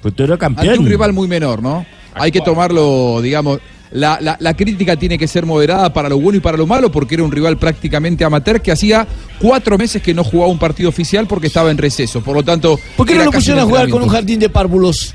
Futuro 0.00 0.34
ante 0.34 0.46
un 0.46 0.54
campeón. 0.54 0.86
rival 0.86 1.12
muy 1.12 1.26
menor, 1.26 1.60
¿no? 1.60 1.84
Hay 2.14 2.30
que 2.30 2.40
tomarlo, 2.42 3.20
digamos, 3.20 3.58
la, 3.92 4.18
la- 4.20 4.36
la 4.40 4.54
crítica 4.56 4.96
tiene 4.96 5.18
que 5.18 5.26
ser 5.26 5.46
moderada 5.46 5.92
para 5.92 6.08
lo 6.08 6.18
bueno 6.20 6.38
y 6.38 6.40
para 6.40 6.56
lo 6.56 6.66
malo, 6.66 6.90
porque 6.92 7.14
era 7.16 7.24
un 7.24 7.32
rival 7.32 7.56
prácticamente 7.58 8.24
amateur 8.24 8.60
que 8.62 8.70
hacía 8.72 9.06
cuatro 9.40 9.76
meses 9.78 10.00
que 10.02 10.14
no 10.14 10.22
jugaba 10.24 10.50
un 10.52 10.58
partido 10.58 10.88
oficial 10.88 11.26
porque 11.26 11.48
estaba 11.48 11.70
en 11.70 11.78
receso. 11.78 12.22
Por 12.22 12.36
lo 12.36 12.42
tanto, 12.42 12.78
¿Por 12.96 13.06
qué 13.06 13.14
no 13.16 13.24
lo 13.24 13.32
pusieron 13.32 13.62
a 13.62 13.66
jugar 13.66 13.88
con 13.88 14.02
un 14.02 14.08
jardín 14.08 14.38
de 14.40 14.48
párvulos? 14.48 15.14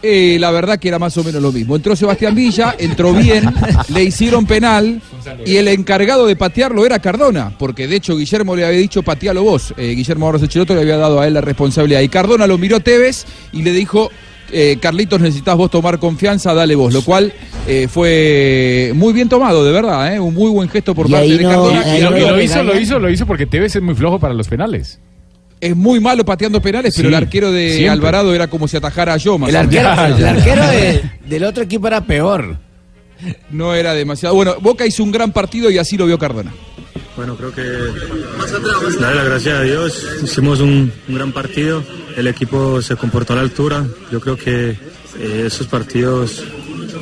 Eh, 0.00 0.36
la 0.38 0.52
verdad 0.52 0.78
que 0.78 0.86
era 0.86 1.00
más 1.00 1.16
o 1.18 1.24
menos 1.24 1.42
lo 1.42 1.50
mismo. 1.50 1.74
Entró 1.74 1.96
Sebastián 1.96 2.32
Villa, 2.32 2.76
entró 2.78 3.12
bien, 3.12 3.52
le 3.88 4.04
hicieron 4.04 4.46
penal 4.46 5.02
y 5.44 5.56
el 5.56 5.66
encargado 5.66 6.24
de 6.24 6.36
patearlo 6.36 6.86
era 6.86 7.00
Cardona, 7.00 7.52
porque 7.58 7.88
de 7.88 7.96
hecho 7.96 8.16
Guillermo 8.16 8.54
le 8.54 8.64
había 8.64 8.78
dicho 8.78 9.02
patealo 9.02 9.42
vos. 9.42 9.74
Eh, 9.76 9.94
Guillermo 9.96 10.32
Echeloto 10.36 10.72
le 10.76 10.82
había 10.82 10.98
dado 10.98 11.20
a 11.20 11.26
él 11.26 11.34
la 11.34 11.40
responsabilidad. 11.40 12.00
Y 12.02 12.08
Cardona 12.08 12.46
lo 12.46 12.58
miró 12.58 12.78
Tevez 12.78 13.24
y 13.52 13.62
le 13.62 13.72
dijo, 13.72 14.08
eh, 14.52 14.78
Carlitos, 14.80 15.20
necesitas 15.20 15.56
vos 15.56 15.70
tomar 15.70 15.98
confianza, 15.98 16.54
dale 16.54 16.74
vos. 16.74 16.92
Lo 16.92 17.02
cual 17.02 17.32
eh, 17.66 17.86
fue 17.90 18.92
muy 18.94 19.12
bien 19.12 19.28
tomado, 19.28 19.64
de 19.64 19.72
verdad, 19.72 20.14
¿eh? 20.14 20.20
un 20.20 20.34
muy 20.34 20.50
buen 20.50 20.68
gesto 20.68 20.94
por 20.94 21.08
Y 21.08 21.12
parte 21.12 21.28
de 21.28 21.42
no- 21.42 21.48
Cardona. 21.50 21.98
Y 21.98 22.02
no 22.02 22.10
lo- 22.10 22.18
lo 22.36 22.40
hizo, 22.42 22.62
lo 22.62 22.78
hizo, 22.80 22.98
lo 22.98 23.10
hizo 23.10 23.26
porque 23.26 23.46
Tevez 23.46 23.76
es 23.76 23.82
muy 23.82 23.94
flojo 23.94 24.18
para 24.18 24.34
los 24.34 24.48
penales. 24.48 25.00
Es 25.60 25.74
muy 25.74 25.98
malo 25.98 26.24
pateando 26.24 26.62
penales, 26.62 26.94
pero 26.96 27.08
el 27.08 27.14
arquero 27.16 27.50
de 27.50 27.70
siempre. 27.72 27.88
Alvarado 27.90 28.32
era 28.34 28.46
como 28.46 28.68
si 28.68 28.76
atajara 28.76 29.14
a 29.14 29.16
yo, 29.16 29.38
más 29.38 29.50
El 29.50 29.56
o 29.56 29.64
menos. 29.66 29.84
arquero, 29.98 30.16
el 30.16 30.24
arquero 30.26 30.66
de- 30.68 31.02
del 31.28 31.44
otro 31.44 31.64
equipo 31.64 31.86
era 31.88 32.00
peor. 32.04 32.56
No 33.50 33.74
era 33.74 33.94
demasiado. 33.94 34.34
Bueno, 34.36 34.54
Boca 34.60 34.86
hizo 34.86 35.02
un 35.02 35.10
gran 35.10 35.32
partido 35.32 35.68
y 35.70 35.78
así 35.78 35.96
lo 35.96 36.06
vio 36.06 36.16
Cardona. 36.18 36.52
Bueno, 37.18 37.34
creo 37.34 37.52
que 37.52 37.62
darle 39.00 39.16
las 39.16 39.24
gracias 39.24 39.58
a 39.58 39.62
Dios. 39.62 40.06
Hicimos 40.22 40.60
un, 40.60 40.92
un 41.08 41.14
gran 41.16 41.32
partido. 41.32 41.82
El 42.16 42.28
equipo 42.28 42.80
se 42.80 42.94
comportó 42.94 43.32
a 43.32 43.36
la 43.36 43.42
altura. 43.42 43.84
Yo 44.12 44.20
creo 44.20 44.36
que 44.36 44.70
eh, 45.18 45.42
esos 45.44 45.66
partidos 45.66 46.44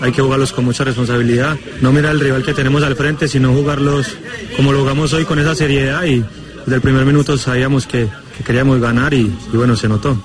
hay 0.00 0.12
que 0.12 0.22
jugarlos 0.22 0.54
con 0.54 0.64
mucha 0.64 0.84
responsabilidad. 0.84 1.58
No 1.82 1.92
mirar 1.92 2.14
el 2.14 2.20
rival 2.20 2.42
que 2.42 2.54
tenemos 2.54 2.82
al 2.82 2.96
frente, 2.96 3.28
sino 3.28 3.52
jugarlos 3.52 4.16
como 4.56 4.72
lo 4.72 4.80
jugamos 4.80 5.12
hoy 5.12 5.26
con 5.26 5.38
esa 5.38 5.54
seriedad. 5.54 6.02
Y 6.04 6.24
desde 6.60 6.76
el 6.76 6.80
primer 6.80 7.04
minuto 7.04 7.36
sabíamos 7.36 7.86
que, 7.86 8.08
que 8.38 8.42
queríamos 8.42 8.80
ganar 8.80 9.12
y 9.12 9.30
bueno, 9.52 9.76
se 9.76 9.86
notó. 9.86 10.16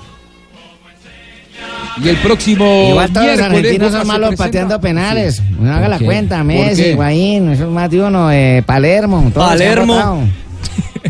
Y 2.02 2.08
el 2.08 2.16
próximo 2.18 2.86
Igual 2.90 3.12
todos 3.12 3.26
los 3.26 3.40
argentinos 3.40 3.92
son 3.92 4.06
malos 4.06 4.34
pateando 4.36 4.80
penales. 4.80 5.36
Sí. 5.36 5.42
No 5.58 5.72
haga 5.74 5.88
la 5.88 5.98
cuenta, 5.98 6.36
¿Por 6.38 6.44
Messi? 6.46 6.82
Higuaín, 6.86 7.50
eso 7.50 7.64
es 7.64 7.70
más 7.70 7.90
de 7.90 8.00
uno, 8.02 8.30
eh, 8.32 8.62
Palermo. 8.64 9.30
todos 9.32 9.48
Palermo. 9.48 10.26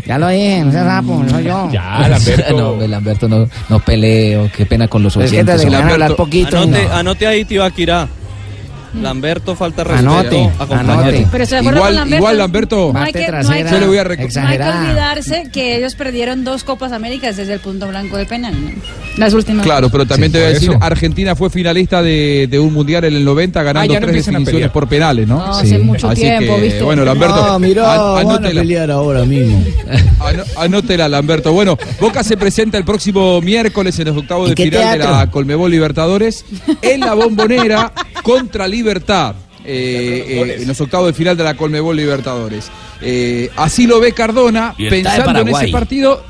Ya 0.05 0.17
lo 0.17 0.27
dije, 0.27 0.63
no 0.65 0.71
seas 0.71 0.85
rapo, 0.85 1.23
no 1.23 1.29
soy 1.29 1.43
yo. 1.45 1.69
Ya, 1.71 2.07
Lamberto. 2.09 2.53
no, 2.57 2.69
hombre, 2.71 2.87
Lamberto, 2.87 3.27
no, 3.29 3.47
no 3.69 3.79
peleo, 3.79 4.49
qué 4.55 4.65
pena 4.65 4.87
con 4.87 5.03
los 5.03 5.15
Es 5.15 5.31
oyentes. 5.31 5.55
desde 5.55 5.65
que 5.65 5.69
me 5.71 5.77
van 5.77 5.81
a 5.87 5.91
hombre. 5.91 6.03
hablar 6.03 6.17
poquito. 6.17 6.57
Anote, 6.57 6.83
no. 6.85 6.93
anote 6.93 7.27
ahí, 7.27 7.45
Tibaquirá. 7.45 8.07
Lamberto, 9.01 9.55
falta 9.55 9.83
respeto 9.83 10.09
Anote. 10.11 11.27
Pero 11.31 11.45
acuerdo 11.57 11.77
Igual, 11.79 11.81
con 11.89 11.95
Lamberto. 11.95 12.15
igual 12.17 12.37
Lamberto, 12.37 12.91
No 12.93 12.99
hay 12.99 13.11
que, 13.13 13.19
no 13.19 13.25
hay 13.25 13.31
trasera, 13.31 13.69
que- 13.69 13.75
yo 13.75 13.79
le 13.81 13.87
voy 13.87 13.97
a 13.97 14.03
no 14.03 14.09
hay 14.47 14.57
que 14.57 14.63
olvidarse 14.63 15.43
que 15.51 15.77
ellos 15.77 15.95
perdieron 15.95 16.43
dos 16.43 16.63
Copas 16.63 16.91
Américas 16.91 17.35
desde 17.37 17.53
el 17.53 17.59
punto 17.59 17.87
blanco 17.87 18.17
de 18.17 18.25
penal. 18.25 18.53
¿no? 18.53 18.71
Las 19.17 19.33
últimas. 19.33 19.63
Claro, 19.65 19.89
pero 19.89 20.05
también 20.05 20.31
Sí, 20.31 20.33
te 20.33 20.39
voy 20.39 20.47
a 20.49 20.53
decir, 20.53 20.69
eso. 20.71 20.79
Argentina 20.81 21.35
fue 21.35 21.49
finalista 21.49 22.01
de, 22.01 22.47
de 22.49 22.59
un 22.59 22.73
mundial 22.73 23.03
en 23.05 23.15
el 23.15 23.23
90 23.25 23.61
ganando 23.63 23.93
Ah, 23.93 23.99
tres 23.99 24.25
definiciones 24.25 24.69
por 24.71 24.87
penales, 24.87 25.27
¿no? 25.27 25.37
No, 25.37 25.45
hace 25.55 25.77
mucho 25.79 26.09
Así 26.09 26.21
tiempo, 26.21 26.55
que, 26.55 26.61
¿viste? 26.61 26.83
bueno, 26.83 27.03
Lamberto, 27.05 27.35
Ah, 27.35 27.59
mirá, 27.59 27.93
an- 27.93 28.25
van 28.25 28.31
a 28.31 28.39
pelear 28.49 28.89
ahora 28.91 29.23
mismo. 29.25 29.63
Anótela, 30.57 31.07
Lamberto. 31.09 31.51
Bueno, 31.53 31.77
Boca 31.99 32.23
se 32.23 32.37
presenta 32.37 32.77
el 32.77 32.85
próximo 32.85 33.41
miércoles 33.41 33.97
en 33.99 34.07
los 34.07 34.17
octavos 34.17 34.51
¿Y 34.51 34.55
de 34.55 34.63
final 34.63 34.99
de 34.99 35.05
la 35.05 35.29
Colmebol 35.29 35.69
Libertadores 35.71 36.45
en 36.81 36.99
la 37.01 37.13
Bombonera 37.13 37.91
contra 38.23 38.67
Libertad. 38.83 39.35
eh, 39.65 40.25
eh, 40.27 40.55
en 40.59 40.67
los 40.67 40.81
octavos 40.81 41.07
de 41.07 41.13
final 41.13 41.37
de 41.37 41.43
la 41.45 41.55
Colmebol 41.55 41.95
Libertadores. 41.95 42.69
Eh, 43.01 43.49
así 43.55 43.87
lo 43.87 44.01
ve 44.01 44.11
Cardona, 44.11 44.75
Libertad 44.77 45.15
pensando 45.15 45.39
en 45.39 45.47
ese 45.47 45.67
partido 45.69 46.23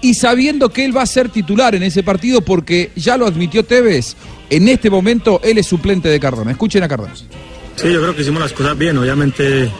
y 0.00 0.14
sabiendo 0.14 0.68
que 0.68 0.84
él 0.84 0.96
va 0.96 1.02
a 1.02 1.06
ser 1.06 1.28
titular 1.28 1.76
en 1.76 1.84
ese 1.84 2.02
partido 2.02 2.40
porque 2.40 2.90
ya 2.96 3.16
lo 3.16 3.26
admitió 3.26 3.64
Tevez. 3.64 4.16
En 4.50 4.68
este 4.68 4.90
momento 4.90 5.40
él 5.44 5.58
es 5.58 5.66
suplente 5.66 6.08
de 6.08 6.18
Cardona. 6.18 6.50
Escuchen 6.50 6.82
a 6.82 6.88
Cardona. 6.88 7.14
Sí, 7.14 7.92
yo 7.92 8.00
creo 8.00 8.16
que 8.16 8.22
hicimos 8.22 8.42
las 8.42 8.52
cosas 8.52 8.76
bien. 8.76 8.98
Obviamente 8.98 9.70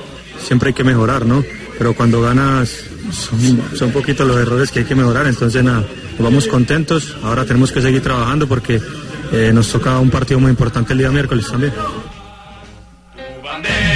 siempre 0.47 0.68
hay 0.68 0.75
que 0.75 0.85
mejorar, 0.85 1.27
¿no? 1.27 1.45
Pero 1.77 1.95
cuando 1.95 2.23
ganas 2.23 2.70
son, 3.11 3.62
son 3.77 3.91
poquitos 3.91 4.27
los 4.27 4.37
errores 4.37 4.70
que 4.70 4.81
hay 4.81 4.85
que 4.85 4.95
mejorar. 4.95 5.27
Entonces, 5.27 5.62
nada, 5.64 5.85
nos 6.12 6.20
vamos 6.20 6.47
contentos. 6.47 7.16
Ahora 7.25 7.45
tenemos 7.45 7.73
que 7.73 7.83
seguir 7.83 8.01
trabajando 8.01 8.47
porque 8.47 8.81
eh, 9.33 9.51
nos 9.53 9.68
toca 9.68 9.99
un 9.99 10.11
partido 10.11 10.39
muy 10.39 10.51
importante 10.51 10.93
el 10.93 11.01
día 11.01 11.11
miércoles 11.11 11.47
también. 11.51 11.73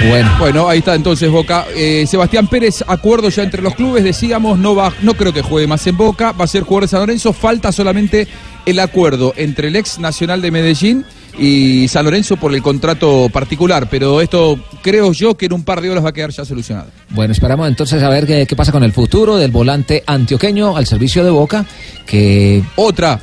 Bueno, 0.05 0.29
Bueno, 0.39 0.69
ahí 0.69 0.79
está 0.79 0.95
entonces 0.95 1.29
Boca. 1.29 1.65
Eh, 1.75 2.05
Sebastián 2.07 2.47
Pérez, 2.47 2.83
acuerdo 2.87 3.29
ya 3.29 3.43
entre 3.43 3.61
los 3.61 3.73
clubes, 3.75 4.03
decíamos, 4.03 4.57
no 4.59 4.75
va, 4.75 4.93
no 5.01 5.15
creo 5.15 5.33
que 5.33 5.41
juegue 5.41 5.67
más 5.67 5.85
en 5.87 5.97
Boca, 5.97 6.31
va 6.33 6.45
a 6.45 6.47
ser 6.47 6.63
jugador 6.63 6.83
de 6.83 6.87
San 6.89 6.99
Lorenzo, 7.01 7.33
falta 7.33 7.71
solamente 7.71 8.27
el 8.65 8.79
acuerdo 8.79 9.33
entre 9.37 9.69
el 9.69 9.75
ex 9.75 9.97
Nacional 9.99 10.41
de 10.41 10.51
Medellín 10.51 11.03
y 11.39 11.87
San 11.87 12.05
Lorenzo 12.05 12.37
por 12.37 12.53
el 12.53 12.61
contrato 12.61 13.27
particular, 13.33 13.87
pero 13.89 14.21
esto 14.21 14.59
creo 14.81 15.11
yo 15.13 15.35
que 15.35 15.47
en 15.47 15.53
un 15.53 15.63
par 15.63 15.81
de 15.81 15.89
horas 15.89 16.05
va 16.05 16.09
a 16.09 16.13
quedar 16.13 16.29
ya 16.31 16.45
solucionado. 16.45 16.87
bueno, 17.09 17.33
esperamos 17.33 17.67
entonces 17.67 18.01
a 18.03 18.09
ver 18.09 18.25
qué, 18.27 18.45
qué 18.45 18.55
pasa 18.55 18.71
con 18.71 18.83
el 18.83 18.93
futuro 18.93 19.37
del 19.37 19.51
volante 19.51 20.03
antioqueño 20.05 20.77
al 20.77 20.85
servicio 20.85 21.23
de 21.23 21.31
Boca, 21.31 21.65
que... 22.05 22.63
Otra, 22.75 23.19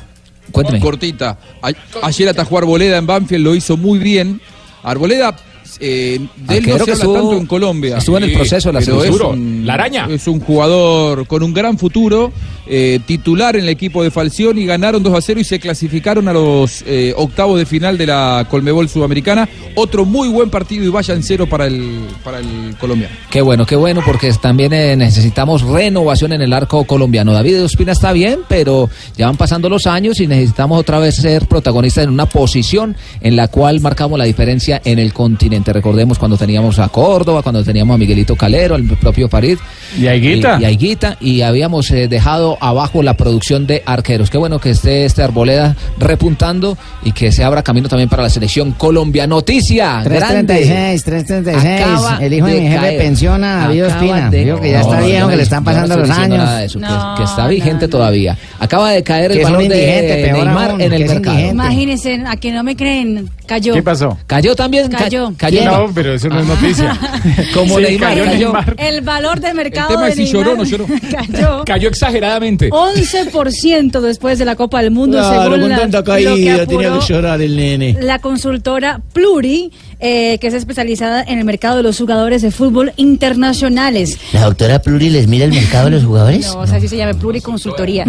Cuénteme. 0.51 0.79
cortita. 0.81 1.37
A- 1.61 1.71
ayer 2.07 2.29
atajó 2.29 2.57
Arboleda 2.57 2.97
en 2.97 3.07
Banfield, 3.07 3.43
lo 3.43 3.55
hizo 3.55 3.75
muy 3.77 3.97
bien. 3.99 4.39
Arboleda, 4.83 5.35
eh, 5.79 6.19
de 6.47 6.57
él 6.57 6.63
no 6.67 6.73
Arquero 6.75 6.77
se 6.79 6.85
que 6.85 6.91
habla 6.91 6.93
estuvo- 6.93 7.13
tanto 7.13 7.37
en 7.37 7.45
Colombia. 7.45 7.97
estuvo 7.97 8.17
en 8.17 8.23
el 8.23 8.33
proceso 8.33 8.69
de 8.69 8.73
la 8.73 8.79
un- 8.79 9.65
La 9.65 9.73
araña. 9.73 10.07
Es 10.09 10.27
un 10.27 10.39
jugador 10.39 11.27
con 11.27 11.43
un 11.43 11.53
gran 11.53 11.77
futuro, 11.77 12.31
eh, 12.67 12.99
titular 13.05 13.55
en 13.55 13.63
el 13.63 13.69
equipo 13.69 14.03
de 14.03 14.11
Falcioni, 14.11 14.61
y 14.61 14.65
ganaron 14.65 15.03
2 15.03 15.13
a 15.13 15.21
0 15.21 15.39
y 15.39 15.43
se 15.43 15.59
clasificaron 15.59 16.27
a 16.27 16.33
los 16.33 16.83
eh, 16.87 17.13
octavos 17.17 17.57
de 17.59 17.65
final 17.65 17.97
de 17.97 18.07
la 18.07 18.47
Colmebol 18.49 18.87
Sudamericana. 18.89 19.47
Otro 19.75 20.05
muy 20.05 20.27
buen 20.29 20.49
partido 20.49 20.83
y 20.85 20.87
vayan 20.89 21.21
cero 21.23 21.47
para 21.49 21.65
el, 21.67 21.99
para 22.23 22.39
el 22.39 22.75
colombiano. 22.79 23.13
Qué 23.29 23.41
bueno, 23.41 23.65
qué 23.65 23.75
bueno, 23.75 24.01
porque 24.05 24.31
también 24.41 24.73
eh, 24.73 24.95
necesitamos 24.95 25.61
renovación 25.63 26.33
en 26.33 26.41
el 26.41 26.53
arco 26.53 26.85
colombiano. 26.85 27.33
David 27.33 27.63
Ospina 27.63 27.91
está 27.91 28.13
bien, 28.13 28.39
pero 28.47 28.89
ya 29.17 29.27
van 29.27 29.37
pasando 29.37 29.69
los 29.69 29.85
años 29.87 30.19
y 30.19 30.27
necesitamos 30.27 30.79
otra 30.79 30.99
vez 30.99 31.15
ser 31.15 31.47
protagonistas 31.47 32.05
en 32.05 32.09
una 32.11 32.25
posición 32.27 32.95
en 33.21 33.35
la 33.35 33.47
cual 33.47 33.79
marcamos 33.81 34.17
la 34.17 34.25
diferencia 34.25 34.81
en 34.85 34.99
el 34.99 35.13
continente. 35.13 35.64
Recordemos 35.73 36.17
cuando 36.19 36.37
teníamos 36.37 36.79
a 36.79 36.87
Córdoba, 36.89 37.41
cuando 37.41 37.63
teníamos 37.63 37.95
a 37.95 37.97
Miguelito 37.97 38.35
Calero, 38.35 38.75
el 38.75 38.85
propio 38.97 39.27
Farid. 39.29 39.57
Y 39.99 40.07
a 40.07 40.15
Higuita. 40.15 40.57
Y, 40.59 40.61
y 40.61 40.65
a 40.65 40.71
Higuita, 40.71 41.17
y 41.19 41.41
habíamos 41.41 41.89
eh, 41.91 42.07
dejado 42.07 42.57
abajo 42.61 43.01
la 43.03 43.15
producción 43.15 43.67
de 43.67 43.83
arqueros. 43.85 44.29
Qué 44.29 44.37
bueno 44.37 44.59
que 44.59 44.71
esté 44.71 45.05
este 45.05 45.21
Arboleda 45.23 45.75
repuntando 45.97 46.77
y 47.03 47.11
que 47.11 47.31
se 47.31 47.43
abra 47.43 47.63
camino 47.63 47.87
también 47.89 48.09
para 48.09 48.23
la 48.23 48.29
selección 48.29 48.71
Colombia. 48.73 49.27
Noticia 49.27 50.01
grande. 50.03 50.55
336, 50.55 51.03
336. 51.03 51.81
Acaba 51.81 52.17
El 52.25 52.33
hijo 52.33 52.47
de, 52.47 52.53
de 52.53 52.61
mi 52.61 52.67
jefe 52.67 52.79
caer. 52.79 52.97
pensiona 52.97 53.63
a 53.63 53.67
David 53.67 53.83
Acaba 53.83 53.95
Ospina. 54.01 54.29
de- 54.29 54.43
Digo 54.45 54.59
que 54.61 54.71
ya 54.71 54.79
No, 54.79 54.83
está 54.85 54.99
no, 54.99 55.05
viejo, 55.05 55.19
yo 55.19 55.25
que 55.27 55.31
no 55.31 55.37
le 55.37 55.43
están 55.43 55.63
no 55.63 55.65
pasando 55.65 55.93
estoy 55.95 56.07
los 56.09 56.17
años. 56.17 56.37
nada 56.37 56.59
de 56.59 56.65
eso, 56.65 56.79
que- 56.79 56.85
que, 57.17 57.23
está 57.23 57.47
vigente 57.47 57.87
todavía. 57.87 58.37
Acaba 58.59 58.91
de 58.91 59.03
caer 59.03 59.31
el 59.31 59.43
valor 59.43 59.67
de 59.67 60.31
Neymar 60.33 60.71
aún, 60.71 60.81
en 60.81 60.93
el 60.93 61.05
mercado. 61.05 61.39
Imagínense, 61.39 62.23
a 62.25 62.35
que 62.37 62.51
no 62.51 62.63
me 62.63 62.75
creen, 62.75 63.29
cayó. 63.45 63.73
¿Qué 63.73 63.83
pasó? 63.83 64.17
Cayó 64.27 64.55
también. 64.55 64.89
ca- 64.89 64.97
Cayó. 64.99 65.33
Cayó. 65.63 65.87
No, 65.87 65.91
pero 65.93 66.13
eso 66.13 66.29
no 66.29 66.39
es 66.39 66.45
noticia. 66.45 66.97
Como 67.53 67.77
Sí, 67.77 67.83
Neymar 67.83 68.09
cayó 68.09 68.23
cayó. 68.25 68.45
Neymar. 68.53 68.75
El 68.77 69.01
valor 69.01 69.39
de 69.39 69.53
mercado 69.53 69.89
tema 69.89 70.03
de 70.05 70.09
es 70.09 70.15
si 70.15 70.23
Neymar 70.23 70.41
lloró 70.45 70.51
o 70.53 70.55
no 70.57 70.63
lloró. 70.63 70.85
cayó 71.11 71.63
Cayó 71.65 71.89
exageradamente. 71.89 72.69
11% 72.69 73.99
después 74.01 74.39
de 74.39 74.45
la 74.45 74.55
Copa 74.55 74.81
del 74.81 74.91
Mundo, 74.91 75.17
Claro, 75.17 75.43
según 75.43 75.59
con 75.61 75.69
la, 75.69 75.77
tanta 75.77 75.97
lo 75.99 76.03
que 76.03 76.11
caída 76.11 76.33
tenía 76.33 76.63
apuró 76.63 76.99
que 76.99 77.05
llorar 77.13 77.41
el 77.41 77.55
nene. 77.55 77.97
la 78.01 78.19
consultora 78.19 79.01
Pluri, 79.13 79.71
eh, 79.99 80.37
que 80.39 80.47
es 80.47 80.53
especializada 80.53 81.23
en 81.23 81.39
el 81.39 81.45
mercado 81.45 81.77
de 81.77 81.83
los 81.83 81.97
jugadores 81.97 82.41
de 82.41 82.51
fútbol 82.51 82.93
internacionales. 82.97 84.17
¿La 84.33 84.45
doctora 84.45 84.79
Pluri 84.79 85.09
les 85.09 85.27
mira 85.27 85.45
el 85.45 85.51
mercado 85.51 85.85
de 85.85 85.91
los 85.91 86.03
jugadores? 86.03 86.47
No, 86.47 86.59
o 86.59 86.67
sea, 86.67 86.77
así 86.77 86.87
se 86.87 86.97
llama 86.97 87.13
Pluriconsultoría. 87.17 88.05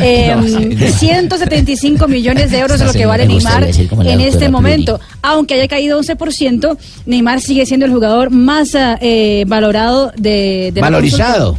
Eh, 0.00 0.34
175 0.98 2.08
millones 2.08 2.50
de 2.50 2.58
euros 2.58 2.80
es 2.80 2.86
lo 2.86 2.92
que 2.92 3.06
vale 3.06 3.26
Neymar 3.26 3.64
en 3.64 4.20
este 4.20 4.38
Pluri. 4.38 4.52
momento. 4.52 5.00
Aunque 5.22 5.54
haya 5.54 5.68
caído 5.68 6.00
11%, 6.00 6.76
Neymar 7.06 7.40
sigue 7.40 7.66
siendo 7.66 7.86
el 7.86 7.92
jugador 7.92 8.30
más 8.30 8.70
eh, 8.74 9.44
valorado 9.46 10.12
de, 10.16 10.72
Valorizado. 10.80 11.58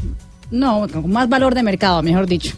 No, 0.50 0.86
con 0.92 1.10
más 1.10 1.30
valor 1.30 1.56
de 1.56 1.64
mercado, 1.64 2.04
mejor 2.04 2.28
dicho. 2.28 2.56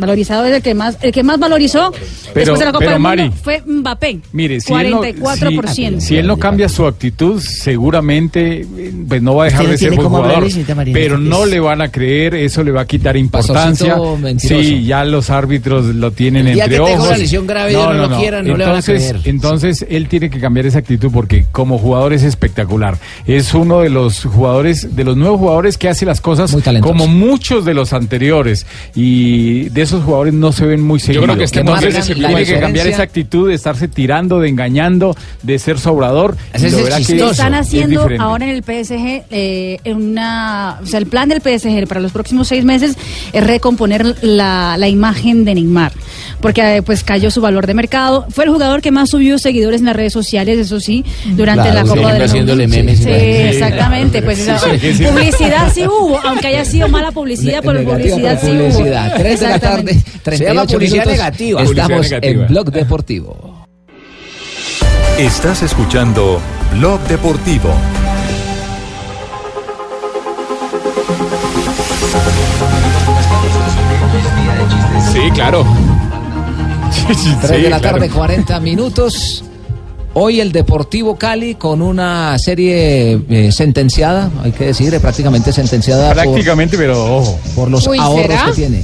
Valorizado 0.00 0.44
es 0.46 0.54
el 0.54 0.62
que 0.62 0.74
más, 0.74 0.96
el 1.02 1.12
que 1.12 1.22
más 1.22 1.38
valorizó 1.38 1.92
después 2.34 2.58
de 2.58 2.64
la 2.64 2.72
Copa 2.72 2.78
pero, 2.78 2.90
del 2.92 3.00
Mundo 3.00 3.08
Mari, 3.16 3.32
fue 3.42 3.62
Mbappé. 3.66 4.20
Mire, 4.32 4.60
si 4.60 4.72
él, 4.72 4.90
no, 4.90 5.02
44%. 5.02 5.68
si, 6.00 6.00
si 6.06 6.16
él 6.16 6.26
no 6.26 6.36
cambia 6.38 6.68
su 6.68 6.86
actitud, 6.86 7.40
seguramente 7.40 8.66
pues 9.08 9.22
no 9.22 9.34
va 9.36 9.44
a 9.44 9.46
dejar 9.46 9.62
Usted 9.66 9.68
no 9.68 9.72
de 9.72 9.78
ser 9.78 9.94
buen 9.94 10.08
jugador. 10.08 10.76
Marina, 10.76 10.92
Pero 10.98 11.18
no 11.18 11.44
es- 11.44 11.50
le 11.50 11.60
van 11.60 11.80
a 11.82 11.90
creer, 11.90 12.34
eso 12.34 12.62
le 12.64 12.70
va 12.72 12.82
a 12.82 12.86
quitar 12.86 13.16
importancia. 13.16 13.96
Sí, 14.38 14.84
ya 14.84 15.04
los 15.04 15.30
árbitros 15.30 15.86
lo 15.86 16.10
tienen 16.12 16.46
El 16.46 16.54
día 16.54 16.64
entre 16.64 16.78
que 16.78 16.84
tenga 16.84 16.98
ojos. 16.98 17.08
una 17.08 17.16
lesión 17.18 17.46
grave 17.46 17.72
y 17.72 17.76
no 17.76 17.92
lo 17.92 18.16
quieran, 18.18 18.46
no 18.46 18.56
le 18.56 18.64
van 18.64 18.74
a 18.74 18.78
entonces, 18.78 19.08
creer. 19.10 19.28
entonces 19.28 19.86
él 19.88 20.08
tiene 20.08 20.30
que 20.30 20.40
cambiar 20.40 20.66
esa 20.66 20.78
actitud 20.78 21.10
porque 21.12 21.46
como 21.52 21.78
jugador 21.78 22.12
es 22.12 22.22
espectacular. 22.22 22.98
Es 23.26 23.54
uno 23.54 23.80
de 23.80 23.90
los 23.90 24.24
jugadores, 24.24 24.94
de 24.96 25.04
los 25.04 25.16
nuevos 25.16 25.38
jugadores 25.40 25.76
que 25.78 25.88
hace 25.88 26.04
las 26.06 26.20
cosas 26.20 26.52
Muy 26.52 26.62
talentoso. 26.62 26.92
como 26.92 27.06
muchos 27.06 27.64
de 27.64 27.74
los 27.74 27.92
anteriores. 27.92 28.66
Y 28.94 29.68
de 29.70 29.82
esos 29.90 30.04
jugadores 30.04 30.34
no 30.34 30.52
se 30.52 30.64
ven 30.66 30.80
muy 30.82 30.98
seguidos. 31.00 31.24
creo 31.24 31.36
que 31.38 31.44
este 31.44 31.60
Entonces, 31.60 31.86
entonces 31.88 32.14
tiene 32.16 32.32
la 32.32 32.44
que 32.44 32.60
cambiar 32.60 32.86
esa 32.86 33.02
actitud 33.02 33.48
de 33.48 33.54
estarse 33.54 33.88
tirando, 33.88 34.40
de 34.40 34.48
engañando, 34.48 35.16
de 35.42 35.58
ser 35.58 35.78
sobrador. 35.78 36.36
verá 36.52 37.00
que 37.00 37.14
Lo 37.16 37.30
están 37.30 37.54
es 37.54 37.60
haciendo 37.66 38.08
ahora 38.18 38.44
en 38.46 38.50
el 38.50 38.62
PSG, 38.62 39.24
eh, 39.30 39.78
una, 39.86 40.78
o 40.82 40.86
sea, 40.86 40.98
el 40.98 41.06
plan 41.06 41.28
del 41.28 41.40
PSG 41.40 41.86
para 41.86 42.00
los 42.00 42.12
próximos 42.12 42.48
seis 42.48 42.64
meses 42.64 42.96
es 43.32 43.46
recomponer 43.46 44.16
la, 44.22 44.76
la 44.78 44.88
imagen 44.88 45.44
de 45.44 45.54
Neymar, 45.54 45.92
porque 46.40 46.76
eh, 46.76 46.82
pues 46.82 47.04
cayó 47.04 47.30
su 47.30 47.40
valor 47.40 47.66
de 47.66 47.74
mercado. 47.74 48.26
Fue 48.30 48.44
el 48.44 48.50
jugador 48.50 48.80
que 48.82 48.90
más 48.90 49.10
subió 49.10 49.38
seguidores 49.38 49.80
en 49.80 49.86
las 49.86 49.96
redes 49.96 50.12
sociales, 50.12 50.58
eso 50.58 50.80
sí, 50.80 51.04
durante 51.36 51.70
Claro, 51.70 51.74
la 51.74 51.82
Copa 51.82 52.00
del 52.00 52.06
Mundo. 52.12 52.24
haciéndole 52.24 52.66
memes 52.66 52.98
Sí, 53.00 53.08
exactamente. 53.10 54.22
Pues 54.22 54.38
esa- 54.40 54.58
Sí, 54.58 54.70
sí, 54.80 54.94
sí. 54.94 55.04
publicidad 55.04 55.72
sí 55.72 55.84
hubo, 55.86 56.18
aunque 56.24 56.48
haya 56.48 56.64
sido 56.64 56.88
mala 56.88 57.10
publicidad, 57.12 57.62
pero 57.64 57.82
publicidad 57.84 58.40
sí 58.40 58.50
hubo. 58.50 58.84
Tres 59.16 59.40
de 59.40 59.48
la 59.48 59.58
tarde, 59.76 59.90
Exactamente. 59.92 60.20
38 60.22 60.72
publicidad 60.72 60.92
minutos. 61.04 61.12
negativa. 61.12 61.62
Estamos 61.62 61.90
Publicidad 61.90 62.20
negativa. 62.20 62.42
en 62.42 62.48
Blog 62.48 62.72
Deportivo. 62.72 63.66
Estás 65.18 65.62
escuchando 65.62 66.40
Blog 66.78 67.00
Deportivo. 67.08 67.74
Sí, 75.12 75.30
claro. 75.34 75.64
3 77.42 77.62
de 77.62 77.70
la 77.70 77.80
tarde, 77.80 78.08
40 78.08 78.60
minutos. 78.60 79.44
Hoy 80.12 80.40
el 80.40 80.50
Deportivo 80.50 81.16
Cali 81.16 81.54
con 81.54 81.80
una 81.82 82.36
serie 82.38 83.20
eh, 83.30 83.52
sentenciada, 83.52 84.28
hay 84.42 84.50
que 84.50 84.66
decir, 84.66 84.92
eh, 84.92 84.98
prácticamente 84.98 85.52
sentenciada 85.52 86.12
por- 86.12 86.22
Prácticamente, 86.24 86.76
pero 86.76 87.18
ojo. 87.18 87.38
por, 87.54 87.70
los 87.70 87.86
Uy, 87.86 87.96
ahorros 87.98 88.26
¿será? 88.26 88.44
que 88.46 88.52
tiene. 88.52 88.82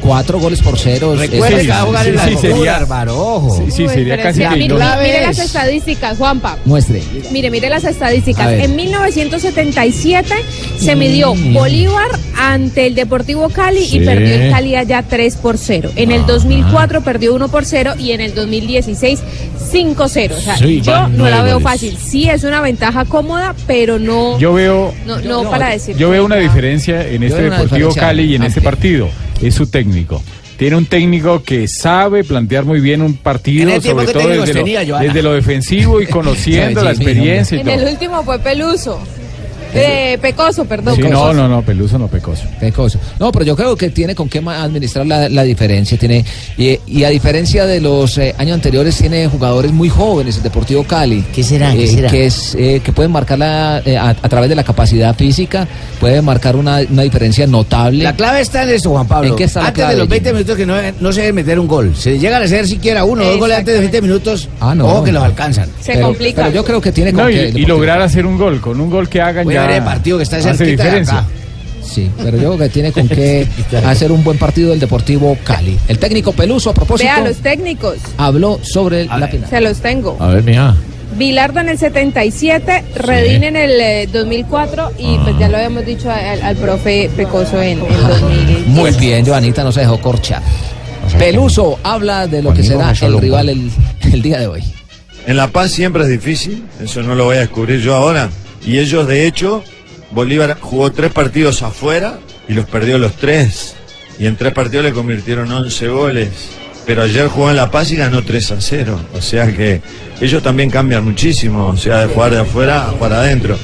Cuatro 0.00 0.38
goles 0.38 0.60
por 0.62 0.78
cero. 0.78 1.14
Recuerde 1.16 1.56
es- 1.56 1.62
que 1.62 1.68
va 1.68 1.80
a 1.80 1.82
jugar 1.82 2.02
sí, 2.04 2.08
en 2.10 2.16
la 2.16 2.28
sí, 2.28 2.36
sería- 2.36 2.76
hermano, 2.76 3.14
ojo. 3.16 3.56
Sí, 3.56 3.70
sí, 3.70 3.82
Uy, 3.84 3.88
sería 3.88 4.20
casi 4.22 4.40
mire, 4.40 4.56
mire- 4.74 5.20
las 5.22 5.38
estadísticas, 5.38 6.18
Juanpa. 6.18 6.56
Muestre. 6.64 7.02
Mire, 7.30 7.50
mire 7.50 7.68
las 7.68 7.84
estadísticas. 7.84 8.52
En 8.52 8.76
1977 8.76 10.34
se 10.78 10.96
midió 10.96 11.34
Mm. 11.34 11.54
Bolívar 11.54 12.08
ante 12.36 12.86
el 12.86 12.94
Deportivo 12.94 13.48
Cali 13.48 13.84
Sí. 13.84 13.98
y 13.98 14.04
perdió 14.04 14.34
el 14.34 14.50
Cali 14.50 14.76
allá 14.76 15.02
3 15.08 15.36
por 15.36 15.58
0. 15.58 15.90
En 15.96 16.10
el 16.12 16.26
2004 16.26 17.02
perdió 17.02 17.34
1 17.34 17.48
por 17.48 17.64
0 17.64 17.94
y 17.98 18.12
en 18.12 18.20
el 18.20 18.34
2016 18.34 19.20
5 19.70 20.08
0. 20.08 20.34
O 20.38 20.40
sea, 20.40 20.56
Sí, 20.56 20.80
yo 20.80 21.08
no 21.08 21.28
la 21.28 21.42
veo 21.42 21.60
fácil. 21.60 21.96
Sí 21.98 22.28
es 22.28 22.44
una 22.44 22.60
ventaja 22.60 23.04
cómoda, 23.04 23.54
pero 23.66 23.98
no 23.98 24.38
Yo 24.38 24.52
veo, 24.52 24.94
no, 25.06 25.18
no 25.20 25.50
para 25.50 25.70
decir. 25.70 25.96
yo 25.96 26.10
veo 26.10 26.24
una 26.24 26.36
diferencia 26.36 27.06
en 27.06 27.22
este 27.22 27.42
Deportivo 27.42 27.94
Cali 27.94 28.24
y 28.24 28.34
en 28.36 28.44
este 28.44 28.60
partido. 28.60 29.08
Es 29.40 29.54
su 29.54 29.66
técnico. 29.66 30.22
Tiene 30.56 30.76
un 30.76 30.86
técnico 30.86 31.42
que 31.44 31.68
sabe 31.68 32.24
plantear 32.24 32.64
muy 32.64 32.80
bien 32.80 33.00
un 33.00 33.14
partido, 33.14 33.80
sobre 33.80 34.06
todo 34.06 34.28
desde 34.28 34.36
lo, 34.38 34.52
tenía, 34.52 34.84
desde 34.84 35.22
lo 35.22 35.32
defensivo 35.32 36.00
y 36.00 36.06
conociendo 36.06 36.82
la 36.84 36.90
experiencia 36.90 37.56
y 37.56 37.60
En 37.60 37.66
todo. 37.66 37.74
el 37.76 37.92
último 37.92 38.24
fue 38.24 38.40
Peluso. 38.40 39.00
Eh, 39.74 40.18
Pecoso, 40.20 40.64
perdón. 40.64 40.96
Sí, 40.96 41.02
no, 41.02 41.08
Pecoso. 41.08 41.34
no, 41.34 41.48
no, 41.48 41.62
Peluso 41.62 41.98
no, 41.98 42.08
Pecoso. 42.08 42.44
Pecoso. 42.58 42.98
No, 43.18 43.30
pero 43.32 43.44
yo 43.44 43.56
creo 43.56 43.76
que 43.76 43.90
tiene 43.90 44.14
con 44.14 44.28
qué 44.28 44.38
administrar 44.38 45.06
la, 45.06 45.28
la 45.28 45.42
diferencia. 45.42 45.98
Tiene 45.98 46.24
y, 46.56 46.78
y 46.86 47.04
a 47.04 47.08
diferencia 47.10 47.66
de 47.66 47.80
los 47.80 48.18
eh, 48.18 48.34
años 48.38 48.54
anteriores, 48.54 48.96
tiene 48.96 49.26
jugadores 49.28 49.72
muy 49.72 49.88
jóvenes, 49.88 50.36
el 50.36 50.42
Deportivo 50.42 50.84
Cali. 50.84 51.24
¿Qué 51.34 51.42
será? 51.42 51.72
¿Qué 51.72 51.86
será? 51.86 52.10
Que, 52.10 52.26
es, 52.26 52.54
eh, 52.58 52.80
que 52.82 52.92
pueden 52.92 53.12
marcar 53.12 53.38
la, 53.38 53.82
eh, 53.84 53.96
a, 53.96 54.10
a 54.10 54.14
través 54.28 54.48
de 54.48 54.56
la 54.56 54.64
capacidad 54.64 55.14
física, 55.14 55.66
puede 56.00 56.22
marcar 56.22 56.56
una, 56.56 56.80
una 56.90 57.02
diferencia 57.02 57.46
notable. 57.46 58.04
La 58.04 58.14
clave 58.16 58.40
está 58.40 58.62
en 58.64 58.70
eso, 58.70 58.90
Juan 58.90 59.06
Pablo. 59.06 59.30
¿En 59.30 59.36
qué 59.36 59.44
está 59.44 59.60
la 59.60 59.68
antes 59.68 59.80
clave, 59.82 59.94
de 59.94 59.98
los 60.00 60.08
20 60.08 60.28
Jimmy? 60.28 60.38
minutos 60.38 60.56
que 60.56 60.66
no, 60.66 60.74
no 61.00 61.12
se 61.12 61.20
debe 61.20 61.32
meter 61.34 61.58
un 61.58 61.66
gol. 61.66 61.94
Se 61.96 62.18
llegan 62.18 62.40
a 62.42 62.44
hacer 62.44 62.66
siquiera 62.66 63.04
uno 63.04 63.22
o 63.22 63.26
dos 63.26 63.38
goles 63.38 63.58
antes 63.58 63.74
de 63.74 63.80
20 63.80 64.02
minutos. 64.02 64.48
Ah, 64.60 64.74
no. 64.74 64.86
Ojo 64.86 65.04
que 65.04 65.12
los 65.12 65.22
alcanzan. 65.22 65.68
Se 65.80 65.92
pero, 65.92 66.06
complica. 66.06 66.42
pero 66.42 66.54
yo 66.54 66.64
creo 66.64 66.80
que 66.80 66.92
tiene 66.92 67.12
con 67.12 67.24
No, 67.24 67.28
qué 67.28 67.52
y 67.54 67.66
lograr 67.66 68.00
hacer 68.00 68.26
un 68.26 68.38
gol. 68.38 68.60
Con 68.60 68.80
un 68.80 68.90
gol 68.90 69.08
que 69.08 69.20
hagan 69.20 69.44
Voy 69.44 69.57
el 69.70 69.82
partido 69.82 70.16
que 70.18 70.24
está 70.24 70.40
cerquita 70.40 70.64
de 70.64 70.70
diferencia. 70.72 71.18
acá. 71.18 71.28
Sí, 71.84 72.10
pero 72.18 72.36
yo 72.36 72.54
creo 72.54 72.58
que 72.58 72.68
tiene 72.68 72.92
con 72.92 73.08
qué 73.08 73.46
hacer 73.86 74.12
un 74.12 74.22
buen 74.22 74.36
partido 74.38 74.72
el 74.74 74.80
Deportivo 74.80 75.36
Cali. 75.44 75.78
El 75.88 75.98
técnico 75.98 76.32
Peluso, 76.32 76.70
a 76.70 76.74
propósito, 76.74 77.10
Vea 77.14 77.24
los 77.26 77.38
técnicos. 77.38 77.96
habló 78.18 78.60
sobre 78.62 79.06
la 79.06 79.26
final. 79.28 79.48
Se 79.48 79.60
los 79.60 79.78
tengo. 79.78 80.16
A 80.20 80.28
ver, 80.28 80.42
mija. 80.42 80.74
Bilardo 81.16 81.60
en 81.60 81.70
el 81.70 81.78
77, 81.78 82.84
Redín 82.96 83.42
en 83.44 83.56
el 83.56 83.80
eh, 83.80 84.08
2004 84.12 84.92
y 84.98 85.16
pues 85.18 85.38
ya 85.38 85.48
lo 85.48 85.56
habíamos 85.56 85.86
dicho 85.86 86.10
al, 86.10 86.42
al 86.42 86.56
profe 86.56 87.10
Pecoso 87.16 87.60
en 87.62 87.78
el 87.80 88.06
2000. 88.08 88.66
Muy 88.66 88.90
bien, 88.92 89.24
Joanita 89.26 89.64
no 89.64 89.72
se 89.72 89.80
dejó 89.80 89.98
corchar. 90.00 90.42
Peluso 91.18 91.78
habla 91.82 92.26
de 92.26 92.42
lo 92.42 92.52
que 92.52 92.62
será 92.62 92.92
el 93.00 93.18
rival 93.18 93.48
el, 93.48 93.70
el 94.12 94.22
día 94.22 94.38
de 94.38 94.46
hoy. 94.46 94.62
En 95.26 95.36
La 95.38 95.48
Paz 95.48 95.70
siempre 95.72 96.02
es 96.02 96.08
difícil, 96.10 96.62
eso 96.82 97.02
no 97.02 97.14
lo 97.14 97.24
voy 97.24 97.36
a 97.36 97.40
descubrir 97.40 97.80
yo 97.80 97.94
ahora. 97.96 98.28
Y 98.64 98.78
ellos, 98.78 99.06
de 99.06 99.26
hecho, 99.26 99.62
Bolívar 100.10 100.58
jugó 100.60 100.90
tres 100.92 101.12
partidos 101.12 101.62
afuera 101.62 102.18
y 102.48 102.54
los 102.54 102.66
perdió 102.66 102.98
los 102.98 103.14
tres. 103.14 103.76
Y 104.18 104.26
en 104.26 104.36
tres 104.36 104.52
partidos 104.52 104.84
le 104.84 104.92
convirtieron 104.92 105.50
11 105.50 105.88
goles. 105.88 106.28
Pero 106.86 107.02
ayer 107.02 107.28
jugó 107.28 107.50
en 107.50 107.56
La 107.56 107.70
Paz 107.70 107.90
y 107.90 107.96
ganó 107.96 108.24
3 108.24 108.52
a 108.52 108.60
0. 108.62 109.00
O 109.14 109.20
sea 109.20 109.54
que 109.54 109.82
ellos 110.22 110.42
también 110.42 110.70
cambian 110.70 111.04
muchísimo, 111.04 111.66
o 111.66 111.76
sea, 111.76 112.06
de 112.06 112.14
jugar 112.14 112.30
de 112.32 112.40
afuera 112.40 112.86
a 112.86 112.90
jugar 112.92 113.12
adentro. 113.12 113.58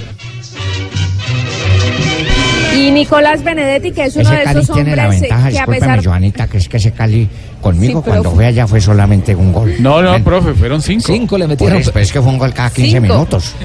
Y 2.86 2.90
Nicolás 2.90 3.42
Benedetti, 3.42 3.92
que 3.92 4.04
es 4.04 4.16
uno 4.16 4.28
Ese 4.28 4.36
de 4.38 4.44
Cali 4.44 4.60
esos 4.60 4.74
tiene 4.74 4.94
la 4.96 5.02
hombres 5.04 5.22
eh, 5.22 5.26
ventaja, 5.28 5.50
que 5.50 5.58
a 5.58 5.66
pesar 5.66 6.04
Joanita, 6.04 6.46
que 6.48 6.58
es 6.58 6.68
que 6.68 6.76
ese 6.76 6.92
Cali 6.92 7.28
conmigo 7.62 8.00
Sí, 8.02 8.08
cuando 8.10 8.30
fu- 8.30 8.36
fue 8.36 8.46
allá 8.46 8.66
fue 8.66 8.80
solamente 8.80 9.34
un 9.34 9.52
gol. 9.52 9.74
No, 9.78 10.02
no, 10.02 10.22
profe, 10.22 10.52
fueron 10.54 10.82
cinco. 10.82 11.04
Cinco 11.06 11.38
le 11.38 11.46
metieron. 11.46 11.78
eso, 11.78 11.92
es 11.98 12.12
que 12.12 12.20
fue 12.20 12.30
un 12.30 12.38
gol 12.38 12.52
cada 12.52 12.70
15 12.70 12.90
Cinco. 12.90 13.02
minutos. 13.02 13.54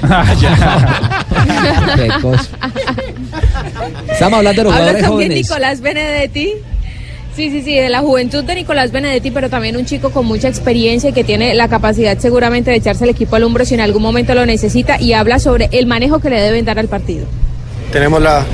Pecos. 1.96 2.50
Estamos 4.12 4.38
hablando 4.38 4.60
de 4.62 4.64
los 4.64 4.72
Habla 4.74 4.86
jugadores 4.86 5.02
también 5.02 5.28
jóvenes. 5.28 5.38
Nicolás 5.48 5.80
Benedetti. 5.80 6.52
Sí, 7.36 7.48
sí, 7.50 7.62
sí, 7.62 7.74
de 7.76 7.88
la 7.88 8.00
juventud 8.00 8.42
de 8.44 8.54
Nicolás 8.56 8.90
Benedetti, 8.90 9.30
pero 9.30 9.48
también 9.48 9.76
un 9.76 9.86
chico 9.86 10.10
con 10.10 10.26
mucha 10.26 10.48
experiencia 10.48 11.10
y 11.10 11.12
que 11.12 11.24
tiene 11.24 11.54
la 11.54 11.68
capacidad 11.68 12.18
seguramente 12.18 12.70
de 12.70 12.76
echarse 12.78 13.04
el 13.04 13.10
equipo 13.10 13.36
al 13.36 13.44
hombro 13.44 13.64
si 13.64 13.74
en 13.74 13.80
algún 13.80 14.02
momento 14.02 14.34
lo 14.34 14.44
necesita 14.46 15.00
y 15.00 15.12
habla 15.12 15.38
sobre 15.38 15.68
el 15.72 15.86
manejo 15.86 16.18
que 16.18 16.28
le 16.28 16.40
deben 16.40 16.64
dar 16.64 16.78
al 16.78 16.88
partido. 16.88 17.26
tenemos 17.92 18.20
la, 18.20 18.44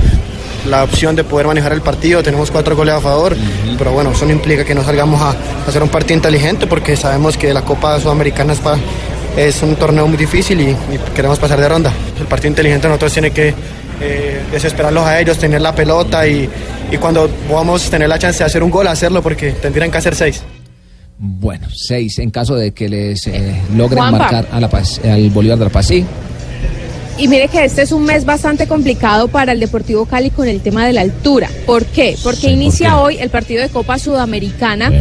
la 0.66 0.84
opción 0.84 1.14
de 1.16 1.24
poder 1.24 1.46
manejar 1.46 1.72
el 1.72 1.80
partido, 1.80 2.22
tenemos 2.22 2.50
cuatro 2.50 2.76
goles 2.76 2.94
a 2.94 3.00
favor, 3.00 3.36
pero 3.78 3.92
bueno, 3.92 4.10
eso 4.12 4.24
no 4.26 4.32
implica 4.32 4.64
que 4.64 4.74
no 4.74 4.84
salgamos 4.84 5.20
a, 5.20 5.30
a 5.30 5.34
hacer 5.68 5.82
un 5.82 5.88
partido 5.88 6.14
inteligente 6.16 6.66
porque 6.66 6.96
sabemos 6.96 7.36
que 7.36 7.52
la 7.54 7.62
Copa 7.62 7.98
Sudamericana 8.00 8.52
es, 8.52 8.58
pa- 8.60 8.78
es 9.36 9.62
un 9.62 9.76
torneo 9.76 10.06
muy 10.06 10.16
difícil 10.16 10.60
y, 10.60 10.70
y 10.70 10.76
queremos 11.14 11.38
pasar 11.38 11.60
de 11.60 11.68
ronda. 11.68 11.92
El 12.18 12.26
partido 12.26 12.48
inteligente 12.48 12.88
nosotros 12.88 13.12
tiene 13.12 13.30
que 13.30 13.54
eh, 14.00 14.40
desesperarlos 14.52 15.04
a 15.06 15.20
ellos, 15.20 15.38
tener 15.38 15.60
la 15.60 15.74
pelota 15.74 16.26
y, 16.26 16.48
y 16.90 16.96
cuando 16.98 17.28
podamos 17.48 17.88
tener 17.90 18.08
la 18.08 18.18
chance 18.18 18.38
de 18.38 18.44
hacer 18.44 18.62
un 18.62 18.70
gol, 18.70 18.86
hacerlo 18.88 19.22
porque 19.22 19.52
tendrían 19.52 19.90
que 19.90 19.98
hacer 19.98 20.14
seis. 20.14 20.42
Bueno, 21.18 21.66
seis 21.74 22.18
en 22.18 22.30
caso 22.30 22.54
de 22.56 22.72
que 22.72 22.88
les 22.90 23.26
eh, 23.26 23.58
logren 23.74 23.98
Juanpa. 24.00 24.18
marcar 24.18 24.46
a 24.52 24.60
la 24.60 24.68
Paz, 24.68 25.00
al 25.02 25.30
Bolívar 25.30 25.58
de 25.58 25.64
la 25.64 25.70
Paz. 25.70 25.86
Sí. 25.86 26.04
Y 27.18 27.28
mire 27.28 27.48
que 27.48 27.64
este 27.64 27.80
es 27.82 27.92
un 27.92 28.04
mes 28.04 28.26
bastante 28.26 28.66
complicado 28.66 29.28
para 29.28 29.52
el 29.52 29.60
Deportivo 29.60 30.04
Cali 30.04 30.30
con 30.30 30.48
el 30.48 30.60
tema 30.60 30.86
de 30.86 30.92
la 30.92 31.00
altura. 31.00 31.48
¿Por 31.64 31.86
qué? 31.86 32.14
Porque 32.22 32.50
inicia 32.50 33.00
hoy 33.00 33.16
el 33.18 33.30
partido 33.30 33.62
de 33.62 33.70
Copa 33.70 33.98
Sudamericana 33.98 34.92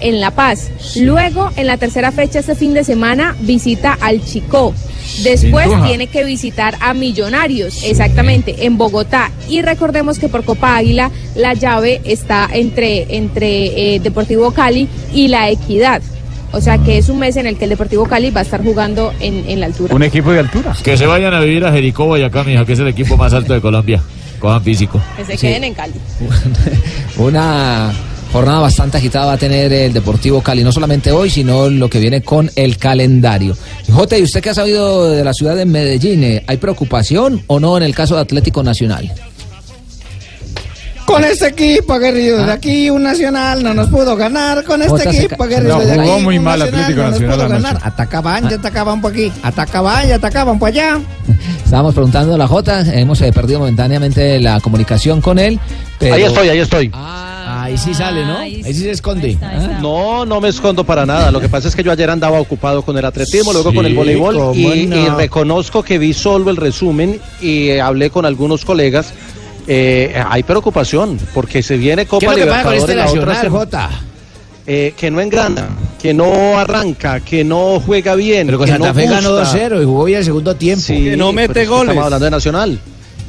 en 0.00 0.20
La 0.20 0.30
Paz. 0.30 0.70
Luego, 0.96 1.50
en 1.56 1.66
la 1.66 1.76
tercera 1.76 2.10
fecha 2.10 2.38
este 2.38 2.54
fin 2.54 2.72
de 2.72 2.84
semana, 2.84 3.36
visita 3.40 3.98
al 4.00 4.24
Chicó. 4.24 4.72
Después 5.22 5.68
tiene 5.86 6.06
que 6.06 6.24
visitar 6.24 6.76
a 6.80 6.94
Millonarios, 6.94 7.82
exactamente, 7.82 8.64
en 8.64 8.78
Bogotá. 8.78 9.30
Y 9.48 9.60
recordemos 9.60 10.18
que 10.18 10.28
por 10.28 10.44
Copa 10.44 10.76
Águila 10.76 11.10
la 11.34 11.54
llave 11.54 12.00
está 12.04 12.48
entre, 12.50 13.16
entre 13.16 13.94
eh, 13.94 14.00
Deportivo 14.00 14.52
Cali 14.52 14.88
y 15.12 15.28
la 15.28 15.50
Equidad. 15.50 16.00
O 16.52 16.60
sea 16.60 16.78
que 16.78 16.98
es 16.98 17.08
un 17.08 17.18
mes 17.18 17.36
en 17.36 17.46
el 17.46 17.56
que 17.58 17.64
el 17.64 17.70
Deportivo 17.70 18.06
Cali 18.06 18.30
va 18.30 18.40
a 18.40 18.44
estar 18.44 18.62
jugando 18.62 19.12
en, 19.20 19.44
en 19.48 19.60
la 19.60 19.66
altura. 19.66 19.94
Un 19.94 20.02
equipo 20.02 20.32
de 20.32 20.40
altura. 20.40 20.74
Que 20.82 20.96
se 20.96 21.06
vayan 21.06 21.34
a 21.34 21.40
vivir 21.40 21.64
a 21.64 21.72
Jericó, 21.72 22.06
Boyacá, 22.06 22.42
mija, 22.44 22.64
que 22.64 22.72
es 22.72 22.78
el 22.78 22.88
equipo 22.88 23.16
más 23.16 23.32
alto 23.34 23.52
de 23.52 23.60
Colombia. 23.60 24.02
Cojan 24.38 24.62
físico. 24.62 25.00
Que 25.16 25.24
se 25.24 25.32
Sí. 25.32 25.46
queden 25.48 25.64
en 25.64 25.74
Cali. 25.74 25.94
Una 27.18 27.92
jornada 28.32 28.60
bastante 28.60 28.98
agitada 28.98 29.26
va 29.26 29.32
a 29.32 29.38
tener 29.38 29.72
el 29.72 29.92
Deportivo 29.92 30.40
Cali, 30.42 30.62
no 30.62 30.70
solamente 30.72 31.10
hoy, 31.12 31.30
sino 31.30 31.68
lo 31.70 31.88
que 31.88 31.98
viene 31.98 32.22
con 32.22 32.50
el 32.56 32.76
calendario. 32.76 33.56
Jote, 33.92 34.18
¿y 34.18 34.22
usted 34.22 34.40
qué 34.42 34.50
ha 34.50 34.54
sabido 34.54 35.10
de 35.10 35.24
la 35.24 35.32
ciudad 35.32 35.56
de 35.56 35.64
Medellín? 35.64 36.42
¿Hay 36.46 36.56
preocupación 36.58 37.42
o 37.46 37.58
no 37.58 37.76
en 37.76 37.82
el 37.82 37.94
caso 37.94 38.14
de 38.16 38.20
Atlético 38.22 38.62
Nacional? 38.62 39.10
Con 41.08 41.24
este 41.24 41.46
equipo 41.48 41.94
aguerrido 41.94 42.44
de 42.44 42.52
aquí, 42.52 42.90
un 42.90 43.02
nacional 43.02 43.62
no 43.62 43.72
nos 43.72 43.88
pudo 43.88 44.14
ganar. 44.14 44.62
Con 44.64 44.82
este 44.82 45.08
equipo 45.08 45.42
aguerrido 45.42 45.78
No, 45.78 45.84
de 45.84 45.92
aquí, 45.92 46.00
jugó 46.02 46.20
muy 46.20 46.36
un 46.38 46.44
mal 46.44 46.58
nacional 46.58 46.82
Atlético 46.82 47.02
no 47.02 47.10
nos 47.10 47.20
Nacional 47.20 47.36
pudo 47.36 47.46
anoche. 47.56 47.62
ganar. 47.72 47.82
Atacaban, 47.86 48.48
ya 48.50 48.56
atacaban 48.56 49.00
por 49.00 49.12
aquí. 49.12 49.32
Atacaban, 49.42 50.08
ya 50.08 50.14
atacaban 50.16 50.58
por 50.58 50.68
allá. 50.68 50.98
Estábamos 51.64 51.94
preguntando 51.94 52.34
a 52.34 52.38
la 52.38 52.46
Jota, 52.46 52.80
hemos 52.94 53.20
eh, 53.22 53.32
perdido 53.32 53.60
momentáneamente 53.60 54.38
la 54.40 54.60
comunicación 54.60 55.20
con 55.20 55.38
él. 55.38 55.58
pero- 55.98 56.14
Ahí 56.14 56.22
estoy, 56.24 56.48
ahí 56.50 56.58
estoy. 56.58 56.90
Ah, 56.94 57.62
ahí 57.64 57.78
sí 57.78 57.94
sale, 57.94 58.24
¿no? 58.26 58.38
Ahí 58.38 58.62
sí 58.64 58.74
se 58.74 58.90
esconde. 58.90 59.38
Ah. 59.42 59.78
No, 59.80 60.26
no 60.26 60.40
me 60.40 60.48
escondo 60.50 60.84
para 60.84 61.06
nada. 61.06 61.30
Lo 61.30 61.40
que 61.40 61.48
pasa 61.48 61.68
es 61.68 61.74
que 61.76 61.82
yo 61.82 61.90
ayer 61.92 62.10
andaba 62.10 62.38
ocupado 62.40 62.82
con 62.82 62.96
el 62.98 63.04
atletismo, 63.04 63.52
luego 63.52 63.72
con 63.72 63.86
el 63.86 63.94
voleibol 63.94 64.34
no. 64.34 64.54
y 64.54 64.86
reconozco 65.16 65.82
que 65.82 65.98
vi 65.98 66.12
solo 66.12 66.50
el 66.50 66.56
resumen 66.56 67.18
y 67.40 67.68
eh, 67.68 67.80
hablé 67.80 68.10
con 68.10 68.26
algunos 68.26 68.64
colegas. 68.64 69.12
Eh, 69.70 70.14
hay 70.26 70.42
preocupación 70.44 71.18
porque 71.34 71.62
se 71.62 71.76
viene 71.76 72.06
Copa 72.06 72.20
¿Qué 72.20 72.26
es 72.26 72.38
lo 72.38 72.44
que 72.44 72.50
pasa 72.50 72.62
con 72.62 72.72
Libertadores 72.72 72.90
este 72.90 72.96
la 72.96 73.22
otra 73.22 73.34
nacional. 73.34 73.50
Jota? 73.50 73.90
Eh, 74.66 74.94
que 74.96 75.10
no 75.10 75.20
engrana, 75.20 75.68
que 76.00 76.14
no 76.14 76.58
arranca, 76.58 77.20
que 77.20 77.44
no 77.44 77.78
juega 77.80 78.14
bien. 78.14 78.46
Pero 78.46 78.58
con 78.58 78.66
que 78.66 78.72
Santa 78.72 78.88
no 78.88 78.94
Fe 78.94 79.06
ganó 79.06 79.38
gusta. 79.38 79.58
2-0 79.58 79.82
y 79.82 79.84
jugó 79.84 80.04
bien 80.04 80.18
el 80.18 80.24
segundo 80.24 80.56
tiempo. 80.56 80.82
Sí, 80.82 81.10
pero 81.12 81.30
es 81.30 81.52
que 81.54 81.62
Estamos 81.62 82.04
hablando 82.04 82.24
de 82.24 82.30
Nacional. 82.30 82.80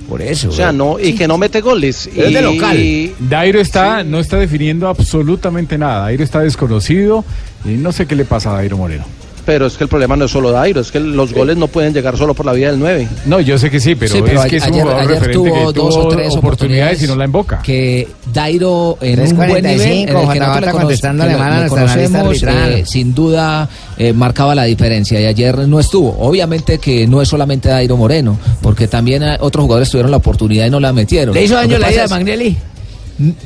Por 0.07 0.22
eso. 0.22 0.49
O 0.49 0.52
sea, 0.52 0.72
no, 0.72 0.98
y 0.99 1.14
que 1.14 1.28
no 1.28 1.38
mete 1.38 1.61
goles. 1.61 2.10
Es 2.16 2.34
de 2.34 2.41
local. 2.41 2.78
Dairo 3.20 3.60
está, 3.60 4.03
no 4.03 4.20
está 4.20 4.38
definiendo 4.38 4.88
absolutamente 4.88 5.78
nada. 5.78 6.03
Dairo 6.03 6.24
está 6.24 6.40
desconocido 6.40 7.24
y 7.64 7.70
no 7.70 7.91
sé 7.91 8.07
qué 8.07 8.16
le 8.16 8.26
pasa 8.26 8.52
a 8.52 8.53
Dairo 8.56 8.78
Moreno. 8.78 9.06
Pero 9.50 9.66
es 9.66 9.78
que 9.78 9.84
el 9.84 9.88
problema 9.90 10.16
no 10.16 10.26
es 10.26 10.32
solo 10.32 10.52
Dairo, 10.52 10.80
es 10.80 10.92
que 10.92 11.00
los 11.00 11.34
goles 11.34 11.58
no 11.58 11.68
pueden 11.68 11.92
llegar 11.92 12.16
solo 12.16 12.36
por 12.36 12.46
la 12.46 12.54
vía 12.54 12.70
del 12.70 12.78
9. 12.78 13.08
No, 13.26 13.40
yo 13.40 13.58
sé 13.58 13.72
que 13.72 13.80
sí, 13.80 13.96
pero, 13.96 14.14
Sí, 14.14 14.22
pero 14.24 14.44
es 14.44 14.48
que 14.50 14.58
es 14.58 14.64
un 14.68 14.74
ayer- 14.74 14.82
jugador 14.84 15.02
ayer 15.02 15.14
referente 15.16 15.34
tuvo 15.50 15.68
que 15.74 15.80
dos 15.80 15.96
o 15.98 16.08
tres 16.10 16.36
oportunidades 16.36 17.02
y 17.02 17.08
no 17.08 17.16
la 17.16 17.24
emboca. 17.26 17.60
Que 17.64 18.08
Dairo 18.32 19.00
en 19.02 19.20
un 19.22 19.36
buen 19.38 19.50
3.45, 19.50 19.62
nivel, 19.64 19.92
en 19.92 20.00
el 20.02 20.06
que 20.06 20.12
Juan 20.14 20.26
nosotros 20.26 20.40
Navarra 20.40 20.60
le 20.68 20.72
cono- 20.72 20.82
contestándole 20.84 21.30
que 21.32 21.34
le- 21.36 21.40
mal 21.40 21.52
a 21.52 21.56
le 21.56 21.60
nuestra 21.62 21.82
analista 21.82 22.20
conocemos, 22.22 22.44
eh, 22.80 22.84
sin 22.86 23.16
duda 23.16 23.70
eh, 23.98 24.14
marcaba 24.14 24.54
la 24.54 24.64
diferencia 24.66 25.20
y 25.20 25.26
ayer 25.26 25.68
no 25.68 25.80
estuvo. 25.80 26.16
Obviamente 26.20 26.78
que 26.78 27.08
no 27.08 27.20
es 27.20 27.28
solamente 27.28 27.70
Dairo 27.70 27.98
Moreno, 27.98 28.38
porque 28.62 28.88
también 28.88 29.24
otros 29.40 29.64
jugadores 29.64 29.90
tuvieron 29.90 30.12
la 30.12 30.18
oportunidad 30.18 30.68
y 30.68 30.70
no 30.70 30.80
la 30.80 30.94
metieron. 30.94 31.34
¿Le 31.34 31.44
hizo 31.44 31.56
daño 31.56 31.80
la 31.80 31.92
ida 31.92 32.04
de 32.04 32.08
Magnelli? 32.10 32.56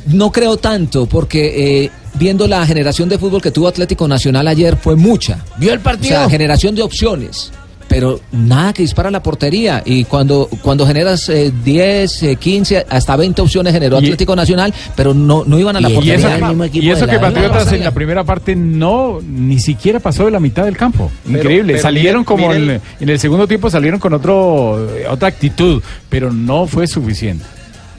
No 0.08 0.30
creo 0.30 0.56
tanto, 0.58 1.06
porque 1.06 1.84
eh, 1.84 1.90
viendo 2.14 2.46
la 2.48 2.64
generación 2.66 3.08
de 3.08 3.18
fútbol 3.18 3.40
que 3.42 3.50
tuvo 3.50 3.68
Atlético 3.68 4.06
Nacional 4.08 4.48
ayer 4.48 4.76
fue 4.76 4.96
mucha. 4.96 5.44
¿Vio 5.58 5.72
el 5.72 5.80
partido? 5.80 6.14
O 6.16 6.18
sea, 6.20 6.30
generación 6.30 6.74
de 6.74 6.82
opciones. 6.82 7.52
Pero 7.86 8.18
nada 8.32 8.72
que 8.72 8.82
dispara 8.82 9.10
la 9.10 9.22
portería. 9.22 9.82
Y 9.84 10.04
cuando, 10.04 10.48
cuando 10.62 10.86
generas 10.86 11.28
eh, 11.28 11.52
10, 11.64 12.22
eh, 12.22 12.36
15, 12.36 12.86
hasta 12.88 13.14
20 13.14 13.42
opciones 13.42 13.72
generó 13.74 13.96
Y- 14.00 14.04
Atlético 14.04 14.34
Nacional, 14.34 14.72
pero 14.96 15.12
no, 15.12 15.44
no 15.44 15.58
iban 15.58 15.76
a 15.76 15.80
la 15.80 15.90
Y 15.90 15.94
portería. 15.94 16.16
eso, 16.16 16.28
del 16.28 16.44
mismo 16.48 16.64
equipo 16.64 16.84
y 16.84 16.90
eso 16.90 17.06
que 17.06 17.18
Patriotas 17.18 17.66
no, 17.66 17.72
en 17.76 17.84
la 17.84 17.90
primera 17.92 18.24
parte 18.24 18.56
no, 18.56 19.20
ni 19.22 19.58
siquiera 19.60 20.00
pasó 20.00 20.24
de 20.24 20.30
la 20.30 20.40
mitad 20.40 20.64
del 20.64 20.76
campo. 20.78 21.10
Pero- 21.26 21.38
Increíble. 21.38 21.72
pero 21.74 21.82
salieron 21.82 22.22
miren- 22.22 22.24
como 22.24 22.48
miren- 22.48 22.70
en, 22.70 22.80
en 23.00 23.08
el 23.10 23.18
segundo 23.20 23.46
tiempo 23.46 23.68
salieron 23.70 24.00
con 24.00 24.14
otro, 24.14 24.88
otra 25.10 25.28
actitud, 25.28 25.82
pero 26.08 26.32
no 26.32 26.66
fue 26.66 26.86
suficiente. 26.86 27.44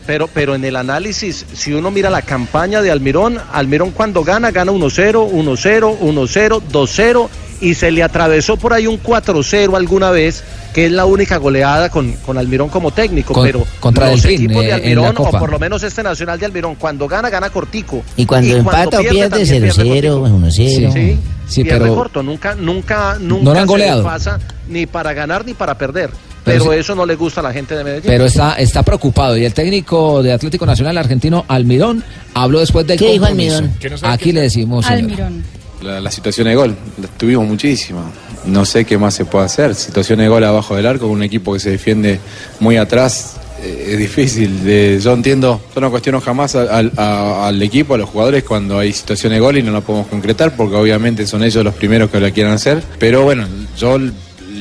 Pero, 0.05 0.27
pero 0.31 0.53
en 0.53 0.63
el 0.65 0.75
análisis, 0.75 1.45
si 1.53 1.73
uno 1.73 1.89
mira 1.89 2.09
la 2.11 2.21
campaña 2.21 2.81
de 2.81 2.91
Almirón, 2.91 3.39
Almirón 3.51 3.91
cuando 3.91 4.23
gana, 4.23 4.51
gana 4.51 4.71
1-0, 4.71 5.31
1-0, 5.31 5.99
1-0, 5.99 6.61
2-0 6.71 7.29
y 7.61 7.73
se 7.73 7.89
le 7.89 8.03
atravesó 8.03 8.57
por 8.57 8.73
ahí 8.73 8.85
un 8.85 9.01
4-0 9.01 9.75
alguna 9.75 10.11
vez, 10.11 10.43
que 10.73 10.85
es 10.85 10.91
la 10.91 11.05
única 11.05 11.37
goleada 11.37 11.89
con, 11.89 12.11
con 12.25 12.37
Almirón 12.37 12.69
como 12.69 12.91
técnico. 12.91 13.33
Con- 13.33 13.45
pero 13.45 13.65
contra 13.79 14.11
los 14.11 14.21
Delfín, 14.21 14.45
equipos 14.51 14.63
eh, 14.63 14.65
de 14.65 14.69
la 14.71 14.75
Almirón, 14.75 15.15
o 15.17 15.31
por 15.31 15.49
lo 15.51 15.57
menos 15.57 15.81
este 15.81 16.03
Nacional 16.03 16.37
de 16.39 16.45
Almirón, 16.45 16.75
cuando 16.75 17.07
gana, 17.07 17.29
gana 17.31 17.49
cortico. 17.49 18.03
Y 18.15 18.25
cuando 18.27 18.55
empata 18.55 18.99
o 18.99 19.01
pierde, 19.01 19.29
también 19.29 19.63
0-0, 19.63 20.19
cortico. 20.19 20.37
1-0. 20.37 20.51
Sí, 20.93 21.19
Sí, 21.47 21.63
pierde 21.63 21.79
pero- 21.81 21.95
corto, 21.95 22.21
nunca, 22.23 22.55
nunca, 22.55 23.17
nunca 23.19 23.43
No 23.43 23.53
lo 23.53 23.59
han 23.59 23.65
se 23.67 23.71
goleado. 23.71 24.01
le 24.01 24.07
pasa 24.07 24.39
ni 24.67 24.85
para 24.85 25.13
ganar 25.13 25.45
ni 25.45 25.53
para 25.53 25.77
perder. 25.77 26.09
Pero 26.45 26.71
eso 26.71 26.95
no 26.95 27.05
le 27.05 27.15
gusta 27.15 27.39
a 27.41 27.43
la 27.43 27.51
gente 27.51 27.75
de 27.75 27.83
Medellín. 27.83 28.03
Pero 28.09 28.25
está, 28.25 28.53
está 28.53 28.83
preocupado. 28.83 29.35
Y 29.37 29.43
el 29.45 29.53
técnico 29.53 30.21
de 30.23 30.31
Atlético 30.31 30.65
Nacional 30.65 30.97
argentino, 30.97 31.43
Almirón, 31.47 32.03
habló 32.33 32.59
después 32.59 32.85
del 32.87 32.97
¿Qué 32.99 33.11
dijo 33.13 33.25
compromiso. 33.25 33.57
Almirón? 33.57 33.79
Que 33.79 33.89
no 33.89 33.97
sabe 33.97 34.13
Aquí 34.13 34.31
le 34.31 34.41
decimos. 34.41 34.85
Almirón. 34.85 35.43
La, 35.81 35.99
la 35.99 36.09
situación 36.11 36.47
de 36.47 36.55
gol, 36.55 36.75
la 37.01 37.07
tuvimos 37.17 37.47
muchísima. 37.47 38.09
No 38.45 38.63
sé 38.65 38.85
qué 38.85 38.97
más 38.97 39.13
se 39.13 39.25
puede 39.25 39.45
hacer. 39.45 39.75
Situación 39.75 40.19
de 40.19 40.27
gol 40.27 40.43
abajo 40.43 40.75
del 40.75 40.85
arco 40.85 41.07
con 41.07 41.11
un 41.17 41.23
equipo 41.23 41.53
que 41.53 41.59
se 41.59 41.71
defiende 41.71 42.19
muy 42.59 42.77
atrás 42.77 43.35
eh, 43.61 43.89
es 43.91 43.97
difícil. 43.97 44.63
De- 44.63 44.99
yo 45.01 45.13
entiendo, 45.13 45.61
yo 45.73 45.81
no 45.81 45.91
cuestiono 45.91 46.21
jamás 46.21 46.55
al, 46.55 46.91
a- 46.95 47.47
al 47.47 47.61
equipo, 47.61 47.95
a 47.95 47.97
los 47.97 48.09
jugadores 48.09 48.43
cuando 48.43 48.79
hay 48.79 48.93
situación 48.93 49.33
de 49.33 49.39
gol 49.39 49.57
y 49.57 49.63
no 49.63 49.71
la 49.71 49.81
podemos 49.81 50.07
concretar 50.07 50.55
porque 50.55 50.75
obviamente 50.75 51.27
son 51.27 51.43
ellos 51.43 51.63
los 51.63 51.73
primeros 51.75 52.09
que 52.09 52.19
la 52.19 52.31
quieran 52.31 52.53
hacer. 52.53 52.81
Pero 52.99 53.23
bueno, 53.23 53.45
yo 53.77 53.97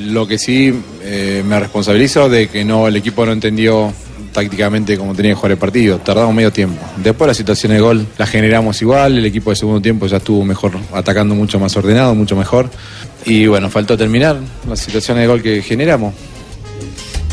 lo 0.05 0.26
que 0.26 0.39
sí 0.39 0.72
eh, 1.02 1.43
me 1.47 1.59
responsabilizo 1.60 2.28
de 2.28 2.48
que 2.48 2.64
no 2.64 2.89
el 2.89 2.97
equipo 2.97 3.24
no 3.26 3.32
entendió 3.32 3.93
tácticamente 4.32 4.98
como 4.98 5.14
tenía 5.14 5.32
que 5.32 5.36
jugar 5.36 5.52
el 5.52 5.59
partido. 5.59 5.98
Tardamos 5.98 6.35
medio 6.35 6.52
tiempo. 6.52 6.81
Después 6.97 7.28
la 7.28 7.35
situación 7.35 7.72
de 7.72 7.81
gol 7.81 8.06
la 8.18 8.26
generamos 8.26 8.82
igual, 8.82 9.16
el 9.16 9.24
equipo 9.24 9.51
de 9.51 9.56
segundo 9.56 9.81
tiempo 9.81 10.06
ya 10.06 10.18
estuvo 10.18 10.44
mejor, 10.44 10.72
atacando 10.93 11.35
mucho 11.35 11.59
más 11.59 11.74
ordenado, 11.76 12.14
mucho 12.14 12.36
mejor. 12.36 12.68
Y 13.24 13.47
bueno, 13.47 13.70
faltó 13.70 13.97
terminar 13.97 14.36
la 14.68 14.76
situación 14.76 15.18
de 15.18 15.26
gol 15.26 15.40
que 15.43 15.62
generamos. 15.62 16.12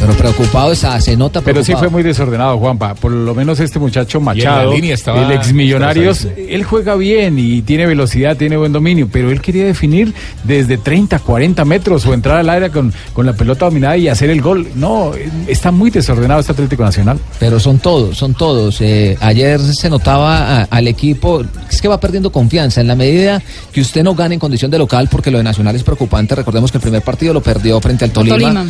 Pero 0.01 0.13
preocupado 0.13 0.71
está, 0.71 0.99
se 0.99 1.15
nota 1.15 1.41
Pero 1.41 1.61
sí 1.61 1.67
preocupado. 1.67 1.89
fue 1.91 2.01
muy 2.01 2.03
desordenado, 2.03 2.57
Juanpa. 2.57 2.95
Por 2.95 3.11
lo 3.11 3.35
menos 3.35 3.59
este 3.59 3.77
muchacho 3.77 4.19
Machado, 4.19 4.73
línea 4.73 4.95
estaba- 4.95 5.21
el 5.23 5.31
ex 5.31 5.53
Millonarios, 5.53 6.27
él 6.35 6.63
juega 6.63 6.95
bien 6.95 7.37
y 7.37 7.61
tiene 7.61 7.85
velocidad, 7.85 8.35
tiene 8.35 8.57
buen 8.57 8.71
dominio, 8.71 9.07
pero 9.11 9.29
él 9.29 9.41
quería 9.41 9.63
definir 9.63 10.11
desde 10.43 10.77
30, 10.79 11.19
40 11.19 11.65
metros 11.65 12.03
o 12.07 12.15
entrar 12.15 12.37
al 12.37 12.49
área 12.49 12.69
con, 12.71 12.91
con 13.13 13.27
la 13.27 13.33
pelota 13.33 13.65
dominada 13.65 13.95
y 13.95 14.07
hacer 14.07 14.31
el 14.31 14.41
gol. 14.41 14.67
No, 14.73 15.11
está 15.47 15.71
muy 15.71 15.91
desordenado 15.91 16.39
este 16.39 16.51
Atlético 16.53 16.83
Nacional. 16.83 17.19
Pero 17.39 17.59
son 17.59 17.77
todos, 17.77 18.17
son 18.17 18.33
todos. 18.33 18.81
Eh, 18.81 19.15
ayer 19.21 19.59
se 19.59 19.87
notaba 19.89 20.61
a- 20.61 20.63
al 20.63 20.87
equipo, 20.87 21.43
es 21.69 21.79
que 21.79 21.87
va 21.87 21.99
perdiendo 21.99 22.31
confianza 22.31 22.81
en 22.81 22.87
la 22.87 22.95
medida 22.95 23.39
que 23.71 23.81
usted 23.81 24.03
no 24.03 24.15
gana 24.15 24.33
en 24.33 24.39
condición 24.39 24.71
de 24.71 24.79
local, 24.79 25.09
porque 25.11 25.29
lo 25.29 25.37
de 25.37 25.43
Nacional 25.43 25.75
es 25.75 25.83
preocupante. 25.83 26.33
Recordemos 26.33 26.71
que 26.71 26.79
el 26.79 26.81
primer 26.81 27.03
partido 27.03 27.33
lo 27.35 27.41
perdió 27.43 27.79
frente 27.79 28.05
al 28.05 28.11
Tolima, 28.11 28.35
Tolima, 28.37 28.65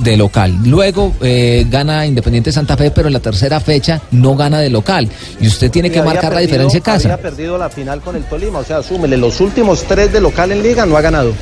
de 0.00 0.16
local. 0.16 0.54
Luego 0.76 1.14
eh, 1.22 1.66
gana 1.70 2.04
Independiente 2.04 2.52
Santa 2.52 2.76
Fe, 2.76 2.90
pero 2.90 3.06
en 3.08 3.14
la 3.14 3.20
tercera 3.20 3.60
fecha 3.60 3.98
no 4.10 4.36
gana 4.36 4.58
de 4.58 4.68
local. 4.68 5.08
Y 5.40 5.46
usted 5.46 5.70
tiene 5.70 5.88
Y 5.88 5.90
que 5.90 6.02
marcar 6.02 6.34
la 6.34 6.40
diferencia 6.40 6.76
en 6.76 6.82
casa. 6.82 7.14
Había 7.14 7.22
perdido 7.22 7.56
la 7.56 7.70
final 7.70 8.02
con 8.02 8.14
el 8.14 8.24
Tolima, 8.24 8.58
o 8.58 8.64
sea, 8.64 8.82
súmele, 8.82 9.16
los 9.16 9.40
últimos 9.40 9.84
tres 9.84 10.12
de 10.12 10.20
local 10.20 10.52
en 10.52 10.62
liga 10.62 10.84
no 10.84 10.98
ha 10.98 11.00
ganado. 11.00 11.32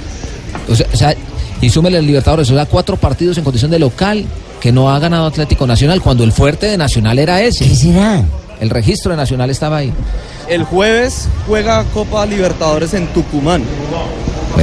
O 0.68 0.76
sea, 0.76 0.86
o 0.92 0.96
sea, 0.96 1.16
y 1.60 1.68
súmele 1.68 1.98
el 1.98 2.06
Libertadores, 2.06 2.48
o 2.48 2.54
sea, 2.54 2.66
cuatro 2.66 2.96
partidos 2.96 3.36
en 3.36 3.42
condición 3.42 3.72
de 3.72 3.80
local 3.80 4.24
que 4.60 4.70
no 4.70 4.88
ha 4.88 5.00
ganado 5.00 5.26
Atlético 5.26 5.66
Nacional, 5.66 6.00
cuando 6.00 6.22
el 6.22 6.30
fuerte 6.30 6.66
de 6.66 6.78
Nacional 6.78 7.18
era 7.18 7.42
ese. 7.42 7.64
¿Qué 7.64 7.74
será? 7.74 8.22
El 8.60 8.70
registro 8.70 9.10
de 9.10 9.16
Nacional 9.16 9.50
estaba 9.50 9.78
ahí. 9.78 9.92
El 10.48 10.64
jueves 10.64 11.28
juega 11.46 11.84
Copa 11.94 12.26
Libertadores 12.26 12.92
en 12.94 13.06
Tucumán. 13.08 13.62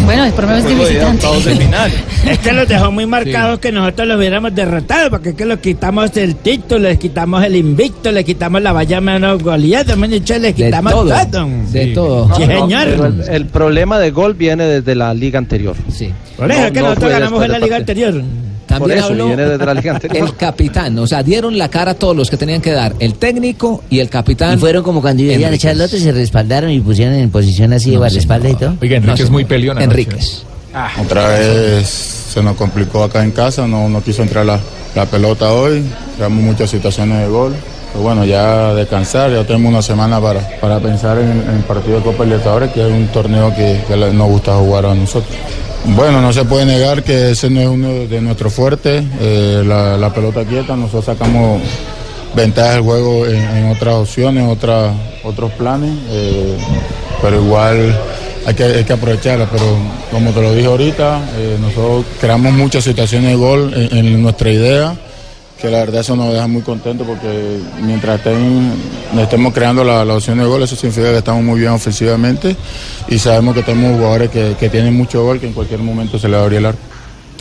Bueno, 0.06 0.26
por 0.34 0.46
lo 0.46 0.52
menos 0.52 0.64
es 0.64 0.70
de 0.78 0.84
visitante. 0.86 1.28
final. 1.56 1.92
Este 2.30 2.54
los 2.54 2.68
dejó 2.68 2.92
muy 2.92 3.06
marcados 3.08 3.60
que 3.60 3.72
nosotros 3.72 4.08
los 4.08 4.18
hubiéramos 4.18 4.54
derrotado, 4.56 5.10
porque 5.10 5.30
es 5.30 5.36
que 5.36 5.44
les 5.46 5.58
quitamos 5.60 6.16
el 6.16 6.36
título, 6.36 6.80
les 6.88 6.98
quitamos 7.00 7.44
el 7.44 7.56
invicto, 7.56 8.12
les 8.12 8.24
quitamos 8.24 8.62
la 8.62 8.72
valla 8.72 9.02
menos 9.02 9.42
goleada, 9.44 9.96
me 9.96 10.06
han 10.06 10.12
dicho, 10.12 10.34
les 10.36 10.56
De 10.56 10.66
quitamos 10.66 10.94
todo, 10.94 11.10
todo. 11.30 11.48
de 11.72 11.88
todo. 11.88 12.36
Sí, 12.36 12.46
No, 12.46 12.62
señor. 12.62 12.88
el, 12.88 13.30
el 13.30 13.46
problema 13.48 14.00
de 14.00 14.12
gol 14.12 14.36
viene 14.36 14.64
desde 14.66 14.96
la 14.96 15.14
liga 15.14 15.40
anterior. 15.40 15.76
Sí. 15.92 16.12
Por 16.38 16.50
eso 16.52 16.60
No- 16.62 16.68
es 16.68 16.72
que 16.72 16.80
no 16.80 16.88
nosotros 16.90 17.12
ganamos 17.12 17.44
en 17.44 17.52
la 17.52 17.60
liga 17.60 17.76
anterior. 17.78 18.24
También 18.72 19.00
eso, 19.00 19.08
habló 19.08 19.28
viene 19.28 19.46
desde 19.46 19.66
la 19.66 19.74
liga 19.74 19.92
anterior. 19.94 20.28
el 20.28 20.36
capitán, 20.36 20.98
o 21.00 21.08
sea, 21.08 21.24
dieron 21.24 21.58
la 21.58 21.70
cara 21.70 21.92
a 21.92 21.94
todos 21.96 22.16
los 22.16 22.30
que 22.30 22.38
tenían 22.38 22.62
que 22.62 22.72
dar, 22.72 22.96
el 23.00 23.16
técnico 23.16 23.84
y 23.90 24.00
el 24.00 24.10
capitán. 24.10 24.58
Y 24.58 24.58
fueron 24.58 24.84
como 24.84 25.02
cuando 25.02 25.24
iban 25.24 25.36
a 25.36 25.48
Enríquez. 25.48 25.60
echar 25.60 25.76
el 25.76 25.82
otro 25.82 25.98
y 25.98 26.02
se 26.02 26.12
respaldaron 26.12 26.72
y 26.72 26.80
pusieron 26.80 27.16
en 27.16 27.30
posición 27.30 27.74
así 27.74 27.90
de 27.90 27.96
No, 27.96 28.00
guardaespaldas 28.00 28.52
y 28.52 28.56
todo. 28.56 28.76
Oiga, 28.82 28.98
Enrique 28.98 29.18
No, 29.18 29.24
es 29.26 29.30
muy 29.30 29.46
peleón. 29.46 29.82
Enríquez. 29.82 30.44
Otra 31.04 31.28
vez 31.28 31.88
se 31.88 32.42
nos 32.42 32.56
complicó 32.56 33.04
acá 33.04 33.24
en 33.24 33.32
casa, 33.32 33.68
no, 33.68 33.90
no 33.90 34.02
quiso 34.02 34.24
entrar 34.24 34.46
la, 34.46 34.60
la 34.96 35.06
pelota 35.06 35.52
hoy, 35.52 35.84
creamos 36.16 36.44
muchas 36.44 36.70
situaciones 36.70 37.20
de 37.20 37.28
gol. 37.28 37.54
Pero 37.92 38.04
bueno, 38.04 38.24
ya 38.24 38.74
descansar, 38.74 39.32
ya 39.32 39.44
tenemos 39.44 39.70
una 39.70 39.82
semana 39.82 40.22
para, 40.22 40.40
para 40.62 40.80
pensar 40.80 41.18
en, 41.18 41.30
en 41.30 41.58
el 41.58 41.64
partido 41.64 41.98
de 41.98 42.04
Copa 42.04 42.24
Libertadores, 42.24 42.72
que 42.72 42.88
es 42.88 42.92
un 42.92 43.08
torneo 43.08 43.54
que, 43.54 43.82
nos 44.14 44.30
gusta 44.30 44.56
jugar 44.56 44.86
a 44.86 44.96
nosotros. 44.96 45.36
Bueno, 45.86 46.22
no 46.22 46.32
se 46.32 46.46
puede 46.46 46.66
negar 46.66 47.04
que 47.04 47.32
ese 47.32 47.50
no 47.50 47.60
es 47.60 47.68
uno 47.68 47.90
de 48.08 48.22
nuestros 48.22 48.54
fuertes, 48.54 49.04
eh, 49.20 49.64
la, 49.66 50.14
pelota 50.14 50.46
quieta, 50.46 50.76
nosotros 50.76 51.06
sacamos 51.06 51.62
ventaja 52.36 52.74
del 52.74 52.82
juego 52.82 53.26
en, 53.26 53.72
otras 53.72 53.96
opciones, 53.96 54.48
otras, 54.48 54.94
otros 55.24 55.52
planes, 55.54 55.92
eh, 56.10 56.58
pero 57.22 57.44
igual 57.44 58.00
hay 58.46 58.54
que, 58.54 58.64
hay 58.64 58.84
que 58.84 58.94
aprovecharla. 58.94 59.48
Pero 59.52 59.64
como 60.12 60.32
te 60.32 60.42
lo 60.42 60.54
dije 60.54 60.68
ahorita, 60.68 61.22
eh, 61.38 61.58
nosotros 61.60 62.06
creamos 62.20 62.54
muchas 62.54 62.84
situaciones 62.84 63.32
de 63.32 63.36
gol 63.36 63.74
en 63.74 64.22
nuestra 64.22 64.52
idea, 64.52 64.96
que 65.62 65.70
la 65.70 65.80
verdad 65.80 66.02
eso 66.02 66.16
nos 66.16 66.34
deja 66.34 66.48
muy 66.48 66.64
contentos 66.64 67.06
porque 67.06 67.60
mientras 67.82 68.18
estén, 68.18 68.74
estemos 69.20 69.54
creando 69.54 69.84
la, 69.84 70.02
opción 70.14 70.40
de 70.40 70.46
gol, 70.46 70.64
eso 70.64 70.76
significa 70.76 71.12
que 71.12 71.18
estamos 71.20 71.44
muy 71.44 71.60
bien 71.60 71.72
ofensivamente 71.72 72.56
y 73.08 73.20
sabemos 73.20 73.54
que 73.54 73.62
tenemos 73.62 73.98
jugadores 73.98 74.32
que, 74.32 74.56
que 74.60 74.70
tienen 74.70 74.96
mucho 74.96 75.24
gol, 75.24 75.40
que 75.40 75.48
en 75.48 75.54
cualquier 75.54 75.82
momento 75.82 76.18
se 76.18 76.28
le 76.28 76.36
va 76.36 76.42
a 76.42 76.44
abrir 76.46 76.60
el 76.60 76.66
arco. 76.66 76.91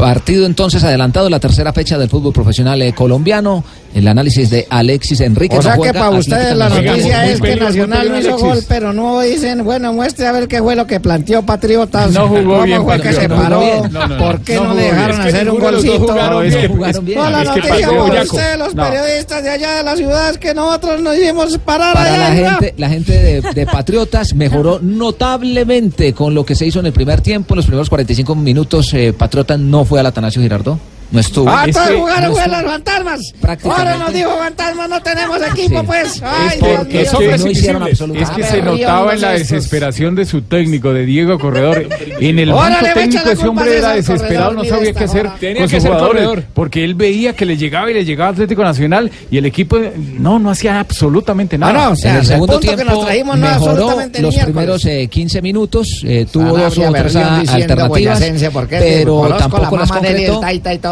Partido 0.01 0.47
entonces 0.47 0.83
adelantado, 0.83 1.29
la 1.29 1.39
tercera 1.41 1.75
fecha 1.75 1.99
del 1.99 2.09
fútbol 2.09 2.33
profesional 2.33 2.81
eh, 2.81 2.95
colombiano. 2.95 3.63
El 3.93 4.07
análisis 4.07 4.49
de 4.51 4.69
Alexis 4.71 5.21
Enrique. 5.21 5.57
O 5.57 5.59
no 5.59 5.63
sea 5.63 5.77
que 5.77 5.93
para 5.93 6.11
ustedes 6.11 6.57
la 6.57 6.69
noticia 6.69 7.27
es 7.27 7.41
que 7.41 7.57
Nacional 7.57 8.09
no 8.09 8.21
hizo 8.21 8.39
gol, 8.39 8.61
pero 8.69 8.93
no 8.93 9.21
dicen, 9.21 9.65
bueno, 9.65 9.93
muestre 9.93 10.29
a 10.29 10.33
ver 10.33 10.47
qué 10.47 10.61
fue 10.61 10.77
lo 10.77 10.87
que 10.87 11.01
planteó 11.01 11.43
Patriotas. 11.43 12.13
No 12.13 12.29
jugó 12.29 12.43
¿Cómo 12.43 12.63
bien 12.63 12.85
fue 12.85 13.01
que 13.01 13.13
se 13.13 13.29
Patriotas. 13.29 13.43
paró? 13.43 13.89
No. 13.91 14.07
No. 14.07 14.19
¿Por 14.19 14.41
qué 14.43 14.55
No 14.55 14.75
le 14.75 14.83
dejaron 14.83 15.09
bien. 15.09 15.11
Es 15.11 15.19
que 15.19 15.29
hacer 15.29 15.51
un 15.51 15.59
golcito? 15.59 15.99
jugaron 15.99 16.43
bien. 16.49 16.69
Jugaron 16.69 17.05
bien. 17.05 17.19
No, 17.19 17.31
la 17.31 17.43
Es 17.43 17.49
que 17.51 17.61
noticia 17.61 17.89
para 17.89 18.23
ustedes, 18.23 18.59
los 18.59 18.75
periodistas 18.75 19.43
de 19.43 19.51
allá 19.51 19.75
de 19.75 19.83
la 19.83 19.97
ciudad, 19.97 20.31
es 20.31 20.39
que 20.39 20.55
nosotros 20.55 21.01
nos 21.03 21.17
hicimos 21.19 21.59
parar 21.59 21.95
Para 21.95 22.15
allá 22.15 22.19
la 22.19 22.51
gente, 22.51 22.75
la 22.77 22.89
gente 22.89 23.13
de, 23.13 23.41
de 23.43 23.67
Patriotas 23.67 24.35
mejoró 24.35 24.79
notablemente 24.83 26.13
con 26.13 26.33
lo 26.33 26.45
que 26.47 26.55
se 26.55 26.65
hizo 26.65 26.79
en 26.79 26.87
el 26.87 26.93
primer 26.93 27.21
tiempo. 27.23 27.55
En 27.55 27.57
los 27.57 27.67
primeros 27.67 27.91
45 27.91 28.37
minutos, 28.37 28.95
eh, 28.95 29.13
Patriotas 29.13 29.59
no 29.59 29.85
fue 29.91 29.99
al 29.99 30.07
Atanasio 30.07 30.41
Girardot. 30.41 30.79
No 31.11 31.20
estuvo. 31.20 31.51
Ah, 31.51 31.65
que 31.65 31.73
jugaron, 31.73 32.32
no 32.32 32.47
los 32.62 32.70
fantasmas. 32.70 33.20
Ahora 33.65 33.97
nos 33.97 34.12
dijo 34.15 34.31
fantasmas, 34.39 34.89
no 34.89 35.01
tenemos 35.03 35.39
equipo, 35.43 35.81
Sí. 35.81 35.87
pues. 35.87 36.23
Ay, 36.24 36.49
Es 36.49 36.61
Dios 36.61 36.77
porque 36.77 36.93
mío. 36.93 37.01
es 37.03 37.11
que- 37.11 37.39
no 37.39 37.51
hicieron 37.51 37.89
es 37.89 38.31
que 38.31 38.43
se 38.45 38.62
notaba 38.62 39.15
en 39.15 39.20
la 39.20 39.31
desesperación 39.32 40.15
de 40.15 40.24
su 40.24 40.43
técnico, 40.43 40.93
de 40.93 41.05
Diego 41.07 41.39
Corredor. 41.39 41.89
En 42.20 42.39
el 42.39 42.53
banco 42.53 42.78
técnico 42.95 43.28
ese 43.31 43.49
hombre 43.49 43.78
era 43.78 43.93
desesperado, 43.95 44.53
no 44.53 44.65
sabía 44.65 44.91
esta 44.91 44.99
qué 45.01 45.05
hacer 45.05 45.27
con 45.27 45.39
sus 45.41 45.70
que 45.70 45.81
ser 45.81 45.91
jugadores, 45.91 46.24
corredor. 46.27 46.45
porque 46.55 46.85
él 46.85 46.95
veía 46.95 47.35
que 47.35 47.45
le 47.45 47.57
llegaba 47.57 47.91
y 47.91 47.95
le 47.95 48.05
llegaba 48.05 48.31
Atlético 48.31 48.62
Nacional 48.62 49.11
y 49.31 49.39
el 49.39 49.47
equipo 49.47 49.78
no, 50.19 50.39
no 50.39 50.51
hacía 50.51 50.78
absolutamente 50.81 51.59
nada. 51.59 51.73
Ah, 51.73 51.87
no, 51.87 51.93
o 51.93 51.97
sea, 51.97 52.11
en 52.12 52.16
el 52.16 52.23
el 52.23 52.27
segundo 52.28 52.53
punto 52.55 52.69
que 52.70 52.77
tiempo 52.77 52.95
nos 52.95 53.05
trajimos 53.05 53.39
no 53.39 53.47
absolutamente 53.49 54.23
los 54.23 54.37
primeros 54.37 54.85
eh, 54.85 55.09
15 55.11 55.43
minutos, 55.43 56.03
eh, 56.07 56.27
tuvo 56.31 56.57
dos 56.57 56.78
o 56.78 56.93
tres 56.93 57.15
diciendo 57.15 57.53
alternativas, 57.53 58.20
que 58.20 58.77
pero 58.78 59.35
tampoco 59.37 59.77
la 59.77 59.81
las 59.82 59.91
el 59.91 59.97
concretó. 59.97 60.41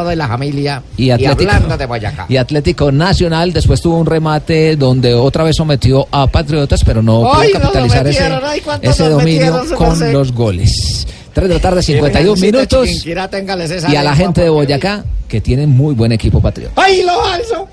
De 0.09 0.17
la 0.17 0.29
familia. 0.29 0.83
Y 0.97 1.11
Atlético, 1.11 1.51
hablando 1.51 1.77
de 1.77 1.87
Boyacá. 1.87 2.27
y 2.29 2.37
Atlético 2.37 2.93
Nacional 2.93 3.53
después 3.53 3.81
tuvo 3.81 3.99
un 3.99 4.07
remate 4.07 4.77
donde 4.77 5.15
otra 5.15 5.45
vez 5.45 5.57
sometió 5.57 6.07
a 6.11 6.27
Patriotas, 6.27 6.83
pero 6.85 7.03
no 7.03 7.21
pudo 7.21 7.43
capitalizar 7.53 8.07
ese, 8.07 9.09
dominio 9.09 9.63
metieron, 9.63 9.69
con 9.75 10.13
los 10.13 10.33
goles. 10.33 11.07
3 11.33 11.49
de 11.49 11.55
la 11.55 11.61
tarde, 11.61 11.83
51 11.83 12.35
Virgencita 12.35 12.81
minutos. 12.81 13.93
Y 13.93 13.97
a 13.97 14.03
la 14.03 14.15
gente 14.17 14.43
de 14.43 14.49
Boyacá, 14.49 15.05
que 15.29 15.41
tiene 15.41 15.67
muy 15.67 15.95
buen 15.95 16.13
equipo 16.13 16.41
patriota. 16.41 16.83
¡Ay, 16.83 17.03
lo 17.03 17.25
alzo! 17.25 17.69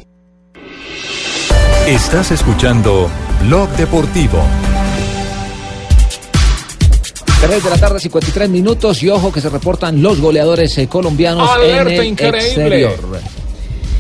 Estás 1.88 2.32
escuchando 2.32 3.10
Blog 3.44 3.70
Deportivo. 3.78 4.40
3 7.48 7.64
de 7.64 7.70
la 7.70 7.78
tarde, 7.78 8.00
53 8.00 8.50
minutos. 8.50 9.04
Y 9.04 9.10
ojo 9.10 9.32
que 9.32 9.40
se 9.40 9.50
reportan 9.50 10.02
los 10.02 10.20
goleadores 10.20 10.76
eh, 10.80 10.88
colombianos 10.88 11.48
Alerta 11.50 11.92
en 11.94 12.00
el 12.00 12.06
increíble. 12.08 12.40
exterior. 12.40 12.96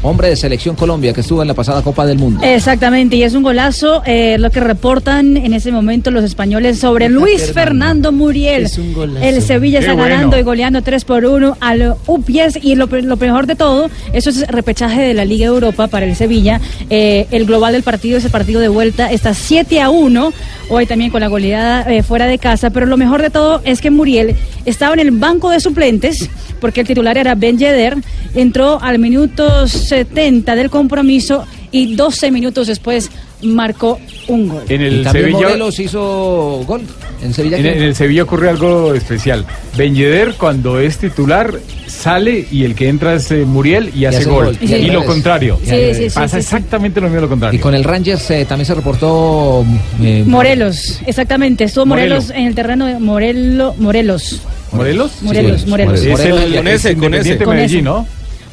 Hombre 0.05 0.29
de 0.29 0.35
selección 0.35 0.75
Colombia 0.75 1.13
que 1.13 1.21
estuvo 1.21 1.41
en 1.41 1.47
la 1.47 1.55
pasada 1.55 1.81
Copa 1.81 2.05
del 2.05 2.19
Mundo. 2.19 2.39
Exactamente, 2.43 3.15
y 3.15 3.23
es 3.23 3.33
un 3.33 3.41
golazo 3.41 4.03
eh, 4.05 4.37
lo 4.37 4.51
que 4.51 4.59
reportan 4.59 5.35
en 5.35 5.51
ese 5.55 5.71
momento 5.71 6.11
los 6.11 6.23
españoles 6.23 6.77
sobre 6.77 7.09
Luis 7.09 7.51
Fernando 7.51 8.11
Muriel. 8.11 8.65
Es 8.65 8.77
un 8.77 8.93
golazo. 8.93 9.25
El 9.25 9.41
Sevilla 9.41 9.79
Qué 9.79 9.85
está 9.85 9.95
bueno. 9.95 10.13
ganando 10.15 10.37
y 10.37 10.43
goleando 10.43 10.83
3 10.83 11.05
por 11.05 11.25
1 11.25 11.57
al 11.59 11.95
UPIES 12.05 12.59
y 12.61 12.75
lo, 12.75 12.85
lo 12.85 13.17
mejor 13.17 13.47
de 13.47 13.55
todo, 13.55 13.89
eso 14.13 14.29
es 14.29 14.47
repechaje 14.47 15.01
de 15.01 15.15
la 15.15 15.25
Liga 15.25 15.47
Europa 15.47 15.87
para 15.87 16.05
el 16.05 16.15
Sevilla. 16.15 16.61
Eh, 16.91 17.25
el 17.31 17.47
global 17.47 17.73
del 17.73 17.81
partido 17.81 18.19
es 18.19 18.25
el 18.25 18.31
partido 18.31 18.61
de 18.61 18.67
vuelta, 18.67 19.11
está 19.11 19.33
7 19.33 19.81
a 19.81 19.89
1, 19.89 20.33
hoy 20.69 20.85
también 20.85 21.09
con 21.09 21.21
la 21.21 21.29
goleada 21.29 21.81
eh, 21.91 22.03
fuera 22.03 22.27
de 22.27 22.37
casa, 22.37 22.69
pero 22.69 22.85
lo 22.85 22.97
mejor 22.97 23.23
de 23.23 23.31
todo 23.31 23.59
es 23.65 23.81
que 23.81 23.89
Muriel 23.89 24.35
estaba 24.65 24.93
en 24.93 24.99
el 24.99 25.09
banco 25.09 25.49
de 25.49 25.59
suplentes 25.59 26.29
porque 26.59 26.81
el 26.81 26.87
titular 26.87 27.17
era 27.17 27.35
Ben 27.35 27.57
Yedder, 27.57 27.97
entró 28.33 28.81
al 28.81 28.97
minuto 28.99 29.67
70 29.67 29.94
del 30.03 30.69
compromiso 30.69 31.45
y 31.71 31.95
12 31.95 32.31
minutos 32.31 32.67
después 32.67 33.09
marcó 33.41 33.99
un 34.27 34.47
gol. 34.49 34.63
En 34.69 34.81
y 34.81 34.85
el 34.85 35.07
Sevilla 35.09 35.37
Morelos 35.39 35.79
hizo 35.79 36.63
gol. 36.65 36.81
En 37.21 37.33
Sevilla. 37.33 37.57
En, 37.57 37.65
en 37.65 37.83
el 37.83 37.95
Sevilla 37.95 38.23
ocurre 38.23 38.49
algo 38.49 38.93
especial. 38.93 39.45
Ben 39.77 39.93
Yedder, 39.95 40.33
cuando 40.35 40.79
es 40.79 40.97
titular, 40.97 41.53
sale 41.87 42.47
y 42.51 42.63
el 42.63 42.75
que 42.75 42.87
entra 42.87 43.15
es 43.15 43.29
eh, 43.31 43.45
Muriel 43.45 43.91
y 43.95 44.05
hace 44.05 44.17
hace 44.19 44.29
gol. 44.29 44.45
gol. 44.45 44.57
Y, 44.61 44.73
Y 44.73 44.87
lo 44.89 45.05
contrario. 45.05 45.59
Sí, 45.63 45.69
sí, 45.93 46.09
sí, 46.09 46.15
Pasa 46.15 46.27
sí, 46.27 46.31
sí. 46.33 46.37
exactamente 46.55 47.01
lo 47.01 47.07
mismo 47.07 47.21
lo 47.21 47.29
contrario. 47.29 47.59
Y 47.59 47.61
con 47.61 47.75
el 47.75 47.83
Rangers 47.83 48.31
eh, 48.31 48.45
también 48.47 48.65
se 48.65 48.73
reportó. 48.75 49.65
eh, 50.01 50.23
Morelos, 50.25 51.01
exactamente, 51.05 51.65
estuvo 51.65 51.85
Morelo. 51.85 52.15
Morelos 52.15 52.31
en 52.35 52.45
el 52.47 52.55
terreno 52.55 52.85
de 52.87 52.99
Morelo, 52.99 53.75
Morelos. 53.77 54.41
¿Morelos? 54.71 55.11
Morelos, 55.21 55.61
Sí, 55.61 55.69
Morelos. 55.69 55.99
Es 56.01 56.07
Morelos. 56.09 56.41
el, 56.43 56.55
Con 56.55 56.67
ese, 56.67 56.89
es 56.91 56.95
con 56.97 57.13
ese. 57.13 57.45
Medellín, 57.45 57.77
ese. 57.77 57.81
¿no? 57.83 58.07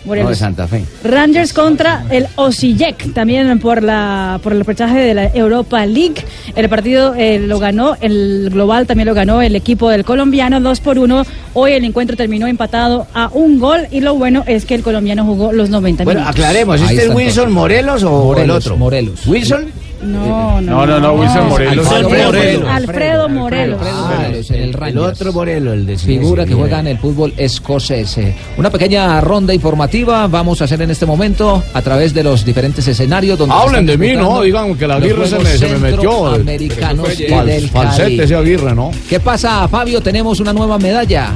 Morelos. 0.04 0.24
No, 0.26 0.30
de 0.30 0.36
Santa 0.36 0.66
Fe. 0.66 0.84
Rangers 1.04 1.52
contra 1.52 2.04
el 2.10 2.26
Osijek, 2.36 3.12
también 3.14 3.58
por 3.58 3.82
la 3.82 4.40
por 4.42 4.52
el 4.52 4.58
repechaje 4.60 4.98
de 4.98 5.14
la 5.14 5.26
Europa 5.34 5.84
League. 5.86 6.24
El 6.56 6.68
partido 6.68 7.14
eh, 7.14 7.38
lo 7.38 7.58
ganó, 7.58 7.96
el 8.00 8.50
global 8.50 8.86
también 8.86 9.08
lo 9.08 9.14
ganó 9.14 9.42
el 9.42 9.54
equipo 9.56 9.88
del 9.90 10.04
colombiano 10.04 10.60
2 10.60 10.80
por 10.80 10.98
1. 10.98 11.24
Hoy 11.54 11.72
el 11.72 11.84
encuentro 11.84 12.16
terminó 12.16 12.46
empatado 12.46 13.06
a 13.14 13.28
un 13.32 13.58
gol 13.58 13.86
y 13.90 14.00
lo 14.00 14.14
bueno 14.14 14.42
es 14.46 14.64
que 14.64 14.74
el 14.74 14.82
colombiano 14.82 15.24
jugó 15.24 15.52
los 15.52 15.70
90 15.70 16.04
Bueno, 16.04 16.20
minutos. 16.20 16.36
aclaremos, 16.40 16.80
Ahí 16.80 16.96
¿este 16.96 17.08
es 17.08 17.14
Wilson. 17.14 17.52
Morelos 17.52 18.02
o 18.02 18.08
el 18.08 18.24
Morelos, 18.24 18.56
otro? 18.66 18.76
Morelos. 18.76 19.26
¿Wilson? 19.26 19.66
No, 20.02 20.60
No, 20.60 20.84
no, 20.86 20.98
no, 21.00 21.12
Wilson 21.12 21.48
Morelos. 21.48 21.86
Alfredo 21.88 22.08
Morelos. 22.08 22.32
Morelos. 22.34 22.68
Alfredo 22.70 23.28
Morelos. 23.28 23.80
Alfredo 23.80 24.06
Morelos, 24.06 24.50
en 24.50 24.62
el 24.84 24.98
otro 24.98 25.32
Morelos, 25.32 25.74
el 25.74 25.86
de 25.86 25.96
Figura 25.98 26.44
que 26.44 26.54
juega 26.54 26.80
en 26.80 26.86
el 26.88 26.98
fútbol 26.98 27.32
escocés. 27.36 28.18
Eh, 28.18 28.34
Una 28.56 28.68
pequeña 28.70 29.20
ronda 29.20 29.54
informativa 29.54 30.26
vamos 30.26 30.60
a 30.60 30.64
hacer 30.64 30.82
en 30.82 30.90
este 30.90 31.06
momento 31.06 31.62
a 31.72 31.82
través 31.82 32.12
de 32.14 32.24
los 32.24 32.44
diferentes 32.44 32.86
escenarios 32.88 33.38
donde 33.38 33.54
se 33.54 33.60
Hablen 33.62 33.86
de 33.86 33.96
mí, 33.96 34.12
¿no? 34.14 34.42
Digan 34.42 34.74
que 34.74 34.86
la 34.88 34.96
Aguirre 34.96 35.26
se 35.28 35.38
me, 35.38 35.56
se 35.56 35.68
me 35.68 35.78
metió. 35.78 36.10
Fal- 36.34 37.44
del 37.44 37.68
falsete 37.70 38.24
ese 38.24 38.34
Aguirre, 38.34 38.74
¿no? 38.74 38.90
¿Qué 39.08 39.20
pasa, 39.20 39.68
Fabio? 39.68 40.00
Tenemos 40.00 40.40
una 40.40 40.52
nueva 40.52 40.78
medalla. 40.78 41.30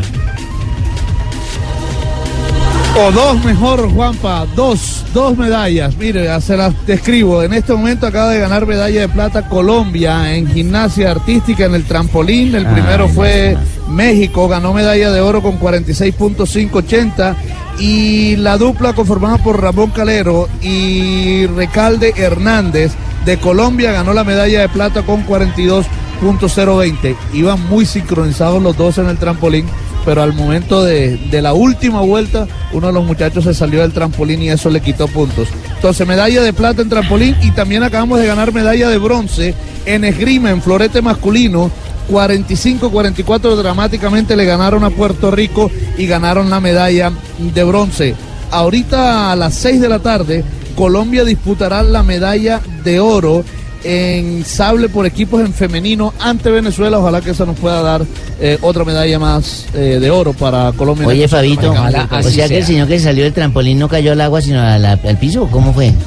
O 2.98 3.12
dos 3.12 3.44
mejor, 3.44 3.90
Juanpa, 3.92 4.46
dos, 4.56 4.95
dos 5.12 5.36
medallas. 5.36 5.96
Mire, 5.96 6.40
se 6.40 6.56
las 6.56 6.74
describo. 6.86 7.42
En 7.42 7.52
este 7.52 7.72
momento 7.72 8.06
acaba 8.06 8.30
de 8.30 8.38
ganar 8.40 8.66
medalla 8.66 9.00
de 9.00 9.08
plata 9.08 9.48
Colombia 9.48 10.34
en 10.34 10.46
gimnasia 10.46 11.10
artística 11.10 11.64
en 11.64 11.74
el 11.74 11.84
trampolín. 11.84 12.54
El 12.54 12.66
primero 12.66 13.08
fue 13.08 13.56
México, 13.88 14.48
ganó 14.48 14.72
medalla 14.72 15.10
de 15.10 15.20
oro 15.20 15.42
con 15.42 15.58
46.580. 15.58 17.34
Y 17.78 18.36
la 18.36 18.56
dupla 18.56 18.94
conformada 18.94 19.38
por 19.38 19.60
Ramón 19.60 19.90
Calero 19.90 20.48
y 20.62 21.46
Recalde 21.46 22.14
Hernández 22.16 22.92
de 23.26 23.38
Colombia 23.38 23.92
ganó 23.92 24.14
la 24.14 24.24
medalla 24.24 24.60
de 24.60 24.68
plata 24.68 25.02
con 25.02 25.26
42.020. 25.26 27.16
Iban 27.34 27.60
muy 27.68 27.84
sincronizados 27.84 28.62
los 28.62 28.76
dos 28.76 28.98
en 28.98 29.08
el 29.08 29.18
trampolín 29.18 29.66
pero 30.06 30.22
al 30.22 30.32
momento 30.32 30.84
de, 30.84 31.16
de 31.16 31.42
la 31.42 31.52
última 31.52 32.00
vuelta, 32.00 32.46
uno 32.72 32.86
de 32.86 32.92
los 32.92 33.04
muchachos 33.04 33.42
se 33.42 33.52
salió 33.52 33.80
del 33.80 33.92
trampolín 33.92 34.40
y 34.40 34.50
eso 34.50 34.70
le 34.70 34.80
quitó 34.80 35.08
puntos. 35.08 35.48
Entonces, 35.74 36.06
medalla 36.06 36.42
de 36.42 36.52
plata 36.52 36.80
en 36.80 36.88
trampolín 36.88 37.36
y 37.42 37.50
también 37.50 37.82
acabamos 37.82 38.20
de 38.20 38.26
ganar 38.26 38.54
medalla 38.54 38.88
de 38.88 38.98
bronce 38.98 39.54
en 39.84 40.04
esgrima, 40.04 40.50
en 40.50 40.62
florete 40.62 41.02
masculino. 41.02 41.72
45-44 42.08 43.56
dramáticamente 43.56 44.36
le 44.36 44.44
ganaron 44.44 44.84
a 44.84 44.90
Puerto 44.90 45.32
Rico 45.32 45.72
y 45.98 46.06
ganaron 46.06 46.50
la 46.50 46.60
medalla 46.60 47.10
de 47.38 47.64
bronce. 47.64 48.14
Ahorita 48.52 49.32
a 49.32 49.36
las 49.36 49.54
6 49.54 49.80
de 49.80 49.88
la 49.88 49.98
tarde, 49.98 50.44
Colombia 50.76 51.24
disputará 51.24 51.82
la 51.82 52.04
medalla 52.04 52.60
de 52.84 53.00
oro 53.00 53.44
en 53.86 54.44
sable 54.44 54.88
por 54.88 55.06
equipos 55.06 55.40
en 55.40 55.52
femenino 55.54 56.12
ante 56.20 56.50
Venezuela. 56.50 56.98
Ojalá 56.98 57.20
que 57.20 57.30
eso 57.30 57.46
nos 57.46 57.56
pueda 57.58 57.80
dar 57.82 58.04
eh, 58.40 58.58
otra 58.62 58.84
medalla 58.84 59.18
más 59.18 59.66
eh, 59.74 59.98
de 60.00 60.10
oro 60.10 60.32
para 60.32 60.72
Colombia. 60.72 61.06
Oye, 61.06 61.28
Fabito, 61.28 61.62
Centroamericanos. 61.62 62.26
o 62.26 62.30
sea 62.30 62.48
que 62.48 62.58
el 62.58 62.64
señor 62.66 62.88
que 62.88 62.98
salió 62.98 63.24
del 63.24 63.32
trampolín 63.32 63.78
no 63.78 63.88
cayó 63.88 64.12
al 64.12 64.20
agua, 64.20 64.40
sino 64.42 64.60
a 64.60 64.78
la- 64.78 64.92
al 64.92 65.18
piso, 65.18 65.48
¿cómo 65.50 65.72
fue? 65.72 65.92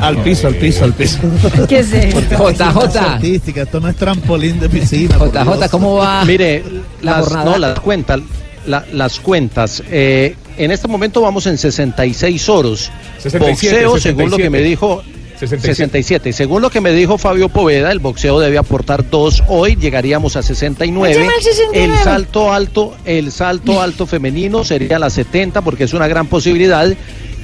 Al 0.00 0.16
piso, 0.22 0.46
al 0.46 0.54
piso, 0.54 0.84
al 0.84 0.94
piso. 0.94 1.18
¿Qué 1.68 1.80
es 1.80 1.92
eso? 1.92 2.18
JJ. 2.30 2.96
artística, 2.98 3.62
esto 3.62 3.78
no 3.78 3.88
es 3.88 3.96
trampolín 3.96 4.58
de 4.58 4.68
piscina. 4.70 5.16
JJ. 5.18 5.68
¿cómo 5.70 5.96
va 5.96 6.24
Mire, 6.26 6.64
la 7.02 7.12
las, 7.18 7.24
jornada? 7.26 7.50
no, 7.50 7.58
las 7.58 7.80
cuentas, 7.80 8.20
la- 8.66 8.84
las 8.92 9.20
cuentas. 9.20 9.82
eh, 9.90 10.34
en 10.56 10.70
este 10.70 10.88
momento 10.88 11.20
vamos 11.20 11.46
en 11.46 11.58
66 11.58 12.48
oros. 12.48 12.90
67, 13.22 13.84
boxeo, 13.86 13.98
según 14.00 14.30
lo 14.30 14.36
que 14.38 14.44
67. 14.44 14.50
me 14.50 14.60
dijo. 14.62 15.02
67. 15.48 15.74
67. 15.74 16.32
Según 16.32 16.62
lo 16.62 16.70
que 16.70 16.80
me 16.80 16.92
dijo 16.92 17.18
Fabio 17.18 17.48
Poveda, 17.48 17.90
el 17.90 17.98
boxeo 17.98 18.38
debe 18.38 18.58
aportar 18.58 19.08
dos 19.08 19.42
hoy, 19.48 19.76
llegaríamos 19.76 20.36
a 20.36 20.42
69. 20.42 21.12
Échame 21.12 21.32
el 21.36 21.42
69. 21.42 21.84
El 21.84 22.04
salto 22.04 22.52
alto, 22.52 22.96
el 23.04 23.32
salto 23.32 23.80
alto 23.80 24.06
femenino 24.06 24.64
sería 24.64 24.98
la 24.98 25.10
70 25.10 25.62
porque 25.62 25.84
es 25.84 25.94
una 25.94 26.06
gran 26.06 26.26
posibilidad. 26.26 26.88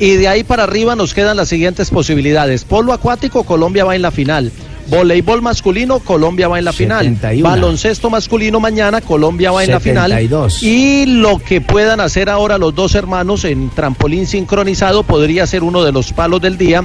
Y 0.00 0.14
de 0.14 0.28
ahí 0.28 0.44
para 0.44 0.62
arriba 0.62 0.94
nos 0.94 1.12
quedan 1.12 1.36
las 1.36 1.48
siguientes 1.48 1.90
posibilidades. 1.90 2.64
Polo 2.64 2.92
acuático, 2.92 3.42
Colombia 3.42 3.84
va 3.84 3.96
en 3.96 4.02
la 4.02 4.12
final. 4.12 4.52
Voleibol 4.88 5.42
masculino, 5.42 5.98
Colombia 5.98 6.48
va 6.48 6.58
en 6.58 6.64
la 6.64 6.72
final. 6.72 7.04
71. 7.04 7.48
Baloncesto 7.48 8.08
masculino 8.08 8.58
mañana, 8.58 9.00
Colombia 9.00 9.50
va 9.50 9.64
en 9.64 9.72
la 9.72 9.80
final. 9.80 10.10
72. 10.10 10.62
Y 10.62 11.06
lo 11.06 11.38
que 11.38 11.60
puedan 11.60 12.00
hacer 12.00 12.30
ahora 12.30 12.56
los 12.58 12.74
dos 12.74 12.94
hermanos 12.94 13.44
en 13.44 13.70
trampolín 13.70 14.26
sincronizado 14.26 15.02
podría 15.02 15.46
ser 15.46 15.62
uno 15.62 15.84
de 15.84 15.92
los 15.92 16.12
palos 16.12 16.40
del 16.40 16.56
día. 16.56 16.84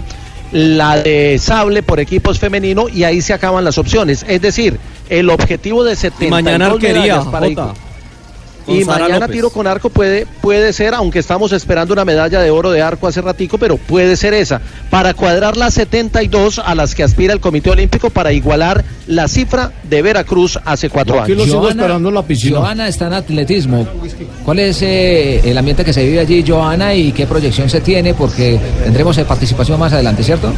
La 0.53 1.01
de 1.01 1.39
sable 1.39 1.81
por 1.81 1.99
equipos 1.99 2.39
femenino 2.39 2.88
y 2.88 3.03
ahí 3.03 3.21
se 3.21 3.34
acaban 3.34 3.63
las 3.63 3.77
opciones. 3.77 4.23
Es 4.27 4.41
decir, 4.41 4.80
el 5.09 5.30
objetivo 5.30 5.84
de 5.84 5.95
72 5.95 6.30
mañana 6.30 6.67
arquería, 6.67 7.01
medallas 7.01 7.25
para 7.27 7.47
Jota. 7.47 7.73
Y 8.68 8.84
Sara 8.84 8.99
mañana 8.99 9.19
López. 9.22 9.35
tiro 9.35 9.49
con 9.49 9.68
arco 9.68 9.90
puede, 9.90 10.26
puede 10.41 10.72
ser, 10.73 10.94
aunque 10.94 11.19
estamos 11.19 11.52
esperando 11.52 11.94
una 11.94 12.06
medalla 12.06 12.41
de 12.41 12.52
oro 12.52 12.72
de 12.72 12.81
arco 12.81 13.07
hace 13.07 13.22
ratico, 13.22 13.57
pero 13.57 13.77
puede 13.77 14.15
ser 14.15 14.34
esa, 14.34 14.61
para 14.90 15.14
cuadrar 15.14 15.57
las 15.57 15.73
72 15.73 16.60
a 16.60 16.76
las 16.76 16.95
que 16.95 17.03
aspira 17.03 17.34
el 17.34 17.40
Comité 17.40 17.72
Olímpico 17.72 18.10
para 18.10 18.31
igualar 18.31 18.84
la 19.07 19.27
cifra 19.27 19.72
de 19.84 20.02
Veracruz 20.02 20.60
hace 20.64 20.90
cuatro 20.90 21.22
Aquí 21.22 21.34
años. 21.34 21.48
lo 21.48 21.53
sigo 21.53 21.69
esperando 21.69 22.10
en 22.10 22.15
la 22.15 22.23
piscina. 22.23 22.60
Joana 22.60 22.88
está 22.88 23.07
en 23.07 23.14
atletismo. 23.14 23.88
¿Cuál 24.45 24.60
es 24.60 24.81
eh, 24.81 25.41
el 25.44 25.57
ambiente 25.57 25.84
que 25.84 25.94
se 25.94 26.03
vive 26.06 26.19
allí, 26.19 26.44
Joana, 26.48 26.94
y 26.94 27.11
qué 27.11 27.27
proyección 27.27 27.69
se 27.69 27.81
tiene? 27.81 28.14
Porque 28.14 28.60
tendremos 28.84 29.18
eh, 29.18 29.26
participación 29.26 29.80
más 29.80 29.91
adelante, 29.94 30.23
¿cierto? 30.23 30.53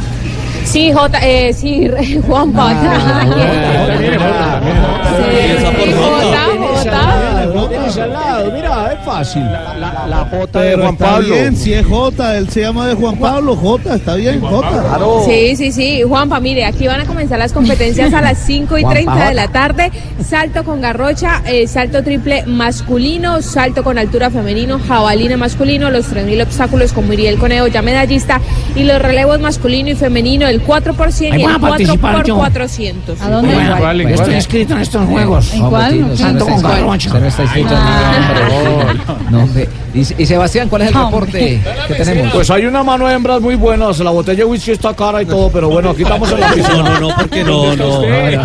Sí, 0.64 0.92
J, 0.92 1.18
eh, 1.22 1.52
sí, 1.52 1.88
Juanpa. 2.26 2.72
Tienes 7.68 7.96
al 7.98 8.12
lado, 8.12 8.52
mira, 8.52 8.92
es 8.92 9.04
fácil. 9.04 9.42
La, 9.42 10.28
J 10.30 10.48
Pero 10.52 10.88
está 10.90 11.18
bien, 11.18 11.56
si 11.56 11.72
es 11.72 11.86
J, 11.86 12.36
él 12.36 12.48
se 12.48 12.62
llama 12.62 12.86
de 12.86 12.94
Juan 12.94 13.16
Pablo, 13.16 13.56
J, 13.56 13.94
está 13.94 14.14
bien, 14.14 14.40
J. 14.40 14.98
Sí, 15.24 15.56
sí, 15.56 15.72
sí. 15.72 16.02
Juanpa, 16.02 16.40
mire, 16.40 16.64
aquí 16.64 16.86
van 16.86 17.00
a 17.00 17.04
comenzar 17.06 17.38
las 17.38 17.52
competencias 17.52 18.12
a 18.12 18.20
las 18.20 18.38
5 18.38 18.78
y 18.78 18.82
Juanpa 18.82 18.94
30 18.94 19.28
de 19.28 19.34
la 19.34 19.48
tarde. 19.48 19.92
Salto 20.24 20.64
con 20.64 20.80
garrocha, 20.80 21.42
eh, 21.46 21.66
salto 21.66 22.02
triple 22.02 22.44
masculino, 22.46 23.42
salto 23.42 23.84
con 23.84 23.98
altura 23.98 24.30
femenino, 24.30 24.78
jabalina 24.78 25.36
masculino, 25.36 25.90
los 25.90 26.12
3.000 26.12 26.42
obstáculos 26.42 26.92
con 26.92 27.06
Muriel 27.06 27.38
Conejo, 27.38 27.66
ya 27.68 27.82
medallista, 27.82 28.40
y 28.74 28.84
los 28.84 29.00
relevos 29.00 29.40
masculino 29.40 29.90
y 29.90 29.94
femenino, 29.94 30.46
el 30.46 30.60
4 30.62 30.94
por 30.94 31.12
100 31.12 31.32
Ahí 31.34 31.40
y 31.40 31.44
el 31.44 31.50
a 31.50 31.58
4 31.58 31.68
participar 31.68 32.16
por 32.16 32.26
yo. 32.26 32.36
400. 32.36 33.20
¿A 33.20 33.30
dónde? 33.30 33.52
Igual. 33.52 33.78
¿Cuál, 33.78 34.00
en 34.00 34.08
Estoy 34.08 34.34
inscrito 34.34 34.74
en 34.74 34.80
estos 34.80 35.06
juegos. 35.06 35.54
¿En 35.54 35.68
cuál? 35.68 36.16
Salto 36.16 36.46
con 36.46 36.62
garrocha. 36.62 37.10
No. 37.54 39.30
No, 39.30 39.42
hombre. 39.44 39.68
Y, 39.94 40.00
y 40.22 40.26
Sebastián, 40.26 40.68
¿cuál 40.68 40.82
es 40.82 40.88
el 40.88 40.94
reporte 40.94 41.60
que 41.88 41.94
tenemos? 41.94 42.32
Pues 42.32 42.50
hay 42.50 42.66
una 42.66 42.82
mano 42.82 43.06
de 43.08 43.14
hembras 43.14 43.40
muy 43.40 43.54
buenas. 43.54 43.98
La 44.00 44.10
botella 44.10 44.38
de 44.38 44.44
whisky 44.44 44.72
está 44.72 44.94
cara 44.94 45.22
y 45.22 45.26
todo, 45.26 45.50
pero 45.50 45.68
bueno, 45.68 45.90
aquí 45.90 46.02
estamos 46.02 46.30
en 46.32 46.40
la 46.40 46.52
piscina. 46.52 46.76
No, 46.76 46.82
no, 46.84 47.00
no, 47.00 47.16
porque 47.16 47.44
no, 47.44 47.76
no. 47.76 48.02
Él, 48.04 48.40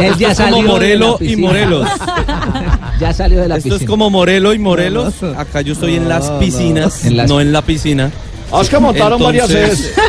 él 0.00 0.16
ya 0.18 0.30
Esto 0.30 0.42
salió 0.44 0.56
como 0.56 0.68
Morelo 0.68 1.16
de 1.18 1.24
la 1.26 1.32
y. 1.32 1.36
Morelos. 1.36 1.88
ya 3.00 3.12
salió 3.12 3.40
de 3.40 3.48
la 3.48 3.56
Esto 3.56 3.68
piscina. 3.70 3.84
es 3.84 3.90
como 3.90 4.10
Morelo 4.10 4.54
y 4.54 4.58
Morelos. 4.58 5.14
Acá 5.36 5.60
yo 5.62 5.72
estoy 5.72 5.96
en 5.96 6.08
las 6.08 6.30
piscinas, 6.32 7.04
En 7.04 7.16
las- 7.16 7.28
no 7.28 7.40
en 7.40 7.52
la 7.52 7.62
piscina. 7.62 8.10
Haz 8.52 8.68
que 8.68 8.78
montaron 8.78 9.20
varias 9.22 9.48
veces. 9.48 9.94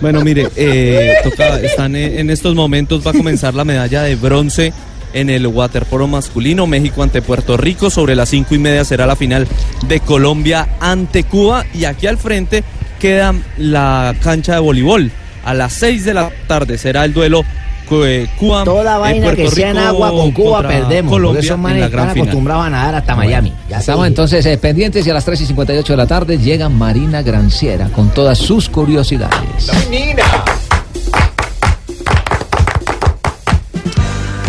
Bueno, 0.00 0.20
mire, 0.22 0.48
eh, 0.56 1.14
toca- 1.24 1.60
están 1.60 1.96
en 1.96 2.30
estos 2.30 2.54
momentos 2.54 3.04
va 3.04 3.10
a 3.10 3.14
comenzar 3.14 3.54
la 3.54 3.64
medalla 3.64 4.02
de 4.02 4.14
bronce 4.16 4.72
en 5.12 5.30
el 5.30 5.46
waterpolo 5.46 6.06
masculino. 6.06 6.66
México 6.66 7.02
ante 7.02 7.22
Puerto 7.22 7.56
Rico. 7.56 7.90
Sobre 7.90 8.14
las 8.14 8.28
cinco 8.28 8.54
y 8.54 8.58
media 8.58 8.84
será 8.84 9.06
la 9.06 9.16
final 9.16 9.46
de 9.86 10.00
Colombia 10.00 10.68
ante 10.80 11.24
Cuba. 11.24 11.64
Y 11.74 11.84
aquí 11.84 12.06
al 12.06 12.18
frente 12.18 12.64
queda 12.98 13.34
la 13.56 14.14
cancha 14.22 14.54
de 14.54 14.60
voleibol. 14.60 15.10
A 15.44 15.54
las 15.54 15.72
seis 15.72 16.04
de 16.04 16.14
la 16.14 16.30
tarde 16.46 16.78
será 16.78 17.04
el 17.04 17.12
duelo 17.12 17.44
eh, 17.90 18.28
Cuba. 18.38 18.64
Toda 18.64 18.98
vaina 18.98 19.26
Puerto 19.26 19.42
que 19.42 19.50
sea 19.50 19.70
en 19.70 19.76
Rico 19.76 19.88
agua 19.88 20.10
con 20.10 20.32
Cuba 20.32 20.62
contra 20.62 20.80
perdemos. 20.80 21.12
Colombia 21.12 21.40
esos 21.40 21.54
en 21.54 21.60
manes 21.60 21.80
la 21.80 21.86
están 21.86 22.00
gran 22.00 22.12
final. 22.12 22.28
acostumbrados 22.28 22.66
a 22.66 22.70
nadar 22.70 22.94
hasta 22.96 23.16
Miami. 23.16 23.52
Ya 23.68 23.78
Estamos 23.78 24.06
entonces 24.06 24.44
eh, 24.46 24.58
pendientes 24.58 25.06
y 25.06 25.10
a 25.10 25.14
las 25.14 25.24
3 25.24 25.40
y 25.40 25.46
58 25.46 25.92
de 25.92 25.96
la 25.96 26.06
tarde 26.06 26.38
llega 26.38 26.68
Marina 26.68 27.22
Granciera 27.22 27.88
con 27.88 28.10
todas 28.10 28.38
sus 28.38 28.68
curiosidades. 28.68 29.70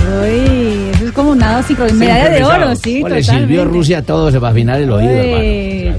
Uy, 0.10 0.90
eso 0.96 1.06
es 1.06 1.12
como 1.12 1.36
nada 1.36 1.62
sincronizado. 1.64 2.00
Medalla 2.00 2.30
de 2.30 2.44
oro, 2.44 2.76
sí, 2.76 3.00
Pues 3.02 3.14
le 3.14 3.24
sirvió. 3.24 3.66
Rusia 3.66 4.00
a 4.00 4.02
todos 4.02 4.34
para 4.36 4.50
afinar 4.50 4.82
el 4.82 4.92
oído, 4.92 5.12
hermano. 5.12 5.38
Eh, 5.44 5.96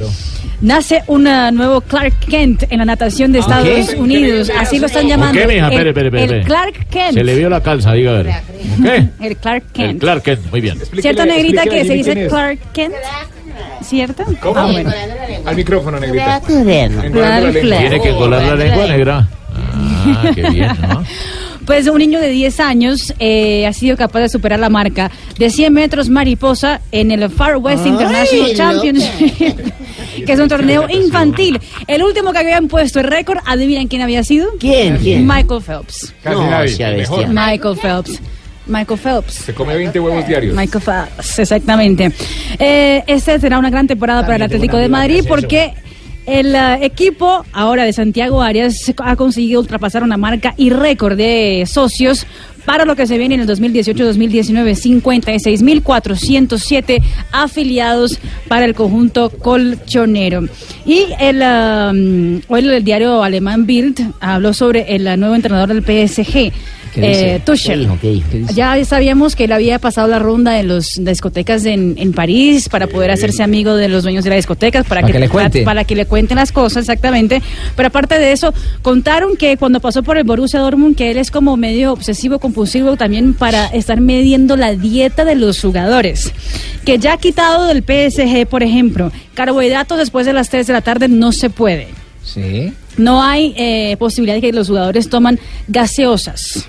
Nace 0.62 1.02
un 1.06 1.26
ah, 1.26 1.50
nuevo 1.50 1.80
Clark 1.80 2.18
Kent 2.28 2.64
en 2.68 2.78
la 2.80 2.84
natación 2.84 3.32
de 3.32 3.38
¿Ah, 3.38 3.42
Estados 3.42 3.90
qué? 3.90 3.96
Unidos. 3.98 4.50
Así 4.58 4.78
lo 4.78 4.86
están 4.86 5.08
llamando. 5.08 5.40
¿Qué, 5.40 5.46
mija? 5.46 5.68
El- 5.68 5.72
Espere, 5.72 5.88
espere, 5.90 6.08
espere, 6.08 6.38
El. 6.40 6.44
Clark 6.44 6.86
Kent. 6.90 7.14
Se 7.14 7.24
le 7.24 7.34
vio 7.34 7.48
la 7.48 7.62
calza, 7.62 7.92
diga 7.94 8.10
a 8.10 8.22
ver. 8.22 8.34
¿Qué? 8.82 9.08
El 9.26 9.36
Clark 9.38 9.64
El 9.68 9.72
Kent. 9.72 10.00
Clark 10.00 10.22
Kent, 10.22 10.50
muy 10.50 10.60
bien. 10.60 10.78
¿Cierto, 11.00 11.24
negrita, 11.24 11.64
que 11.64 11.84
se 11.86 11.94
dice. 11.94 12.26
Clark 12.26 12.58
Kent? 12.74 12.94
¿Cierto? 13.82 14.24
¿Cómo? 14.42 14.58
Ah, 14.60 14.66
bueno. 14.70 14.92
Al 15.46 15.56
micrófono, 15.56 15.98
negrita. 15.98 16.40
Clark 16.42 16.46
Kent. 16.66 17.12
Tiene 17.62 18.00
que 18.02 18.10
colar 18.10 18.42
la 18.42 18.54
lengua, 18.54 18.86
negra. 18.86 19.28
Ah, 19.82 20.30
qué 20.34 20.42
bien, 20.50 20.68
¿no? 20.88 21.04
Pues 21.66 21.86
un 21.86 21.98
niño 21.98 22.18
de 22.20 22.30
10 22.30 22.58
años 22.58 23.14
eh, 23.20 23.64
ha 23.66 23.72
sido 23.72 23.96
capaz 23.96 24.20
de 24.20 24.28
superar 24.28 24.58
la 24.58 24.70
marca 24.70 25.10
de 25.38 25.50
100 25.50 25.72
metros 25.72 26.08
mariposa 26.08 26.80
en 26.90 27.12
el 27.12 27.28
Far 27.30 27.58
West 27.58 27.82
Ay, 27.84 27.90
International. 27.90 28.54
Championship, 28.56 29.56
que 30.26 30.32
es 30.32 30.40
un 30.40 30.48
torneo 30.48 30.88
infantil. 30.88 31.60
El 31.86 32.02
último 32.02 32.32
que 32.32 32.38
habían 32.38 32.66
puesto 32.66 32.98
el 32.98 33.06
récord, 33.06 33.38
¿adivinen 33.46 33.86
quién 33.86 34.02
había 34.02 34.24
sido? 34.24 34.48
¿Quién? 34.58 34.96
¿Quién? 34.96 35.24
Michael 35.26 35.62
Phelps. 35.62 36.12
Casi 36.24 36.36
No, 36.36 36.50
nadie, 36.50 36.68
sea 36.74 36.90
mejor. 36.92 37.28
Michael 37.28 37.76
Phelps. 37.80 38.20
Michael 38.66 38.98
Phelps. 38.98 39.34
Se 39.34 39.54
come 39.54 39.76
20 39.76 40.00
huevos 40.00 40.26
diarios. 40.26 40.56
Michael 40.56 40.82
Phelps, 40.82 41.38
exactamente. 41.38 42.10
Eh, 42.58 43.04
esta 43.06 43.38
será 43.38 43.58
una 43.58 43.70
gran 43.70 43.86
temporada 43.86 44.22
para 44.22 44.36
el 44.36 44.42
Atlético 44.42 44.76
de 44.78 44.88
Madrid 44.88 45.24
porque 45.28 45.74
el 46.26 46.54
eh, 46.54 46.78
equipo 46.82 47.44
ahora 47.52 47.84
de 47.84 47.92
Santiago 47.92 48.42
Arias 48.42 48.92
ha 48.98 49.16
conseguido 49.16 49.60
ultrapasar 49.60 50.02
una 50.02 50.16
marca 50.16 50.54
y 50.56 50.70
récord 50.70 51.16
de 51.16 51.64
socios 51.66 52.26
para 52.64 52.84
lo 52.84 52.94
que 52.94 53.06
se 53.06 53.18
viene 53.18 53.34
en 53.34 53.40
el 53.42 53.48
2018-2019, 53.48 55.02
56.407 55.82 57.02
afiliados 57.32 58.18
para 58.48 58.64
el 58.64 58.74
conjunto 58.74 59.30
colchonero. 59.30 60.44
Y 60.84 61.06
el, 61.18 61.36
um, 61.42 62.40
hoy 62.48 62.68
el 62.68 62.84
diario 62.84 63.22
alemán 63.22 63.66
Bild 63.66 64.12
habló 64.20 64.52
sobre 64.52 64.94
el 64.94 65.18
nuevo 65.18 65.34
entrenador 65.34 65.68
del 65.68 65.82
PSG. 65.82 66.52
Eh, 66.96 67.40
Tuchel. 67.44 67.80
¿Qué 67.80 67.84
dijo? 67.84 67.98
¿Qué 68.00 68.10
dijo? 68.10 68.26
¿Qué 68.30 68.38
dice? 68.38 68.54
Ya 68.54 68.84
sabíamos 68.84 69.36
que 69.36 69.44
él 69.44 69.52
había 69.52 69.78
pasado 69.78 70.08
la 70.08 70.18
ronda 70.18 70.58
en 70.58 70.68
las 70.68 70.98
discotecas 70.98 71.64
en, 71.64 71.94
en 71.98 72.12
París 72.12 72.68
para 72.68 72.86
poder 72.86 73.10
hacerse 73.10 73.42
amigo 73.42 73.76
de 73.76 73.88
los 73.88 74.02
dueños 74.02 74.24
de 74.24 74.30
las 74.30 74.38
discotecas, 74.38 74.86
para, 74.86 75.02
Para 75.02 75.12
que 75.12 75.18
le 75.18 75.28
cuente. 75.28 75.62
para 75.62 75.84
que 75.84 75.94
le 75.94 76.06
cuenten 76.06 76.36
las 76.36 76.52
cosas, 76.52 76.82
exactamente. 76.82 77.42
Pero 77.76 77.88
aparte 77.88 78.18
de 78.18 78.32
eso, 78.32 78.52
contaron 78.82 79.36
que 79.36 79.56
cuando 79.56 79.80
pasó 79.80 80.02
por 80.02 80.16
el 80.16 80.24
Borussia 80.24 80.60
Dortmund, 80.60 80.96
que 80.96 81.10
él 81.10 81.16
es 81.18 81.30
como 81.30 81.56
medio 81.56 81.92
obsesivo 81.92 82.38
compulsivo 82.38 82.96
también 82.96 83.34
para 83.34 83.66
estar 83.66 84.00
midiendo 84.00 84.56
la 84.56 84.74
dieta 84.74 85.24
de 85.24 85.34
los 85.34 85.60
jugadores. 85.60 86.32
Que 86.84 86.98
ya 86.98 87.14
ha 87.14 87.16
quitado 87.18 87.66
del 87.66 87.82
PSG, 87.82 88.46
por 88.46 88.62
ejemplo, 88.62 89.12
carbohidratos 89.34 89.98
después 89.98 90.26
de 90.26 90.32
las 90.32 90.48
3 90.48 90.66
de 90.66 90.72
la 90.72 90.80
tarde 90.80 91.08
no 91.08 91.32
se 91.32 91.50
puede. 91.50 91.88
Sí. 92.24 92.72
No 92.96 93.22
hay 93.22 93.54
eh, 93.56 93.96
posibilidad 93.98 94.34
de 94.36 94.40
que 94.40 94.52
los 94.52 94.68
jugadores 94.68 95.08
toman 95.08 95.38
gaseosas. 95.68 96.68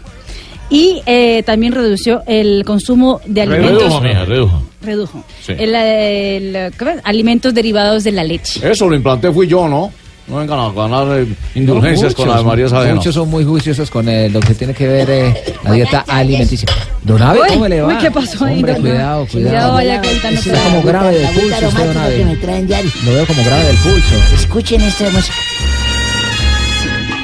Y 0.71 1.01
eh, 1.05 1.43
también 1.45 1.73
redució 1.73 2.23
el 2.25 2.63
consumo 2.65 3.19
de 3.25 3.41
alimentos. 3.41 3.83
Redujo, 3.83 4.01
mija, 4.01 4.25
redujo. 4.25 4.63
Redujo. 4.81 5.23
Sí. 5.45 5.51
El, 5.57 5.75
el- 5.75 6.71
¿qué 6.73 6.85
ves? 6.85 7.01
alimentos 7.03 7.53
derivados 7.53 8.03
de 8.05 8.11
la 8.13 8.23
leche. 8.23 8.61
Eso 8.71 8.89
lo 8.89 8.95
implanté 8.95 9.31
fui 9.31 9.47
yo, 9.47 9.67
¿no? 9.67 9.91
No 10.27 10.37
vengan 10.37 10.59
a 10.59 10.71
ganar 10.71 11.19
eh, 11.19 11.27
indulgencias 11.55 12.15
con 12.15 12.29
la 12.29 12.37
de 12.37 12.43
María. 12.45 12.67
Muchos 12.95 13.13
son 13.13 13.29
muy 13.29 13.43
juiciosos 13.43 13.89
con 13.91 14.07
eh, 14.07 14.29
lo 14.29 14.39
que 14.39 14.53
tiene 14.53 14.73
que 14.73 14.87
ver 14.87 15.09
eh, 15.09 15.43
la 15.63 15.71
dieta 15.73 16.05
alimenticia. 16.07 16.69
Don 17.03 17.21
Abe, 17.21 17.39
¿cómo 17.49 17.67
le 17.67 17.81
va? 17.81 17.87
uy, 17.89 17.95
¿qué 17.99 18.09
pasó 18.11 18.45
ahí, 18.45 18.55
Hombre, 18.57 18.73
don 18.73 18.81
cuidado, 18.81 19.25
cuidado. 19.27 19.49
Cuidado, 19.49 19.73
vaya 19.73 20.01
contando 20.01 20.39
Está 20.39 20.63
como 20.63 20.81
grave 20.83 21.17
del 21.17 21.27
pulso 21.33 21.67
usted, 21.67 21.85
don 21.87 21.97
Abe. 21.97 22.25
me 22.25 22.35
traen 22.37 22.67
diario. 22.67 22.91
Lo 23.03 23.13
veo 23.13 23.25
como 23.25 23.43
grave 23.43 23.63
del 23.65 23.75
pulso. 23.77 24.15
Escuchen 24.35 24.81
esta 24.81 25.09
música. 25.09 25.35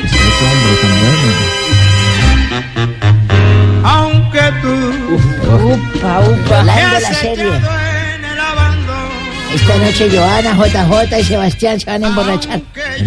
Es 0.04 0.12
que 0.12 0.18
este 0.18 0.46
hombre 0.46 0.76
tan 0.82 1.07
Upa, 5.48 6.20
upa. 6.20 6.60
Hablando 6.60 6.96
de 6.96 7.02
la 7.02 7.14
serie. 7.14 7.52
Esta 9.54 9.78
noche 9.78 10.10
Joana, 10.10 10.54
JJ 10.58 11.20
y 11.20 11.24
Sebastián 11.24 11.80
se 11.80 11.86
van 11.86 12.04
a 12.04 12.08
emborrachar. 12.08 12.62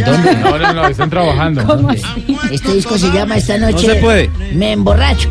¿Dónde? 0.07 0.37
No, 0.37 0.59
no, 0.59 0.73
no, 0.73 0.87
están 0.89 1.11
trabajando. 1.11 1.89
Este 2.51 2.73
disco 2.75 2.97
se 2.97 3.11
llama 3.11 3.37
Esta 3.37 3.59
noche 3.59 3.87
No 3.87 3.95
se 3.95 4.01
puede. 4.01 4.31
Me 4.55 4.73
emborracho. 4.73 5.31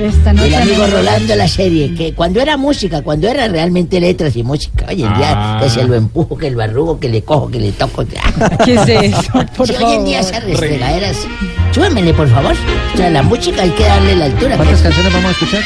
Esta 0.00 0.32
noche 0.32 0.48
El 0.48 0.54
amigo 0.54 0.86
Rolando 0.86 1.34
la 1.34 1.48
serie, 1.48 1.92
que 1.94 2.14
cuando 2.14 2.40
era 2.40 2.56
música, 2.56 3.02
cuando 3.02 3.26
era 3.28 3.48
realmente 3.48 4.00
letras 4.00 4.36
y 4.36 4.42
música, 4.44 4.86
hoy 4.88 5.02
en 5.02 5.14
día 5.14 5.32
Ah. 5.34 5.60
que 5.60 5.68
se 5.70 5.82
lo 5.84 5.94
empujo, 5.94 6.36
que 6.38 6.50
lo 6.50 6.62
arrugo, 6.62 7.00
que 7.00 7.08
le 7.08 7.22
cojo, 7.22 7.50
que 7.50 7.58
le 7.58 7.72
toco. 7.72 8.04
¿Qué 8.64 8.74
es 8.74 8.88
eso? 8.88 9.32
Por 9.56 9.66
Si 9.66 9.74
hoy 9.74 9.94
en 9.94 10.04
día 10.04 10.20
esas 10.20 10.44
restregaderas. 10.44 11.16
Súbemele, 11.72 12.14
por 12.14 12.28
favor. 12.28 12.54
O 12.94 12.96
sea, 12.96 13.10
la 13.10 13.22
música 13.22 13.62
hay 13.62 13.70
que 13.70 13.84
darle 13.84 14.14
la 14.16 14.24
altura. 14.26 14.56
¿Cuántas 14.56 14.80
canciones 14.80 15.12
vamos 15.12 15.28
a 15.28 15.32
escuchar? 15.32 15.62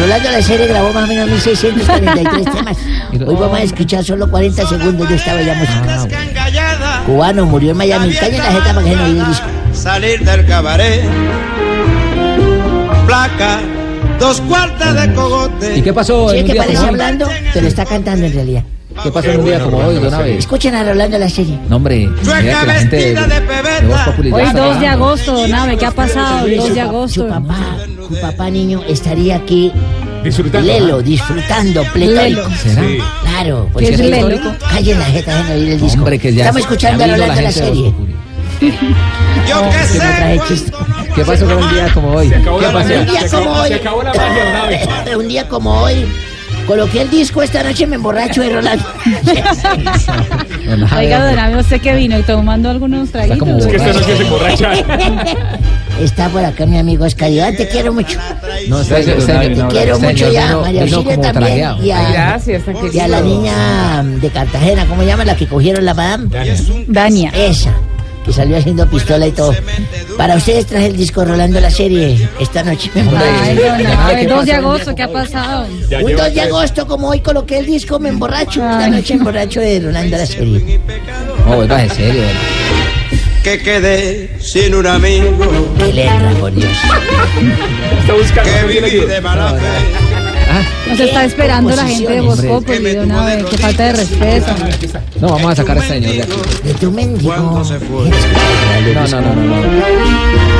Rolando 0.00 0.30
la 0.32 0.42
serie 0.42 0.66
grabó 0.66 0.92
más 0.92 1.04
o 1.04 1.06
menos 1.06 1.28
1643 1.28 2.44
temas. 2.54 2.76
Hoy 3.26 3.36
vamos 3.36 3.58
a 3.58 3.62
escuchar 3.62 4.04
solo 4.04 4.28
40 4.30 4.66
segundos 4.66 5.08
de 5.08 5.14
esta 5.14 5.34
bella 5.34 5.54
música. 5.54 6.08
Cubano 7.06 7.46
murió 7.46 7.70
en 7.72 7.76
Miami. 7.76 8.12
Calle 8.14 8.38
la 8.38 8.44
jeta 8.44 8.74
para 8.74 8.82
que 8.84 8.96
no 8.96 9.04
oiga 9.04 9.22
el 9.22 9.26
disco. 9.28 9.46
Salir 9.72 10.24
del 10.24 10.46
cabaret. 10.46 11.04
Placa, 13.14 13.60
dos 14.18 14.40
cuartas 14.40 14.92
de 15.00 15.14
cogote. 15.14 15.78
¿Y 15.78 15.82
qué 15.82 15.92
pasó 15.92 16.30
Sí, 16.30 16.42
que 16.42 16.56
parece 16.56 16.84
hablando, 16.84 17.28
pero 17.52 17.68
está 17.68 17.84
cantando 17.84 18.26
en 18.26 18.32
realidad. 18.32 18.64
¿Qué 19.04 19.10
pasó 19.12 19.30
en 19.30 19.38
un 19.38 19.46
día 19.46 19.60
como 19.60 19.78
hoy, 19.78 19.94
don 20.00 20.12
Abe? 20.12 20.36
Escuchen 20.36 20.74
a 20.74 20.82
Rolando 20.82 21.16
la 21.16 21.28
serie. 21.28 21.56
No, 21.68 21.76
hombre, 21.76 22.08
mira 22.08 22.40
que 22.40 22.66
la 22.66 22.74
gente 22.74 22.96
de, 22.96 23.14
de 23.14 24.32
Hoy 24.32 24.42
está 24.42 24.66
2 24.66 24.80
de 24.80 24.86
agosto, 24.88 25.32
don 25.32 25.54
Abe, 25.54 25.76
¿qué 25.76 25.86
ha 25.86 25.92
pasado? 25.92 26.48
Sí, 26.48 26.56
2 26.56 26.66
su 26.66 26.74
de 26.74 26.80
agosto. 26.80 27.22
Su 27.22 27.28
papá, 27.28 27.76
su 28.08 28.20
papá 28.20 28.50
niño 28.50 28.82
estaría 28.88 29.36
aquí. 29.36 29.70
Disfrutando. 30.24 30.66
Lelo, 30.66 31.00
disfrutando, 31.00 31.84
pletórico. 31.92 32.50
¿Será? 32.64 32.82
Sí. 32.82 32.98
Claro. 33.30 33.70
¿Qué 33.78 33.88
es 33.90 34.00
Lelo? 34.00 34.40
Callen 34.58 34.98
la 34.98 35.04
jeta, 35.04 35.36
dejen 35.36 35.56
oír 35.56 35.68
el 35.70 35.80
disco. 35.80 35.98
Hombre, 36.00 36.18
que 36.18 36.34
ya 36.34 36.46
Estamos 36.46 36.62
escuchando 36.62 37.04
a 37.04 37.06
la 37.06 37.14
Rolando 37.14 37.40
la 37.42 37.46
Voz 37.46 37.54
serie. 37.54 37.94
Yo 39.48 39.62
qué 39.70 40.56
sé. 40.56 41.03
¿Qué 41.14 41.24
pasó 41.24 41.46
con 41.46 41.62
un 41.62 41.70
día 41.74 41.88
como 41.94 42.08
hoy? 42.12 42.28
Se 42.28 42.34
acabó 42.36 42.58
¿Qué 42.58 42.66
la 42.66 42.72
pasó? 42.72 42.88
magia. 42.88 43.00
Un 43.00 43.06
día 43.06 43.20
Se 43.28 43.36
como 43.36 43.42
acabó- 43.50 43.62
hoy. 43.62 43.68
se 43.68 43.74
acabó 43.74 44.02
la 44.02 44.12
magia. 44.12 45.16
Un 45.18 45.28
día 45.28 45.48
como 45.48 45.70
hoy. 45.82 46.06
Coloqué 46.66 47.02
el 47.02 47.10
disco 47.10 47.42
esta 47.42 47.62
noche 47.62 47.86
me 47.86 47.96
emborracho 47.96 48.40
de 48.40 48.48
Rolando. 48.48 48.84
Oiga, 50.96 51.26
don. 51.30 51.38
Abe, 51.38 51.56
¿usted 51.58 51.80
qué 51.80 51.94
vino? 51.94 52.18
¿Y 52.18 52.22
tomando 52.22 52.70
algunos 52.70 53.10
traguitos? 53.10 53.38
como 53.38 53.58
Es 53.58 53.66
que 53.66 53.76
esta 53.76 53.92
noche 53.92 54.16
se 54.16 54.22
emborracha. 54.22 54.72
Está 56.00 56.28
por 56.28 56.44
acá 56.44 56.66
mi 56.66 56.76
amigo 56.78 57.04
Oscar 57.04 57.30
Iván, 57.30 57.54
te 57.54 57.68
quiero 57.68 57.92
mucho. 57.92 58.18
No, 58.68 58.78
usted, 58.78 58.96
Te 58.96 59.02
quiero 59.68 59.94
usted, 59.96 60.08
mucho 60.10 60.32
ya, 60.32 60.46
vino- 60.48 60.60
María 60.62 60.84
vino 60.84 60.96
Auxilio 60.96 61.04
como 61.16 61.22
también. 61.32 61.32
tragueado. 61.44 61.84
Y 61.84 61.90
a, 61.92 62.10
Gracias, 62.10 62.62
y 62.92 62.98
a 62.98 63.08
la 63.08 63.20
niña 63.20 64.02
de 64.02 64.30
Cartagena, 64.30 64.86
¿cómo 64.86 65.02
se 65.02 65.06
llama? 65.08 65.24
La 65.24 65.36
que 65.36 65.46
cogieron 65.46 65.84
la 65.84 65.94
madame. 65.94 66.28
Dania. 66.88 67.30
Esa, 67.36 67.70
que 68.24 68.32
salió 68.32 68.56
haciendo 68.56 68.88
pistola 68.88 69.26
y 69.26 69.32
todo. 69.32 69.54
Para 70.16 70.36
ustedes 70.36 70.66
traje 70.66 70.86
el 70.86 70.96
disco 70.96 71.24
Rolando 71.24 71.60
la 71.60 71.70
serie 71.70 72.28
esta 72.40 72.62
noche. 72.62 72.90
Ay, 72.94 73.58
Abe, 73.98 74.16
¿qué 74.20 74.26
2 74.26 74.46
de 74.46 74.52
agosto, 74.52 74.94
¿qué 74.94 75.02
ha 75.02 75.12
pasado? 75.12 75.66
Un 75.66 76.06
lleva 76.06 76.24
2 76.24 76.34
de 76.34 76.40
agosto, 76.40 76.86
como 76.86 77.08
hoy 77.08 77.20
coloqué 77.20 77.58
el 77.58 77.66
disco, 77.66 77.98
me 77.98 78.08
emborracho. 78.08 78.62
Esta 78.62 78.88
noche 78.88 79.14
emborracho 79.14 79.60
de 79.60 79.80
Rolando 79.80 80.16
la 80.16 80.26
serie. 80.26 80.80
No, 81.46 81.58
oiga, 81.58 81.82
en 81.82 81.90
serio. 81.90 82.22
Que 83.42 83.58
quedé 83.58 84.40
sin 84.40 84.74
un 84.74 84.86
amigo. 84.86 85.74
Qué 85.76 85.92
letra, 85.92 86.30
por 86.40 86.54
Dios. 86.54 86.72
Está 88.00 88.14
buscando. 88.14 88.50
Que 88.50 88.80
viví 88.80 89.06
de 89.06 89.20
mala 89.20 89.50
fe. 89.50 90.03
Nos 90.94 91.08
está 91.08 91.24
esperando 91.24 91.74
la 91.74 91.88
gente 91.88 92.12
de 92.12 92.20
Hombre. 92.20 92.48
Populi, 92.48 92.94
don 92.94 93.10
Abe, 93.10 93.44
qué 93.50 93.58
falta 93.58 93.82
de 93.86 93.92
respeto. 93.94 94.46
No, 95.20 95.28
vamos 95.30 95.50
a 95.50 95.56
sacar 95.56 95.76
a 95.76 95.80
este 95.80 95.94
señor 95.94 96.12
de 96.14 96.22
aquí. 96.22 96.32
De 96.62 96.74
tu 96.74 96.92
mendigo. 96.92 97.34
Cuando 97.34 97.64
se 97.64 97.80
fue. 97.80 98.10
No, 98.94 99.08
no, 99.08 99.20
no, 99.20 99.34
no. 99.34 99.42
no. 99.42 99.86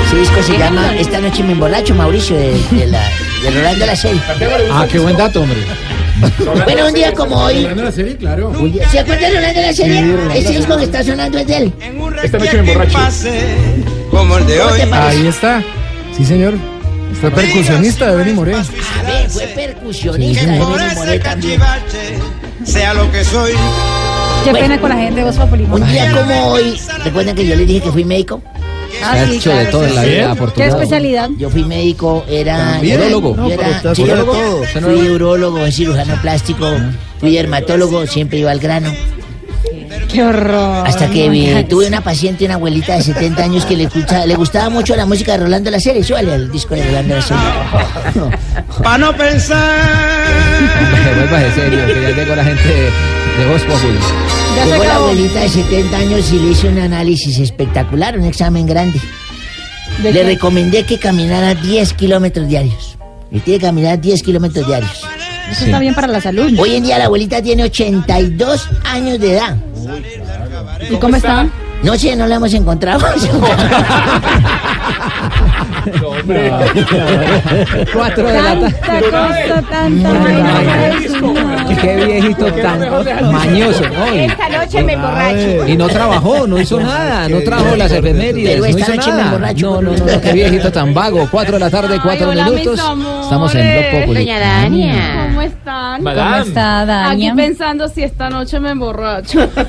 Ese 0.07 0.17
disco 0.19 0.43
se 0.43 0.59
llama 0.59 0.93
Esta 0.99 1.21
noche 1.21 1.45
me 1.45 1.53
emborracho, 1.53 1.95
Mauricio, 1.95 2.37
de, 2.37 2.51
de 2.73 2.87
la, 2.89 3.01
de 3.45 3.51
Rolando 3.53 3.87
la 3.87 3.95
serie. 3.95 4.21
Ah, 4.73 4.89
qué 4.91 4.99
buen 4.99 5.17
dato, 5.17 5.41
hombre. 5.41 5.59
Bueno, 6.65 6.87
un 6.89 6.95
día 6.95 7.13
como 7.13 7.37
hoy. 7.37 7.63
la 7.63 7.93
serie, 7.93 8.17
claro. 8.17 8.53
¿Se 8.91 8.99
acuerdan 8.99 9.31
de 9.31 9.37
Rolando 9.37 9.61
la 9.61 9.73
serie? 9.73 10.17
Ese 10.35 10.53
disco 10.53 10.77
que 10.77 10.85
está 10.85 11.05
sonando 11.05 11.39
es 11.39 11.47
de 11.47 11.57
él. 11.59 11.73
En 11.81 12.01
un 12.01 12.19
Esta 12.19 12.39
noche 12.39 12.61
me 12.61 12.73
emborracho. 12.73 12.99
como 14.11 14.39
el 14.39 14.47
de 14.47 14.59
¿Cómo 14.59 14.73
hoy. 14.73 14.81
Ahí 14.91 15.27
está. 15.29 15.63
Sí, 16.17 16.25
señor. 16.25 16.55
Fue 17.21 17.31
percusionista 17.31 18.11
de 18.11 18.17
Benny 18.17 18.33
Moré. 18.33 18.55
A 18.55 18.63
ver, 19.03 19.31
fue 19.31 19.47
percusionista 19.49 20.47
de 20.53 20.59
Por 20.59 20.79
Benny 20.79 20.95
Moré 20.95 21.19
también. 21.21 21.61
sea 22.65 22.95
lo 22.95 23.11
que 23.11 23.25
soy. 23.25 23.53
Qué 24.45 24.51
Bueno. 24.51 24.67
pena 24.67 24.81
con 24.81 24.91
la 24.91 24.97
gente 24.97 25.21
de 25.21 25.25
Voz 25.25 25.37
Populi. 25.37 25.65
Un 25.71 25.91
día 25.91 26.11
como 26.13 26.47
hoy, 26.53 26.79
¿recuerdan 27.05 27.35
que 27.35 27.47
yo 27.47 27.57
les 27.57 27.67
dije 27.67 27.81
que 27.83 27.91
fui 27.93 28.05
médico? 28.05 28.43
Ah, 29.03 29.15
Se 29.15 29.21
ha 29.21 29.27
sí, 29.27 29.37
hecho 29.37 29.51
de 29.51 29.55
claro, 29.57 29.71
todo 29.71 29.83
sí. 29.85 29.89
en 29.91 29.95
la 29.97 30.03
vida, 30.05 30.15
¿Qué 30.15 30.23
afortunado. 30.33 30.75
especialidad? 30.77 31.31
Yo 31.39 31.51
fui 31.51 31.65
médico, 31.65 32.25
era... 32.29 32.57
¿También? 32.75 32.95
era- 33.01 33.07
Urólogo. 33.17 33.37
yo 33.37 33.43
No, 33.43 33.51
era 33.51 33.83
urólogo. 33.99 34.33
todo. 34.33 34.65
Fui 34.65 35.09
urólogo, 35.11 35.71
cirujano 35.71 36.15
plástico, 36.23 36.71
fui 37.19 37.33
dermatólogo, 37.35 38.07
siempre 38.07 38.39
iba 38.39 38.51
al 38.51 38.61
grano. 38.61 38.93
Qué 40.15 40.23
horror. 40.23 40.87
Hasta 40.87 41.11
que 41.11 41.29
no, 41.29 41.67
tuve 41.67 41.89
una 41.89 42.01
paciente, 42.01 42.45
una 42.45 42.55
abuelita 42.55 42.95
de 42.95 43.03
70 43.03 43.43
años 43.43 43.67
que 43.67 43.77
le, 43.77 43.85
escucha- 43.85 44.25
le 44.27 44.37
gustaba 44.37 44.71
mucho 44.71 44.95
la 44.95 45.07
música 45.07 45.33
de 45.33 45.39
Rolando 45.39 45.71
la 45.71 45.81
serie. 45.81 46.05
Súbale 46.05 46.33
al 46.33 46.51
disco 46.53 46.75
de 46.77 46.85
Rolando 46.85 47.17
la 47.17 47.23
serie. 47.23 47.43
Pa' 48.83 48.97
no 48.97 49.13
pensar. 49.17 49.59
Hombre, 50.95 51.15
vuelva 51.17 51.45
en 51.45 51.55
serio, 51.55 51.87
que 51.87 52.03
ya 52.03 52.11
llegó 52.11 52.37
la 52.37 52.45
gente 52.45 52.63
de, 52.63 52.75
de 53.43 53.51
Voz 53.51 53.63
Populi. 53.63 53.99
Llegó 54.71 54.85
la 54.85 54.95
abuelita 54.97 55.41
de 55.41 55.49
70 55.49 55.97
años 55.97 56.33
y 56.33 56.39
le 56.39 56.51
hice 56.53 56.69
un 56.69 56.79
análisis 56.79 57.39
espectacular, 57.41 58.17
un 58.17 58.25
examen 58.25 58.67
grande. 58.67 59.01
¿De 60.03 60.13
Le 60.13 60.21
qué? 60.21 60.27
recomendé 60.27 60.85
que 60.85 60.99
caminara 60.99 61.55
10 61.55 61.93
kilómetros 61.95 62.47
diarios. 62.49 62.97
Y 63.33 63.41
tiene 63.41 63.59
que 63.59 63.67
caminar 63.67 64.01
10 64.01 64.23
kilómetros 64.23 64.65
diarios. 64.67 65.05
Eso 65.51 65.65
está 65.67 65.79
bien 65.79 65.95
para 65.95 66.09
la 66.09 66.21
salud. 66.21 66.53
Hoy 66.59 66.75
en 66.77 66.83
día 66.85 66.99
la 66.99 67.05
abuelita 67.07 67.41
tiene 67.43 67.65
82 67.65 68.69
años 68.85 69.19
de 69.21 69.33
edad. 69.35 69.57
¿Y 70.91 70.97
cómo 70.97 71.17
está? 71.17 71.47
No 71.83 71.97
sé, 71.97 72.17
no 72.17 72.27
la 72.27 72.37
hemos 72.37 72.53
encontrado. 72.55 73.05
Cuatro 77.93 78.27
de 78.27 78.33
la 78.33 78.43
tarde. 78.43 78.73
Tanta 78.73 79.11
cosa, 79.11 79.63
tanta 79.71 80.13
vaina. 80.13 81.77
Qué 81.81 81.97
viejito 82.07 82.47
tan 82.53 83.33
mañoso, 83.33 83.83
¿no? 83.91 84.15
Y, 84.15 84.21
Esta 84.21 84.49
noche 84.49 84.83
me 84.83 84.93
emborracho. 84.95 85.69
y 85.69 85.77
no 85.77 85.89
trabajó, 85.89 86.47
no 86.47 86.59
hizo 86.59 86.81
nada, 86.81 87.29
no 87.29 87.41
trajo 87.43 87.77
las 87.77 87.93
efemérides, 87.93 88.61
no 88.61 88.67
hizo 88.67 88.95
nada. 88.95 89.53
No, 89.55 89.83
no, 89.83 89.93
no, 89.93 90.07
no, 90.07 90.21
qué 90.21 90.33
viejito 90.33 90.73
tan 90.73 90.95
vago. 90.95 91.29
Cuatro 91.31 91.55
de 91.55 91.61
la 91.61 91.71
tarde, 91.71 91.99
cuatro 92.03 92.33
minutos. 92.33 92.81
Estamos 93.23 93.55
en 93.55 93.73
Blog 93.73 94.01
Populi. 94.01 94.21
Doña 94.21 94.41
Dania. 94.41 95.24
¿Cómo 95.45 95.57
están? 95.57 96.05
¿Cómo 96.05 96.35
está, 96.37 96.81
Aquí 97.11 97.27
Dania? 97.27 97.35
pensando 97.35 97.89
si 97.89 98.03
esta 98.03 98.31
noche 98.31 98.61
me 98.61 98.71
emborracho. 98.71 99.49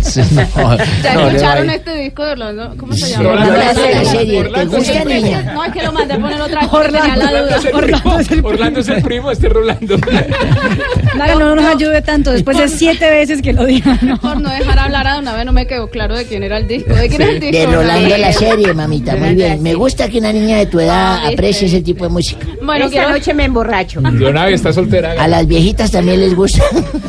Sí, 0.00 0.20
no, 0.32 0.76
¿Ya 1.02 1.14
no, 1.14 1.28
escucharon 1.28 1.70
este 1.70 1.96
disco 1.98 2.24
de 2.24 2.32
Orlando? 2.32 2.74
¿Cómo 2.78 2.92
se 2.94 3.06
Sí, 3.06 3.12
llama? 3.12 3.24
Rolando 3.30 3.56
la 3.56 4.04
serie. 4.04 4.44
¿Te 4.44 4.64
gusta, 4.64 5.04
niña? 5.04 5.42
No, 5.54 5.64
es 5.64 5.72
que 5.72 5.82
lo 5.82 5.92
mandé 5.92 6.14
a 6.14 6.18
poner 6.18 6.40
otra 6.40 6.60
vez. 6.62 6.72
Orlando, 6.72 7.30
la 7.30 7.42
duda. 7.42 7.58
Orlando 7.72 8.18
es 8.18 8.30
el 8.30 8.36
primo. 8.42 8.48
Orlando 8.48 8.80
es 8.80 8.88
el 8.88 9.02
primo, 9.02 9.30
este 9.30 9.48
Rolando. 9.48 9.96
Nada, 11.16 11.34
no 11.36 11.54
nos 11.54 11.64
ayude 11.64 12.02
tanto 12.02 12.32
después 12.32 12.56
de 12.58 12.68
siete 12.68 13.08
veces 13.10 13.42
que 13.42 13.52
lo 13.52 13.64
digan. 13.64 13.98
¿no? 14.02 14.18
Por 14.18 14.40
no 14.40 14.50
dejar 14.50 14.78
hablar 14.78 15.06
a 15.06 15.18
una 15.18 15.34
vez 15.34 15.44
no 15.44 15.52
me 15.52 15.66
quedó 15.66 15.88
claro 15.88 16.16
de 16.16 16.24
quién 16.26 16.42
era 16.42 16.58
el 16.58 16.66
disco. 16.66 16.94
¿De 16.94 17.08
quién 17.08 17.22
es 17.22 17.28
el 17.28 17.40
disco? 17.40 17.56
De 17.58 17.66
Rolando 17.66 18.16
la 18.16 18.32
serie, 18.32 18.74
mamita. 18.74 19.16
Muy 19.16 19.34
bien. 19.34 19.62
Me 19.62 19.74
gusta 19.74 20.08
que 20.08 20.18
una 20.18 20.32
niña 20.32 20.58
de 20.58 20.66
tu 20.66 20.80
edad 20.80 21.26
aprecie 21.26 21.68
sí. 21.68 21.76
ese 21.76 21.82
tipo 21.84 22.04
de 22.04 22.10
música. 22.10 22.46
Bueno, 22.62 22.86
esta 22.86 23.08
noche 23.10 23.32
me 23.34 23.44
emborracho. 23.44 24.00
Leonave 24.00 24.54
está 24.54 24.72
A 25.18 25.28
las 25.28 25.46
viejitas 25.46 25.90
también 25.90 26.20
les 26.20 26.34
gusta. 26.34 26.62